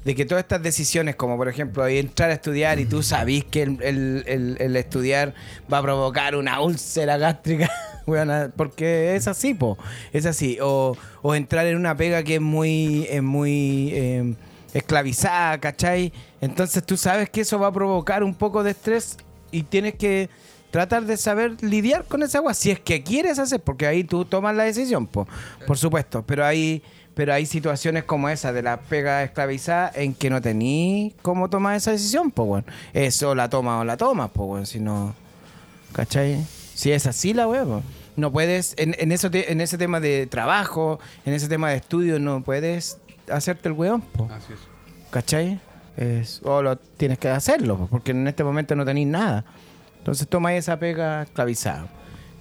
de 0.04 0.14
que 0.14 0.24
todas 0.26 0.44
estas 0.44 0.62
decisiones, 0.62 1.16
como 1.16 1.36
por 1.36 1.48
ejemplo 1.48 1.86
entrar 1.86 2.30
a 2.30 2.34
estudiar 2.34 2.78
y 2.78 2.84
tú 2.86 3.02
sabís 3.02 3.44
que 3.44 3.62
el, 3.62 3.78
el- 3.82 4.24
el- 4.26 4.56
el 4.60 4.76
estudiar 4.76 5.34
va 5.72 5.78
a 5.78 5.82
provocar 5.82 6.36
una 6.36 6.60
úlcera 6.60 7.16
gástrica. 7.16 7.70
porque 8.56 9.14
es 9.16 9.28
así, 9.28 9.54
po. 9.54 9.78
Es 10.12 10.26
así. 10.26 10.58
O, 10.60 10.96
o 11.22 11.34
entrar 11.34 11.66
en 11.66 11.76
una 11.76 11.96
pega 11.96 12.22
que 12.22 12.34
es 12.36 12.40
muy. 12.40 13.06
Es 13.08 13.22
muy 13.22 13.90
eh, 13.92 14.34
esclavizada, 14.74 15.58
¿cachai? 15.58 16.12
Entonces 16.40 16.84
tú 16.84 16.96
sabes 16.96 17.30
que 17.30 17.42
eso 17.42 17.58
va 17.58 17.68
a 17.68 17.72
provocar 17.72 18.22
un 18.22 18.34
poco 18.34 18.62
de 18.62 18.72
estrés 18.72 19.16
y 19.50 19.62
tienes 19.64 19.94
que 19.94 20.28
tratar 20.70 21.04
de 21.04 21.16
saber 21.16 21.62
lidiar 21.62 22.04
con 22.04 22.22
esa 22.22 22.38
agua 22.38 22.54
si 22.54 22.70
es 22.70 22.80
que 22.80 23.02
quieres 23.02 23.38
hacer, 23.38 23.60
porque 23.60 23.86
ahí 23.86 24.04
tú 24.04 24.24
tomas 24.24 24.54
la 24.54 24.64
decisión, 24.64 25.06
po, 25.06 25.26
por 25.66 25.78
supuesto, 25.78 26.22
pero 26.26 26.44
hay 26.44 26.82
pero 27.14 27.34
hay 27.34 27.44
situaciones 27.44 28.04
como 28.04 28.28
esa 28.28 28.52
de 28.52 28.62
la 28.62 28.80
pega 28.80 29.22
esclavizada 29.22 29.90
en 29.94 30.14
que 30.14 30.30
no 30.30 30.40
tení 30.40 31.14
cómo 31.20 31.50
tomar 31.50 31.76
esa 31.76 31.90
decisión, 31.90 32.30
pues 32.30 32.48
bueno. 32.48 32.66
Eso 32.94 33.34
la 33.34 33.50
toma 33.50 33.80
o 33.80 33.84
la 33.84 33.96
tomas, 33.96 34.30
pues 34.32 34.46
bueno, 34.46 34.64
si 34.64 34.80
no 34.80 35.14
¿cachai? 35.92 36.44
Si 36.74 36.92
es 36.92 37.06
así 37.06 37.34
la 37.34 37.44
po. 37.44 37.82
no 38.16 38.32
puedes 38.32 38.74
en, 38.78 39.12
eso 39.12 39.28
en 39.32 39.60
ese 39.60 39.76
tema 39.76 40.00
de 40.00 40.26
trabajo, 40.26 40.98
en 41.26 41.34
ese 41.34 41.48
tema 41.48 41.70
de 41.70 41.76
estudio 41.76 42.18
no 42.18 42.42
puedes 42.42 42.98
hacerte 43.30 43.68
el 43.68 43.74
weón, 43.74 44.00
po. 44.00 44.28
Así 44.32 44.52
es. 44.52 44.58
¿Cachai? 45.10 45.60
Es, 45.96 46.40
o 46.44 46.62
lo 46.62 46.76
tienes 46.76 47.18
que 47.18 47.28
hacerlo, 47.28 47.76
po, 47.76 47.86
porque 47.88 48.12
en 48.12 48.26
este 48.28 48.44
momento 48.44 48.74
no 48.76 48.84
tenéis 48.84 49.08
nada. 49.08 49.44
Entonces 49.98 50.26
toma 50.28 50.54
esa 50.54 50.78
pega 50.78 51.22
esclavizada. 51.22 51.86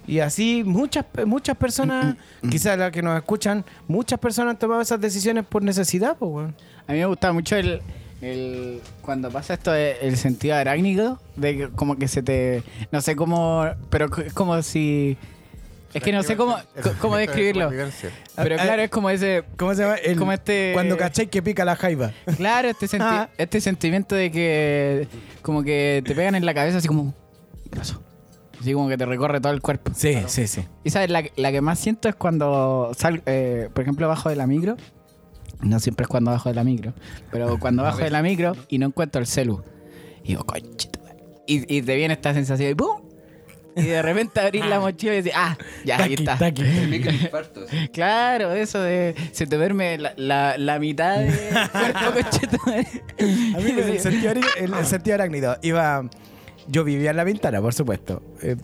Y 0.06 0.20
así 0.20 0.64
muchas 0.64 1.04
muchas 1.26 1.56
personas, 1.56 2.16
quizás 2.50 2.78
las 2.78 2.90
que 2.90 3.02
nos 3.02 3.16
escuchan, 3.16 3.64
muchas 3.86 4.18
personas 4.18 4.52
han 4.52 4.58
tomado 4.58 4.80
esas 4.80 5.00
decisiones 5.00 5.44
por 5.44 5.62
necesidad, 5.62 6.16
pues, 6.16 6.30
weón. 6.30 6.54
A 6.86 6.92
mí 6.92 6.98
me 6.98 7.06
gusta 7.06 7.32
mucho 7.32 7.56
el, 7.56 7.82
el- 8.22 8.80
cuando 9.02 9.30
pasa 9.30 9.54
esto 9.54 9.70
de- 9.72 9.98
el 10.00 10.16
sentido 10.16 10.56
arácnido, 10.56 11.20
de 11.36 11.56
que 11.56 11.68
como 11.68 11.96
que 11.96 12.08
se 12.08 12.22
te 12.22 12.62
no 12.90 13.00
sé 13.02 13.14
cómo, 13.14 13.64
pero 13.90 14.08
es 14.24 14.32
como 14.32 14.60
si 14.62 15.16
es 15.92 16.02
que 16.02 16.12
no 16.12 16.22
sé 16.22 16.36
cómo 16.36 16.56
cómo 17.00 17.16
describirlo. 17.16 17.68
Pero 17.70 18.56
Ah, 18.58 18.62
claro, 18.62 18.82
ah, 18.82 18.84
es 18.84 18.90
como 18.90 19.10
ese 19.10 19.44
¿Cómo 19.56 19.74
se 19.74 19.82
llama? 19.82 19.96
El- 19.96 20.18
Como 20.18 20.32
este- 20.32 20.70
Cuando 20.74 20.96
cachai 20.96 21.26
que 21.28 21.42
pica 21.42 21.64
la 21.64 21.76
jaiba. 21.76 22.12
claro, 22.36 22.68
este 22.68 22.86
senti- 22.86 23.04
Ah. 23.06 23.28
este 23.38 23.60
sentimiento 23.60 24.14
de 24.14 24.30
que 24.30 25.08
como 25.42 25.62
que 25.62 26.02
te 26.06 26.14
pegan 26.14 26.34
en 26.34 26.44
la 26.46 26.54
cabeza 26.54 26.78
así 26.78 26.88
como 26.88 27.14
¿qué 27.70 27.76
pasó? 27.76 28.02
Así 28.60 28.72
como 28.74 28.88
que 28.88 28.98
te 28.98 29.06
recorre 29.06 29.40
todo 29.40 29.52
el 29.52 29.62
cuerpo. 29.62 29.92
Sí, 29.96 30.18
sí, 30.26 30.46
sí. 30.46 30.62
Y 30.84 30.90
sabes, 30.90 31.08
la, 31.10 31.24
la 31.36 31.50
que 31.50 31.60
más 31.62 31.78
siento 31.78 32.08
es 32.10 32.14
cuando 32.14 32.92
salgo, 32.96 33.22
por 33.72 33.82
ejemplo, 33.82 34.06
bajo 34.06 34.28
de 34.28 34.36
la 34.36 34.46
micro. 34.46 34.76
No 35.62 35.78
siempre 35.80 36.04
es 36.04 36.08
cuando 36.08 36.30
bajo 36.30 36.48
de 36.50 36.54
la 36.54 36.64
micro, 36.64 36.92
pero 37.32 37.58
cuando 37.60 37.82
bajo 37.82 37.98
de 37.98 38.10
la 38.10 38.22
micro 38.22 38.54
y 38.68 38.78
no 38.78 38.86
encuentro 38.86 39.20
el 39.20 39.26
celu. 39.26 39.62
Y 40.24 40.28
digo, 40.28 40.44
conchito. 40.44 41.00
Y, 41.46 41.74
y 41.74 41.82
te 41.82 41.96
viene 41.96 42.14
esta 42.14 42.32
sensación 42.34 42.70
y 42.70 42.74
¡pum! 42.74 43.00
Y 43.76 43.82
de 43.84 44.02
repente 44.02 44.40
abrís 44.40 44.66
la 44.66 44.80
mochila 44.80 45.12
y 45.14 45.16
decís, 45.16 45.32
ah, 45.34 45.56
ya, 45.84 45.96
ahí 46.02 46.16
Taqui, 46.16 46.22
está. 46.22 46.38
taqui. 46.38 47.88
Claro, 47.92 48.52
eso 48.52 48.80
de 48.80 49.14
se 49.32 49.46
te 49.46 49.56
duerme 49.56 49.98
la, 49.98 50.12
la, 50.16 50.58
la 50.58 50.78
mitad 50.78 51.16
conchito. 52.14 52.56
A 52.66 53.60
mí 53.60 53.70
el 53.70 54.00
sentido, 54.00 54.32
arí- 54.32 54.44
el, 54.58 54.74
el 54.74 54.86
sentido 54.86 55.14
arácnido 55.14 55.56
iba. 55.62 56.08
Yo 56.68 56.84
vivía 56.84 57.10
en 57.10 57.16
la 57.16 57.24
ventana, 57.24 57.60
por 57.60 57.74
supuesto, 57.74 58.22
eh, 58.42 58.54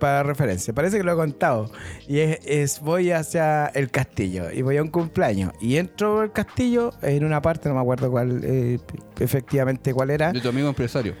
para 0.00 0.24
referencia. 0.24 0.72
Parece 0.74 0.96
que 0.96 1.04
lo 1.04 1.12
he 1.12 1.16
contado. 1.16 1.70
Y 2.08 2.18
es, 2.18 2.38
es- 2.44 2.80
voy 2.80 3.12
hacia 3.12 3.66
el 3.66 3.90
castillo 3.90 4.50
y 4.50 4.62
voy 4.62 4.78
a 4.78 4.82
un 4.82 4.88
cumpleaños. 4.88 5.52
Y 5.60 5.76
entro 5.76 6.20
al 6.22 6.32
castillo 6.32 6.92
en 7.02 7.24
una 7.24 7.40
parte, 7.40 7.68
no 7.68 7.76
me 7.76 7.80
acuerdo 7.82 8.10
cuál, 8.10 8.40
eh, 8.42 8.78
efectivamente 9.20 9.94
cuál 9.94 10.10
era. 10.10 10.32
De 10.32 10.40
tu 10.40 10.48
amigo 10.48 10.68
empresario. 10.68 11.14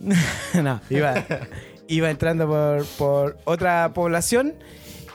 no, 0.62 0.80
iba, 0.90 1.24
iba 1.94 2.10
entrando 2.10 2.46
por, 2.48 2.84
por 2.98 3.36
otra 3.44 3.92
población 3.94 4.54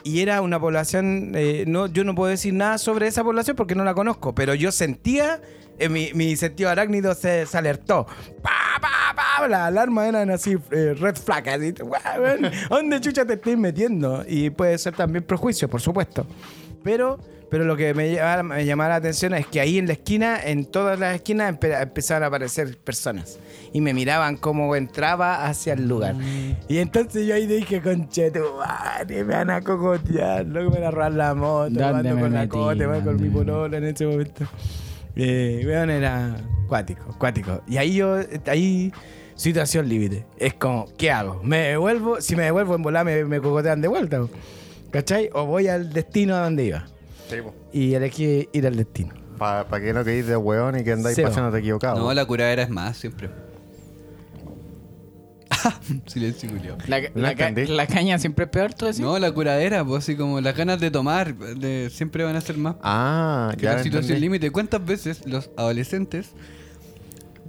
y 0.04 0.22
era 0.22 0.42
una 0.42 0.60
población, 0.60 1.34
eh, 1.36 1.66
no, 1.68 1.88
yo 1.88 2.04
no 2.04 2.16
puedo 2.16 2.30
decir 2.30 2.54
nada 2.54 2.78
sobre 2.78 3.08
esa 3.08 3.24
población 3.24 3.56
porque 3.58 3.76
no 3.76 3.84
la 3.84 3.94
conozco, 3.94 4.34
pero 4.34 4.54
yo 4.54 4.72
sentía, 4.72 5.42
eh, 5.80 5.90
mi, 5.90 6.12
mi 6.14 6.36
sentido 6.38 6.70
arácnido 6.70 7.14
se, 7.14 7.46
se 7.46 7.58
alertó. 7.58 8.06
Pa, 8.42 8.52
pa, 8.80 9.14
pa, 9.16 9.48
las 9.48 9.62
alarmas 9.68 10.08
eran 10.08 10.30
así, 10.30 10.56
eh, 10.72 10.96
red 10.98 11.16
flag, 11.16 11.50
así, 11.50 11.72
"Guau, 11.72 12.22
weón, 12.22 12.52
¿dónde 12.70 13.02
chucha 13.02 13.26
te 13.26 13.34
estoy 13.34 13.58
metiendo? 13.58 14.24
Y 14.28 14.50
puede 14.50 14.78
ser 14.78 14.96
también 14.96 15.24
prejuicio, 15.24 15.68
por 15.70 15.82
supuesto. 15.82 16.26
Pero, 16.88 17.20
pero 17.50 17.66
lo 17.66 17.76
que 17.76 17.94
me 17.94 18.14
llamaba, 18.14 18.44
me 18.44 18.66
llamaba 18.66 18.90
la 18.92 18.96
atención 18.96 19.34
es 19.34 19.46
que 19.46 19.60
ahí 19.60 19.78
en 19.78 19.88
la 19.88 19.94
esquina, 19.94 20.40
en 20.42 20.64
todas 20.64 20.98
las 20.98 21.16
esquinas, 21.16 21.54
empe- 21.54 21.82
empezaron 21.82 22.24
a 22.24 22.28
aparecer 22.28 22.78
personas. 22.78 23.40
Y 23.74 23.82
me 23.82 23.94
miraban 23.94 24.38
cómo 24.38 24.74
entraba 24.74 25.46
hacia 25.46 25.74
el 25.74 25.86
lugar. 25.86 26.16
Y 26.70 26.78
entonces 26.78 27.28
yo 27.28 27.36
ahí 27.36 27.46
dije, 27.46 27.82
conchetu, 27.82 28.40
madre, 28.58 29.26
me 29.26 29.36
van 29.36 29.50
a 29.50 29.60
cocotear, 29.62 30.46
luego 30.46 30.72
me 30.72 30.78
van 30.80 30.88
a 30.88 30.92
robar 30.92 31.12
la 31.12 31.36
moto, 31.36 31.64
¿Dónde 31.72 31.84
ando 31.84 32.16
me 32.16 32.22
con 32.22 32.34
la 32.34 32.48
cote, 32.48 32.88
voy 32.88 33.02
con 33.02 33.16
mi 33.22 33.28
¿Dónde 33.28 33.30
me 33.30 33.46
polola 33.46 33.78
en 33.80 33.84
ese 33.84 34.06
momento. 34.08 34.46
Eh, 35.18 35.64
weón, 35.66 35.90
era 35.90 36.38
cuático, 36.70 37.04
cuático. 37.20 37.62
Y 37.68 37.76
ahí 37.76 37.96
yo, 37.96 38.16
ahí, 38.46 38.94
situación 39.36 39.90
límite. 39.90 40.26
Es 40.38 40.54
como, 40.54 40.86
¿qué 40.98 41.12
hago? 41.12 41.42
¿Me 41.44 41.58
devuelvo? 41.70 42.22
Si 42.22 42.36
me 42.38 42.44
devuelvo 42.44 42.76
en 42.76 42.82
volar, 42.82 43.04
me, 43.04 43.26
me 43.26 43.42
cocotean 43.42 43.82
de 43.82 43.90
vuelta. 43.90 44.22
¿Cachai? 44.92 45.30
O 45.34 45.46
voy 45.46 45.68
al 45.68 45.92
destino 45.92 46.36
a 46.36 46.44
donde 46.44 46.66
iba. 46.66 46.86
Y 47.74 47.94
elegí 47.94 48.48
ir 48.54 48.68
al 48.68 48.76
destino. 48.76 49.14
Para 49.38 49.66
que 49.82 49.94
no 49.94 50.04
quedéis 50.04 50.26
de 50.28 50.36
hueón 50.38 50.80
y 50.80 50.84
que 50.84 50.94
andáis 50.94 51.16
Sí, 51.16 51.22
pasándote 51.22 51.60
equivocado. 51.60 52.00
No, 52.00 52.14
la 52.14 52.26
curadera 52.26 52.64
es 52.64 52.70
más 52.70 52.98
siempre. 52.98 53.30
Silencio, 56.08 56.50
culiao. 56.50 56.78
La, 56.88 57.02
No 57.02 57.08
la 57.16 57.36
ca- 57.36 57.48
entendí. 57.50 57.72
la 57.74 57.88
caña 57.88 58.18
siempre 58.20 58.46
es 58.46 58.52
peor, 58.52 58.74
tú 58.74 58.86
decís. 58.86 59.00
No, 59.00 59.18
la 59.20 59.32
curadera, 59.32 59.84
pues 59.86 60.04
así 60.04 60.16
como 60.16 60.42
las 60.42 60.56
ganas 60.56 60.80
de 60.80 60.92
tomar 60.92 61.36
de- 61.36 61.90
siempre 61.92 62.24
van 62.24 62.36
a 62.36 62.42
ser 62.42 62.58
más 62.58 62.76
Ah, 62.82 63.54
que 63.58 63.64
ya 63.64 63.72
la 63.72 63.78
lo 63.78 63.84
situación 63.84 64.04
entendí. 64.18 64.22
límite. 64.22 64.52
¿Cuántas 64.52 64.86
veces 64.86 65.26
los 65.26 65.50
adolescentes, 65.58 66.32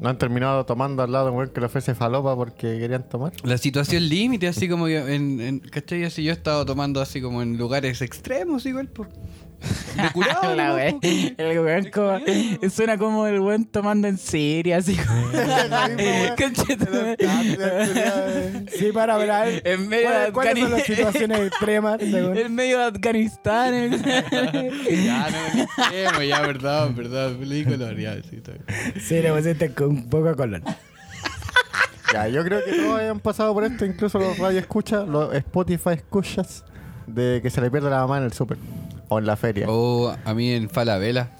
No 0.01 0.09
han 0.09 0.19
terminado 0.19 0.65
tomando 0.65 1.03
al 1.03 1.11
lado 1.11 1.27
de 1.27 1.31
un 1.33 1.37
güey 1.37 1.53
que 1.53 1.61
le 1.61 1.67
ofrece 1.67 1.95
falopa 1.95 2.37
porque 2.37 2.79
querían 2.79 3.09
tomar. 3.09 3.33
la 3.43 3.59
situación 3.59 4.09
límite, 4.09 4.47
así 4.49 4.69
como 4.69 4.87
que 4.87 4.99
en, 5.15 5.41
en 5.41 5.59
¿cachai? 5.61 6.05
Así 6.05 6.23
yo 6.23 6.31
he 6.31 6.35
estado 6.35 6.65
tomando 6.65 7.01
así 7.01 7.21
como 7.21 7.43
en 7.43 7.57
lugares 7.57 8.01
extremos 8.03 8.65
igual, 8.67 8.89
pues. 8.89 9.09
De 9.97 10.11
curado, 10.13 10.55
La 10.55 10.69
¿no? 10.69 10.75
wea. 10.77 10.95
El 11.03 11.59
weón 11.59 11.91
como. 11.91 12.21
Suena 12.71 12.97
como 12.97 13.27
el 13.27 13.41
weón 13.41 13.65
tomando 13.65 14.07
en 14.07 14.17
Siria, 14.17 14.77
así 14.79 14.97
como. 14.97 15.29
Sí, 18.79 18.93
para 18.93 19.15
hablar. 19.15 19.49
En 19.65 19.89
medio 19.89 20.11
de 20.11 20.33
¿Cuáles, 20.33 20.63
son 20.63 20.73
las 20.73 20.85
situaciones 20.85 21.41
extremas? 21.41 21.99
según? 22.01 22.37
En 22.37 22.55
medio 22.55 22.79
de 22.79 22.85
Afganistán. 22.85 23.91
Ya, 24.03 25.29
no 26.13 26.19
me 26.19 26.29
ya, 26.29 26.41
verdad, 26.43 26.91
verdad. 26.95 27.33
Leí 27.41 27.65
color, 27.65 27.97
ya, 27.99 28.15
sí, 28.23 28.37
está 28.37 28.53
bien. 28.53 28.65
Sí, 29.01 29.21
le 29.21 29.33
pusiste 29.33 29.75
con 29.75 29.89
un 29.89 30.09
poco 30.09 30.35
color. 30.37 30.63
Ya, 32.13 32.29
yo 32.29 32.43
creo 32.45 32.65
que 32.65 32.73
todos 32.73 33.01
hayan 33.01 33.21
pasado 33.21 33.53
por 33.53 33.65
esto, 33.65 33.85
incluso 33.85 34.19
los 34.19 34.39
radio 34.39 34.61
escuchas, 34.61 35.07
los 35.07 35.35
Spotify 35.35 35.91
escuchas, 35.91 36.65
de 37.07 37.41
que 37.43 37.51
se 37.51 37.61
le 37.61 37.71
pierde 37.71 37.91
la 37.91 38.01
mamá 38.01 38.19
en 38.19 38.25
el 38.25 38.33
súper 38.33 38.57
o 39.09 39.19
en 39.19 39.27
la 39.27 39.37
feria. 39.37 39.67
O 39.69 40.15
a 40.25 40.35
mí 40.35 40.53
en 40.53 40.69
Falabella. 40.71 41.31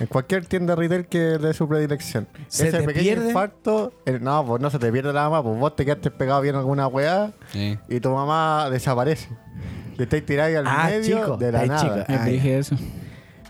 En 0.00 0.06
cualquier 0.06 0.46
tienda 0.46 0.74
retail 0.74 1.06
que 1.06 1.18
de 1.18 1.54
su 1.54 1.68
predilección. 1.68 2.26
¿Se 2.48 2.68
Ese 2.68 2.78
te 2.78 2.84
pequeño 2.84 3.04
pierde? 3.04 3.26
infarto, 3.28 3.92
eh, 4.06 4.18
no, 4.20 4.44
pues 4.44 4.60
no 4.60 4.70
se 4.70 4.78
te 4.78 4.90
pierde 4.90 5.12
la 5.12 5.24
mamá, 5.28 5.42
pues 5.42 5.58
vos 5.58 5.76
te 5.76 5.84
quedaste 5.84 6.10
pegado 6.10 6.40
bien 6.40 6.56
alguna 6.56 6.86
weá 6.88 7.32
Sí. 7.52 7.78
y 7.88 8.00
tu 8.00 8.10
mamá 8.10 8.68
desaparece. 8.70 9.28
Y 9.98 10.02
estáis 10.02 10.24
tirado 10.26 10.48
ahí 10.48 10.54
al 10.56 10.66
Ah, 10.66 10.86
medio 10.90 11.02
chico, 11.20 11.36
de 11.36 11.52
la 11.52 11.62
estáis 11.64 11.82
nada. 11.84 12.06
chico. 12.06 12.18
Me 12.24 12.30
dije 12.30 12.58
eso. 12.58 12.76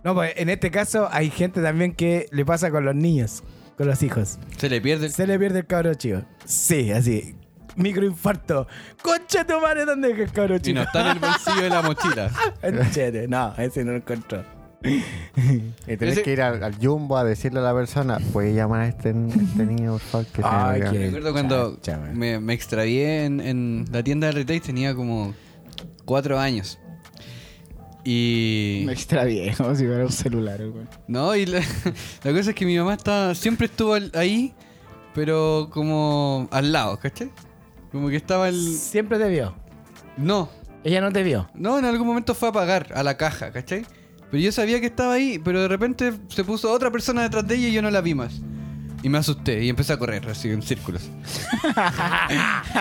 No, 0.05 0.15
pues 0.15 0.33
en 0.37 0.49
este 0.51 0.71
caso 0.73 1.09
hay 1.13 1.31
gente 1.31 1.63
también 1.63 1.95
que 1.95 2.27
le 2.33 2.45
pasa 2.45 2.71
con 2.73 2.85
los 2.85 2.95
niños, 2.97 3.45
con 3.79 3.87
los 3.87 4.03
hijos. 4.03 4.39
Se 4.59 4.69
le 4.69 4.81
pierde 4.81 5.07
el... 5.07 5.13
Se 5.13 5.27
le 5.29 5.39
pierde 5.39 5.61
el 5.61 5.67
cabro 5.67 5.95
chico. 5.95 6.23
Sí, 6.45 6.91
así. 6.91 7.37
Microinfarto. 7.77 8.67
Concha 9.03 9.47
tu 9.47 9.61
madre, 9.61 9.85
¿dónde 9.85 10.11
es 10.13 10.19
el 10.19 10.31
cabro 10.33 10.57
Y 10.63 10.73
no 10.73 10.83
está 10.83 11.01
en 11.03 11.07
el 11.17 11.19
bolsillo 11.19 11.63
de 11.63 11.71
la 11.71 11.83
mochila. 11.83 12.31
Conchete. 12.61 13.29
No, 13.29 13.55
ese 13.59 13.85
no 13.85 13.93
lo 13.93 13.97
encontró. 13.99 14.45
Y 14.85 15.97
tenés 15.97 16.15
Ese- 16.15 16.23
que 16.23 16.33
ir 16.33 16.43
al, 16.43 16.63
al 16.63 16.75
jumbo 16.77 17.17
a 17.17 17.23
decirle 17.25 17.61
a 17.61 17.63
la 17.63 17.73
persona, 17.75 18.19
puedes 18.33 18.55
llamar 18.55 18.81
a 18.81 18.89
este, 18.89 19.11
este 19.11 19.65
niño, 19.65 19.93
por 19.93 20.01
favor, 20.01 20.27
que 20.27 20.43
se 20.43 20.49
me 20.49 20.55
Ay, 20.55 20.81
olvidó". 20.83 20.93
qué- 20.93 21.05
Recuerdo 21.07 21.33
cuando 21.33 21.79
me, 22.15 22.41
me 22.41 22.53
extravié 22.53 23.25
en, 23.25 23.41
en 23.41 23.85
la 23.93 24.03
tienda 24.03 24.27
de 24.27 24.33
retail, 24.33 24.61
tenía 24.61 24.95
como 24.95 25.35
cuatro 26.05 26.39
años. 26.39 26.79
Y... 28.05 28.83
Me 28.85 28.93
extravié, 28.93 29.55
como 29.57 29.75
si 29.77 29.87
fuera 29.87 30.05
un 30.05 30.11
celular, 30.13 30.61
el 30.61 30.71
weón. 30.71 30.89
No, 31.07 31.35
y 31.37 31.47
la, 31.47 31.61
la 32.25 32.33
cosa 32.33 32.51
es 32.51 32.55
que 32.57 32.67
mi 32.67 32.77
mamá 32.77 32.95
estaba, 32.95 33.35
siempre 33.37 33.67
estuvo 33.67 33.95
al- 33.95 34.11
ahí, 34.15 34.53
pero 35.15 35.69
como 35.71 36.49
al 36.51 36.73
lado, 36.73 36.99
¿cachai? 36.99 37.31
Como 37.93 38.09
que 38.09 38.17
estaba 38.17 38.49
el... 38.49 38.57
Siempre 38.77 39.19
te 39.19 39.29
vio. 39.29 39.55
No, 40.17 40.49
Ella 40.85 41.01
no 41.01 41.13
te 41.13 41.23
vio. 41.23 41.49
no, 41.55 41.79
en 41.79 41.85
algún 41.85 42.07
momento 42.07 42.35
fue 42.35 42.49
a 42.49 42.53
pagar 42.53 42.89
a 42.95 43.03
la 43.03 43.17
caja, 43.17 43.53
¿cachai? 43.53 43.85
Pero 44.31 44.43
yo 44.43 44.51
sabía 44.51 44.81
que 44.81 44.87
estaba 44.87 45.13
ahí, 45.15 45.39
pero 45.39 45.61
de 45.61 45.69
repente 45.69 46.13
se 46.29 46.43
puso 46.45 46.73
otra 46.73 46.91
persona 46.91 47.23
detrás 47.23 47.47
de 47.47 47.55
ella 47.57 47.69
y 47.69 47.73
yo 47.73 47.83
no 47.83 47.91
la 47.91 48.01
vi 48.01 48.15
más. 48.15 48.41
Y 49.03 49.09
me 49.09 49.19
asusté 49.19 49.63
y 49.65 49.69
empecé 49.69 49.93
a 49.93 49.99
correr 49.99 50.27
así 50.29 50.49
en 50.49 50.63
círculos. 50.63 51.03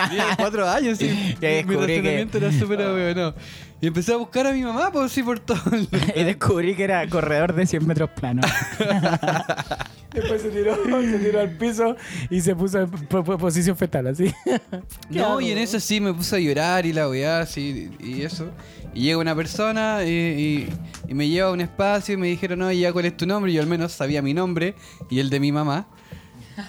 Tenía 0.08 0.36
cuatro 0.36 0.68
años. 0.68 0.98
Ya 0.98 1.06
Mi 1.06 1.34
descubrí 1.40 1.86
que- 1.86 1.96
razonamiento 1.98 2.38
era 2.38 2.52
súper 2.52 2.82
ahueonado. 2.82 3.34
Y 3.82 3.88
empecé 3.88 4.12
a 4.12 4.16
buscar 4.16 4.46
a 4.46 4.52
mi 4.52 4.62
mamá, 4.62 4.90
pues 4.92 5.12
sí, 5.12 5.22
por 5.22 5.40
todo 5.40 5.60
el... 5.72 5.86
Y 6.16 6.22
descubrí 6.22 6.74
que 6.76 6.84
era 6.84 7.06
corredor 7.08 7.52
de 7.54 7.66
100 7.66 7.86
metros 7.86 8.08
planos. 8.10 8.46
Después 10.14 10.42
se 10.42 10.50
tiró, 10.50 10.76
se 11.02 11.18
tiró 11.18 11.40
al 11.40 11.50
piso 11.56 11.96
y 12.30 12.40
se 12.42 12.54
puso 12.54 12.80
en 12.80 12.90
po- 12.90 13.24
po- 13.24 13.38
posición 13.38 13.76
fetal, 13.76 14.06
así. 14.08 14.32
No, 15.10 15.40
y 15.40 15.50
en 15.50 15.58
eso 15.58 15.80
sí 15.80 16.00
me 16.00 16.12
puse 16.14 16.36
a 16.36 16.38
llorar 16.38 16.84
y 16.86 16.92
la 16.92 17.08
weá, 17.08 17.40
así, 17.40 17.90
y 17.98 18.22
eso. 18.22 18.50
Y 18.94 19.02
llega 19.04 19.18
una 19.18 19.34
persona 19.34 20.04
y, 20.04 20.10
y- 20.10 20.68
y 21.08 21.14
me 21.14 21.28
lleva 21.28 21.48
a 21.48 21.52
un 21.52 21.60
espacio 21.62 22.14
y 22.14 22.18
me 22.18 22.26
dijeron, 22.28 22.58
no, 22.60 22.70
ya 22.70 22.92
cuál 22.92 23.06
es 23.06 23.16
tu 23.16 23.26
nombre. 23.26 23.50
Y 23.50 23.54
yo 23.56 23.62
al 23.62 23.68
menos 23.68 23.92
sabía 23.92 24.20
mi 24.22 24.34
nombre 24.34 24.74
y 25.10 25.18
el 25.18 25.30
de 25.30 25.40
mi 25.40 25.50
mamá. 25.50 25.86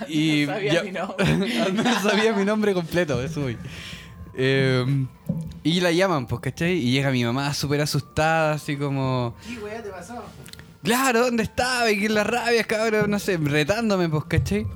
Y 0.07 0.45
sabía 0.45 0.73
ya- 0.73 0.83
mi 0.83 0.91
nombre. 0.91 1.25
al 1.61 1.73
menos 1.73 2.01
sabía 2.01 2.33
mi 2.33 2.45
nombre 2.45 2.73
completo, 2.73 3.21
eso 3.21 3.41
voy. 3.41 3.57
Eh, 4.35 5.05
y 5.63 5.79
la 5.79 5.91
llaman, 5.91 6.27
pues, 6.27 6.41
¿cachai? 6.41 6.73
Y 6.73 6.91
llega 6.91 7.11
mi 7.11 7.23
mamá 7.23 7.53
súper 7.53 7.81
asustada, 7.81 8.53
así 8.53 8.75
como... 8.75 9.35
¿Qué 9.47 9.57
weá 9.59 9.81
te 9.81 9.89
pasó? 9.89 10.23
Claro, 10.83 11.21
¿dónde 11.25 11.43
estaba? 11.43 11.89
Y 11.91 11.99
que 11.99 12.09
la 12.09 12.23
rabia, 12.23 12.63
cabrón, 12.63 13.09
no 13.11 13.19
sé, 13.19 13.37
retándome, 13.37 14.09
pues, 14.09 14.25
¿cachai? 14.25 14.67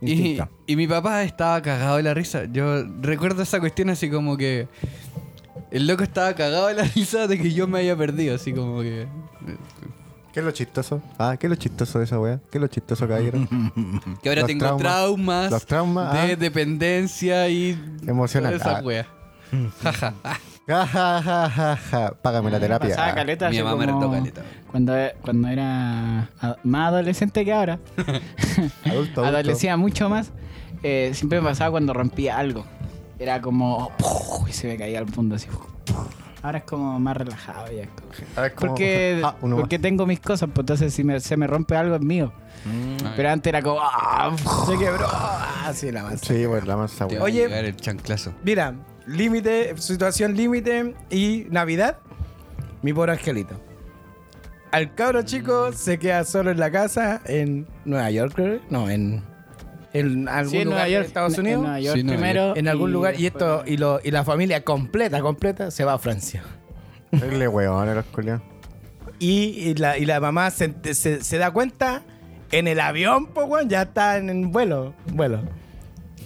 Y, 0.00 0.38
y 0.66 0.76
mi 0.76 0.86
papá 0.86 1.22
estaba 1.22 1.60
cagado 1.62 1.96
de 1.96 2.02
la 2.02 2.14
risa. 2.14 2.44
Yo 2.50 2.84
recuerdo 3.00 3.42
esa 3.42 3.60
cuestión 3.60 3.90
así 3.90 4.10
como 4.10 4.36
que 4.36 4.66
el 5.70 5.86
loco 5.86 6.02
estaba 6.02 6.34
cagado 6.34 6.66
de 6.68 6.74
la 6.74 6.82
risa 6.94 7.26
de 7.26 7.38
que 7.38 7.52
yo 7.52 7.66
me 7.66 7.78
había 7.78 7.96
perdido, 7.96 8.34
así 8.34 8.52
como 8.52 8.80
que... 8.80 9.06
¿Qué 10.32 10.40
es 10.40 10.46
lo 10.46 10.52
chistoso? 10.52 11.02
Ah, 11.18 11.36
¿qué 11.38 11.46
es 11.46 11.50
lo 11.50 11.56
chistoso 11.56 11.98
de 11.98 12.04
esa 12.06 12.18
weá? 12.18 12.40
¿Qué 12.50 12.58
es 12.58 12.62
lo 12.62 12.68
chistoso, 12.68 13.06
caballero? 13.06 13.38
Que 14.22 14.28
ahora 14.30 14.40
Los 14.42 14.46
tengo 14.48 14.76
traumas. 14.76 14.80
traumas, 14.80 15.50
Los 15.50 15.66
traumas, 15.66 16.12
de 16.14 16.32
ah. 16.32 16.36
dependencia 16.36 17.48
y... 17.48 17.78
Emocional. 18.06 18.54
Esa 18.54 18.78
Ah. 18.78 18.82
wea. 18.82 19.06
Jaja. 19.82 20.14
Ja, 20.66 20.86
ja, 20.86 21.22
ja, 21.22 21.50
ja, 21.50 21.76
ja. 21.76 22.14
Págame 22.22 22.50
la 22.50 22.58
terapia. 22.60 22.90
Pasaba 22.90 23.08
Ah. 23.08 23.14
caleta, 23.14 23.50
Mi 23.50 23.62
mamá 23.62 23.76
me 23.84 23.92
como 23.92 24.10
caleta. 24.12 24.42
Cuando, 24.70 24.94
cuando 25.20 25.48
era 25.48 26.30
más 26.62 26.88
adolescente 26.88 27.44
que 27.44 27.52
ahora, 27.52 27.78
Adulto, 28.86 28.86
adulto. 28.86 29.24
adolecía 29.26 29.76
mucho 29.76 30.08
más, 30.08 30.30
eh, 30.82 31.10
siempre 31.14 31.40
me 31.42 31.48
pasaba 31.48 31.72
cuando 31.72 31.92
rompía 31.92 32.38
algo. 32.38 32.64
Era 33.18 33.42
como... 33.42 33.90
¡puf! 33.98 34.48
y 34.48 34.52
se 34.52 34.66
me 34.68 34.78
caía 34.78 34.98
al 35.00 35.08
fondo 35.08 35.34
así. 35.34 35.48
¡puf! 35.48 35.96
Ahora 36.42 36.58
es 36.58 36.64
como 36.64 36.98
más 36.98 37.16
relajado 37.16 37.66
ya. 37.72 37.86
A 38.36 38.40
ver, 38.42 38.54
¿cómo? 38.54 38.72
Porque, 38.72 39.20
Ah, 39.24 39.36
uno 39.42 39.56
porque 39.56 39.78
tengo 39.78 40.06
mis 40.06 40.18
cosas, 40.20 40.48
pues 40.52 40.62
entonces 40.64 40.92
si 40.92 41.04
me- 41.04 41.20
se 41.20 41.36
me 41.36 41.46
rompe 41.46 41.76
algo 41.76 41.94
es 41.94 42.00
mío. 42.02 42.32
Pero 43.16 43.30
antes 43.30 43.48
era 43.50 43.62
como... 43.62 43.78
¡ah! 43.80 44.34
Se 44.66 44.76
quebró. 44.78 45.06
Ah, 45.08 45.70
sí, 45.74 45.90
la 45.92 46.02
más. 46.02 46.20
Sí, 46.20 46.44
pues 46.46 46.66
la 46.66 46.76
masa 46.76 47.06
Te 47.06 47.16
a 47.18 47.22
Oye. 47.22 47.44
el 47.44 47.76
chanclazo. 47.76 48.32
Mira, 48.44 48.74
límite, 49.06 49.76
situación 49.78 50.34
límite 50.36 50.94
y 51.10 51.46
Navidad, 51.50 51.98
mi 52.82 52.92
pobre 52.92 53.12
angelito. 53.12 53.60
Al 54.72 54.94
cabro 54.94 55.22
chico 55.22 55.72
se 55.72 55.98
queda 55.98 56.24
solo 56.24 56.50
en 56.50 56.58
la 56.58 56.70
casa 56.70 57.20
en 57.26 57.66
Nueva 57.84 58.10
York, 58.10 58.32
creo. 58.34 58.60
No, 58.70 58.88
en, 58.88 59.22
en 59.94 60.28
algún 60.28 60.50
Sí, 60.50 60.56
en 60.58 60.64
lugar 60.64 60.78
Nueva 60.80 60.88
York, 60.88 61.02
de 61.02 61.06
Estados 61.08 61.38
Unidos. 61.38 61.56
En 61.58 61.62
Nueva 61.62 61.80
York 61.80 61.96
Sí, 61.98 62.04
primero. 62.04 62.56
en 62.56 62.68
algún 62.68 62.92
lugar 62.92 63.20
y 63.20 63.26
esto 63.26 63.62
y, 63.66 63.76
lo, 63.76 64.00
y 64.02 64.10
la 64.10 64.24
familia 64.24 64.62
completa, 64.64 65.20
completa 65.20 65.70
se 65.70 65.84
va 65.84 65.94
a 65.94 65.98
Francia. 65.98 66.42
Weón 67.12 67.88
a 67.88 67.94
los 67.94 68.04
culiados. 68.06 68.42
Y, 69.18 69.74
la, 69.74 69.98
y 69.98 70.04
la 70.06 70.18
mamá 70.20 70.50
se, 70.50 70.74
se- 70.94 71.22
se 71.22 71.38
da 71.38 71.50
cuenta 71.52 72.02
en 72.50 72.66
el 72.68 72.80
avión, 72.80 73.26
pues, 73.26 73.46
weón, 73.48 73.68
ya 73.68 73.82
está 73.82 74.16
en, 74.18 74.28
en 74.30 74.50
vuelo, 74.50 74.94
vuelo. 75.12 75.40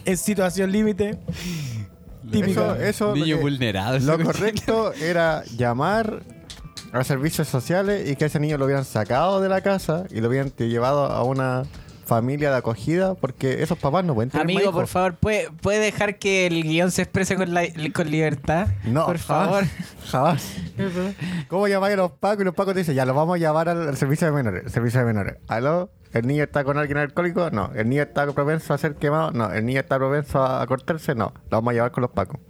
En 0.05 0.17
situación 0.17 0.71
límite. 0.73 1.19
Típico. 2.31 2.75
Eso, 2.75 3.15
Niño 3.15 3.39
vulnerado. 3.39 3.99
lo 4.01 4.19
correcto 4.23 4.93
era 4.95 5.45
llamar 5.57 6.23
a 6.93 7.05
servicios 7.05 7.47
sociales 7.49 8.09
y 8.11 8.17
que 8.17 8.25
ese 8.27 8.41
niño 8.41 8.57
lo 8.59 8.65
hubieran 8.65 8.85
sacado 8.85 9.41
de 9.41 9.49
la 9.49 9.61
casa 9.61 10.05
y 10.11 10.21
lo 10.21 10.29
hubieran 10.29 10.53
llevado 10.57 11.05
a 11.07 11.23
una 11.23 11.63
familia 12.07 12.51
de 12.51 12.57
acogida 12.57 13.15
porque 13.15 13.63
esos 13.63 13.77
papás 13.79 14.05
no 14.05 14.15
pueden 14.15 14.31
tener 14.31 14.45
Amigo, 14.45 14.67
más 14.67 14.73
por 14.73 14.87
favor, 14.87 15.15
¿puede, 15.17 15.51
¿puede 15.51 15.81
dejar 15.81 16.19
que 16.19 16.47
el 16.47 16.63
guion 16.63 16.91
se 16.91 17.03
exprese 17.03 17.37
con, 17.37 17.53
la- 17.53 17.65
con 17.93 18.11
libertad? 18.11 18.69
No, 18.85 19.05
por 19.07 19.19
jamás, 19.19 19.47
favor. 19.49 19.65
Jamás. 20.09 20.57
¿Cómo 21.49 21.69
llamáis 21.69 21.95
a 21.95 21.97
los 21.97 22.13
pacos 22.13 22.43
y 22.43 22.45
los 22.45 22.55
pacos 22.55 22.75
te 22.75 22.81
dicen, 22.81 22.95
ya 22.95 23.05
lo 23.05 23.13
vamos 23.15 23.35
a 23.35 23.39
llevar 23.39 23.69
al, 23.69 23.89
al 23.89 23.97
servicio 23.97 24.27
de 24.29 24.33
menores? 24.33 24.71
servicio 24.73 25.01
de 25.01 25.07
menores. 25.07 25.37
¿Aló? 25.49 25.91
¿El 26.13 26.27
niño 26.27 26.45
está 26.45 26.65
con 26.65 26.79
alguien 26.79 26.97
alcohólico? 26.99 27.51
No. 27.51 27.71
¿El 27.75 27.89
niño 27.89 28.03
está 28.03 28.25
propenso 28.33 28.73
a 28.73 28.79
ser 28.79 28.95
quemado? 28.95 29.33
No. 29.33 29.53
¿El 29.53 29.67
niño 29.67 29.81
está 29.81 29.99
propenso 29.99 30.43
a, 30.43 30.63
a 30.63 30.67
cortarse? 30.67 31.15
No. 31.15 31.33
Lo 31.51 31.57
vamos 31.59 31.73
a 31.73 31.75
llevar 31.75 31.91
con 31.91 32.03
los 32.03 32.11
pacos. 32.13 32.41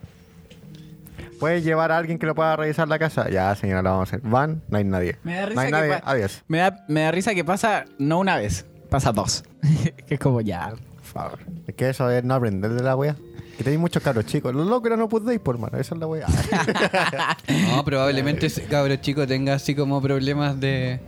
¿Puedes 1.40 1.64
llevar 1.64 1.92
a 1.92 1.98
alguien 1.98 2.18
que 2.18 2.26
lo 2.26 2.34
pueda 2.34 2.56
revisar 2.56 2.88
la 2.88 2.98
casa? 2.98 3.28
Ya, 3.28 3.54
señora, 3.56 3.82
lo 3.82 3.90
vamos 3.90 4.12
a 4.12 4.16
hacer. 4.16 4.28
Van, 4.28 4.62
no 4.68 4.78
hay 4.78 4.84
nadie. 4.84 5.16
Me 5.22 5.34
da 5.34 5.40
no 5.42 5.46
risa 5.48 5.60
hay 5.60 5.66
que 5.66 5.72
nadie. 5.72 6.00
Adiós. 6.04 6.42
Me 6.48 6.58
da, 6.58 6.84
me 6.88 7.02
da 7.02 7.10
risa 7.10 7.34
que 7.34 7.44
pasa 7.44 7.84
no 7.98 8.18
una 8.20 8.36
vez, 8.36 8.64
pasa 8.88 9.12
dos. 9.12 9.44
que 10.06 10.14
es 10.14 10.20
como 10.20 10.40
ya, 10.40 10.70
por 10.70 11.04
favor. 11.04 11.38
Es 11.66 11.74
que 11.74 11.88
eso 11.88 12.10
es 12.10 12.24
no 12.24 12.34
aprender 12.34 12.72
de 12.72 12.82
la 12.82 12.96
wea. 12.96 13.16
Que 13.56 13.64
tenéis 13.64 13.80
muchos 13.80 14.02
cabros 14.02 14.26
chicos. 14.26 14.54
Los 14.54 14.66
locos 14.66 14.96
no 14.98 15.08
podéis, 15.08 15.40
por 15.40 15.58
mano. 15.58 15.78
Esa 15.78 15.94
es 15.94 16.00
la 16.00 16.06
wea. 16.06 16.26
No, 17.70 17.84
probablemente 17.84 18.46
ese 18.46 18.64
cabro 18.64 18.94
chico 18.96 19.26
tenga 19.26 19.54
así 19.54 19.74
como 19.74 20.02
problemas 20.02 20.60
de, 20.60 21.00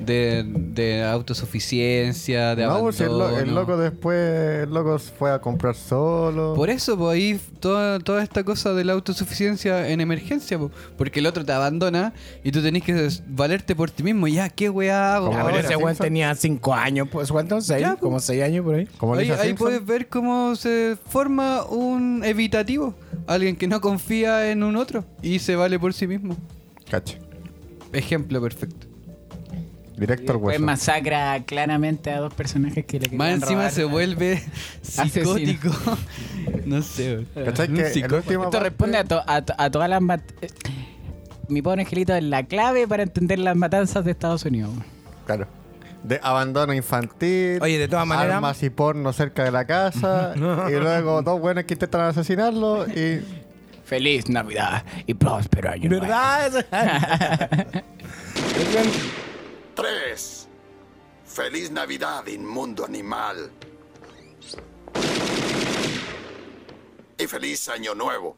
de, 0.00 0.44
de 0.46 1.04
autosuficiencia, 1.04 2.54
de 2.56 2.64
No, 2.66 2.80
pues, 2.80 3.00
el, 3.00 3.08
lo- 3.08 3.28
el 3.28 3.34
abandono. 3.34 3.60
loco 3.60 3.76
después, 3.76 4.62
el 4.64 4.70
loco 4.70 4.98
fue 4.98 5.30
a 5.32 5.38
comprar 5.40 5.74
solo. 5.74 6.54
Por 6.54 6.70
eso, 6.70 6.96
pues 6.96 7.14
ahí 7.14 7.40
toda, 7.60 7.98
toda 7.98 8.22
esta 8.22 8.42
cosa 8.44 8.72
de 8.74 8.84
la 8.84 8.94
autosuficiencia 8.94 9.88
en 9.88 10.00
emergencia, 10.00 10.58
pues, 10.58 10.70
porque 10.96 11.20
el 11.20 11.26
otro 11.26 11.44
te 11.44 11.52
abandona 11.52 12.12
y 12.42 12.50
tú 12.52 12.62
tenés 12.62 12.82
que 12.82 13.08
valerte 13.28 13.76
por 13.76 13.90
ti 13.90 14.02
mismo. 14.02 14.26
Ya, 14.28 14.48
¿qué 14.48 14.70
weá 14.70 15.16
hago? 15.16 15.30
Ese 15.50 15.76
weón 15.76 15.96
tenía 15.96 16.34
cinco 16.34 16.74
años, 16.74 17.08
pues 17.10 17.30
¿cuántos? 17.30 17.66
¿Seis? 17.66 17.82
Ya, 17.82 17.90
pues. 17.90 18.00
Como 18.00 18.20
seis 18.20 18.42
años 18.42 18.64
por 18.64 18.74
ahí. 18.76 18.86
Como 18.98 19.14
ahí, 19.14 19.54
puedes 19.54 19.84
ver 19.84 20.08
cómo 20.08 20.56
se 20.56 20.96
forma 21.08 21.64
un 21.64 22.22
evitativo. 22.24 22.94
Alguien 23.26 23.54
que 23.56 23.68
no 23.68 23.80
confía 23.80 24.50
en 24.50 24.62
un 24.62 24.76
otro 24.76 25.04
y 25.22 25.38
se 25.38 25.56
vale 25.56 25.78
por 25.78 25.92
sí 25.92 26.06
mismo. 26.06 26.36
Cacha. 26.90 27.18
Ejemplo 27.92 28.40
perfecto. 28.40 28.86
Director 30.00 30.40
Pues 30.40 30.54
hueso. 30.56 30.64
masacra 30.64 31.42
claramente 31.44 32.10
a 32.10 32.18
dos 32.20 32.32
personajes 32.34 32.84
que 32.86 32.98
le 32.98 33.10
Más 33.10 33.34
encima 33.34 33.50
robar. 33.60 33.70
se 33.70 33.84
vuelve 33.84 34.42
psicótico. 34.82 35.70
no 36.64 36.82
sé. 36.82 37.26
¿Cachai? 37.34 37.68
Que 37.68 37.82
el 37.82 38.12
último 38.14 38.44
Esto 38.44 38.50
parte- 38.50 38.60
responde 38.60 38.98
a, 38.98 39.04
to- 39.04 39.22
a, 39.26 39.42
to- 39.42 39.54
a 39.56 39.70
todas 39.70 39.88
las... 39.90 40.00
mat- 40.00 40.22
eh, 40.40 40.48
Mi 41.48 41.60
pobre 41.62 41.82
angelito 41.82 42.14
es 42.14 42.24
la 42.24 42.44
clave 42.44 42.88
para 42.88 43.02
entender 43.02 43.38
las 43.38 43.54
matanzas 43.56 44.04
de 44.04 44.10
Estados 44.12 44.44
Unidos. 44.44 44.70
Claro. 45.26 45.46
De 46.02 46.18
abandono 46.22 46.72
infantil. 46.72 47.58
Oye, 47.60 47.76
de 47.78 47.86
todas 47.86 48.06
maneras- 48.06 48.36
Armas 48.36 48.62
y 48.62 48.70
porno 48.70 49.12
cerca 49.12 49.44
de 49.44 49.50
la 49.50 49.66
casa. 49.66 50.32
y 50.34 50.40
luego 50.72 51.20
dos 51.20 51.38
buenos 51.40 51.64
que 51.64 51.74
intentan 51.74 52.00
asesinarlo. 52.02 52.86
Y. 52.88 53.20
Feliz 53.84 54.28
Navidad 54.30 54.84
y 55.06 55.14
próspero 55.14 55.72
año. 55.72 55.90
¿Verdad? 55.90 56.64
3. 59.80 60.48
Feliz 61.24 61.70
Navidad, 61.70 62.26
inmundo 62.26 62.84
animal. 62.84 63.50
Y 67.16 67.26
feliz 67.26 67.66
Año 67.70 67.94
Nuevo. 67.94 68.36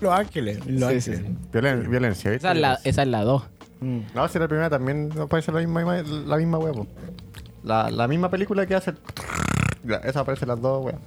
Los 0.00 0.12
Ángeles. 0.12 0.64
Los 0.66 0.92
Sí, 0.92 1.00
sí, 1.00 1.10
Ángeles. 1.12 1.18
sí. 1.40 1.48
Violen- 1.52 1.88
violencia, 1.90 2.30
¿viste? 2.30 2.46
Esa 2.46 2.52
es 2.54 2.60
la, 2.60 2.78
esa 2.84 3.02
es 3.02 3.08
la 3.08 3.24
2. 3.24 3.42
No, 4.14 4.28
si 4.28 4.38
la 4.38 4.46
primera 4.46 4.70
también 4.70 5.08
no 5.08 5.26
puede 5.26 5.42
ser 5.42 5.54
la 5.54 5.60
misma, 5.60 6.02
la 6.02 6.36
misma 6.36 6.58
huevo. 6.58 6.86
La, 7.64 7.90
la 7.90 8.06
misma 8.06 8.30
película 8.30 8.64
que 8.66 8.76
hace. 8.76 8.92
Ya, 9.84 9.96
esa 9.96 10.20
aparece 10.20 10.46
las 10.46 10.60
dos, 10.60 10.84
weón. 10.84 11.00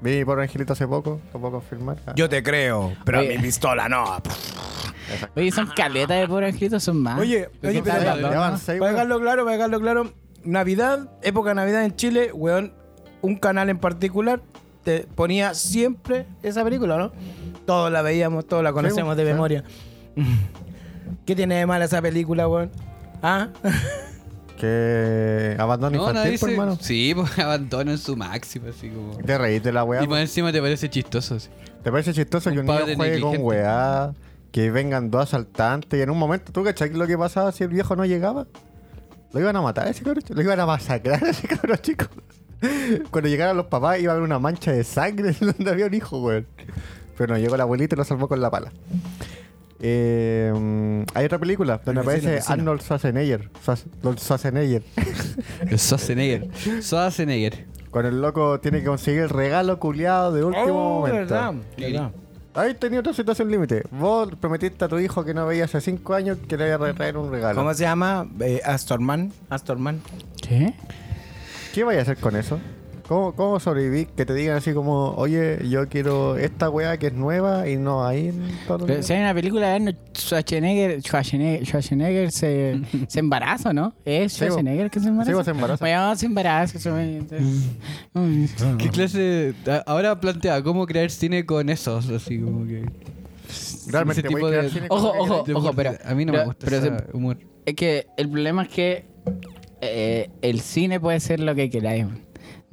Vi 0.00 0.24
por 0.24 0.40
Angelito 0.40 0.72
hace 0.72 0.88
poco, 0.88 1.20
lo 1.32 1.40
puedo 1.40 1.52
confirmar. 1.60 1.98
Yo 2.16 2.28
te 2.28 2.42
creo, 2.42 2.94
pero 3.04 3.20
Oye. 3.20 3.36
mi 3.36 3.42
pistola 3.44 3.88
no. 3.88 4.20
Oye, 5.36 5.50
son 5.52 5.66
caletas 5.76 6.20
de 6.20 6.28
pobre 6.28 6.46
angelito, 6.46 6.78
son 6.80 7.02
más. 7.02 7.18
Oye, 7.18 7.48
oye, 7.62 7.82
pero 7.82 7.96
las 7.96 8.04
ya, 8.04 8.16
dos, 8.16 8.30
ya 8.32 8.38
van 8.38 8.52
¿no? 8.52 8.58
seis, 8.58 8.78
Para 8.80 8.92
dejarlo 8.92 9.20
claro, 9.20 9.44
para 9.44 9.56
dejarlo 9.56 9.80
claro, 9.80 10.12
Navidad, 10.44 11.10
época 11.22 11.50
de 11.50 11.54
Navidad 11.56 11.84
en 11.84 11.94
Chile, 11.96 12.30
weón, 12.32 12.72
un 13.22 13.36
canal 13.36 13.70
en 13.70 13.78
particular 13.78 14.40
te 14.82 15.06
ponía 15.14 15.54
siempre 15.54 16.26
esa 16.42 16.62
película, 16.62 16.98
¿no? 16.98 17.12
Todos 17.66 17.90
la 17.90 18.02
veíamos, 18.02 18.46
todos 18.46 18.62
la 18.62 18.72
conocemos 18.72 19.14
Sí, 19.16 19.22
de 19.24 19.32
memoria. 19.32 19.64
¿Qué 21.26 21.34
tiene 21.34 21.54
de 21.56 21.66
mal 21.66 21.80
esa 21.82 22.02
película, 22.02 22.46
weón? 22.48 22.70
¿Ah? 23.22 23.48
Que 24.58 25.56
abandono 25.58 25.96
No, 25.96 26.08
infantil, 26.08 26.38
por 26.38 26.48
se- 26.48 26.54
hermano. 26.54 26.78
Sí, 26.80 27.12
pues 27.14 27.38
abandono 27.40 27.90
en 27.90 27.98
su 27.98 28.16
máximo, 28.16 28.68
así 28.68 28.88
como. 28.88 29.16
Te 29.18 29.36
reís 29.36 29.62
de 29.62 29.72
la 29.72 29.82
weá. 29.84 30.02
Y 30.02 30.06
más 30.06 30.20
encima 30.20 30.52
te 30.52 30.60
parece 30.60 30.88
chistoso. 30.88 31.34
así. 31.34 31.48
¿Te 31.82 31.90
parece 31.90 32.12
chistoso 32.14 32.50
Un 32.50 32.54
que 32.54 32.60
un 32.60 32.66
padre 32.66 32.84
niño 32.86 32.96
juegue 32.96 33.20
con 33.20 33.36
weá? 33.40 34.12
Que 34.54 34.70
vengan 34.70 35.10
dos 35.10 35.22
asaltantes 35.24 35.98
y 35.98 36.02
en 36.04 36.10
un 36.10 36.16
momento, 36.16 36.52
¿tú 36.52 36.62
cachai 36.62 36.90
lo 36.90 37.08
que 37.08 37.18
pasaba 37.18 37.50
si 37.50 37.64
el 37.64 37.70
viejo 37.70 37.96
no 37.96 38.04
llegaba? 38.04 38.46
Lo 39.32 39.40
iban 39.40 39.56
a 39.56 39.60
matar 39.60 39.88
a 39.88 39.90
ese 39.90 40.04
cabrón, 40.04 40.22
chico, 40.22 40.34
lo 40.34 40.42
iban 40.42 40.60
a 40.60 40.64
masacrar 40.66 41.24
a 41.24 41.28
ese 41.30 41.48
cabrón 41.48 41.78
chico. 41.82 42.04
Cuando 43.10 43.28
llegaran 43.28 43.56
los 43.56 43.66
papás 43.66 43.98
iba 43.98 44.12
a 44.12 44.14
haber 44.14 44.24
una 44.24 44.38
mancha 44.38 44.70
de 44.70 44.84
sangre 44.84 45.32
donde 45.40 45.68
había 45.68 45.86
un 45.86 45.94
hijo, 45.94 46.22
weón. 46.22 46.46
Pero 47.18 47.34
no, 47.34 47.40
llegó 47.40 47.56
la 47.56 47.64
abuelita 47.64 47.96
y 47.96 47.98
lo 47.98 48.04
salvó 48.04 48.28
con 48.28 48.40
la 48.40 48.48
pala. 48.48 48.72
Eh, 49.80 51.04
hay 51.14 51.24
otra 51.26 51.38
película 51.40 51.80
donde 51.84 52.00
El 52.02 52.06
vecino, 52.06 52.28
aparece 52.28 52.34
vecino. 52.36 52.52
Arnold 52.54 52.80
Schwarzenegger. 52.80 53.50
Schwarzenegger. 54.18 54.82
El 55.68 55.78
Schwarzenegger. 55.80 56.48
Schwarzenegger. 56.80 57.66
Cuando 57.90 58.08
el 58.08 58.20
loco 58.22 58.60
tiene 58.60 58.78
que 58.80 58.86
conseguir 58.86 59.22
el 59.22 59.30
regalo 59.30 59.78
culiado 59.80 60.32
de 60.32 60.44
último 60.44 60.98
Oh, 60.98 61.00
momento. 61.00 61.16
verdad, 61.18 61.54
verdad. 61.76 62.10
Ahí 62.54 62.74
tenía 62.74 63.00
otra 63.00 63.12
situación 63.12 63.50
límite. 63.50 63.82
Vos 63.90 64.28
prometiste 64.40 64.84
a 64.84 64.88
tu 64.88 64.98
hijo 64.98 65.24
que 65.24 65.34
no 65.34 65.44
veía 65.46 65.64
hace 65.64 65.80
cinco 65.80 66.14
años 66.14 66.38
que 66.48 66.56
le 66.56 66.68
iba 66.68 66.88
a 66.88 66.94
traer 66.94 67.16
un 67.16 67.30
regalo. 67.30 67.58
¿Cómo 67.58 67.74
se 67.74 67.82
llama? 67.82 68.28
Eh, 68.40 68.60
Astorman. 68.64 69.32
Astorman. 69.50 70.00
¿Qué? 70.40 70.74
¿Qué 71.74 71.82
vaya 71.82 71.98
a 71.98 72.02
hacer 72.02 72.16
con 72.18 72.36
eso? 72.36 72.60
¿Cómo, 73.08 73.34
¿Cómo 73.34 73.60
sobrevivir? 73.60 74.06
Que 74.08 74.24
te 74.24 74.32
digan 74.32 74.56
así 74.56 74.72
como, 74.72 75.10
oye, 75.16 75.58
yo 75.68 75.86
quiero 75.90 76.38
esta 76.38 76.70
weá 76.70 76.96
que 76.98 77.08
es 77.08 77.12
nueva 77.12 77.68
y 77.68 77.76
no 77.76 78.02
ahí 78.06 78.28
en 78.28 78.40
todos 78.66 78.80
los 78.80 78.88
Pero 78.90 79.02
si 79.02 79.12
hay 79.12 79.20
una 79.20 79.34
película 79.34 79.68
de 79.68 79.74
Arnold 79.74 79.96
Schwarzenegger, 80.16 81.02
Schwarzenegger, 81.02 81.66
Schwarzenegger 81.66 82.32
se, 82.32 82.80
se 83.08 83.18
embaraza, 83.20 83.74
¿no? 83.74 83.94
¿Es. 84.06 84.32
Schwarzenegger 84.32 84.90
que 84.90 85.00
se 85.00 85.08
embaraza? 85.08 85.30
Sí, 85.30 85.34
vos 85.34 85.44
se 85.44 85.50
embaraza. 85.50 85.84
Bueno, 85.84 86.16
se 86.16 86.26
embaraza. 86.26 86.78
mm. 88.14 88.44
¿Qué 88.78 88.88
clase? 88.88 89.54
Ahora 89.84 90.18
plantea 90.18 90.62
cómo 90.62 90.86
crear 90.86 91.10
cine 91.10 91.44
con 91.44 91.68
esos, 91.68 92.08
así 92.08 92.40
como 92.40 92.66
que. 92.66 92.84
Realmente 93.88 94.20
ese 94.20 94.28
tipo 94.28 94.48
de- 94.50 94.70
cine 94.70 94.88
con 94.88 94.98
Ojo, 94.98 95.08
ojo, 95.18 95.40
ojo, 95.42 95.58
humor. 95.58 95.72
pero- 95.76 95.92
A 96.06 96.14
mí 96.14 96.24
no 96.24 96.32
pero- 96.32 96.42
me 96.44 96.46
gusta 96.48 96.64
pero 96.66 96.76
ese 96.78 96.88
se- 96.88 97.16
humor. 97.16 97.36
Es 97.66 97.74
que 97.74 98.06
el 98.16 98.30
problema 98.30 98.62
es 98.62 98.68
que 98.70 99.04
eh, 99.82 100.30
el 100.40 100.60
cine 100.60 100.98
puede 101.00 101.20
ser 101.20 101.40
lo 101.40 101.54
que 101.54 101.68
queráis. 101.68 102.06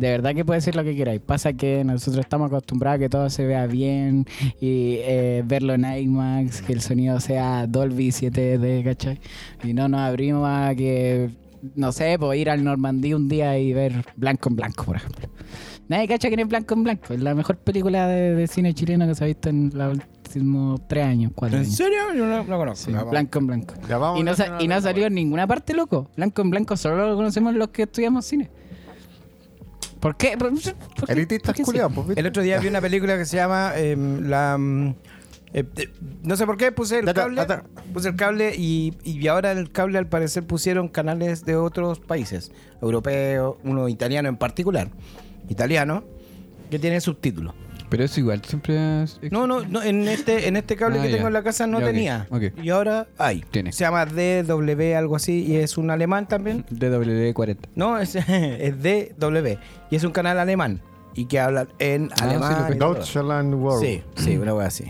De 0.01 0.09
verdad 0.09 0.33
que 0.33 0.43
puede 0.43 0.59
ser 0.61 0.75
lo 0.75 0.83
que 0.83 0.95
queráis. 0.95 1.21
Pasa 1.21 1.53
que 1.53 1.83
nosotros 1.83 2.21
estamos 2.25 2.47
acostumbrados 2.47 2.95
a 2.95 2.99
que 2.99 3.07
todo 3.09 3.29
se 3.29 3.45
vea 3.45 3.67
bien 3.67 4.25
y 4.59 4.95
eh, 5.01 5.43
verlo 5.45 5.75
en 5.75 5.85
IMAX, 5.85 6.63
que 6.63 6.73
el 6.73 6.81
sonido 6.81 7.19
sea 7.19 7.67
Dolby 7.67 8.09
7D, 8.09 8.83
¿cachai? 8.83 9.19
Y 9.63 9.73
no 9.73 9.87
nos 9.87 10.01
abrimos 10.01 10.47
a 10.49 10.73
que, 10.75 11.29
no 11.75 11.91
sé, 11.91 12.17
pues 12.19 12.39
ir 12.39 12.49
al 12.49 12.63
Normandía 12.63 13.15
un 13.15 13.29
día 13.29 13.57
y 13.59 13.73
ver 13.73 14.03
Blanco 14.15 14.49
en 14.49 14.55
Blanco, 14.55 14.85
por 14.85 14.95
ejemplo. 14.95 15.29
Nadie 15.87 16.07
cacha 16.07 16.29
que 16.31 16.35
no 16.35 16.41
es 16.41 16.47
Blanco 16.49 16.73
en 16.73 16.83
Blanco. 16.83 17.13
Es 17.13 17.21
la 17.21 17.35
mejor 17.35 17.57
película 17.57 18.07
de, 18.07 18.33
de 18.33 18.47
cine 18.47 18.73
chileno 18.73 19.05
que 19.07 19.13
se 19.13 19.23
ha 19.23 19.27
visto 19.27 19.49
en 19.49 19.71
los 19.75 19.97
últimos 20.25 20.81
tres 20.87 21.05
años, 21.05 21.31
cuatro 21.35 21.57
¿En 21.59 21.63
años. 21.65 21.75
serio? 21.75 21.99
Yo 22.15 22.25
no 22.25 22.43
no 22.43 22.57
conozco. 22.57 22.89
Sí, 22.91 22.97
blanco 23.09 23.37
en 23.37 23.45
blanco. 23.47 23.73
Y 24.17 24.23
no, 24.23 24.33
sa- 24.33 24.57
y 24.59 24.67
no 24.67 24.81
salió 24.81 25.05
en 25.05 25.13
ninguna 25.13 25.45
parte, 25.45 25.75
loco. 25.75 26.09
Blanco 26.17 26.41
en 26.41 26.49
blanco 26.49 26.75
solo 26.75 27.07
lo 27.09 27.15
conocemos 27.15 27.53
los 27.53 27.67
que 27.67 27.83
estudiamos 27.83 28.25
cine. 28.25 28.49
¿Por 30.01 30.17
qué? 30.17 30.35
¿Por, 30.37 30.51
por 30.51 31.07
qué? 31.07 31.13
Elitistas 31.13 31.47
¿Por 31.47 31.55
qué 31.55 31.61
sí? 31.61 31.65
culiados, 31.65 31.93
pues, 31.93 32.07
¿viste? 32.07 32.19
El 32.19 32.27
otro 32.27 32.43
día 32.43 32.59
vi 32.59 32.67
una 32.67 32.81
película 32.81 33.17
que 33.17 33.25
se 33.25 33.37
llama 33.37 33.73
em, 33.77 34.27
la 34.27 34.57
mm, 34.57 34.95
eh, 35.53 35.65
eh, 35.75 35.89
no 36.23 36.35
sé 36.37 36.45
por 36.45 36.57
qué 36.57 36.71
puse 36.71 36.99
el 36.99 37.13
cable 37.13 37.35
data. 37.35 37.63
puse 37.93 38.09
el 38.09 38.15
cable 38.15 38.55
y, 38.55 38.93
y 39.03 39.27
ahora 39.27 39.51
en 39.51 39.57
el 39.57 39.71
cable 39.71 39.97
al 39.97 40.07
parecer 40.07 40.43
pusieron 40.45 40.87
canales 40.87 41.43
de 41.45 41.57
otros 41.57 41.99
países 41.99 42.51
europeos 42.81 43.57
uno 43.63 43.89
italiano 43.89 44.29
en 44.29 44.37
particular 44.37 44.89
italiano 45.49 46.03
que 46.69 46.79
tiene 46.79 47.01
subtítulos 47.01 47.53
Pero 47.91 48.03
eso 48.05 48.19
igual, 48.21 48.41
siempre. 48.43 49.03
es- 49.03 49.19
no 49.31 49.45
no 49.45 49.63
no 49.65 49.83
en 49.83 50.07
este 50.07 50.47
en 50.47 50.55
este 50.55 50.75
cable 50.75 50.97
Ah, 50.97 51.03
que 51.03 51.09
ya. 51.09 51.15
tengo 51.17 51.27
en 51.27 51.33
la 51.33 51.43
casa 51.43 51.67
no 51.67 51.79
Ya, 51.81 51.85
tenía 51.85 52.27
y 52.63 52.69
ahora 52.69 53.07
hay 53.19 53.41
Tiene. 53.51 53.71
se 53.73 53.83
llama 53.83 54.05
DW 54.07 54.95
algo 54.97 55.15
así 55.17 55.43
y 55.45 55.57
es 55.57 55.77
un 55.77 55.91
alemán 55.91 56.27
también 56.27 56.65
DWD40. 56.71 57.57
no 57.75 57.99
es, 57.99 58.15
es 58.15 58.75
DW 58.81 59.57
y 59.91 59.95
es 59.95 60.03
un 60.03 60.11
canal 60.11 60.39
alemán 60.39 60.81
y 61.13 61.25
que 61.25 61.39
habla 61.39 61.67
en 61.79 62.09
Ah, 62.13 62.15
sí, 62.17 62.23
alemán 62.23 62.79
todo. 62.79 62.93
Deutschland 62.95 63.53
World. 63.53 63.85
Sí, 63.85 64.03
sí, 64.15 64.37
una 64.37 64.55
wea 64.55 64.67
así. 64.67 64.85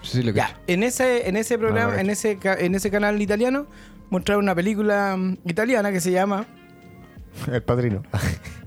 Sí, 0.00 0.22
lo 0.22 0.32
que. 0.32 0.38
Ya, 0.38 0.58
en 0.66 0.82
ese, 0.82 1.28
en 1.28 1.36
ese 1.36 1.58
programa, 1.58 1.92
Ah, 1.96 2.00
en 2.00 2.08
ese, 2.08 2.38
en 2.42 2.74
ese 2.74 2.90
canal 2.90 3.20
italiano, 3.20 3.66
mostraron 4.08 4.44
una 4.44 4.54
película 4.54 5.14
mm, 5.18 5.36
italiana 5.44 5.92
que 5.92 6.00
se 6.00 6.10
llama. 6.12 6.46
El 7.52 7.62
padrino. 7.62 8.02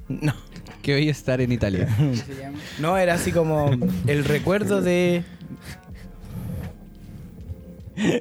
No, 0.08 0.34
Que 0.82 0.96
hoy 0.96 1.10
estar 1.10 1.42
en 1.42 1.52
Italia. 1.52 1.88
no, 2.80 2.98
era 2.98 3.14
así 3.16 3.32
como 3.32 3.72
el 4.08 4.26
recuerdo 4.26 4.82
de. 4.82 5.24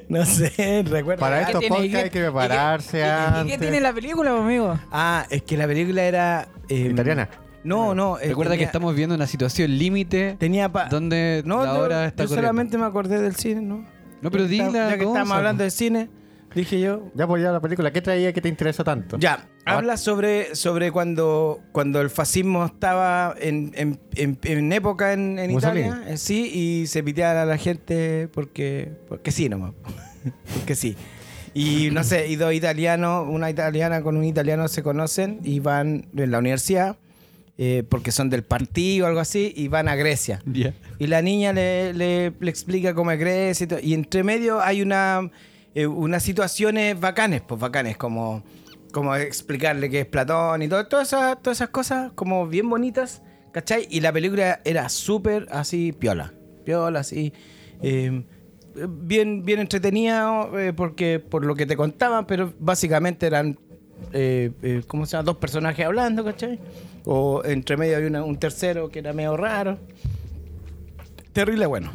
No 0.09 0.25
sé, 0.25 0.51
el 0.79 0.85
recuerdo. 0.85 1.19
Para 1.21 1.41
estos 1.41 1.63
podcasts 1.63 1.87
qué- 1.89 1.97
hay 1.97 2.03
que 2.03 2.09
qué- 2.11 2.19
prepararse 2.21 2.99
¿Y 2.99 3.01
qué- 3.01 3.07
¿Y 3.07 3.11
antes. 3.39 3.53
qué 3.53 3.57
tiene 3.61 3.81
la 3.81 3.93
película, 3.93 4.37
amigo? 4.37 4.77
Ah, 4.91 5.25
es 5.29 5.41
que 5.43 5.57
la 5.57 5.65
película 5.65 6.03
era. 6.03 6.47
eh, 6.69 6.89
Italiana. 6.91 7.29
No, 7.63 7.95
no. 7.95 8.19
eh, 8.19 8.27
Recuerda 8.29 8.51
que 8.51 8.57
tenía- 8.57 8.65
estamos 8.67 8.95
viendo 8.95 9.15
una 9.15 9.27
situación 9.27 9.77
límite 9.77 10.35
Tenía. 10.39 10.69
pa- 10.71 10.85
donde 10.85 11.41
no, 11.45 11.63
la 11.63 11.73
yo- 11.75 11.79
hora 11.79 12.05
está 12.05 12.23
yo 12.23 12.29
corriendo. 12.29 12.35
solamente 12.47 12.77
me 12.77 12.85
acordé 12.85 13.21
del 13.21 13.35
cine, 13.35 13.61
¿no? 13.61 13.85
No, 14.21 14.29
pero 14.29 14.43
Ya 14.45 14.49
que 14.49 14.55
está- 14.57 14.67
dila. 14.67 14.89
Ya 14.89 14.97
que 14.97 15.03
cosa, 15.05 15.19
estamos 15.19 15.37
hablando 15.37 15.59
po. 15.61 15.63
de 15.63 15.71
cine, 15.71 16.09
dije 16.55 16.79
yo. 16.79 17.09
Ya 17.15 17.27
pues 17.27 17.41
ya 17.41 17.51
la 17.51 17.59
película. 17.61 17.91
¿Qué 17.91 18.01
traía 18.01 18.33
que 18.33 18.41
te 18.41 18.49
interesó 18.49 18.83
tanto? 18.83 19.17
Ya, 19.17 19.47
Ah. 19.65 19.75
habla 19.77 19.95
sobre, 19.97 20.55
sobre 20.55 20.91
cuando, 20.91 21.59
cuando 21.71 22.01
el 22.01 22.09
fascismo 22.09 22.65
estaba 22.65 23.35
en, 23.39 23.71
en, 23.75 23.99
en- 24.15 24.39
en 24.43 24.73
época 24.73 25.13
en, 25.13 25.37
en. 25.39 25.51
Italia, 25.51 26.03
eh, 26.07 26.17
sí, 26.17 26.49
y 26.53 26.87
se 26.87 27.03
piteaba 27.03 27.43
a 27.43 27.45
la 27.45 27.57
gente 27.57 28.27
porque, 28.33 28.91
porque 29.07 29.31
sí 29.31 29.49
nomás. 29.49 29.73
porque 30.55 30.75
sí. 30.75 30.95
Y 31.53 31.89
no 31.91 32.03
sé, 32.03 32.27
y 32.29 32.37
dos 32.37 32.53
italianos, 32.53 33.27
una 33.29 33.49
italiana 33.49 34.01
con 34.01 34.15
un 34.17 34.23
italiano 34.23 34.67
se 34.67 34.81
conocen 34.83 35.39
y 35.43 35.59
van 35.59 36.07
en 36.15 36.31
la 36.31 36.39
universidad 36.39 36.95
eh, 37.57 37.83
porque 37.87 38.11
son 38.13 38.29
del 38.29 38.43
partido 38.43 39.05
o 39.05 39.09
algo 39.09 39.19
así 39.19 39.53
y 39.55 39.67
van 39.67 39.87
a 39.89 39.95
Grecia. 39.95 40.41
Y 40.97 41.07
la 41.07 41.21
niña 41.21 41.51
le, 41.53 41.93
le- 41.93 42.31
le 42.39 42.49
explica 42.49 42.93
cómo 42.95 43.11
es 43.11 43.19
Grecia 43.19 43.65
y, 43.65 43.67
todo. 43.67 43.79
y 43.83 43.93
entre 43.93 44.23
medio 44.23 44.61
hay 44.61 44.81
una, 44.81 45.29
eh, 45.75 45.87
unas 45.87 46.23
situaciones 46.23 46.99
bacanes, 46.99 47.41
pues 47.41 47.59
bacanes, 47.59 47.97
como, 47.97 48.43
como 48.91 49.15
explicarle 49.15 49.89
qué 49.89 50.01
es 50.01 50.05
Platón 50.05 50.61
y 50.61 50.67
todo, 50.67 50.85
todas, 50.87 51.07
esas, 51.09 51.41
todas 51.41 51.57
esas 51.57 51.69
cosas 51.69 52.11
como 52.13 52.47
bien 52.47 52.69
bonitas, 52.69 53.21
¿cachai? 53.51 53.87
Y 53.89 54.01
la 54.01 54.11
película 54.11 54.61
era 54.65 54.89
súper 54.89 55.47
así 55.51 55.91
piola, 55.93 56.33
piola 56.65 56.99
así. 56.99 57.33
eh, 57.81 58.23
bien, 58.87 59.43
bien 59.43 59.59
entretenida 59.59 60.47
eh, 60.57 60.71
porque 60.75 61.19
por 61.19 61.45
lo 61.45 61.55
que 61.55 61.65
te 61.65 61.75
contaban, 61.75 62.25
pero 62.25 62.53
básicamente 62.59 63.27
eran 63.27 63.59
eh, 64.13 64.51
eh, 64.63 64.81
¿cómo 64.87 65.05
se 65.05 65.11
llama? 65.11 65.23
dos 65.23 65.37
personajes 65.37 65.85
hablando, 65.85 66.23
¿cachai? 66.25 66.59
O 67.05 67.43
entre 67.45 67.77
medio 67.77 67.97
había 67.97 68.07
una- 68.09 68.23
un 68.23 68.37
tercero 68.37 68.89
que 68.89 68.99
era 68.99 69.13
medio 69.13 69.35
raro. 69.37 69.77
Terrible 71.33 71.65
bueno. 71.65 71.91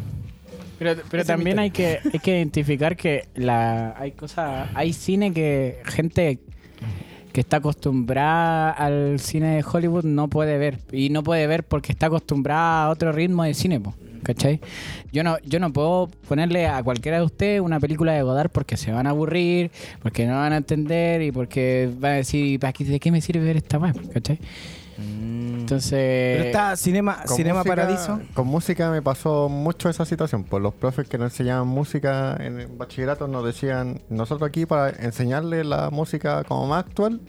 Pero, 0.78 0.94
pero 1.10 1.24
también 1.24 1.58
hay 1.58 1.70
que, 1.70 1.98
hay 2.12 2.18
que 2.20 2.36
identificar 2.36 2.96
que 2.96 3.24
la, 3.34 3.94
hay 3.98 4.12
cosas, 4.12 4.68
hay 4.74 4.92
cine 4.92 5.32
que 5.32 5.80
gente 5.84 6.38
que 7.32 7.40
está 7.40 7.58
acostumbrada 7.58 8.70
al 8.70 9.18
cine 9.20 9.56
de 9.56 9.64
Hollywood 9.70 10.04
no 10.04 10.28
puede 10.28 10.56
ver. 10.58 10.78
Y 10.92 11.10
no 11.10 11.22
puede 11.22 11.46
ver 11.46 11.64
porque 11.64 11.92
está 11.92 12.06
acostumbrada 12.06 12.84
a 12.84 12.90
otro 12.90 13.12
ritmo 13.12 13.44
de 13.44 13.52
cine, 13.54 13.78
po, 13.80 13.94
¿cachai? 14.22 14.60
Yo 15.12 15.22
no, 15.22 15.38
yo 15.44 15.60
no 15.60 15.70
puedo 15.72 16.08
ponerle 16.28 16.66
a 16.66 16.82
cualquiera 16.82 17.18
de 17.18 17.24
ustedes 17.24 17.60
una 17.60 17.78
película 17.80 18.12
de 18.12 18.22
Godard 18.22 18.50
porque 18.50 18.76
se 18.78 18.90
van 18.92 19.06
a 19.06 19.10
aburrir, 19.10 19.70
porque 20.02 20.26
no 20.26 20.34
van 20.36 20.52
a 20.54 20.56
entender 20.58 21.20
y 21.22 21.30
porque 21.32 21.90
van 21.98 22.12
a 22.12 22.16
decir, 22.16 22.58
¿para 22.58 22.72
qué- 22.72 22.84
¿de 22.84 23.00
qué 23.00 23.10
me 23.10 23.20
sirve 23.20 23.44
ver 23.44 23.56
esta 23.58 23.78
web? 23.78 23.94
¿cachai? 24.12 24.38
Entonces... 24.98 25.92
Pero 26.38 26.44
está 26.44 26.76
Cinema, 26.76 27.22
Con 27.26 27.36
Cinema 27.36 27.58
música- 27.60 27.76
Paradiso. 27.76 28.20
Con 28.34 28.46
música 28.46 28.90
me 28.90 29.02
pasó 29.02 29.48
mucho 29.48 29.88
esa 29.88 30.04
situación. 30.04 30.44
Pues 30.44 30.62
los 30.62 30.74
profes 30.74 31.08
que 31.08 31.18
nos 31.18 31.32
enseñaban 31.32 31.66
música 31.68 32.36
en 32.40 32.60
el 32.60 32.66
bachillerato 32.68 33.28
nos 33.28 33.44
decían, 33.44 34.00
nosotros 34.08 34.48
aquí 34.48 34.66
para 34.66 34.90
enseñarle 34.90 35.64
la 35.64 35.90
música 35.90 36.44
como 36.44 36.66
más 36.66 36.84
actual, 36.86 37.20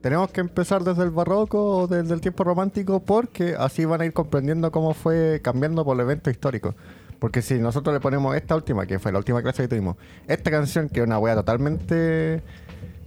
tenemos 0.00 0.30
que 0.30 0.40
empezar 0.40 0.84
desde 0.84 1.02
el 1.02 1.10
barroco 1.10 1.78
o 1.78 1.86
desde 1.88 2.14
el 2.14 2.20
tiempo 2.20 2.44
romántico 2.44 3.00
porque 3.00 3.56
así 3.58 3.84
van 3.84 4.00
a 4.00 4.04
ir 4.04 4.12
comprendiendo 4.12 4.70
cómo 4.70 4.94
fue 4.94 5.40
cambiando 5.42 5.84
por 5.84 5.96
el 5.96 6.02
evento 6.02 6.30
histórico. 6.30 6.74
Porque 7.18 7.42
si 7.42 7.54
nosotros 7.58 7.92
le 7.92 7.98
ponemos 7.98 8.36
esta 8.36 8.54
última, 8.54 8.86
que 8.86 9.00
fue 9.00 9.10
la 9.10 9.18
última 9.18 9.42
clase 9.42 9.62
que 9.62 9.68
tuvimos, 9.68 9.96
esta 10.28 10.52
canción 10.52 10.88
que 10.88 11.00
es 11.00 11.06
una 11.06 11.18
wea 11.18 11.34
totalmente 11.34 12.44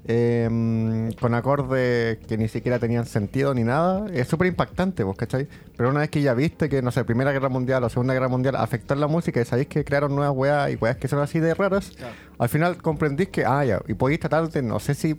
eh, 0.08 1.12
con 1.20 1.34
acordes 1.36 2.18
que 2.28 2.38
ni 2.38 2.48
siquiera 2.48 2.80
tenían 2.80 3.06
sentido 3.06 3.54
ni 3.54 3.64
nada, 3.64 4.08
es 4.14 4.28
súper 4.28 4.48
impactante, 4.48 5.04
¿vos 5.04 5.16
cachai? 5.16 5.48
Pero 5.78 5.90
una 5.90 6.00
vez 6.02 6.10
que 6.10 6.22
ya 6.22 6.34
viste 6.34 6.70
que, 6.70 6.82
no 6.82 6.92
sé, 6.92 7.04
Primera 7.06 7.32
Guerra 7.32 7.50
Mundial 7.50 7.84
o 7.84 7.90
Segunda 7.90 8.14
Guerra 8.14 8.28
Mundial 8.28 8.56
afectó 8.56 8.96
la 8.96 9.08
música 9.08 9.40
y 9.42 9.46
sabéis 9.46 9.68
que 9.68 9.84
crearon 9.84 10.16
nuevas 10.16 10.36
weas 10.36 10.72
y 10.72 10.76
weas 10.76 10.98
que 10.98 11.08
son 11.08 11.20
así 11.20 11.40
de 11.40 11.54
raras, 11.54 11.92
al 12.40 12.50
final 12.50 12.78
comprendís 12.78 13.30
que, 13.30 13.46
ah, 13.46 13.64
ya, 13.64 13.82
y 13.88 13.94
podéis 13.94 14.20
tratar 14.20 14.50
de, 14.50 14.62
no 14.64 14.80
sé 14.80 14.94
si 14.96 15.16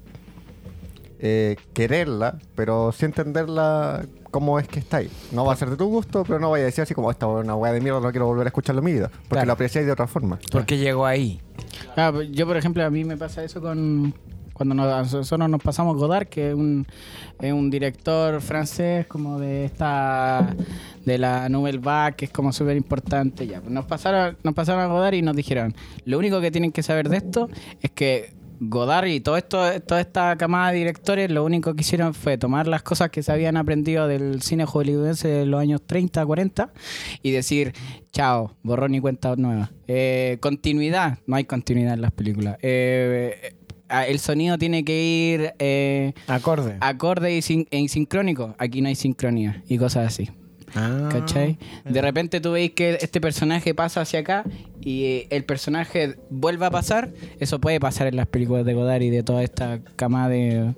eh, 1.21 1.57
quererla, 1.73 2.39
pero 2.57 2.91
sí 2.93 3.05
entenderla 3.05 4.05
cómo 4.33 4.59
es 4.59 4.67
que 4.67 4.81
estáis. 4.81 5.11
No 5.31 5.45
va 5.45 5.53
a 5.53 5.57
ser 5.57 5.71
de 5.71 5.77
tu 5.77 5.87
gusto, 5.87 6.25
pero 6.25 6.41
no 6.41 6.51
vaya 6.51 6.63
a 6.65 6.67
decir 6.67 6.83
así 6.83 6.95
como, 6.95 7.11
esta 7.11 7.27
es 7.27 7.45
una 7.45 7.55
wea 7.55 7.73
de 7.73 7.81
mierda, 7.81 8.01
no 8.01 8.11
quiero 8.11 8.27
volver 8.27 8.47
a 8.47 8.49
escucharlo 8.49 8.81
en 8.81 8.85
mi 8.87 8.93
vida, 8.95 9.09
porque 9.11 9.29
Claro. 9.29 9.47
lo 9.47 9.53
apreciáis 9.53 9.87
de 9.87 9.93
otra 9.93 10.09
forma. 10.09 10.39
Porque 10.51 10.79
llegó 10.79 11.07
ahí. 11.07 11.41
Ah, 11.97 12.13
yo, 12.33 12.47
por 12.47 12.57
ejemplo, 12.57 12.85
a 12.85 12.91
mí 12.91 13.05
me 13.05 13.17
pasa 13.17 13.45
eso 13.45 13.61
con 13.61 14.13
cuando 14.67 14.75
nosotros 14.75 15.51
nos 15.51 15.63
pasamos 15.63 15.97
Godard, 15.97 16.29
que 16.29 16.51
es 16.51 16.55
un, 16.55 16.87
es 17.41 17.53
un 17.53 17.71
director 17.71 18.41
francés 18.41 19.07
como 19.07 19.39
de 19.39 19.65
esta 19.65 20.55
de 21.05 21.19
la 21.19 21.49
Nouvelle 21.49 21.79
Vague, 21.79 22.17
que 22.17 22.25
es 22.27 22.31
como 22.31 22.53
súper 22.53 22.77
importante. 22.77 23.47
Ya, 23.47 23.61
pues 23.61 23.73
nos 23.73 23.87
pasaron, 23.87 24.37
nos 24.43 24.55
pasaron 24.55 24.83
a 24.83 24.87
Godard 24.87 25.15
y 25.15 25.23
nos 25.23 25.37
dijeron, 25.37 25.75
lo 26.05 26.19
único 26.19 26.41
que 26.41 26.51
tienen 26.51 26.73
que 26.73 26.83
saber 26.83 27.09
de 27.09 27.17
esto 27.19 27.49
es 27.81 27.91
que 27.91 28.31
Godard 28.65 29.07
y 29.09 29.21
todo 29.21 29.37
esto, 29.37 29.59
toda 29.81 30.01
esta 30.01 30.37
camada 30.37 30.71
de 30.71 30.79
directores, 30.79 31.31
lo 31.31 31.45
único 31.45 31.75
que 31.75 31.81
hicieron 31.81 32.15
fue 32.15 32.39
tomar 32.39 32.69
las 32.69 32.83
cosas 32.83 33.11
que 33.11 33.23
se 33.23 33.33
habían 33.33 33.57
aprendido 33.57 34.07
del 34.07 34.41
cine 34.43 34.67
hollywoodense 34.67 35.27
de 35.27 35.47
los 35.47 35.61
años 35.61 35.83
30, 35.85 36.25
40 36.25 36.73
y 37.23 37.33
decir, 37.33 37.73
chao, 38.13 38.55
borrón 38.63 38.95
y 38.95 39.01
cuenta 39.01 39.35
nueva. 39.35 39.73
Eh, 39.89 40.39
continuidad, 40.41 41.19
no 41.27 41.35
hay 41.37 41.45
continuidad 41.45 41.95
en 41.95 42.03
las 42.03 42.13
películas. 42.13 42.57
Eh, 42.63 43.57
el 44.07 44.19
sonido 44.19 44.59
tiene 44.59 44.85
que 44.85 45.03
ir 45.05 45.53
eh, 45.59 46.13
Acorde. 46.27 46.77
acorde 46.81 47.37
y, 47.37 47.43
sin- 47.43 47.67
sincrónico. 47.89 48.55
Aquí 48.59 48.81
no 48.83 48.89
hay 48.89 48.95
sincronía 48.95 49.63
y 49.69 49.79
cosas 49.79 50.07
así. 50.09 50.31
Ah. 50.75 51.11
¿Cachai? 51.13 51.59
De 51.85 52.01
repente 52.01 52.41
tú 52.41 52.53
veis 52.53 52.71
que 52.71 52.97
este 53.03 53.21
personaje 53.21 53.75
pasa 53.75 54.01
hacia 54.01 54.21
acá 54.21 54.43
y 54.81 55.05
eh, 55.05 55.27
el 55.29 55.45
personaje 55.45 56.17
vuelve 56.31 56.65
a 56.65 56.71
pasar. 56.71 57.11
Eso 57.39 57.61
puede 57.61 57.79
pasar 57.79 58.07
en 58.07 58.17
las 58.17 58.27
películas 58.27 58.65
de 58.65 58.73
Godard 58.73 59.03
y 59.03 59.11
de 59.11 59.23
toda 59.23 59.43
esta 59.43 59.81
cama 59.97 60.31
de. 60.31 60.73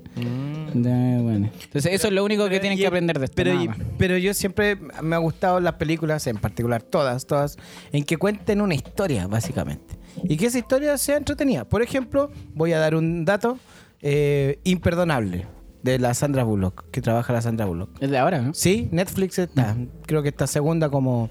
de- 0.75 1.23
bueno. 1.23 1.49
Entonces, 1.63 1.93
eso 1.93 2.09
es 2.09 2.13
lo 2.13 2.25
único 2.25 2.49
que 2.49 2.59
tienen 2.59 2.77
y- 2.77 2.81
que 2.83 2.89
aprender 2.89 3.21
de 3.21 3.27
esto. 3.27 3.35
Pero, 3.37 3.63
y- 3.63 3.71
pero 3.97 4.19
yo 4.19 4.35
siempre 4.35 4.77
me 5.01 5.15
ha 5.15 5.19
gustado 5.19 5.61
las 5.61 5.75
películas, 5.75 6.27
en 6.27 6.39
particular 6.39 6.83
todas, 6.83 7.25
todas, 7.27 7.57
en 7.93 8.03
que 8.03 8.17
cuenten 8.17 8.61
una 8.63 8.75
historia, 8.75 9.29
básicamente. 9.29 9.95
Y 10.23 10.37
que 10.37 10.47
esa 10.47 10.59
historia 10.59 10.97
sea 10.99 11.17
entretenida. 11.17 11.65
Por 11.65 11.83
ejemplo, 11.83 12.31
voy 12.55 12.73
a 12.73 12.79
dar 12.79 12.95
un 12.95 13.25
dato 13.25 13.59
eh, 14.01 14.59
imperdonable 14.65 15.47
de 15.83 15.99
la 15.99 16.15
Sandra 16.15 16.45
Bullock, 16.45 16.91
que 16.91 17.01
trabaja 17.03 17.33
la 17.33 17.43
Sandra 17.43 17.67
Bullock. 17.67 17.91
Es 18.01 18.11
de 18.11 18.19
ahora, 18.19 18.41
¿no? 18.41 18.55
Sí, 18.55 18.89
Netflix 18.93 19.39
está. 19.39 19.77
Creo 20.07 20.23
que 20.23 20.29
está 20.31 20.47
segunda 20.47 20.89
como. 20.89 21.29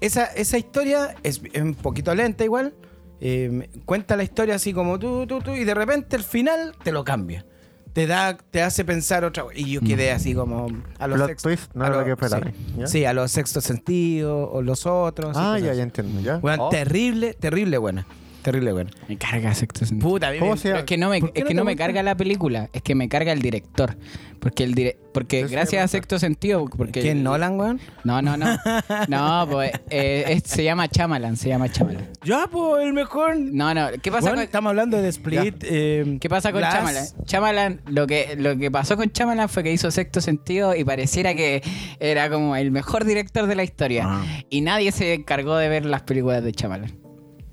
Esa, 0.00 0.24
esa 0.24 0.56
historia 0.56 1.14
es, 1.22 1.42
es 1.52 1.62
un 1.62 1.74
poquito 1.74 2.14
lenta 2.14 2.42
igual. 2.42 2.72
eh, 3.20 3.68
cuenta 3.84 4.16
la 4.16 4.22
historia 4.22 4.54
así 4.54 4.72
como 4.72 4.98
tú, 4.98 5.26
tú, 5.26 5.40
tú, 5.40 5.52
y 5.52 5.64
de 5.64 5.74
repente 5.74 6.16
el 6.16 6.22
final 6.22 6.74
te 6.82 6.90
lo 6.90 7.04
cambia. 7.04 7.44
Te 7.92 8.06
da, 8.06 8.36
te 8.36 8.62
hace 8.62 8.84
pensar 8.84 9.24
otra 9.24 9.44
Y 9.54 9.72
yo 9.72 9.80
quedé 9.80 10.12
así 10.12 10.32
como 10.34 10.68
a 10.98 11.06
los 11.08 11.16
Plot 11.16 11.28
sextos- 11.30 11.42
twist, 11.42 11.74
no 11.74 11.84
a 11.84 11.90
lo 11.90 12.04
que 12.04 12.12
esperaba, 12.12 12.46
sí. 12.46 12.52
¿ya? 12.78 12.86
Sí, 12.86 13.04
a 13.04 13.12
los 13.12 13.30
sexto 13.32 13.60
sentido 13.60 14.48
o 14.50 14.62
los 14.62 14.86
otros. 14.86 15.36
Ah, 15.36 15.58
ya, 15.58 15.74
ya 15.74 15.82
entiendo, 15.82 16.20
¿ya? 16.20 16.36
Bueno, 16.38 16.66
Oh. 16.66 16.70
terrible, 16.70 17.34
terrible 17.34 17.78
buena. 17.78 18.06
Terrible 18.42 18.72
buena. 18.72 18.90
Me 19.08 19.16
carga 19.18 19.54
sexto 19.54 19.84
sentido. 19.84 20.08
Puta, 20.10 20.28
a 20.28 20.34
es 20.34 20.84
que 20.84 20.96
no 20.96 21.10
me, 21.10 21.20
¿Por 21.20 21.32
qué 21.32 21.40
es 21.40 21.44
no 21.44 21.48
que 21.48 21.54
te 21.54 21.54
no 21.54 21.64
me 21.64 21.72
gusta? 21.72 21.84
carga 21.84 22.02
la 22.02 22.16
película, 22.16 22.70
es 22.72 22.82
que 22.82 22.94
me 22.94 23.08
carga 23.08 23.32
el 23.32 23.42
director. 23.42 23.96
Porque 24.40 24.64
el 24.64 24.74
dire- 24.74 24.96
porque 25.12 25.40
Eso 25.40 25.48
me 25.48 25.52
gracias 25.52 25.84
a. 25.84 25.88
Sexto 25.88 26.18
Sentido, 26.18 26.64
porque 26.64 27.02
¿Quién, 27.02 27.22
Nolan, 27.22 27.60
weón? 27.60 27.80
No, 28.04 28.22
no, 28.22 28.38
no. 28.38 28.46
No, 29.08 29.46
pues 29.50 29.72
eh, 29.90 30.24
es- 30.28 30.44
se 30.50 30.64
llama 30.64 30.88
Chamalan, 30.88 31.36
se 31.36 31.50
llama 31.50 31.68
Chamalan. 31.70 32.08
Ya, 32.24 32.46
pues, 32.50 32.84
el 32.86 32.94
mejor. 32.94 33.36
No, 33.38 33.74
no, 33.74 33.88
¿qué 34.02 34.10
pasa 34.10 34.22
Bueno, 34.22 34.36
con 34.36 34.44
estamos 34.44 34.70
hablando 34.70 34.96
de 35.02 35.08
Split. 35.10 35.56
eh, 35.64 36.16
¿Qué 36.18 36.28
pasa 36.30 36.52
con 36.52 36.60
Glass. 36.62 36.72
Chamalan? 36.74 37.04
Chamalan, 37.26 37.80
lo 37.88 38.06
que, 38.06 38.34
lo 38.38 38.56
que 38.56 38.70
pasó 38.70 38.96
con 38.96 39.10
Chamalan 39.10 39.50
fue 39.50 39.62
que 39.62 39.72
hizo 39.72 39.90
sexto 39.90 40.22
sentido 40.22 40.74
y 40.74 40.84
pareciera 40.84 41.34
que 41.34 41.62
era 41.98 42.30
como 42.30 42.56
el 42.56 42.70
mejor 42.70 43.04
director 43.04 43.46
de 43.46 43.56
la 43.56 43.64
historia. 43.64 44.04
Ah. 44.06 44.24
Y 44.48 44.62
nadie 44.62 44.90
se 44.92 45.12
encargó 45.12 45.56
de 45.56 45.68
ver 45.68 45.84
las 45.84 46.00
películas 46.02 46.42
de 46.42 46.52
Chamalan. 46.52 46.92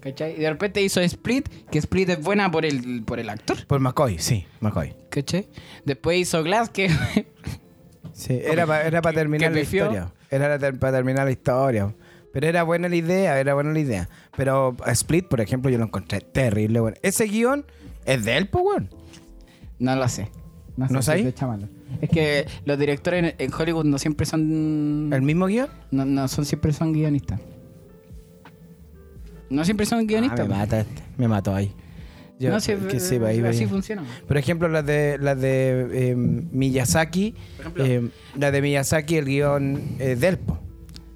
¿Cachai? 0.07 0.35
Y 0.37 0.39
de 0.39 0.49
repente 0.49 0.81
hizo 0.81 1.01
Split, 1.01 1.49
que 1.69 1.79
Split 1.79 2.09
es 2.09 2.21
buena 2.23 2.49
por 2.49 2.65
el, 2.65 3.03
por 3.03 3.19
el 3.19 3.29
actor. 3.29 3.65
Por 3.67 3.79
McCoy, 3.79 4.19
sí, 4.19 4.45
McCoy. 4.61 4.93
¿Cachai? 5.09 5.47
Después 5.83 6.19
hizo 6.19 6.43
Glass, 6.43 6.69
que 6.69 6.89
Sí, 8.13 8.39
era 8.41 8.65
para 8.65 9.13
terminar 9.13 9.51
la 9.51 9.59
pifió. 9.59 9.83
historia. 9.83 10.11
Era 10.31 10.57
para 10.57 10.97
terminar 10.97 11.25
la 11.25 11.31
historia. 11.31 11.93
Pero 12.31 12.47
era 12.47 12.63
buena 12.63 12.87
la 12.89 12.95
idea, 12.95 13.39
era 13.39 13.53
buena 13.53 13.71
la 13.71 13.79
idea. 13.79 14.09
Pero 14.35 14.75
Split, 14.87 15.27
por 15.27 15.41
ejemplo, 15.41 15.69
yo 15.69 15.77
lo 15.77 15.83
encontré 15.83 16.21
terrible. 16.21 16.79
Bueno. 16.79 16.97
Ese 17.01 17.25
guion 17.25 17.65
es 18.05 18.23
de 18.25 18.37
él, 18.37 18.47
pues, 18.47 18.83
no 19.79 19.95
lo 19.95 20.07
sé. 20.07 20.29
No 20.77 21.01
sé 21.01 21.23
¿No 21.23 21.67
es 22.01 22.09
que 22.09 22.45
los 22.65 22.77
directores 22.77 23.23
en, 23.23 23.35
en 23.45 23.53
Hollywood 23.53 23.85
no 23.85 23.97
siempre 23.97 24.25
son... 24.25 25.09
¿El 25.11 25.21
mismo 25.21 25.47
guion? 25.47 25.69
No, 25.91 26.05
no 26.05 26.27
son 26.27 26.45
siempre 26.45 26.71
son 26.73 26.93
guionistas. 26.93 27.39
No 29.49 29.63
siempre 29.65 29.85
son 29.85 29.99
Ah, 29.99 30.03
guionistas. 30.03 30.47
me 30.47 30.55
mata 30.55 30.79
este. 30.81 31.01
Me 31.17 31.27
mató 31.27 31.53
ahí. 31.55 31.71
Yo, 32.39 32.51
no, 32.51 32.59
sí, 32.59 32.73
que 32.89 32.99
sí, 32.99 33.15
ahí 33.25 33.39
así 33.41 33.65
funciona. 33.65 34.03
Por 34.27 34.37
ejemplo, 34.37 34.67
las 34.67 34.85
de, 34.85 35.17
las 35.19 35.41
de 35.41 36.11
eh, 36.11 36.15
Miyazaki. 36.15 37.33
eh, 37.77 38.09
las 38.37 38.51
de 38.51 38.61
Miyazaki, 38.61 39.15
el 39.17 39.25
guion 39.25 39.81
es 39.97 40.19
de 40.19 40.27
él, 40.27 40.37
po, 40.37 40.59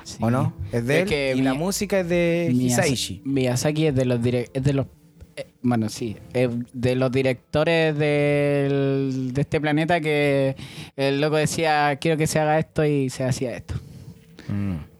Sí. 0.03 0.17
¿o 0.19 0.31
no? 0.31 0.53
Es 0.71 0.87
de 0.87 0.95
Es 0.95 1.01
él. 1.03 1.07
que 1.09 1.33
y 1.37 1.41
la 1.43 1.53
música 1.53 1.99
es 1.99 2.09
de 2.09 2.49
Miyazaki, 2.51 2.87
Hisaishi. 2.93 3.21
Miyazaki 3.23 3.85
es 3.87 3.95
de 3.95 4.05
los 4.05 4.19
es 4.25 4.63
de 4.63 4.73
los 4.73 4.87
eh, 5.35 5.47
bueno, 5.61 5.89
sí, 5.89 6.17
es 6.33 6.49
de 6.73 6.95
los 6.95 7.11
directores 7.11 7.95
del- 7.97 9.31
de 9.33 9.41
este 9.41 9.61
planeta 9.61 10.01
que 10.01 10.55
el 10.95 11.21
loco 11.21 11.35
decía, 11.35 11.95
quiero 12.01 12.17
que 12.17 12.25
se 12.25 12.39
haga 12.39 12.57
esto 12.57 12.83
y 12.83 13.11
se 13.11 13.23
hacía 13.25 13.55
esto. 13.55 13.75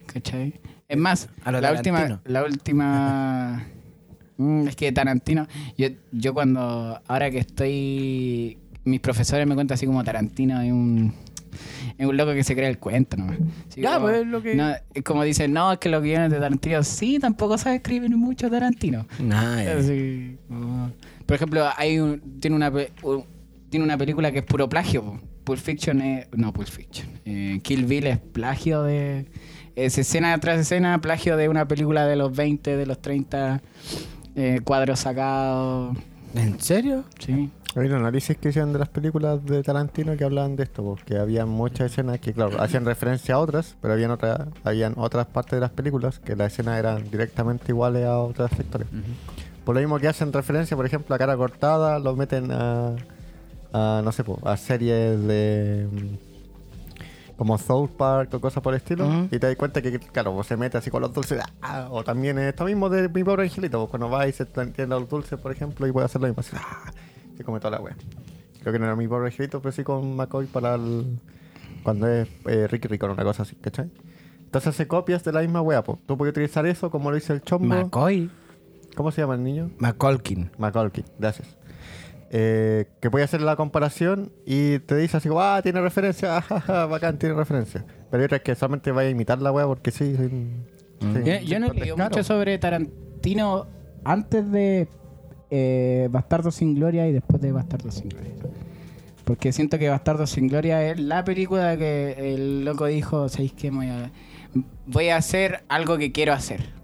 ¿Cachai? 0.06 0.54
Es 0.92 0.98
más, 0.98 1.28
la 1.62 1.68
última, 1.78 2.20
la 2.26 2.44
última 2.44 3.66
Mm, 4.38 4.66
es 4.66 4.76
que 4.76 4.90
Tarantino, 4.92 5.46
yo, 5.76 5.88
yo 6.10 6.32
cuando, 6.34 7.00
ahora 7.06 7.30
que 7.30 7.38
estoy, 7.38 8.58
mis 8.84 8.98
profesores 9.00 9.46
me 9.46 9.54
cuentan 9.54 9.74
así 9.74 9.86
como 9.86 10.02
Tarantino 10.02 10.60
es 10.62 10.72
un, 10.72 11.14
es 11.98 12.06
un 12.06 12.16
loco 12.16 12.32
que 12.32 12.42
se 12.42 12.54
crea 12.54 12.68
el 12.70 12.78
cuento, 12.78 13.16
¿no? 13.18 13.30
Ya, 13.76 14.00
pues, 14.00 14.16
es 14.16 14.26
lo 14.26 14.42
que- 14.42 14.54
no, 14.54 14.72
es 14.94 15.02
como 15.04 15.22
dicen, 15.22 15.52
no, 15.52 15.72
es 15.72 15.78
que 15.78 15.90
los 15.90 16.02
guiones 16.02 16.30
de 16.30 16.38
Tarantino, 16.40 16.82
sí, 16.82 17.18
tampoco 17.20 17.56
sabe 17.58 17.76
escribir 17.76 18.16
mucho 18.16 18.50
Tarantino. 18.50 19.06
Nah. 19.20 19.60
Así, 19.78 20.38
como- 20.48 20.90
por 21.26 21.36
ejemplo, 21.36 21.68
hay 21.76 21.98
un, 22.00 22.20
tiene 22.40 22.56
una 22.56 22.72
un- 23.02 23.24
tiene 23.70 23.84
una 23.84 23.96
película 23.98 24.32
que 24.32 24.38
es 24.38 24.44
puro 24.44 24.68
plagio. 24.68 25.20
Pulp 25.44 25.58
Fiction 25.60 26.00
es 26.00 26.26
no 26.36 26.52
Pulp 26.52 26.68
Fiction. 26.68 27.08
Eh, 27.24 27.60
Kill 27.62 27.84
Bill 27.84 28.06
es 28.06 28.18
plagio 28.18 28.82
de 28.82 29.26
es 29.76 29.98
escena 29.98 30.38
tras 30.38 30.60
escena 30.60 31.00
plagio 31.00 31.36
de 31.36 31.48
una 31.48 31.66
película 31.66 32.06
de 32.06 32.16
los 32.16 32.34
20, 32.34 32.76
de 32.76 32.86
los 32.86 33.00
30 33.00 33.60
eh, 34.36 34.60
cuadros 34.64 35.00
sacados. 35.00 35.96
¿En 36.34 36.60
serio? 36.60 37.04
Sí. 37.18 37.50
Hay 37.74 37.86
un 37.86 37.94
análisis 37.94 38.36
que 38.36 38.50
hicieron 38.50 38.72
de 38.74 38.78
las 38.78 38.90
películas 38.90 39.42
de 39.46 39.62
Tarantino 39.62 40.14
que 40.16 40.24
hablaban 40.24 40.56
de 40.56 40.64
esto, 40.64 40.82
porque 40.82 41.16
había 41.16 41.46
muchas 41.46 41.90
escenas 41.90 42.20
que, 42.20 42.34
claro, 42.34 42.60
hacían 42.60 42.84
referencia 42.84 43.36
a 43.36 43.38
otras, 43.38 43.76
pero 43.80 43.94
habían, 43.94 44.10
otra, 44.10 44.48
habían 44.62 44.92
otras 44.98 45.26
partes 45.26 45.52
de 45.52 45.60
las 45.60 45.70
películas 45.70 46.18
que 46.18 46.36
las 46.36 46.52
escenas 46.52 46.78
eran 46.78 47.10
directamente 47.10 47.66
iguales 47.68 48.04
a 48.04 48.18
otras 48.18 48.50
sectores. 48.50 48.88
Por 49.64 49.74
lo 49.74 49.80
mismo 49.80 49.98
que 49.98 50.08
hacen 50.08 50.34
referencia, 50.34 50.76
por 50.76 50.84
ejemplo, 50.84 51.14
a 51.14 51.18
cara 51.18 51.34
cortada, 51.34 51.98
lo 51.98 52.14
meten 52.14 52.50
a, 52.52 52.94
a, 53.72 54.02
no 54.04 54.12
sé, 54.12 54.22
a 54.44 54.56
series 54.58 55.22
de 55.26 55.88
como 57.42 57.58
South 57.58 57.90
Park 57.96 58.34
o 58.34 58.40
cosas 58.40 58.62
por 58.62 58.72
el 58.72 58.76
estilo, 58.76 59.26
y 59.28 59.36
te 59.40 59.48
das 59.48 59.56
cuenta 59.56 59.82
que, 59.82 59.98
claro, 59.98 60.32
pues 60.32 60.46
se 60.46 60.56
mete 60.56 60.78
así 60.78 60.92
con 60.92 61.02
los 61.02 61.12
dulces, 61.12 61.42
ah, 61.60 61.88
o 61.90 62.04
también 62.04 62.38
esto 62.38 62.64
mismo 62.66 62.88
de 62.88 63.08
mi 63.08 63.24
pobre 63.24 63.42
angelito, 63.42 63.80
pues, 63.80 63.90
cuando 63.90 64.08
va 64.08 64.28
y 64.28 64.32
se 64.32 64.46
tiene 64.46 64.86
los 64.86 65.08
dulces, 65.08 65.40
por 65.40 65.50
ejemplo, 65.50 65.84
y 65.88 65.90
puede 65.90 66.04
hacer 66.04 66.20
lo 66.20 66.28
mismo, 66.28 66.38
así, 66.38 66.54
ah, 66.54 66.92
se 67.36 67.42
come 67.42 67.58
toda 67.58 67.72
la 67.72 67.80
wea. 67.80 67.96
Creo 68.60 68.72
que 68.72 68.78
no 68.78 68.84
era 68.84 68.94
mi 68.94 69.08
pobre 69.08 69.26
angelito, 69.26 69.60
pero 69.60 69.72
sí 69.72 69.82
con 69.82 70.14
McCoy 70.14 70.46
para 70.46 70.76
el, 70.76 71.18
cuando 71.82 72.06
es 72.06 72.28
eh, 72.46 72.68
Ricky 72.68 72.86
Rico, 72.86 73.06
una 73.06 73.24
cosa 73.24 73.42
así, 73.42 73.56
¿cachai? 73.56 73.90
Entonces 74.38 74.68
hace 74.68 74.86
copias 74.86 75.24
de 75.24 75.32
la 75.32 75.40
misma 75.40 75.62
wea, 75.62 75.82
pues. 75.82 75.98
Tú 76.06 76.16
puedes 76.16 76.30
utilizar 76.30 76.64
eso 76.64 76.92
como 76.92 77.10
lo 77.10 77.16
dice 77.16 77.32
el 77.32 77.42
chombo. 77.42 77.66
McCoy. 77.66 78.30
¿Cómo 78.94 79.10
se 79.10 79.22
llama 79.22 79.34
el 79.34 79.42
niño? 79.42 79.70
McColkin. 79.78 80.52
Macaulay, 80.58 81.04
gracias. 81.18 81.56
Eh, 82.34 82.86
que 83.00 83.10
puede 83.10 83.26
hacer 83.26 83.42
la 83.42 83.56
comparación 83.56 84.32
y 84.46 84.78
te 84.78 84.96
dice 84.96 85.18
así, 85.18 85.28
ah, 85.36 85.60
tiene 85.62 85.82
referencia, 85.82 86.42
bacán, 86.88 87.18
tiene 87.18 87.34
referencia. 87.34 87.84
Pero 88.10 88.22
hay 88.22 88.24
otras 88.24 88.40
que 88.40 88.54
solamente 88.54 88.90
vaya 88.90 89.08
a 89.08 89.10
imitar 89.10 89.42
la 89.42 89.52
wea 89.52 89.66
porque 89.66 89.90
sí. 89.90 90.16
sí, 90.16 90.28
sí, 90.30 91.06
Yo, 91.26 91.40
yo 91.40 91.60
no 91.60 91.66
he 91.66 91.74
leído 91.74 91.94
mucho 91.94 92.24
sobre 92.24 92.56
Tarantino 92.56 93.66
antes 94.02 94.50
de 94.50 94.88
eh, 95.50 96.08
Bastardo 96.10 96.50
sin 96.50 96.74
Gloria 96.74 97.06
y 97.06 97.12
después 97.12 97.42
de 97.42 97.52
Bastardo 97.52 97.90
sin 97.90 98.08
Gloria. 98.08 98.32
Porque 99.24 99.52
siento 99.52 99.78
que 99.78 99.90
Bastardo 99.90 100.26
sin 100.26 100.48
Gloria 100.48 100.90
es 100.90 100.98
la 100.98 101.24
película 101.24 101.76
que 101.76 102.32
el 102.34 102.64
loco 102.64 102.86
dijo, 102.86 103.28
¿sabéis 103.28 103.52
qué? 103.52 103.70
Voy 103.70 103.88
a, 103.88 104.10
voy 104.86 105.10
a 105.10 105.16
hacer 105.16 105.64
algo 105.68 105.98
que 105.98 106.12
quiero 106.12 106.32
hacer. 106.32 106.81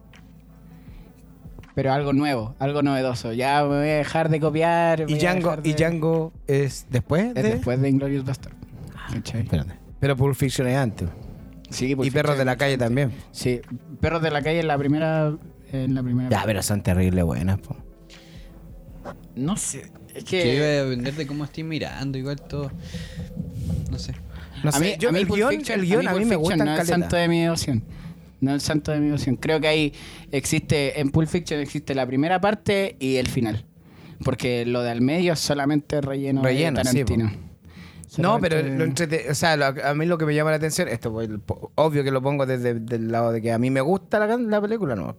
Pero 1.78 1.92
algo 1.92 2.12
nuevo, 2.12 2.56
algo 2.58 2.82
novedoso. 2.82 3.32
Ya 3.32 3.62
me 3.62 3.68
voy 3.68 3.76
a 3.88 3.98
dejar 3.98 4.30
de 4.30 4.40
copiar. 4.40 5.04
Y 5.08 5.14
a 5.14 5.16
Django, 5.16 5.56
de- 5.58 5.68
y 5.68 5.74
Django 5.74 6.32
es 6.48 6.86
después 6.90 7.26
es 7.28 7.34
de... 7.34 7.42
después 7.50 7.80
de 7.80 7.88
Inglorious 7.88 8.24
Bastard. 8.24 8.52
¿Cachai? 9.12 9.42
Espérate. 9.42 9.74
Pero 10.00 10.16
Pulp 10.16 10.34
Fiction 10.34 10.66
es 10.66 10.76
antes. 10.76 11.08
Sí, 11.70 11.94
Pulp 11.94 12.08
y 12.08 12.10
Perros 12.10 12.32
Fiction 12.32 12.38
de 12.40 12.44
la 12.46 12.52
es 12.54 12.58
calle 12.58 12.72
antes. 12.72 12.84
también. 12.88 13.12
Sí, 13.30 13.60
Perros 14.00 14.20
de 14.22 14.30
la 14.32 14.42
calle 14.42 14.58
en 14.58 14.66
la 14.66 14.76
primera. 14.76 15.36
En 15.70 15.94
la 15.94 16.02
primera 16.02 16.28
Ya, 16.28 16.42
pero 16.44 16.64
son 16.64 16.82
terribles 16.82 17.24
buenas, 17.24 17.60
po. 17.60 17.76
No 19.36 19.56
sé. 19.56 19.86
Es 20.16 20.24
Que 20.24 20.42
que. 20.42 20.56
iba 20.56 20.64
a 20.64 20.68
depender 20.84 21.14
de 21.14 21.26
cómo 21.28 21.44
estés 21.44 21.64
mirando, 21.64 22.18
igual 22.18 22.40
todo. 22.40 22.72
No 23.88 23.98
sé. 24.00 24.14
No 24.64 24.70
a 24.70 24.72
sé, 24.72 24.80
mí, 24.80 24.94
yo- 24.98 25.10
a 25.10 25.12
mí 25.12 25.20
el 25.20 25.26
guion, 25.28 25.50
Fiction- 25.52 25.74
el 25.78 25.82
guion 25.86 26.08
a 26.08 26.10
mí 26.12 26.18
Pulp 26.18 26.28
me 26.28 26.36
Fiction 26.38 26.58
gusta 26.58 26.64
No 26.64 26.76
es 26.82 26.88
santo 26.88 27.14
de 27.14 27.28
mi 27.28 27.42
devoción. 27.42 27.84
No 28.40 28.54
el 28.54 28.60
santo 28.60 28.92
de 28.92 29.00
mi 29.00 29.06
devoción. 29.06 29.36
Creo 29.36 29.60
que 29.60 29.68
ahí 29.68 29.92
existe. 30.30 31.00
En 31.00 31.10
Pulp 31.10 31.28
Fiction 31.28 31.60
existe 31.60 31.94
la 31.94 32.06
primera 32.06 32.40
parte 32.40 32.96
y 33.00 33.16
el 33.16 33.26
final. 33.28 33.64
Porque 34.24 34.64
lo 34.66 34.82
de 34.82 34.90
al 34.90 35.00
medio 35.00 35.32
es 35.32 35.38
solamente 35.40 36.00
relleno, 36.00 36.42
Relleno, 36.42 36.78
de 36.78 36.84
sí. 36.84 37.04
Tarantino. 37.04 37.30
No, 38.16 38.38
pero 38.40 38.56
Solamente- 38.56 38.78
lo 38.78 38.84
entrete- 38.84 39.30
o 39.30 39.34
sea, 39.34 39.56
lo- 39.56 39.66
a 39.66 39.94
mí 39.94 40.06
lo 40.06 40.16
que 40.16 40.24
me 40.24 40.34
llama 40.34 40.50
la 40.50 40.56
atención, 40.56 40.88
esto 40.88 41.12
pues, 41.12 41.28
obvio 41.74 42.02
que 42.02 42.10
lo 42.10 42.22
pongo 42.22 42.46
desde 42.46 42.70
el 42.70 43.12
lado 43.12 43.32
de 43.32 43.42
que 43.42 43.52
a 43.52 43.58
mí 43.58 43.70
me 43.70 43.80
gusta 43.82 44.18
la, 44.18 44.60
película, 44.62 44.96
no. 44.96 45.16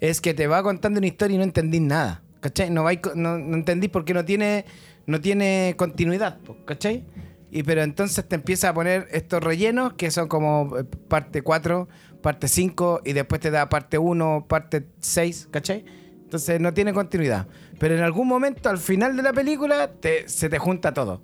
Es 0.00 0.20
que 0.20 0.34
te 0.34 0.46
va 0.48 0.62
contando 0.62 0.98
una 0.98 1.06
historia 1.06 1.36
y 1.36 1.38
no 1.38 1.44
entendís 1.44 1.80
nada. 1.80 2.22
¿Cachai? 2.40 2.70
No, 2.70 2.82
vais 2.84 2.98
co- 3.00 3.12
no, 3.14 3.38
no 3.38 3.56
entendís 3.56 3.90
porque 3.90 4.12
no 4.12 4.24
tiene, 4.24 4.64
no 5.06 5.20
tiene 5.20 5.74
continuidad, 5.76 6.38
¿cachai? 6.64 7.04
Y 7.50 7.62
pero 7.62 7.82
entonces 7.82 8.26
te 8.28 8.34
empieza 8.34 8.68
a 8.70 8.74
poner 8.74 9.06
estos 9.12 9.42
rellenos 9.42 9.94
que 9.94 10.10
son 10.10 10.28
como 10.28 10.76
eh, 10.78 10.84
parte 10.84 11.42
4, 11.42 11.88
parte 12.22 12.48
5 12.48 13.02
y 13.04 13.12
después 13.12 13.40
te 13.40 13.50
da 13.50 13.68
parte 13.68 13.98
1, 13.98 14.46
parte 14.48 14.86
6, 15.00 15.48
¿cachai? 15.50 15.84
Entonces 16.24 16.60
no 16.60 16.74
tiene 16.74 16.92
continuidad. 16.92 17.46
Pero 17.78 17.94
en 17.94 18.02
algún 18.02 18.26
momento, 18.26 18.68
al 18.68 18.78
final 18.78 19.16
de 19.16 19.22
la 19.22 19.32
película, 19.32 19.90
te- 19.92 20.28
se 20.28 20.48
te 20.48 20.58
junta 20.58 20.92
todo. 20.94 21.22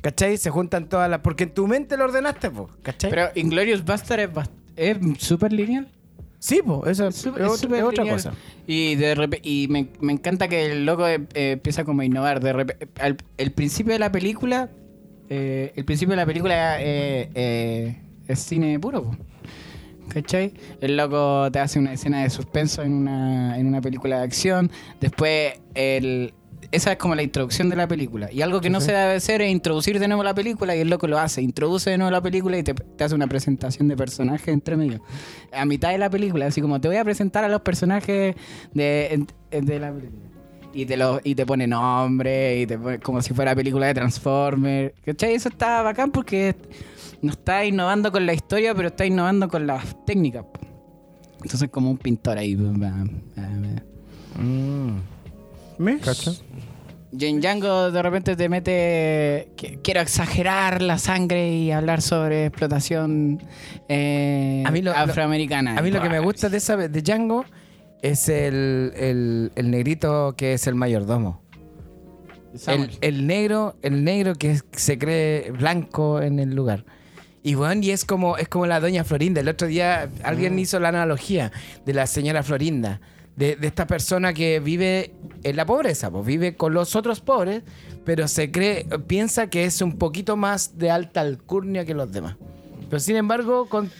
¿Cachai? 0.00 0.38
Se 0.38 0.48
juntan 0.48 0.88
todas 0.88 1.10
las. 1.10 1.20
Porque 1.20 1.44
en 1.44 1.50
tu 1.52 1.66
mente 1.66 1.96
lo 1.98 2.04
ordenaste, 2.04 2.50
po, 2.50 2.70
¿cachai? 2.82 3.10
Pero 3.10 3.28
Inglorious 3.34 3.84
Bastard 3.84 4.20
es, 4.20 4.30
bast- 4.32 4.50
es 4.76 4.96
súper 5.18 5.52
lineal. 5.52 5.88
sí, 6.38 6.62
po, 6.64 6.86
eso 6.86 7.08
es, 7.08 7.26
otra- 7.26 7.44
es 7.44 8.10
cosa. 8.14 8.32
Y, 8.66 8.94
de 8.94 9.40
y 9.42 9.66
me, 9.68 9.88
me 10.00 10.12
encanta 10.14 10.48
que 10.48 10.72
el 10.72 10.86
loco 10.86 11.06
eh, 11.06 11.20
eh, 11.34 11.50
empieza 11.52 11.84
como 11.84 12.00
a 12.00 12.04
innovar. 12.06 12.40
De 12.40 12.50
al- 12.98 13.16
el 13.36 13.52
principio 13.52 13.92
de 13.92 13.98
la 13.98 14.10
película, 14.10 14.70
eh, 15.28 15.72
el 15.76 15.84
principio 15.84 16.12
de 16.12 16.16
la 16.16 16.24
película 16.26 16.76
eh, 16.80 18.00
es 18.26 18.38
cine 18.38 18.78
puro. 18.80 19.02
po. 19.02 19.16
¿Cachai? 20.12 20.52
El 20.80 20.96
loco 20.96 21.48
te 21.52 21.60
hace 21.60 21.78
una 21.78 21.92
escena 21.92 22.22
de 22.22 22.30
suspenso 22.30 22.82
en 22.82 22.92
una, 22.92 23.58
en 23.58 23.66
una 23.66 23.80
película 23.80 24.18
de 24.18 24.24
acción. 24.24 24.70
Después, 25.00 25.54
el, 25.74 26.34
esa 26.72 26.92
es 26.92 26.98
como 26.98 27.14
la 27.14 27.22
introducción 27.22 27.68
de 27.68 27.76
la 27.76 27.86
película. 27.88 28.30
Y 28.32 28.42
algo 28.42 28.60
que 28.60 28.70
no 28.70 28.80
se 28.80 28.92
debe 28.92 29.14
hacer 29.14 29.40
es 29.40 29.50
introducir 29.50 29.98
de 29.98 30.08
nuevo 30.08 30.22
la 30.22 30.34
película 30.34 30.74
y 30.76 30.80
el 30.80 30.90
loco 30.90 31.06
lo 31.06 31.18
hace. 31.18 31.42
Introduce 31.42 31.90
de 31.90 31.98
nuevo 31.98 32.10
la 32.10 32.20
película 32.20 32.58
y 32.58 32.62
te, 32.62 32.74
te 32.74 33.04
hace 33.04 33.14
una 33.14 33.28
presentación 33.28 33.88
de 33.88 33.96
personajes 33.96 34.48
entre 34.48 34.76
medio. 34.76 35.00
A 35.52 35.64
mitad 35.64 35.90
de 35.90 35.98
la 35.98 36.10
película, 36.10 36.46
así 36.46 36.60
como 36.60 36.80
te 36.80 36.88
voy 36.88 36.96
a 36.96 37.04
presentar 37.04 37.44
a 37.44 37.48
los 37.48 37.60
personajes 37.62 38.34
de, 38.74 39.26
de 39.50 39.78
la 39.80 39.92
película. 39.92 40.26
Y 40.72 40.86
te, 40.86 40.96
lo, 40.96 41.20
y 41.24 41.34
te 41.34 41.44
pone 41.44 41.66
nombre, 41.66 42.60
y 42.60 42.66
te 42.66 42.78
pone 42.78 43.00
como 43.00 43.20
si 43.22 43.34
fuera 43.34 43.56
película 43.56 43.86
de 43.86 43.94
Transformers. 43.94 44.92
¿Cachai? 45.04 45.34
Eso 45.34 45.48
está 45.48 45.82
bacán 45.82 46.12
porque 46.12 46.54
no 47.22 47.32
está 47.32 47.64
innovando 47.64 48.10
con 48.12 48.24
la 48.26 48.32
historia, 48.32 48.74
pero 48.74 48.88
está 48.88 49.04
innovando 49.06 49.48
con 49.48 49.66
las 49.66 49.96
técnicas. 50.06 50.44
Entonces 51.42 51.68
como 51.70 51.90
un 51.90 51.98
pintor 51.98 52.38
ahí. 52.38 52.56
¿Cacha? 56.04 56.32
Y 57.12 57.24
en 57.26 57.40
Django 57.40 57.90
de 57.90 58.02
repente 58.02 58.36
te 58.36 58.48
mete. 58.48 59.48
Quiero 59.82 60.00
exagerar 60.00 60.80
la 60.80 60.96
sangre 60.98 61.52
y 61.52 61.72
hablar 61.72 62.02
sobre 62.02 62.46
explotación 62.46 63.42
eh, 63.88 64.62
A 64.64 64.70
mí 64.70 64.80
lo- 64.80 64.92
afroamericana. 64.92 65.76
A 65.76 65.82
mí 65.82 65.90
lo 65.90 66.00
que 66.00 66.08
me 66.08 66.20
gusta 66.20 66.48
de 66.48 66.58
esa 66.58 66.76
de 66.76 67.02
Django 67.02 67.44
es 68.02 68.28
el, 68.28 68.92
el, 68.96 69.52
el 69.56 69.70
negrito 69.70 70.34
que 70.36 70.52
es 70.54 70.66
el 70.68 70.76
mayordomo. 70.76 71.42
El, 72.66 72.90
el 73.00 73.26
negro, 73.26 73.76
el 73.82 74.04
negro 74.04 74.34
que 74.34 74.60
se 74.72 74.98
cree 74.98 75.50
blanco 75.52 76.20
en 76.20 76.38
el 76.38 76.54
lugar. 76.54 76.84
Y 77.42 77.54
bueno, 77.54 77.82
y 77.82 77.90
es 77.90 78.04
como, 78.04 78.36
es 78.36 78.48
como 78.48 78.66
la 78.66 78.80
doña 78.80 79.02
Florinda. 79.04 79.40
El 79.40 79.48
otro 79.48 79.66
día 79.66 80.10
alguien 80.22 80.58
hizo 80.58 80.78
la 80.78 80.88
analogía 80.90 81.50
de 81.86 81.94
la 81.94 82.06
señora 82.06 82.42
Florinda. 82.42 83.00
De, 83.36 83.56
de 83.56 83.68
esta 83.68 83.86
persona 83.86 84.34
que 84.34 84.60
vive 84.60 85.14
en 85.44 85.56
la 85.56 85.64
pobreza, 85.64 86.10
pues 86.10 86.26
vive 86.26 86.56
con 86.56 86.74
los 86.74 86.94
otros 86.94 87.20
pobres, 87.20 87.62
pero 88.04 88.28
se 88.28 88.50
cree, 88.50 88.84
piensa 89.06 89.46
que 89.48 89.64
es 89.64 89.80
un 89.80 89.96
poquito 89.96 90.36
más 90.36 90.76
de 90.76 90.90
alta 90.90 91.22
alcurnia 91.22 91.86
que 91.86 91.94
los 91.94 92.12
demás. 92.12 92.36
Pero 92.90 93.00
sin 93.00 93.16
embargo, 93.16 93.66
con- 93.70 93.90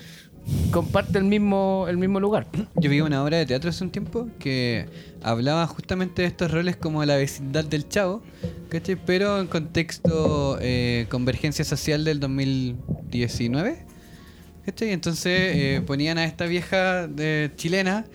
comparte 0.70 1.18
el 1.18 1.24
mismo, 1.24 1.86
el 1.88 1.98
mismo 1.98 2.20
lugar. 2.20 2.46
Yo 2.76 2.90
vi 2.90 3.00
una 3.00 3.22
obra 3.22 3.38
de 3.38 3.46
teatro 3.46 3.70
hace 3.70 3.84
un 3.84 3.90
tiempo 3.90 4.28
que 4.38 4.86
hablaba 5.22 5.66
justamente 5.66 6.22
de 6.22 6.28
estos 6.28 6.50
roles 6.50 6.76
como 6.76 7.04
la 7.04 7.16
vecindad 7.16 7.64
del 7.64 7.88
chavo, 7.88 8.22
¿cachai? 8.68 8.96
Pero 8.96 9.40
en 9.40 9.46
contexto 9.46 10.58
eh, 10.60 11.06
convergencia 11.10 11.64
social 11.64 12.04
del 12.04 12.20
2019, 12.20 13.84
¿cachai? 14.64 14.90
Entonces 14.90 15.32
eh, 15.54 15.82
ponían 15.86 16.18
a 16.18 16.24
esta 16.24 16.46
vieja 16.46 17.06
de, 17.06 17.50
chilena 17.56 18.06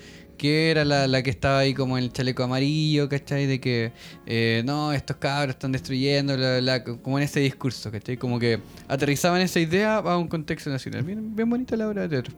que 0.45 0.71
era 0.71 0.85
la, 0.85 1.07
la 1.07 1.23
que 1.23 1.29
estaba 1.29 1.59
ahí 1.59 1.73
como 1.73 1.97
en 1.97 2.03
el 2.05 2.11
chaleco 2.13 2.43
amarillo, 2.43 3.09
¿cachai? 3.09 3.45
De 3.47 3.59
que 3.59 3.91
eh, 4.25 4.61
no, 4.65 4.93
estos 4.93 5.17
cabros 5.17 5.55
están 5.55 5.71
destruyendo, 5.71 6.35
bla, 6.37 6.59
bla, 6.59 6.79
bla, 6.83 6.83
como 7.01 7.17
en 7.17 7.23
ese 7.23 7.39
discurso, 7.39 7.91
¿cachai? 7.91 8.17
Como 8.17 8.37
que 8.39 8.59
aterrizaban 8.87 9.41
esa 9.41 9.59
idea 9.59 9.97
a 9.97 10.17
un 10.17 10.27
contexto 10.27 10.69
nacional. 10.69 11.03
Bien, 11.03 11.35
bien 11.35 11.49
bonita 11.49 11.75
la 11.75 11.87
obra 11.87 12.03
de 12.03 12.09
teatro. 12.09 12.33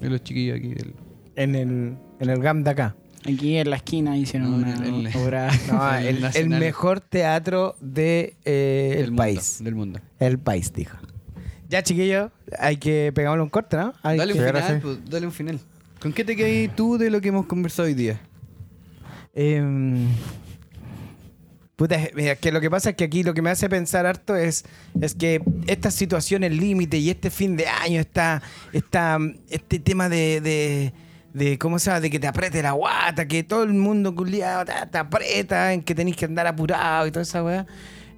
De 0.00 0.08
los 0.10 0.22
chiquillos 0.24 0.56
aquí 0.58 0.68
del... 0.68 0.94
En 1.36 1.54
el, 1.54 1.96
en 2.20 2.30
el 2.30 2.40
GAM 2.40 2.64
de 2.64 2.70
acá. 2.70 2.96
Aquí 3.30 3.56
en 3.56 3.68
la 3.68 3.76
esquina 3.76 4.16
hicieron 4.16 4.50
No, 4.50 4.56
una 4.56 4.74
el- 4.86 5.08
obra. 5.16 5.50
No, 5.70 5.94
El 6.34 6.48
mejor 6.48 7.00
teatro 7.00 7.76
de, 7.80 8.34
eh, 8.46 8.88
Del 8.96 8.98
el 9.04 9.10
mundo, 9.10 9.22
país. 9.22 9.58
Del 9.62 9.74
mundo. 9.74 10.00
El 10.18 10.38
país, 10.38 10.72
dijo. 10.72 10.96
Ya, 11.68 11.82
chiquillos, 11.82 12.30
hay 12.58 12.78
que 12.78 13.12
pegarle 13.14 13.42
un 13.42 13.48
corte, 13.50 13.76
¿no? 13.76 13.92
Hay 14.02 14.18
Dale 14.18 14.32
un 14.32 14.38
que- 14.38 14.44
ahora 14.46 14.62
final, 14.62 14.80
pues, 14.80 14.98
dale 15.10 15.26
un 15.26 15.32
final. 15.32 15.60
¿Con 16.00 16.14
qué 16.14 16.24
te 16.24 16.34
quedas 16.34 16.74
tú 16.74 16.96
de 16.96 17.10
lo 17.10 17.20
que 17.20 17.28
hemos 17.28 17.44
conversado 17.44 17.86
hoy 17.86 17.94
día? 17.94 18.20
Em, 19.34 20.08
puta, 21.76 21.98
mira, 22.14 22.36
que 22.36 22.50
lo 22.50 22.60
que 22.60 22.70
pasa 22.70 22.90
es 22.90 22.96
que 22.96 23.04
aquí 23.04 23.22
lo 23.22 23.34
que 23.34 23.42
me 23.42 23.50
hace 23.50 23.68
pensar 23.68 24.06
harto 24.06 24.34
es, 24.34 24.64
es 25.00 25.14
que 25.14 25.42
estas 25.66 25.94
situaciones 25.94 26.56
límite 26.56 26.96
y 26.96 27.10
este 27.10 27.28
fin 27.28 27.54
de 27.54 27.66
año, 27.66 28.00
está, 28.00 28.42
está 28.72 29.18
este 29.50 29.78
tema 29.78 30.08
de, 30.08 30.40
de, 30.40 30.94
de, 31.34 31.58
¿cómo 31.58 31.78
se 31.78 31.90
llama? 31.90 32.00
De 32.00 32.08
que 32.08 32.18
te 32.18 32.26
apriete 32.26 32.62
la 32.62 32.72
guata, 32.72 33.28
que 33.28 33.42
todo 33.42 33.62
el 33.62 33.74
mundo 33.74 34.14
culiado 34.14 34.64
te, 34.64 34.72
te 34.90 34.98
aprieta, 34.98 35.74
en 35.74 35.82
que 35.82 35.94
tenés 35.94 36.16
que 36.16 36.24
andar 36.24 36.46
apurado 36.46 37.06
y 37.08 37.10
toda 37.10 37.24
esa 37.24 37.44
weá. 37.44 37.66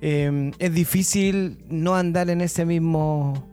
Em, 0.00 0.52
es 0.60 0.72
difícil 0.72 1.58
no 1.68 1.96
andar 1.96 2.30
en 2.30 2.42
ese 2.42 2.64
mismo 2.64 3.51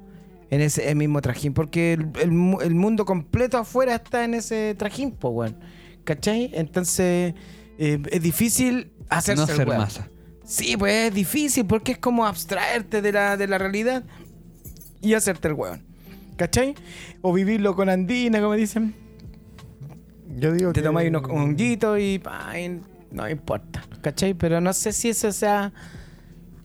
en 0.51 0.61
ese 0.61 0.93
mismo 0.95 1.21
trajín, 1.21 1.53
porque 1.53 1.93
el, 1.93 2.09
el 2.21 2.31
mu- 2.31 2.61
el 2.61 2.73
mundo 2.75 3.05
completo 3.05 3.57
afuera 3.57 3.95
está 3.95 4.23
en 4.23 4.33
ese 4.33 4.75
trajín, 4.75 5.11
po, 5.11 5.29
weón. 5.29 5.57
¿Cachai? 6.03 6.49
Entonces, 6.53 7.35
eh, 7.77 8.01
es 8.11 8.21
difícil 8.21 8.91
hacerse 9.09 9.45
no 9.45 9.49
el 9.51 9.55
ser 9.57 9.67
masa. 9.67 10.09
Sí, 10.43 10.75
pues 10.75 11.09
es 11.09 11.13
difícil 11.13 11.65
porque 11.65 11.91
es 11.91 11.97
como 11.99 12.25
abstraerte 12.25 13.01
de 13.03 13.11
la, 13.11 13.37
de 13.37 13.47
la 13.47 13.59
realidad 13.59 14.03
y 15.01 15.13
hacerte 15.13 15.49
el 15.49 15.53
weón. 15.53 15.83
¿Cachai? 16.35 16.73
O 17.21 17.31
vivirlo 17.33 17.75
con 17.75 17.89
andina, 17.89 18.39
como 18.39 18.53
dicen. 18.55 18.95
Yo 20.37 20.51
digo 20.53 20.73
Te 20.73 20.79
que... 20.81 20.85
tomáis 20.87 21.09
unos 21.09 21.23
honguitos 21.29 21.99
y, 21.99 22.17
pa, 22.17 22.57
y 22.59 22.81
no 23.11 23.29
importa. 23.29 23.83
¿Cachai? 24.01 24.33
Pero 24.33 24.61
no 24.61 24.73
sé 24.73 24.93
si 24.93 25.09
eso 25.09 25.31
sea... 25.31 25.71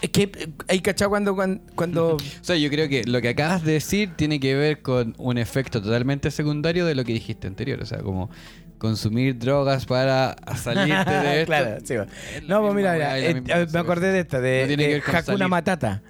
Es 0.04 0.10
que 0.10 0.24
eh, 0.24 0.48
hay 0.68 0.80
cachado 0.80 1.08
cuando... 1.08 1.34
cuando, 1.74 2.16
O 2.16 2.18
sea, 2.42 2.56
yo 2.56 2.68
creo 2.68 2.88
que 2.90 3.04
lo 3.04 3.22
que 3.22 3.30
acabas 3.30 3.64
de 3.64 3.72
decir 3.72 4.10
tiene 4.16 4.38
que 4.38 4.54
ver 4.54 4.82
con 4.82 5.14
un 5.16 5.38
efecto 5.38 5.80
totalmente 5.80 6.30
secundario 6.30 6.84
de 6.84 6.94
lo 6.94 7.04
que 7.04 7.14
dijiste 7.14 7.46
anterior. 7.46 7.80
O 7.80 7.86
sea, 7.86 7.98
como 8.00 8.28
consumir 8.76 9.38
drogas 9.38 9.86
para 9.86 10.36
salirte 10.56 11.10
de 11.10 11.34
esto. 11.40 11.46
claro, 11.46 11.78
sí, 11.84 11.94
va. 11.96 12.06
No, 12.46 12.60
pues 12.60 12.74
mira, 12.74 12.92
mira, 12.92 13.18
eh, 13.18 13.42
eh, 13.46 13.66
me 13.72 13.78
acordé 13.78 14.12
de 14.12 14.20
esta, 14.20 14.40
de, 14.40 14.66
No 14.68 14.76
de 14.82 14.96
Hakuna 14.96 15.22
salir. 15.22 15.48
Matata. 15.48 16.02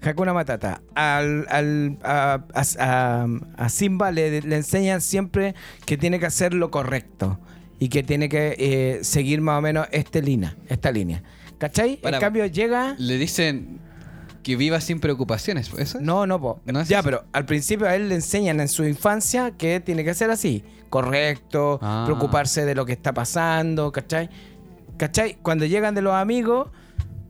Hakuna 0.00 0.32
Matata. 0.32 0.80
Al, 0.94 1.44
al, 1.50 1.98
a, 2.02 2.40
a- 2.54 2.64
a- 2.78 3.26
a 3.58 3.68
Simba 3.68 4.10
le, 4.10 4.40
le 4.40 4.56
enseñan 4.56 5.02
siempre 5.02 5.54
que 5.84 5.98
tiene 5.98 6.18
que 6.18 6.24
hacer 6.26 6.54
lo 6.54 6.70
correcto 6.70 7.38
y 7.78 7.90
que 7.90 8.02
tiene 8.02 8.28
que 8.30 8.54
eh, 8.58 9.00
seguir 9.02 9.42
más 9.42 9.58
o 9.58 9.60
menos 9.60 9.86
esta 9.92 10.20
línea. 10.20 10.56
Esta 10.68 10.90
línea. 10.90 11.22
¿Cachai? 11.58 11.96
Para- 11.96 12.16
en 12.16 12.20
cambio 12.20 12.46
llega... 12.46 12.94
Le 12.98 13.18
dicen 13.18 13.80
que 14.42 14.56
viva 14.56 14.80
sin 14.80 15.00
preocupaciones. 15.00 15.68
¿Eso? 15.76 15.98
es? 15.98 16.00
No, 16.00 16.26
no, 16.26 16.40
po. 16.40 16.60
No 16.64 16.80
es 16.80 16.88
ya, 16.88 16.98
eso. 17.00 17.04
pero 17.04 17.24
al 17.32 17.44
principio 17.44 17.86
a 17.86 17.94
él 17.96 18.08
le 18.08 18.14
enseñan 18.14 18.60
en 18.60 18.68
su 18.68 18.84
infancia 18.84 19.50
que 19.50 19.80
tiene 19.80 20.04
que 20.04 20.14
ser 20.14 20.30
así, 20.30 20.62
correcto, 20.88 21.78
Ah. 21.82 22.04
preocuparse 22.06 22.64
de 22.64 22.74
lo 22.74 22.86
que 22.86 22.92
está 22.92 23.12
pasando, 23.12 23.92
¿cachai? 23.92 24.30
¿Cachai? 24.96 25.36
Cuando 25.42 25.64
llegan 25.66 25.94
de 25.94 26.02
los 26.02 26.14
amigos, 26.14 26.68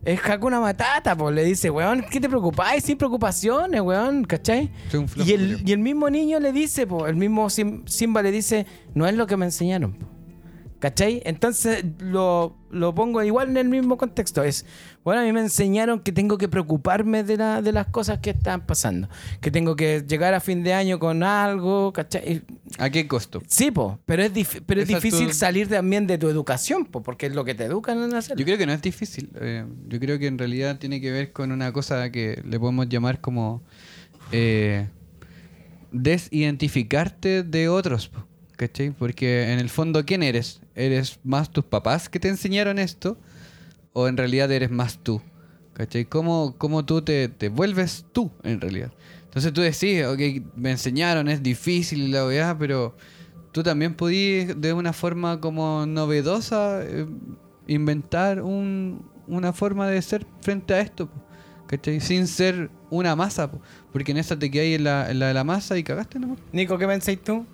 es 0.05 0.19
Hakuna 0.23 0.59
Matata, 0.61 1.15
pues 1.17 1.35
le 1.35 1.43
dice, 1.43 1.69
weón, 1.69 2.05
¿qué 2.09 2.21
te 2.21 2.29
preocupáis? 2.29 2.83
Sin 2.83 2.97
preocupaciones, 2.97 3.81
weón, 3.81 4.23
¿cachai? 4.23 4.71
Y 4.93 4.95
el, 4.97 5.07
Julio. 5.07 5.57
y 5.65 5.71
el 5.73 5.79
mismo 5.79 6.09
niño 6.09 6.39
le 6.39 6.53
dice, 6.53 6.87
pues, 6.87 7.09
el 7.09 7.15
mismo 7.17 7.49
Sim- 7.49 7.83
Simba 7.85 8.21
le 8.21 8.31
dice, 8.31 8.65
no 8.93 9.05
es 9.07 9.13
lo 9.15 9.27
que 9.27 9.35
me 9.35 9.45
enseñaron, 9.45 9.93
po". 9.93 10.07
¿Cachai? 10.79 11.21
Entonces 11.25 11.83
lo, 11.99 12.55
lo 12.71 12.95
pongo 12.95 13.21
igual 13.21 13.49
en 13.49 13.57
el 13.57 13.67
mismo 13.67 13.97
contexto. 13.97 14.41
Es, 14.43 14.65
bueno, 15.03 15.19
a 15.19 15.25
mí 15.25 15.33
me 15.33 15.41
enseñaron 15.41 15.99
que 15.99 16.13
tengo 16.13 16.37
que 16.37 16.47
preocuparme 16.47 17.25
de, 17.25 17.35
la, 17.35 17.61
de 17.61 17.73
las 17.73 17.87
cosas 17.87 18.19
que 18.19 18.29
están 18.29 18.65
pasando. 18.65 19.09
Que 19.41 19.51
tengo 19.51 19.75
que 19.75 20.05
llegar 20.07 20.33
a 20.33 20.39
fin 20.39 20.63
de 20.63 20.73
año 20.73 20.97
con 20.97 21.21
algo, 21.21 21.91
¿cachai? 21.91 22.43
¿A 22.77 22.89
qué 22.89 23.07
costo? 23.09 23.41
Sí, 23.47 23.71
po, 23.71 23.99
pero 24.05 24.23
es, 24.23 24.33
dif- 24.33 24.63
pero 24.65 24.79
es 24.81 24.87
difícil 24.87 25.27
tu- 25.27 25.33
salir 25.33 25.67
también 25.67 26.07
de 26.07 26.17
tu 26.17 26.29
educación, 26.29 26.85
po, 26.85 27.03
porque 27.03 27.25
es 27.25 27.35
lo 27.35 27.43
que 27.43 27.55
te 27.55 27.65
educan 27.65 28.01
en 28.01 28.15
hacerlo. 28.15 28.39
Yo 28.39 28.45
creo 28.45 28.57
que 28.57 28.65
no 28.65 28.71
es 28.71 28.81
difícil. 28.81 29.29
eh, 29.35 29.65
yo 29.89 29.99
creo 29.99 30.17
que 30.17 30.27
en 30.27 30.37
realidad 30.37 30.79
tiene 30.79 31.01
que 31.01 31.11
ver 31.11 31.33
con 31.33 31.51
una 31.51 31.73
cosa 31.73 32.09
que 32.09 32.41
le 32.47 32.57
podemos 32.57 32.87
llamar 32.87 33.19
como 33.19 33.61
eh, 34.31 34.87
desidentificarte 35.91 37.43
de 37.43 37.67
otros. 37.69 38.07
po, 38.07 38.25
¿Cachai? 38.59 38.91
Porque 38.91 39.53
en 39.53 39.59
el 39.59 39.69
fondo, 39.69 40.05
¿quién 40.05 40.21
eres? 40.21 40.59
¿Eres 40.75 41.17
más 41.23 41.49
tus 41.49 41.63
papás 41.63 42.09
que 42.09 42.19
te 42.19 42.27
enseñaron 42.27 42.77
esto? 42.77 43.17
¿O 43.93 44.09
en 44.09 44.17
realidad 44.17 44.51
eres 44.51 44.69
más 44.69 44.99
tú? 45.01 45.21
¿Cachai? 45.73 46.03
¿Cómo, 46.03 46.55
cómo 46.57 46.83
tú 46.83 47.01
te, 47.01 47.29
vuelves 47.49 48.05
tú 48.11 48.29
en 48.43 48.59
realidad? 48.59 48.91
Entonces 49.23 49.53
tú 49.53 49.61
decís, 49.61 50.03
ok, 50.05 50.45
me 50.57 50.71
enseñaron, 50.71 51.29
es 51.29 51.41
difícil 51.41 52.01
y 52.01 52.07
la 52.09 52.25
weá, 52.25 52.57
pero 52.57 52.97
tú 53.53 53.63
también 53.63 53.93
podías 53.95 54.59
de 54.59 54.73
una 54.73 54.91
forma 54.91 55.39
como 55.39 55.85
novedosa 55.85 56.81
eh, 56.83 57.05
inventar 57.67 58.41
un- 58.41 59.07
una 59.27 59.53
forma 59.53 59.87
de 59.87 60.01
ser 60.01 60.25
frente 60.41 60.73
a 60.73 60.81
esto. 60.81 61.07
Sin 62.01 62.27
ser 62.27 62.69
una 62.89 63.15
masa, 63.15 63.49
po, 63.49 63.61
porque 63.93 64.11
en 64.11 64.17
esa 64.17 64.37
te 64.37 64.51
quedas 64.51 64.75
en 64.79 64.83
la, 64.83 65.09
en 65.11 65.19
la 65.19 65.27
de 65.27 65.33
la 65.35 65.43
masa 65.45 65.77
y 65.77 65.83
cagaste 65.83 66.19
nomás. 66.19 66.39
Nico, 66.51 66.77
¿qué 66.77 66.87
pensáis 66.87 67.23
tú? 67.23 67.45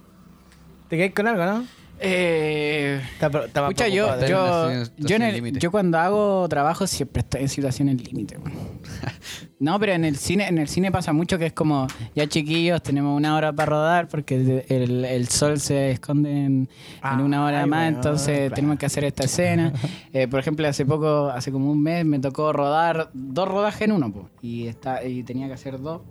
¿Te 0.95 0.99
quedáis 0.99 1.13
con 1.13 1.27
algo, 1.27 1.43
no? 1.45 1.65
Eh, 1.99 3.01
Está 3.13 3.27
está 3.27 3.61
Escucha, 3.63 3.87
yo, 3.89 4.07
yo, 4.27 4.83
yo, 4.97 5.15
en 5.17 5.21
el- 5.23 5.33
límite. 5.35 5.59
yo 5.59 5.71
cuando 5.71 5.97
hago 5.97 6.47
trabajo 6.47 6.87
siempre 6.87 7.19
estoy 7.21 7.41
en 7.41 7.49
situaciones 7.49 8.01
límite. 8.01 8.37
No, 9.59 9.77
pero 9.79 9.93
en 9.93 10.03
el 10.05 10.15
cine, 10.17 10.47
en 10.47 10.57
el 10.57 10.67
cine 10.67 10.91
pasa 10.91 11.11
mucho 11.13 11.37
que 11.37 11.47
es 11.47 11.53
como, 11.53 11.87
ya 12.13 12.27
chiquillos, 12.27 12.81
tenemos 12.83 13.15
una 13.17 13.35
hora 13.35 13.51
para 13.53 13.65
rodar 13.69 14.07
porque 14.09 14.63
el, 14.69 15.03
el 15.05 15.27
sol 15.29 15.59
se 15.59 15.91
esconde 15.91 16.29
en, 16.45 16.69
en 17.03 17.19
una 17.21 17.43
hora 17.45 17.61
Ay, 17.63 17.69
más, 17.69 17.87
entonces 17.87 18.37
claro. 18.37 18.55
tenemos 18.55 18.77
que 18.77 18.85
hacer 18.85 19.03
esta 19.05 19.23
escena. 19.25 19.73
Eh, 20.13 20.27
por 20.29 20.39
ejemplo, 20.39 20.65
hace 20.67 20.85
poco, 20.85 21.27
hace 21.29 21.51
como 21.51 21.71
un 21.71 21.81
mes, 21.83 22.05
me 22.05 22.19
tocó 22.19 22.53
rodar 22.53 23.09
dos 23.13 23.47
rodajes 23.49 23.81
en 23.83 23.91
uno, 23.93 24.11
po, 24.13 24.29
y, 24.41 24.67
está, 24.67 25.03
y 25.05 25.23
tenía 25.23 25.47
que 25.47 25.53
hacer 25.53 25.79
dos. 25.79 26.01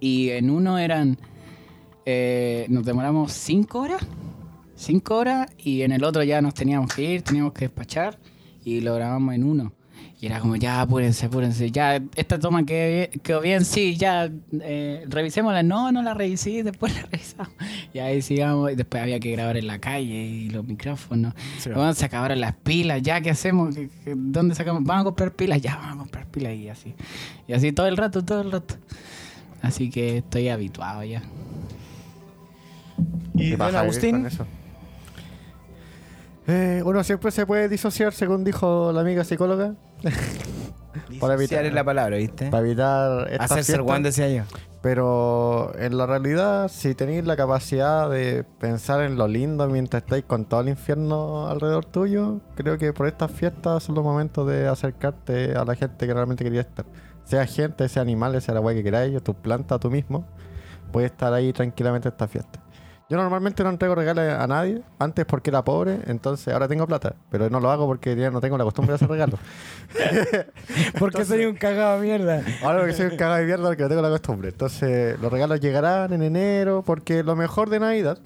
Y 0.00 0.30
en 0.30 0.50
uno 0.50 0.78
eran, 0.78 1.18
eh, 2.06 2.66
nos 2.68 2.84
demoramos 2.84 3.32
cinco 3.32 3.80
horas 3.80 4.06
cinco 4.76 5.16
horas 5.16 5.48
y 5.56 5.82
en 5.82 5.92
el 5.92 6.02
otro 6.04 6.22
ya 6.24 6.42
nos 6.42 6.52
teníamos 6.52 6.92
que 6.92 7.02
ir, 7.02 7.22
teníamos 7.22 7.52
que 7.52 7.66
despachar 7.66 8.18
y 8.64 8.80
lo 8.80 8.94
grabamos 8.94 9.34
en 9.34 9.44
uno. 9.44 9.72
Y 10.20 10.26
era 10.26 10.40
como, 10.40 10.56
ya, 10.56 10.80
apúrense, 10.80 11.26
apúrense, 11.26 11.70
ya, 11.70 12.02
esta 12.16 12.38
toma 12.38 12.64
quedó 12.66 12.88
bien, 13.08 13.20
quedó 13.22 13.40
bien, 13.40 13.64
sí, 13.64 13.96
ya, 13.96 14.30
eh, 14.60 15.04
revisémosla. 15.08 15.62
No, 15.62 15.92
no 15.92 16.02
la 16.02 16.12
revisé, 16.14 16.62
después 16.64 16.94
la 16.94 17.02
revisamos. 17.02 17.52
Y 17.92 17.98
ahí 18.00 18.20
sigamos, 18.20 18.72
y 18.72 18.74
después 18.74 19.02
había 19.02 19.20
que 19.20 19.30
grabar 19.32 19.56
en 19.58 19.66
la 19.66 19.78
calle 19.78 20.14
y 20.26 20.50
los 20.50 20.66
micrófonos. 20.66 21.34
Sí. 21.58 21.70
Vamos 21.70 22.02
a 22.02 22.06
acabar 22.06 22.36
las 22.36 22.54
pilas, 22.54 23.00
ya, 23.02 23.20
¿qué 23.20 23.30
hacemos? 23.30 23.74
¿Qué- 23.74 23.88
qué- 24.04 24.14
¿Dónde 24.16 24.54
sacamos? 24.54 24.82
Vamos 24.84 25.02
a 25.02 25.04
comprar 25.04 25.32
pilas, 25.32 25.60
ya, 25.62 25.76
vamos 25.76 25.94
a 25.94 25.98
comprar 25.98 26.26
pilas 26.26 26.54
y 26.54 26.68
así. 26.68 26.94
Y 27.46 27.52
así 27.52 27.72
todo 27.72 27.86
el 27.86 27.96
rato, 27.96 28.24
todo 28.24 28.40
el 28.40 28.50
rato. 28.50 28.74
Así 29.62 29.88
que 29.90 30.18
estoy 30.18 30.48
habituado 30.48 31.04
ya. 31.04 31.22
¿Y 33.34 33.50
¿Qué 33.50 33.56
don 33.56 33.76
Agustín? 33.76 34.28
Eh, 36.46 36.82
uno 36.84 37.02
siempre 37.04 37.30
se 37.30 37.46
puede 37.46 37.68
disociar, 37.68 38.12
según 38.12 38.44
dijo 38.44 38.92
la 38.92 39.00
amiga 39.00 39.24
psicóloga, 39.24 39.74
Para 41.18 41.34
evitar- 41.34 41.38
Disociar 41.38 41.64
es 41.66 41.74
la 41.74 41.82
palabra, 41.84 42.16
¿viste? 42.18 42.50
para 42.50 42.64
evitar 42.64 43.28
Hacerse 43.40 43.74
el 43.74 43.82
guan, 43.82 44.02
decía 44.02 44.28
yo. 44.28 44.42
Pero 44.80 45.72
en 45.78 45.96
la 45.96 46.06
realidad, 46.06 46.68
si 46.68 46.94
tenéis 46.94 47.24
la 47.24 47.36
capacidad 47.36 48.08
de 48.10 48.44
pensar 48.44 49.00
en 49.00 49.16
lo 49.16 49.26
lindo 49.26 49.66
mientras 49.68 50.02
estáis 50.02 50.24
con 50.24 50.44
todo 50.44 50.60
el 50.60 50.68
infierno 50.68 51.48
alrededor 51.48 51.86
tuyo, 51.86 52.40
creo 52.54 52.76
que 52.78 52.92
por 52.92 53.06
estas 53.08 53.30
fiestas 53.32 53.82
son 53.82 53.94
los 53.94 54.04
momentos 54.04 54.46
de 54.46 54.68
acercarte 54.68 55.56
a 55.56 55.64
la 55.64 55.74
gente 55.74 56.06
que 56.06 56.12
realmente 56.14 56.44
quería 56.44 56.60
estar. 56.60 56.84
Sea 57.24 57.46
gente, 57.46 57.88
sea 57.88 58.02
animales, 58.02 58.44
sea 58.44 58.54
la 58.54 58.60
weá 58.60 58.74
que 58.76 58.84
queráis, 58.84 59.16
o 59.16 59.20
tus 59.22 59.34
plantas, 59.36 59.80
tú 59.80 59.90
mismo, 59.90 60.26
puedes 60.92 61.10
estar 61.10 61.32
ahí 61.32 61.52
tranquilamente 61.54 62.08
en 62.08 62.12
esta 62.12 62.28
fiesta. 62.28 62.60
Yo 63.10 63.18
normalmente 63.18 63.62
no 63.62 63.68
entrego 63.68 63.94
regalos 63.94 64.24
a 64.24 64.46
nadie, 64.46 64.80
antes 64.98 65.26
porque 65.26 65.50
era 65.50 65.62
pobre, 65.62 65.98
entonces 66.06 66.52
ahora 66.54 66.66
tengo 66.68 66.86
plata, 66.86 67.14
pero 67.30 67.50
no 67.50 67.60
lo 67.60 67.70
hago 67.70 67.86
porque 67.86 68.16
ya 68.16 68.30
no 68.30 68.40
tengo 68.40 68.56
la 68.56 68.64
costumbre 68.64 68.92
de 68.92 68.94
hacer 68.96 69.08
regalos. 69.08 69.38
Porque 70.98 71.24
soy 71.24 71.44
un 71.44 71.54
cagado 71.54 72.00
de 72.00 72.06
mierda. 72.06 72.42
Ahora 72.62 72.86
que 72.86 72.92
soy 72.92 73.06
un 73.06 73.16
cagado 73.16 73.36
de 73.40 73.44
mierda 73.46 73.66
porque 73.66 73.82
no 73.82 73.88
tengo 73.88 74.02
la 74.02 74.08
costumbre. 74.08 74.48
Entonces, 74.48 75.20
los 75.20 75.30
regalos 75.30 75.60
llegarán 75.60 76.12
en 76.12 76.22
enero 76.22 76.82
porque 76.84 77.22
lo 77.22 77.36
mejor 77.36 77.68
de 77.68 77.80
Navidad 77.80 78.18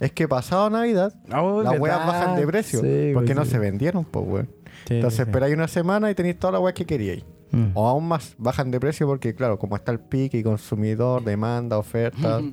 es 0.00 0.12
que 0.12 0.28
pasado 0.28 0.70
Navidad 0.70 1.14
Oh, 1.32 1.62
las 1.62 1.78
weas 1.78 2.06
bajan 2.06 2.36
de 2.36 2.46
precio 2.46 2.80
Sí, 2.80 3.10
porque 3.14 3.34
pues, 3.34 3.36
no 3.36 3.44
sí. 3.44 3.50
se 3.52 3.58
vendieron, 3.58 4.04
pues 4.04 4.26
weón. 4.26 4.48
Sí, 4.86 4.94
Entonces, 4.96 5.16
sí. 5.16 5.22
esperáis 5.22 5.54
una 5.54 5.68
semana 5.68 6.10
y 6.10 6.14
tenéis 6.14 6.38
todas 6.38 6.52
las 6.52 6.62
weas 6.62 6.74
que 6.74 6.84
queríais. 6.86 7.24
Mm. 7.52 7.70
O 7.74 7.88
aún 7.88 8.06
más, 8.06 8.34
bajan 8.38 8.70
de 8.70 8.78
precio 8.80 9.06
porque, 9.06 9.34
claro, 9.34 9.58
como 9.58 9.76
está 9.76 9.92
el 9.92 9.98
pique 10.00 10.38
y 10.38 10.42
consumidor, 10.42 11.24
demanda, 11.24 11.78
oferta. 11.78 12.40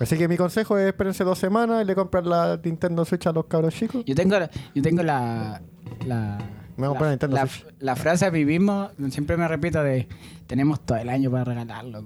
Así 0.00 0.16
que 0.16 0.28
mi 0.28 0.36
consejo 0.36 0.78
es 0.78 0.86
espérense 0.88 1.24
dos 1.24 1.38
semanas 1.38 1.82
y 1.82 1.86
le 1.86 1.94
compran 1.94 2.28
la 2.28 2.58
Nintendo 2.62 3.04
Switch 3.04 3.26
a 3.26 3.32
los 3.32 3.46
cabros 3.46 3.74
chicos. 3.74 4.04
Yo 4.06 4.14
tengo, 4.14 4.38
la- 4.38 4.50
yo 4.74 4.82
tengo 4.82 5.02
la, 5.02 5.60
la, 6.06 6.38
Me 6.76 6.86
voy 6.86 6.96
a 6.96 6.98
comprar 6.98 7.02
la, 7.06 7.10
Nintendo 7.10 7.36
la- 7.36 7.46
Switch. 7.46 7.66
la 7.80 7.96
frase 7.96 8.26
a 8.26 8.30
mí 8.30 8.44
mismo, 8.44 8.90
siempre 9.10 9.36
me 9.36 9.48
repito 9.48 9.82
de 9.82 10.08
tenemos 10.46 10.80
todo 10.80 10.98
el 10.98 11.08
año 11.08 11.30
para 11.30 11.44
regalarlo. 11.44 12.04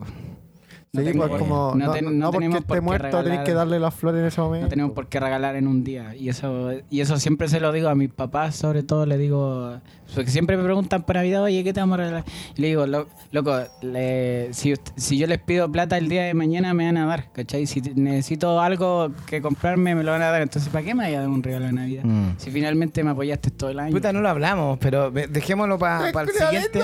Po". 0.92 0.98
No 0.98 1.06
Sí, 1.06 1.10
tengo 1.12 1.26
pues 1.28 1.40
como 1.40 1.74
no 1.74 1.86
no, 1.86 1.92
ten- 1.92 2.04
no 2.04 2.10
no 2.10 2.26
porque 2.26 2.38
tenemos 2.38 2.56
esté 2.58 2.68
por 2.68 2.76
qué 2.76 2.80
muerto 2.82 3.24
que 3.44 3.54
darle 3.54 3.80
las 3.80 3.94
flores 3.94 4.20
en 4.20 4.26
ese 4.26 4.40
momento. 4.42 4.66
No 4.66 4.68
tenemos 4.68 4.92
por 4.92 5.06
qué 5.08 5.20
regalar 5.20 5.56
en 5.56 5.66
un 5.66 5.82
día. 5.84 6.14
Y 6.14 6.28
eso, 6.28 6.70
y 6.90 7.00
eso 7.00 7.16
siempre 7.18 7.48
se 7.48 7.60
lo 7.60 7.72
digo 7.72 7.88
a 7.88 7.94
mis 7.94 8.10
papás, 8.10 8.56
sobre 8.56 8.82
todo 8.82 9.06
le 9.06 9.16
digo, 9.16 9.78
porque 10.14 10.30
siempre 10.30 10.58
me 10.58 10.64
preguntan 10.64 11.02
para 11.04 11.20
Navidad, 11.20 11.44
oye, 11.44 11.64
¿qué 11.64 11.72
te 11.72 11.80
vamos 11.80 11.94
a 11.94 12.02
regalar? 12.02 12.24
Y 12.56 12.60
le 12.60 12.66
digo, 12.68 12.86
"Lo- 12.86 13.06
loco, 13.30 13.58
le- 13.80 14.52
si, 14.52 14.74
si 14.96 15.16
yo 15.16 15.26
les 15.26 15.38
pido 15.38 15.72
plata 15.72 15.96
el 15.96 16.10
día 16.10 16.24
de 16.24 16.34
mañana 16.34 16.74
me 16.74 16.84
van 16.84 16.98
a 16.98 17.06
dar, 17.06 17.32
¿cachai? 17.32 17.66
Si 17.66 17.80
necesito 17.80 18.60
algo 18.60 19.12
que 19.26 19.40
comprarme 19.40 19.94
me 19.94 20.02
lo 20.04 20.12
van 20.12 20.20
a 20.20 20.26
dar, 20.30 20.42
entonces 20.42 20.68
¿para 20.70 20.84
qué 20.84 20.94
me 20.94 21.06
voy 21.06 21.14
a 21.14 21.20
dar 21.20 21.28
un 21.30 21.42
regalo 21.42 21.64
de 21.66 21.72
Navidad? 21.72 22.04
Mm. 22.04 22.34
Si 22.36 22.50
finalmente 22.50 23.02
me 23.02 23.12
apoyaste 23.12 23.50
todo 23.50 23.70
el 23.70 23.78
año. 23.78 23.92
Puta, 23.92 24.12
no 24.12 24.20
lo 24.20 24.28
hablamos, 24.28 24.76
pero 24.78 25.10
dejémoslo 25.10 25.78
para 25.78 26.10
el 26.10 26.28
siguiente. 26.28 26.80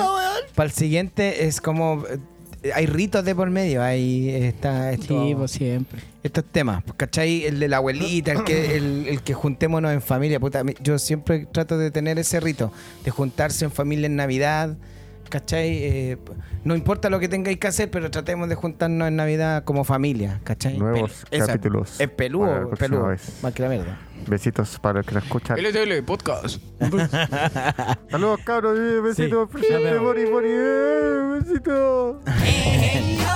Para 0.55 0.67
el 0.67 0.73
siguiente 0.73 1.45
es 1.47 1.61
como. 1.61 2.05
Eh, 2.63 2.71
Hay 2.75 2.87
ritos 2.87 3.25
de 3.25 3.35
por 3.35 3.51
medio, 3.51 3.83
hay 3.83 4.29
está 4.31 4.93
esto, 4.93 5.27
Sí, 5.27 5.35
pues 5.35 5.51
siempre. 5.53 6.01
estos 6.23 6.45
temas, 6.45 6.83
pues, 6.85 6.95
¿cachai? 6.97 7.45
El 7.45 7.61
de 7.61 7.69
la 7.69 7.79
abuelita, 7.79 8.33
el 8.33 8.45
que, 8.45 8.77
el, 8.77 9.07
el 9.09 9.23
que 9.23 9.35
juntémonos 9.35 9.93
en 9.93 10.03
familia. 10.03 10.41
Puta, 10.41 10.63
yo 10.83 10.99
siempre 10.99 11.47
trato 11.51 11.79
de 11.79 11.91
tener 11.91 12.19
ese 12.19 12.41
rito, 12.41 12.73
de 13.05 13.11
juntarse 13.11 13.65
en 13.65 13.71
familia 13.71 14.07
en 14.07 14.17
Navidad, 14.17 14.77
¿cachai? 15.29 15.69
Eh, 15.83 16.19
no 16.65 16.75
importa 16.75 17.11
lo 17.11 17.19
que 17.21 17.29
tengáis 17.29 17.59
que 17.59 17.67
hacer, 17.69 17.91
pero 17.91 18.11
tratemos 18.11 18.49
de 18.49 18.55
juntarnos 18.55 19.09
en 19.09 19.17
Navidad 19.17 19.65
como 19.65 19.85
familia, 19.85 20.41
¿cachai? 20.45 20.79
Nuevos 20.79 21.25
Pel- 21.27 21.37
esa- 21.37 21.47
capítulos 21.47 22.01
Es 22.01 22.09
peludo, 22.11 22.69
próxima 22.69 22.77
peludo. 22.77 23.17
Más 23.43 23.55
que 23.55 23.63
la 23.63 23.69
mierda. 23.69 23.99
Besitos 24.27 24.79
para 24.81 24.99
los 24.99 25.07
que 25.07 25.15
nos 25.15 25.25
escuchan. 25.25 25.59
LTL 25.59 26.03
Podcast. 26.05 26.61
Saludos, 28.11 28.41
cabros. 28.45 28.79
eh, 28.79 29.01
Besitos. 29.01 29.49
Sí. 29.61 29.67
Bori, 30.01 30.23
eh, 30.51 31.41
Besitos. 31.41 32.17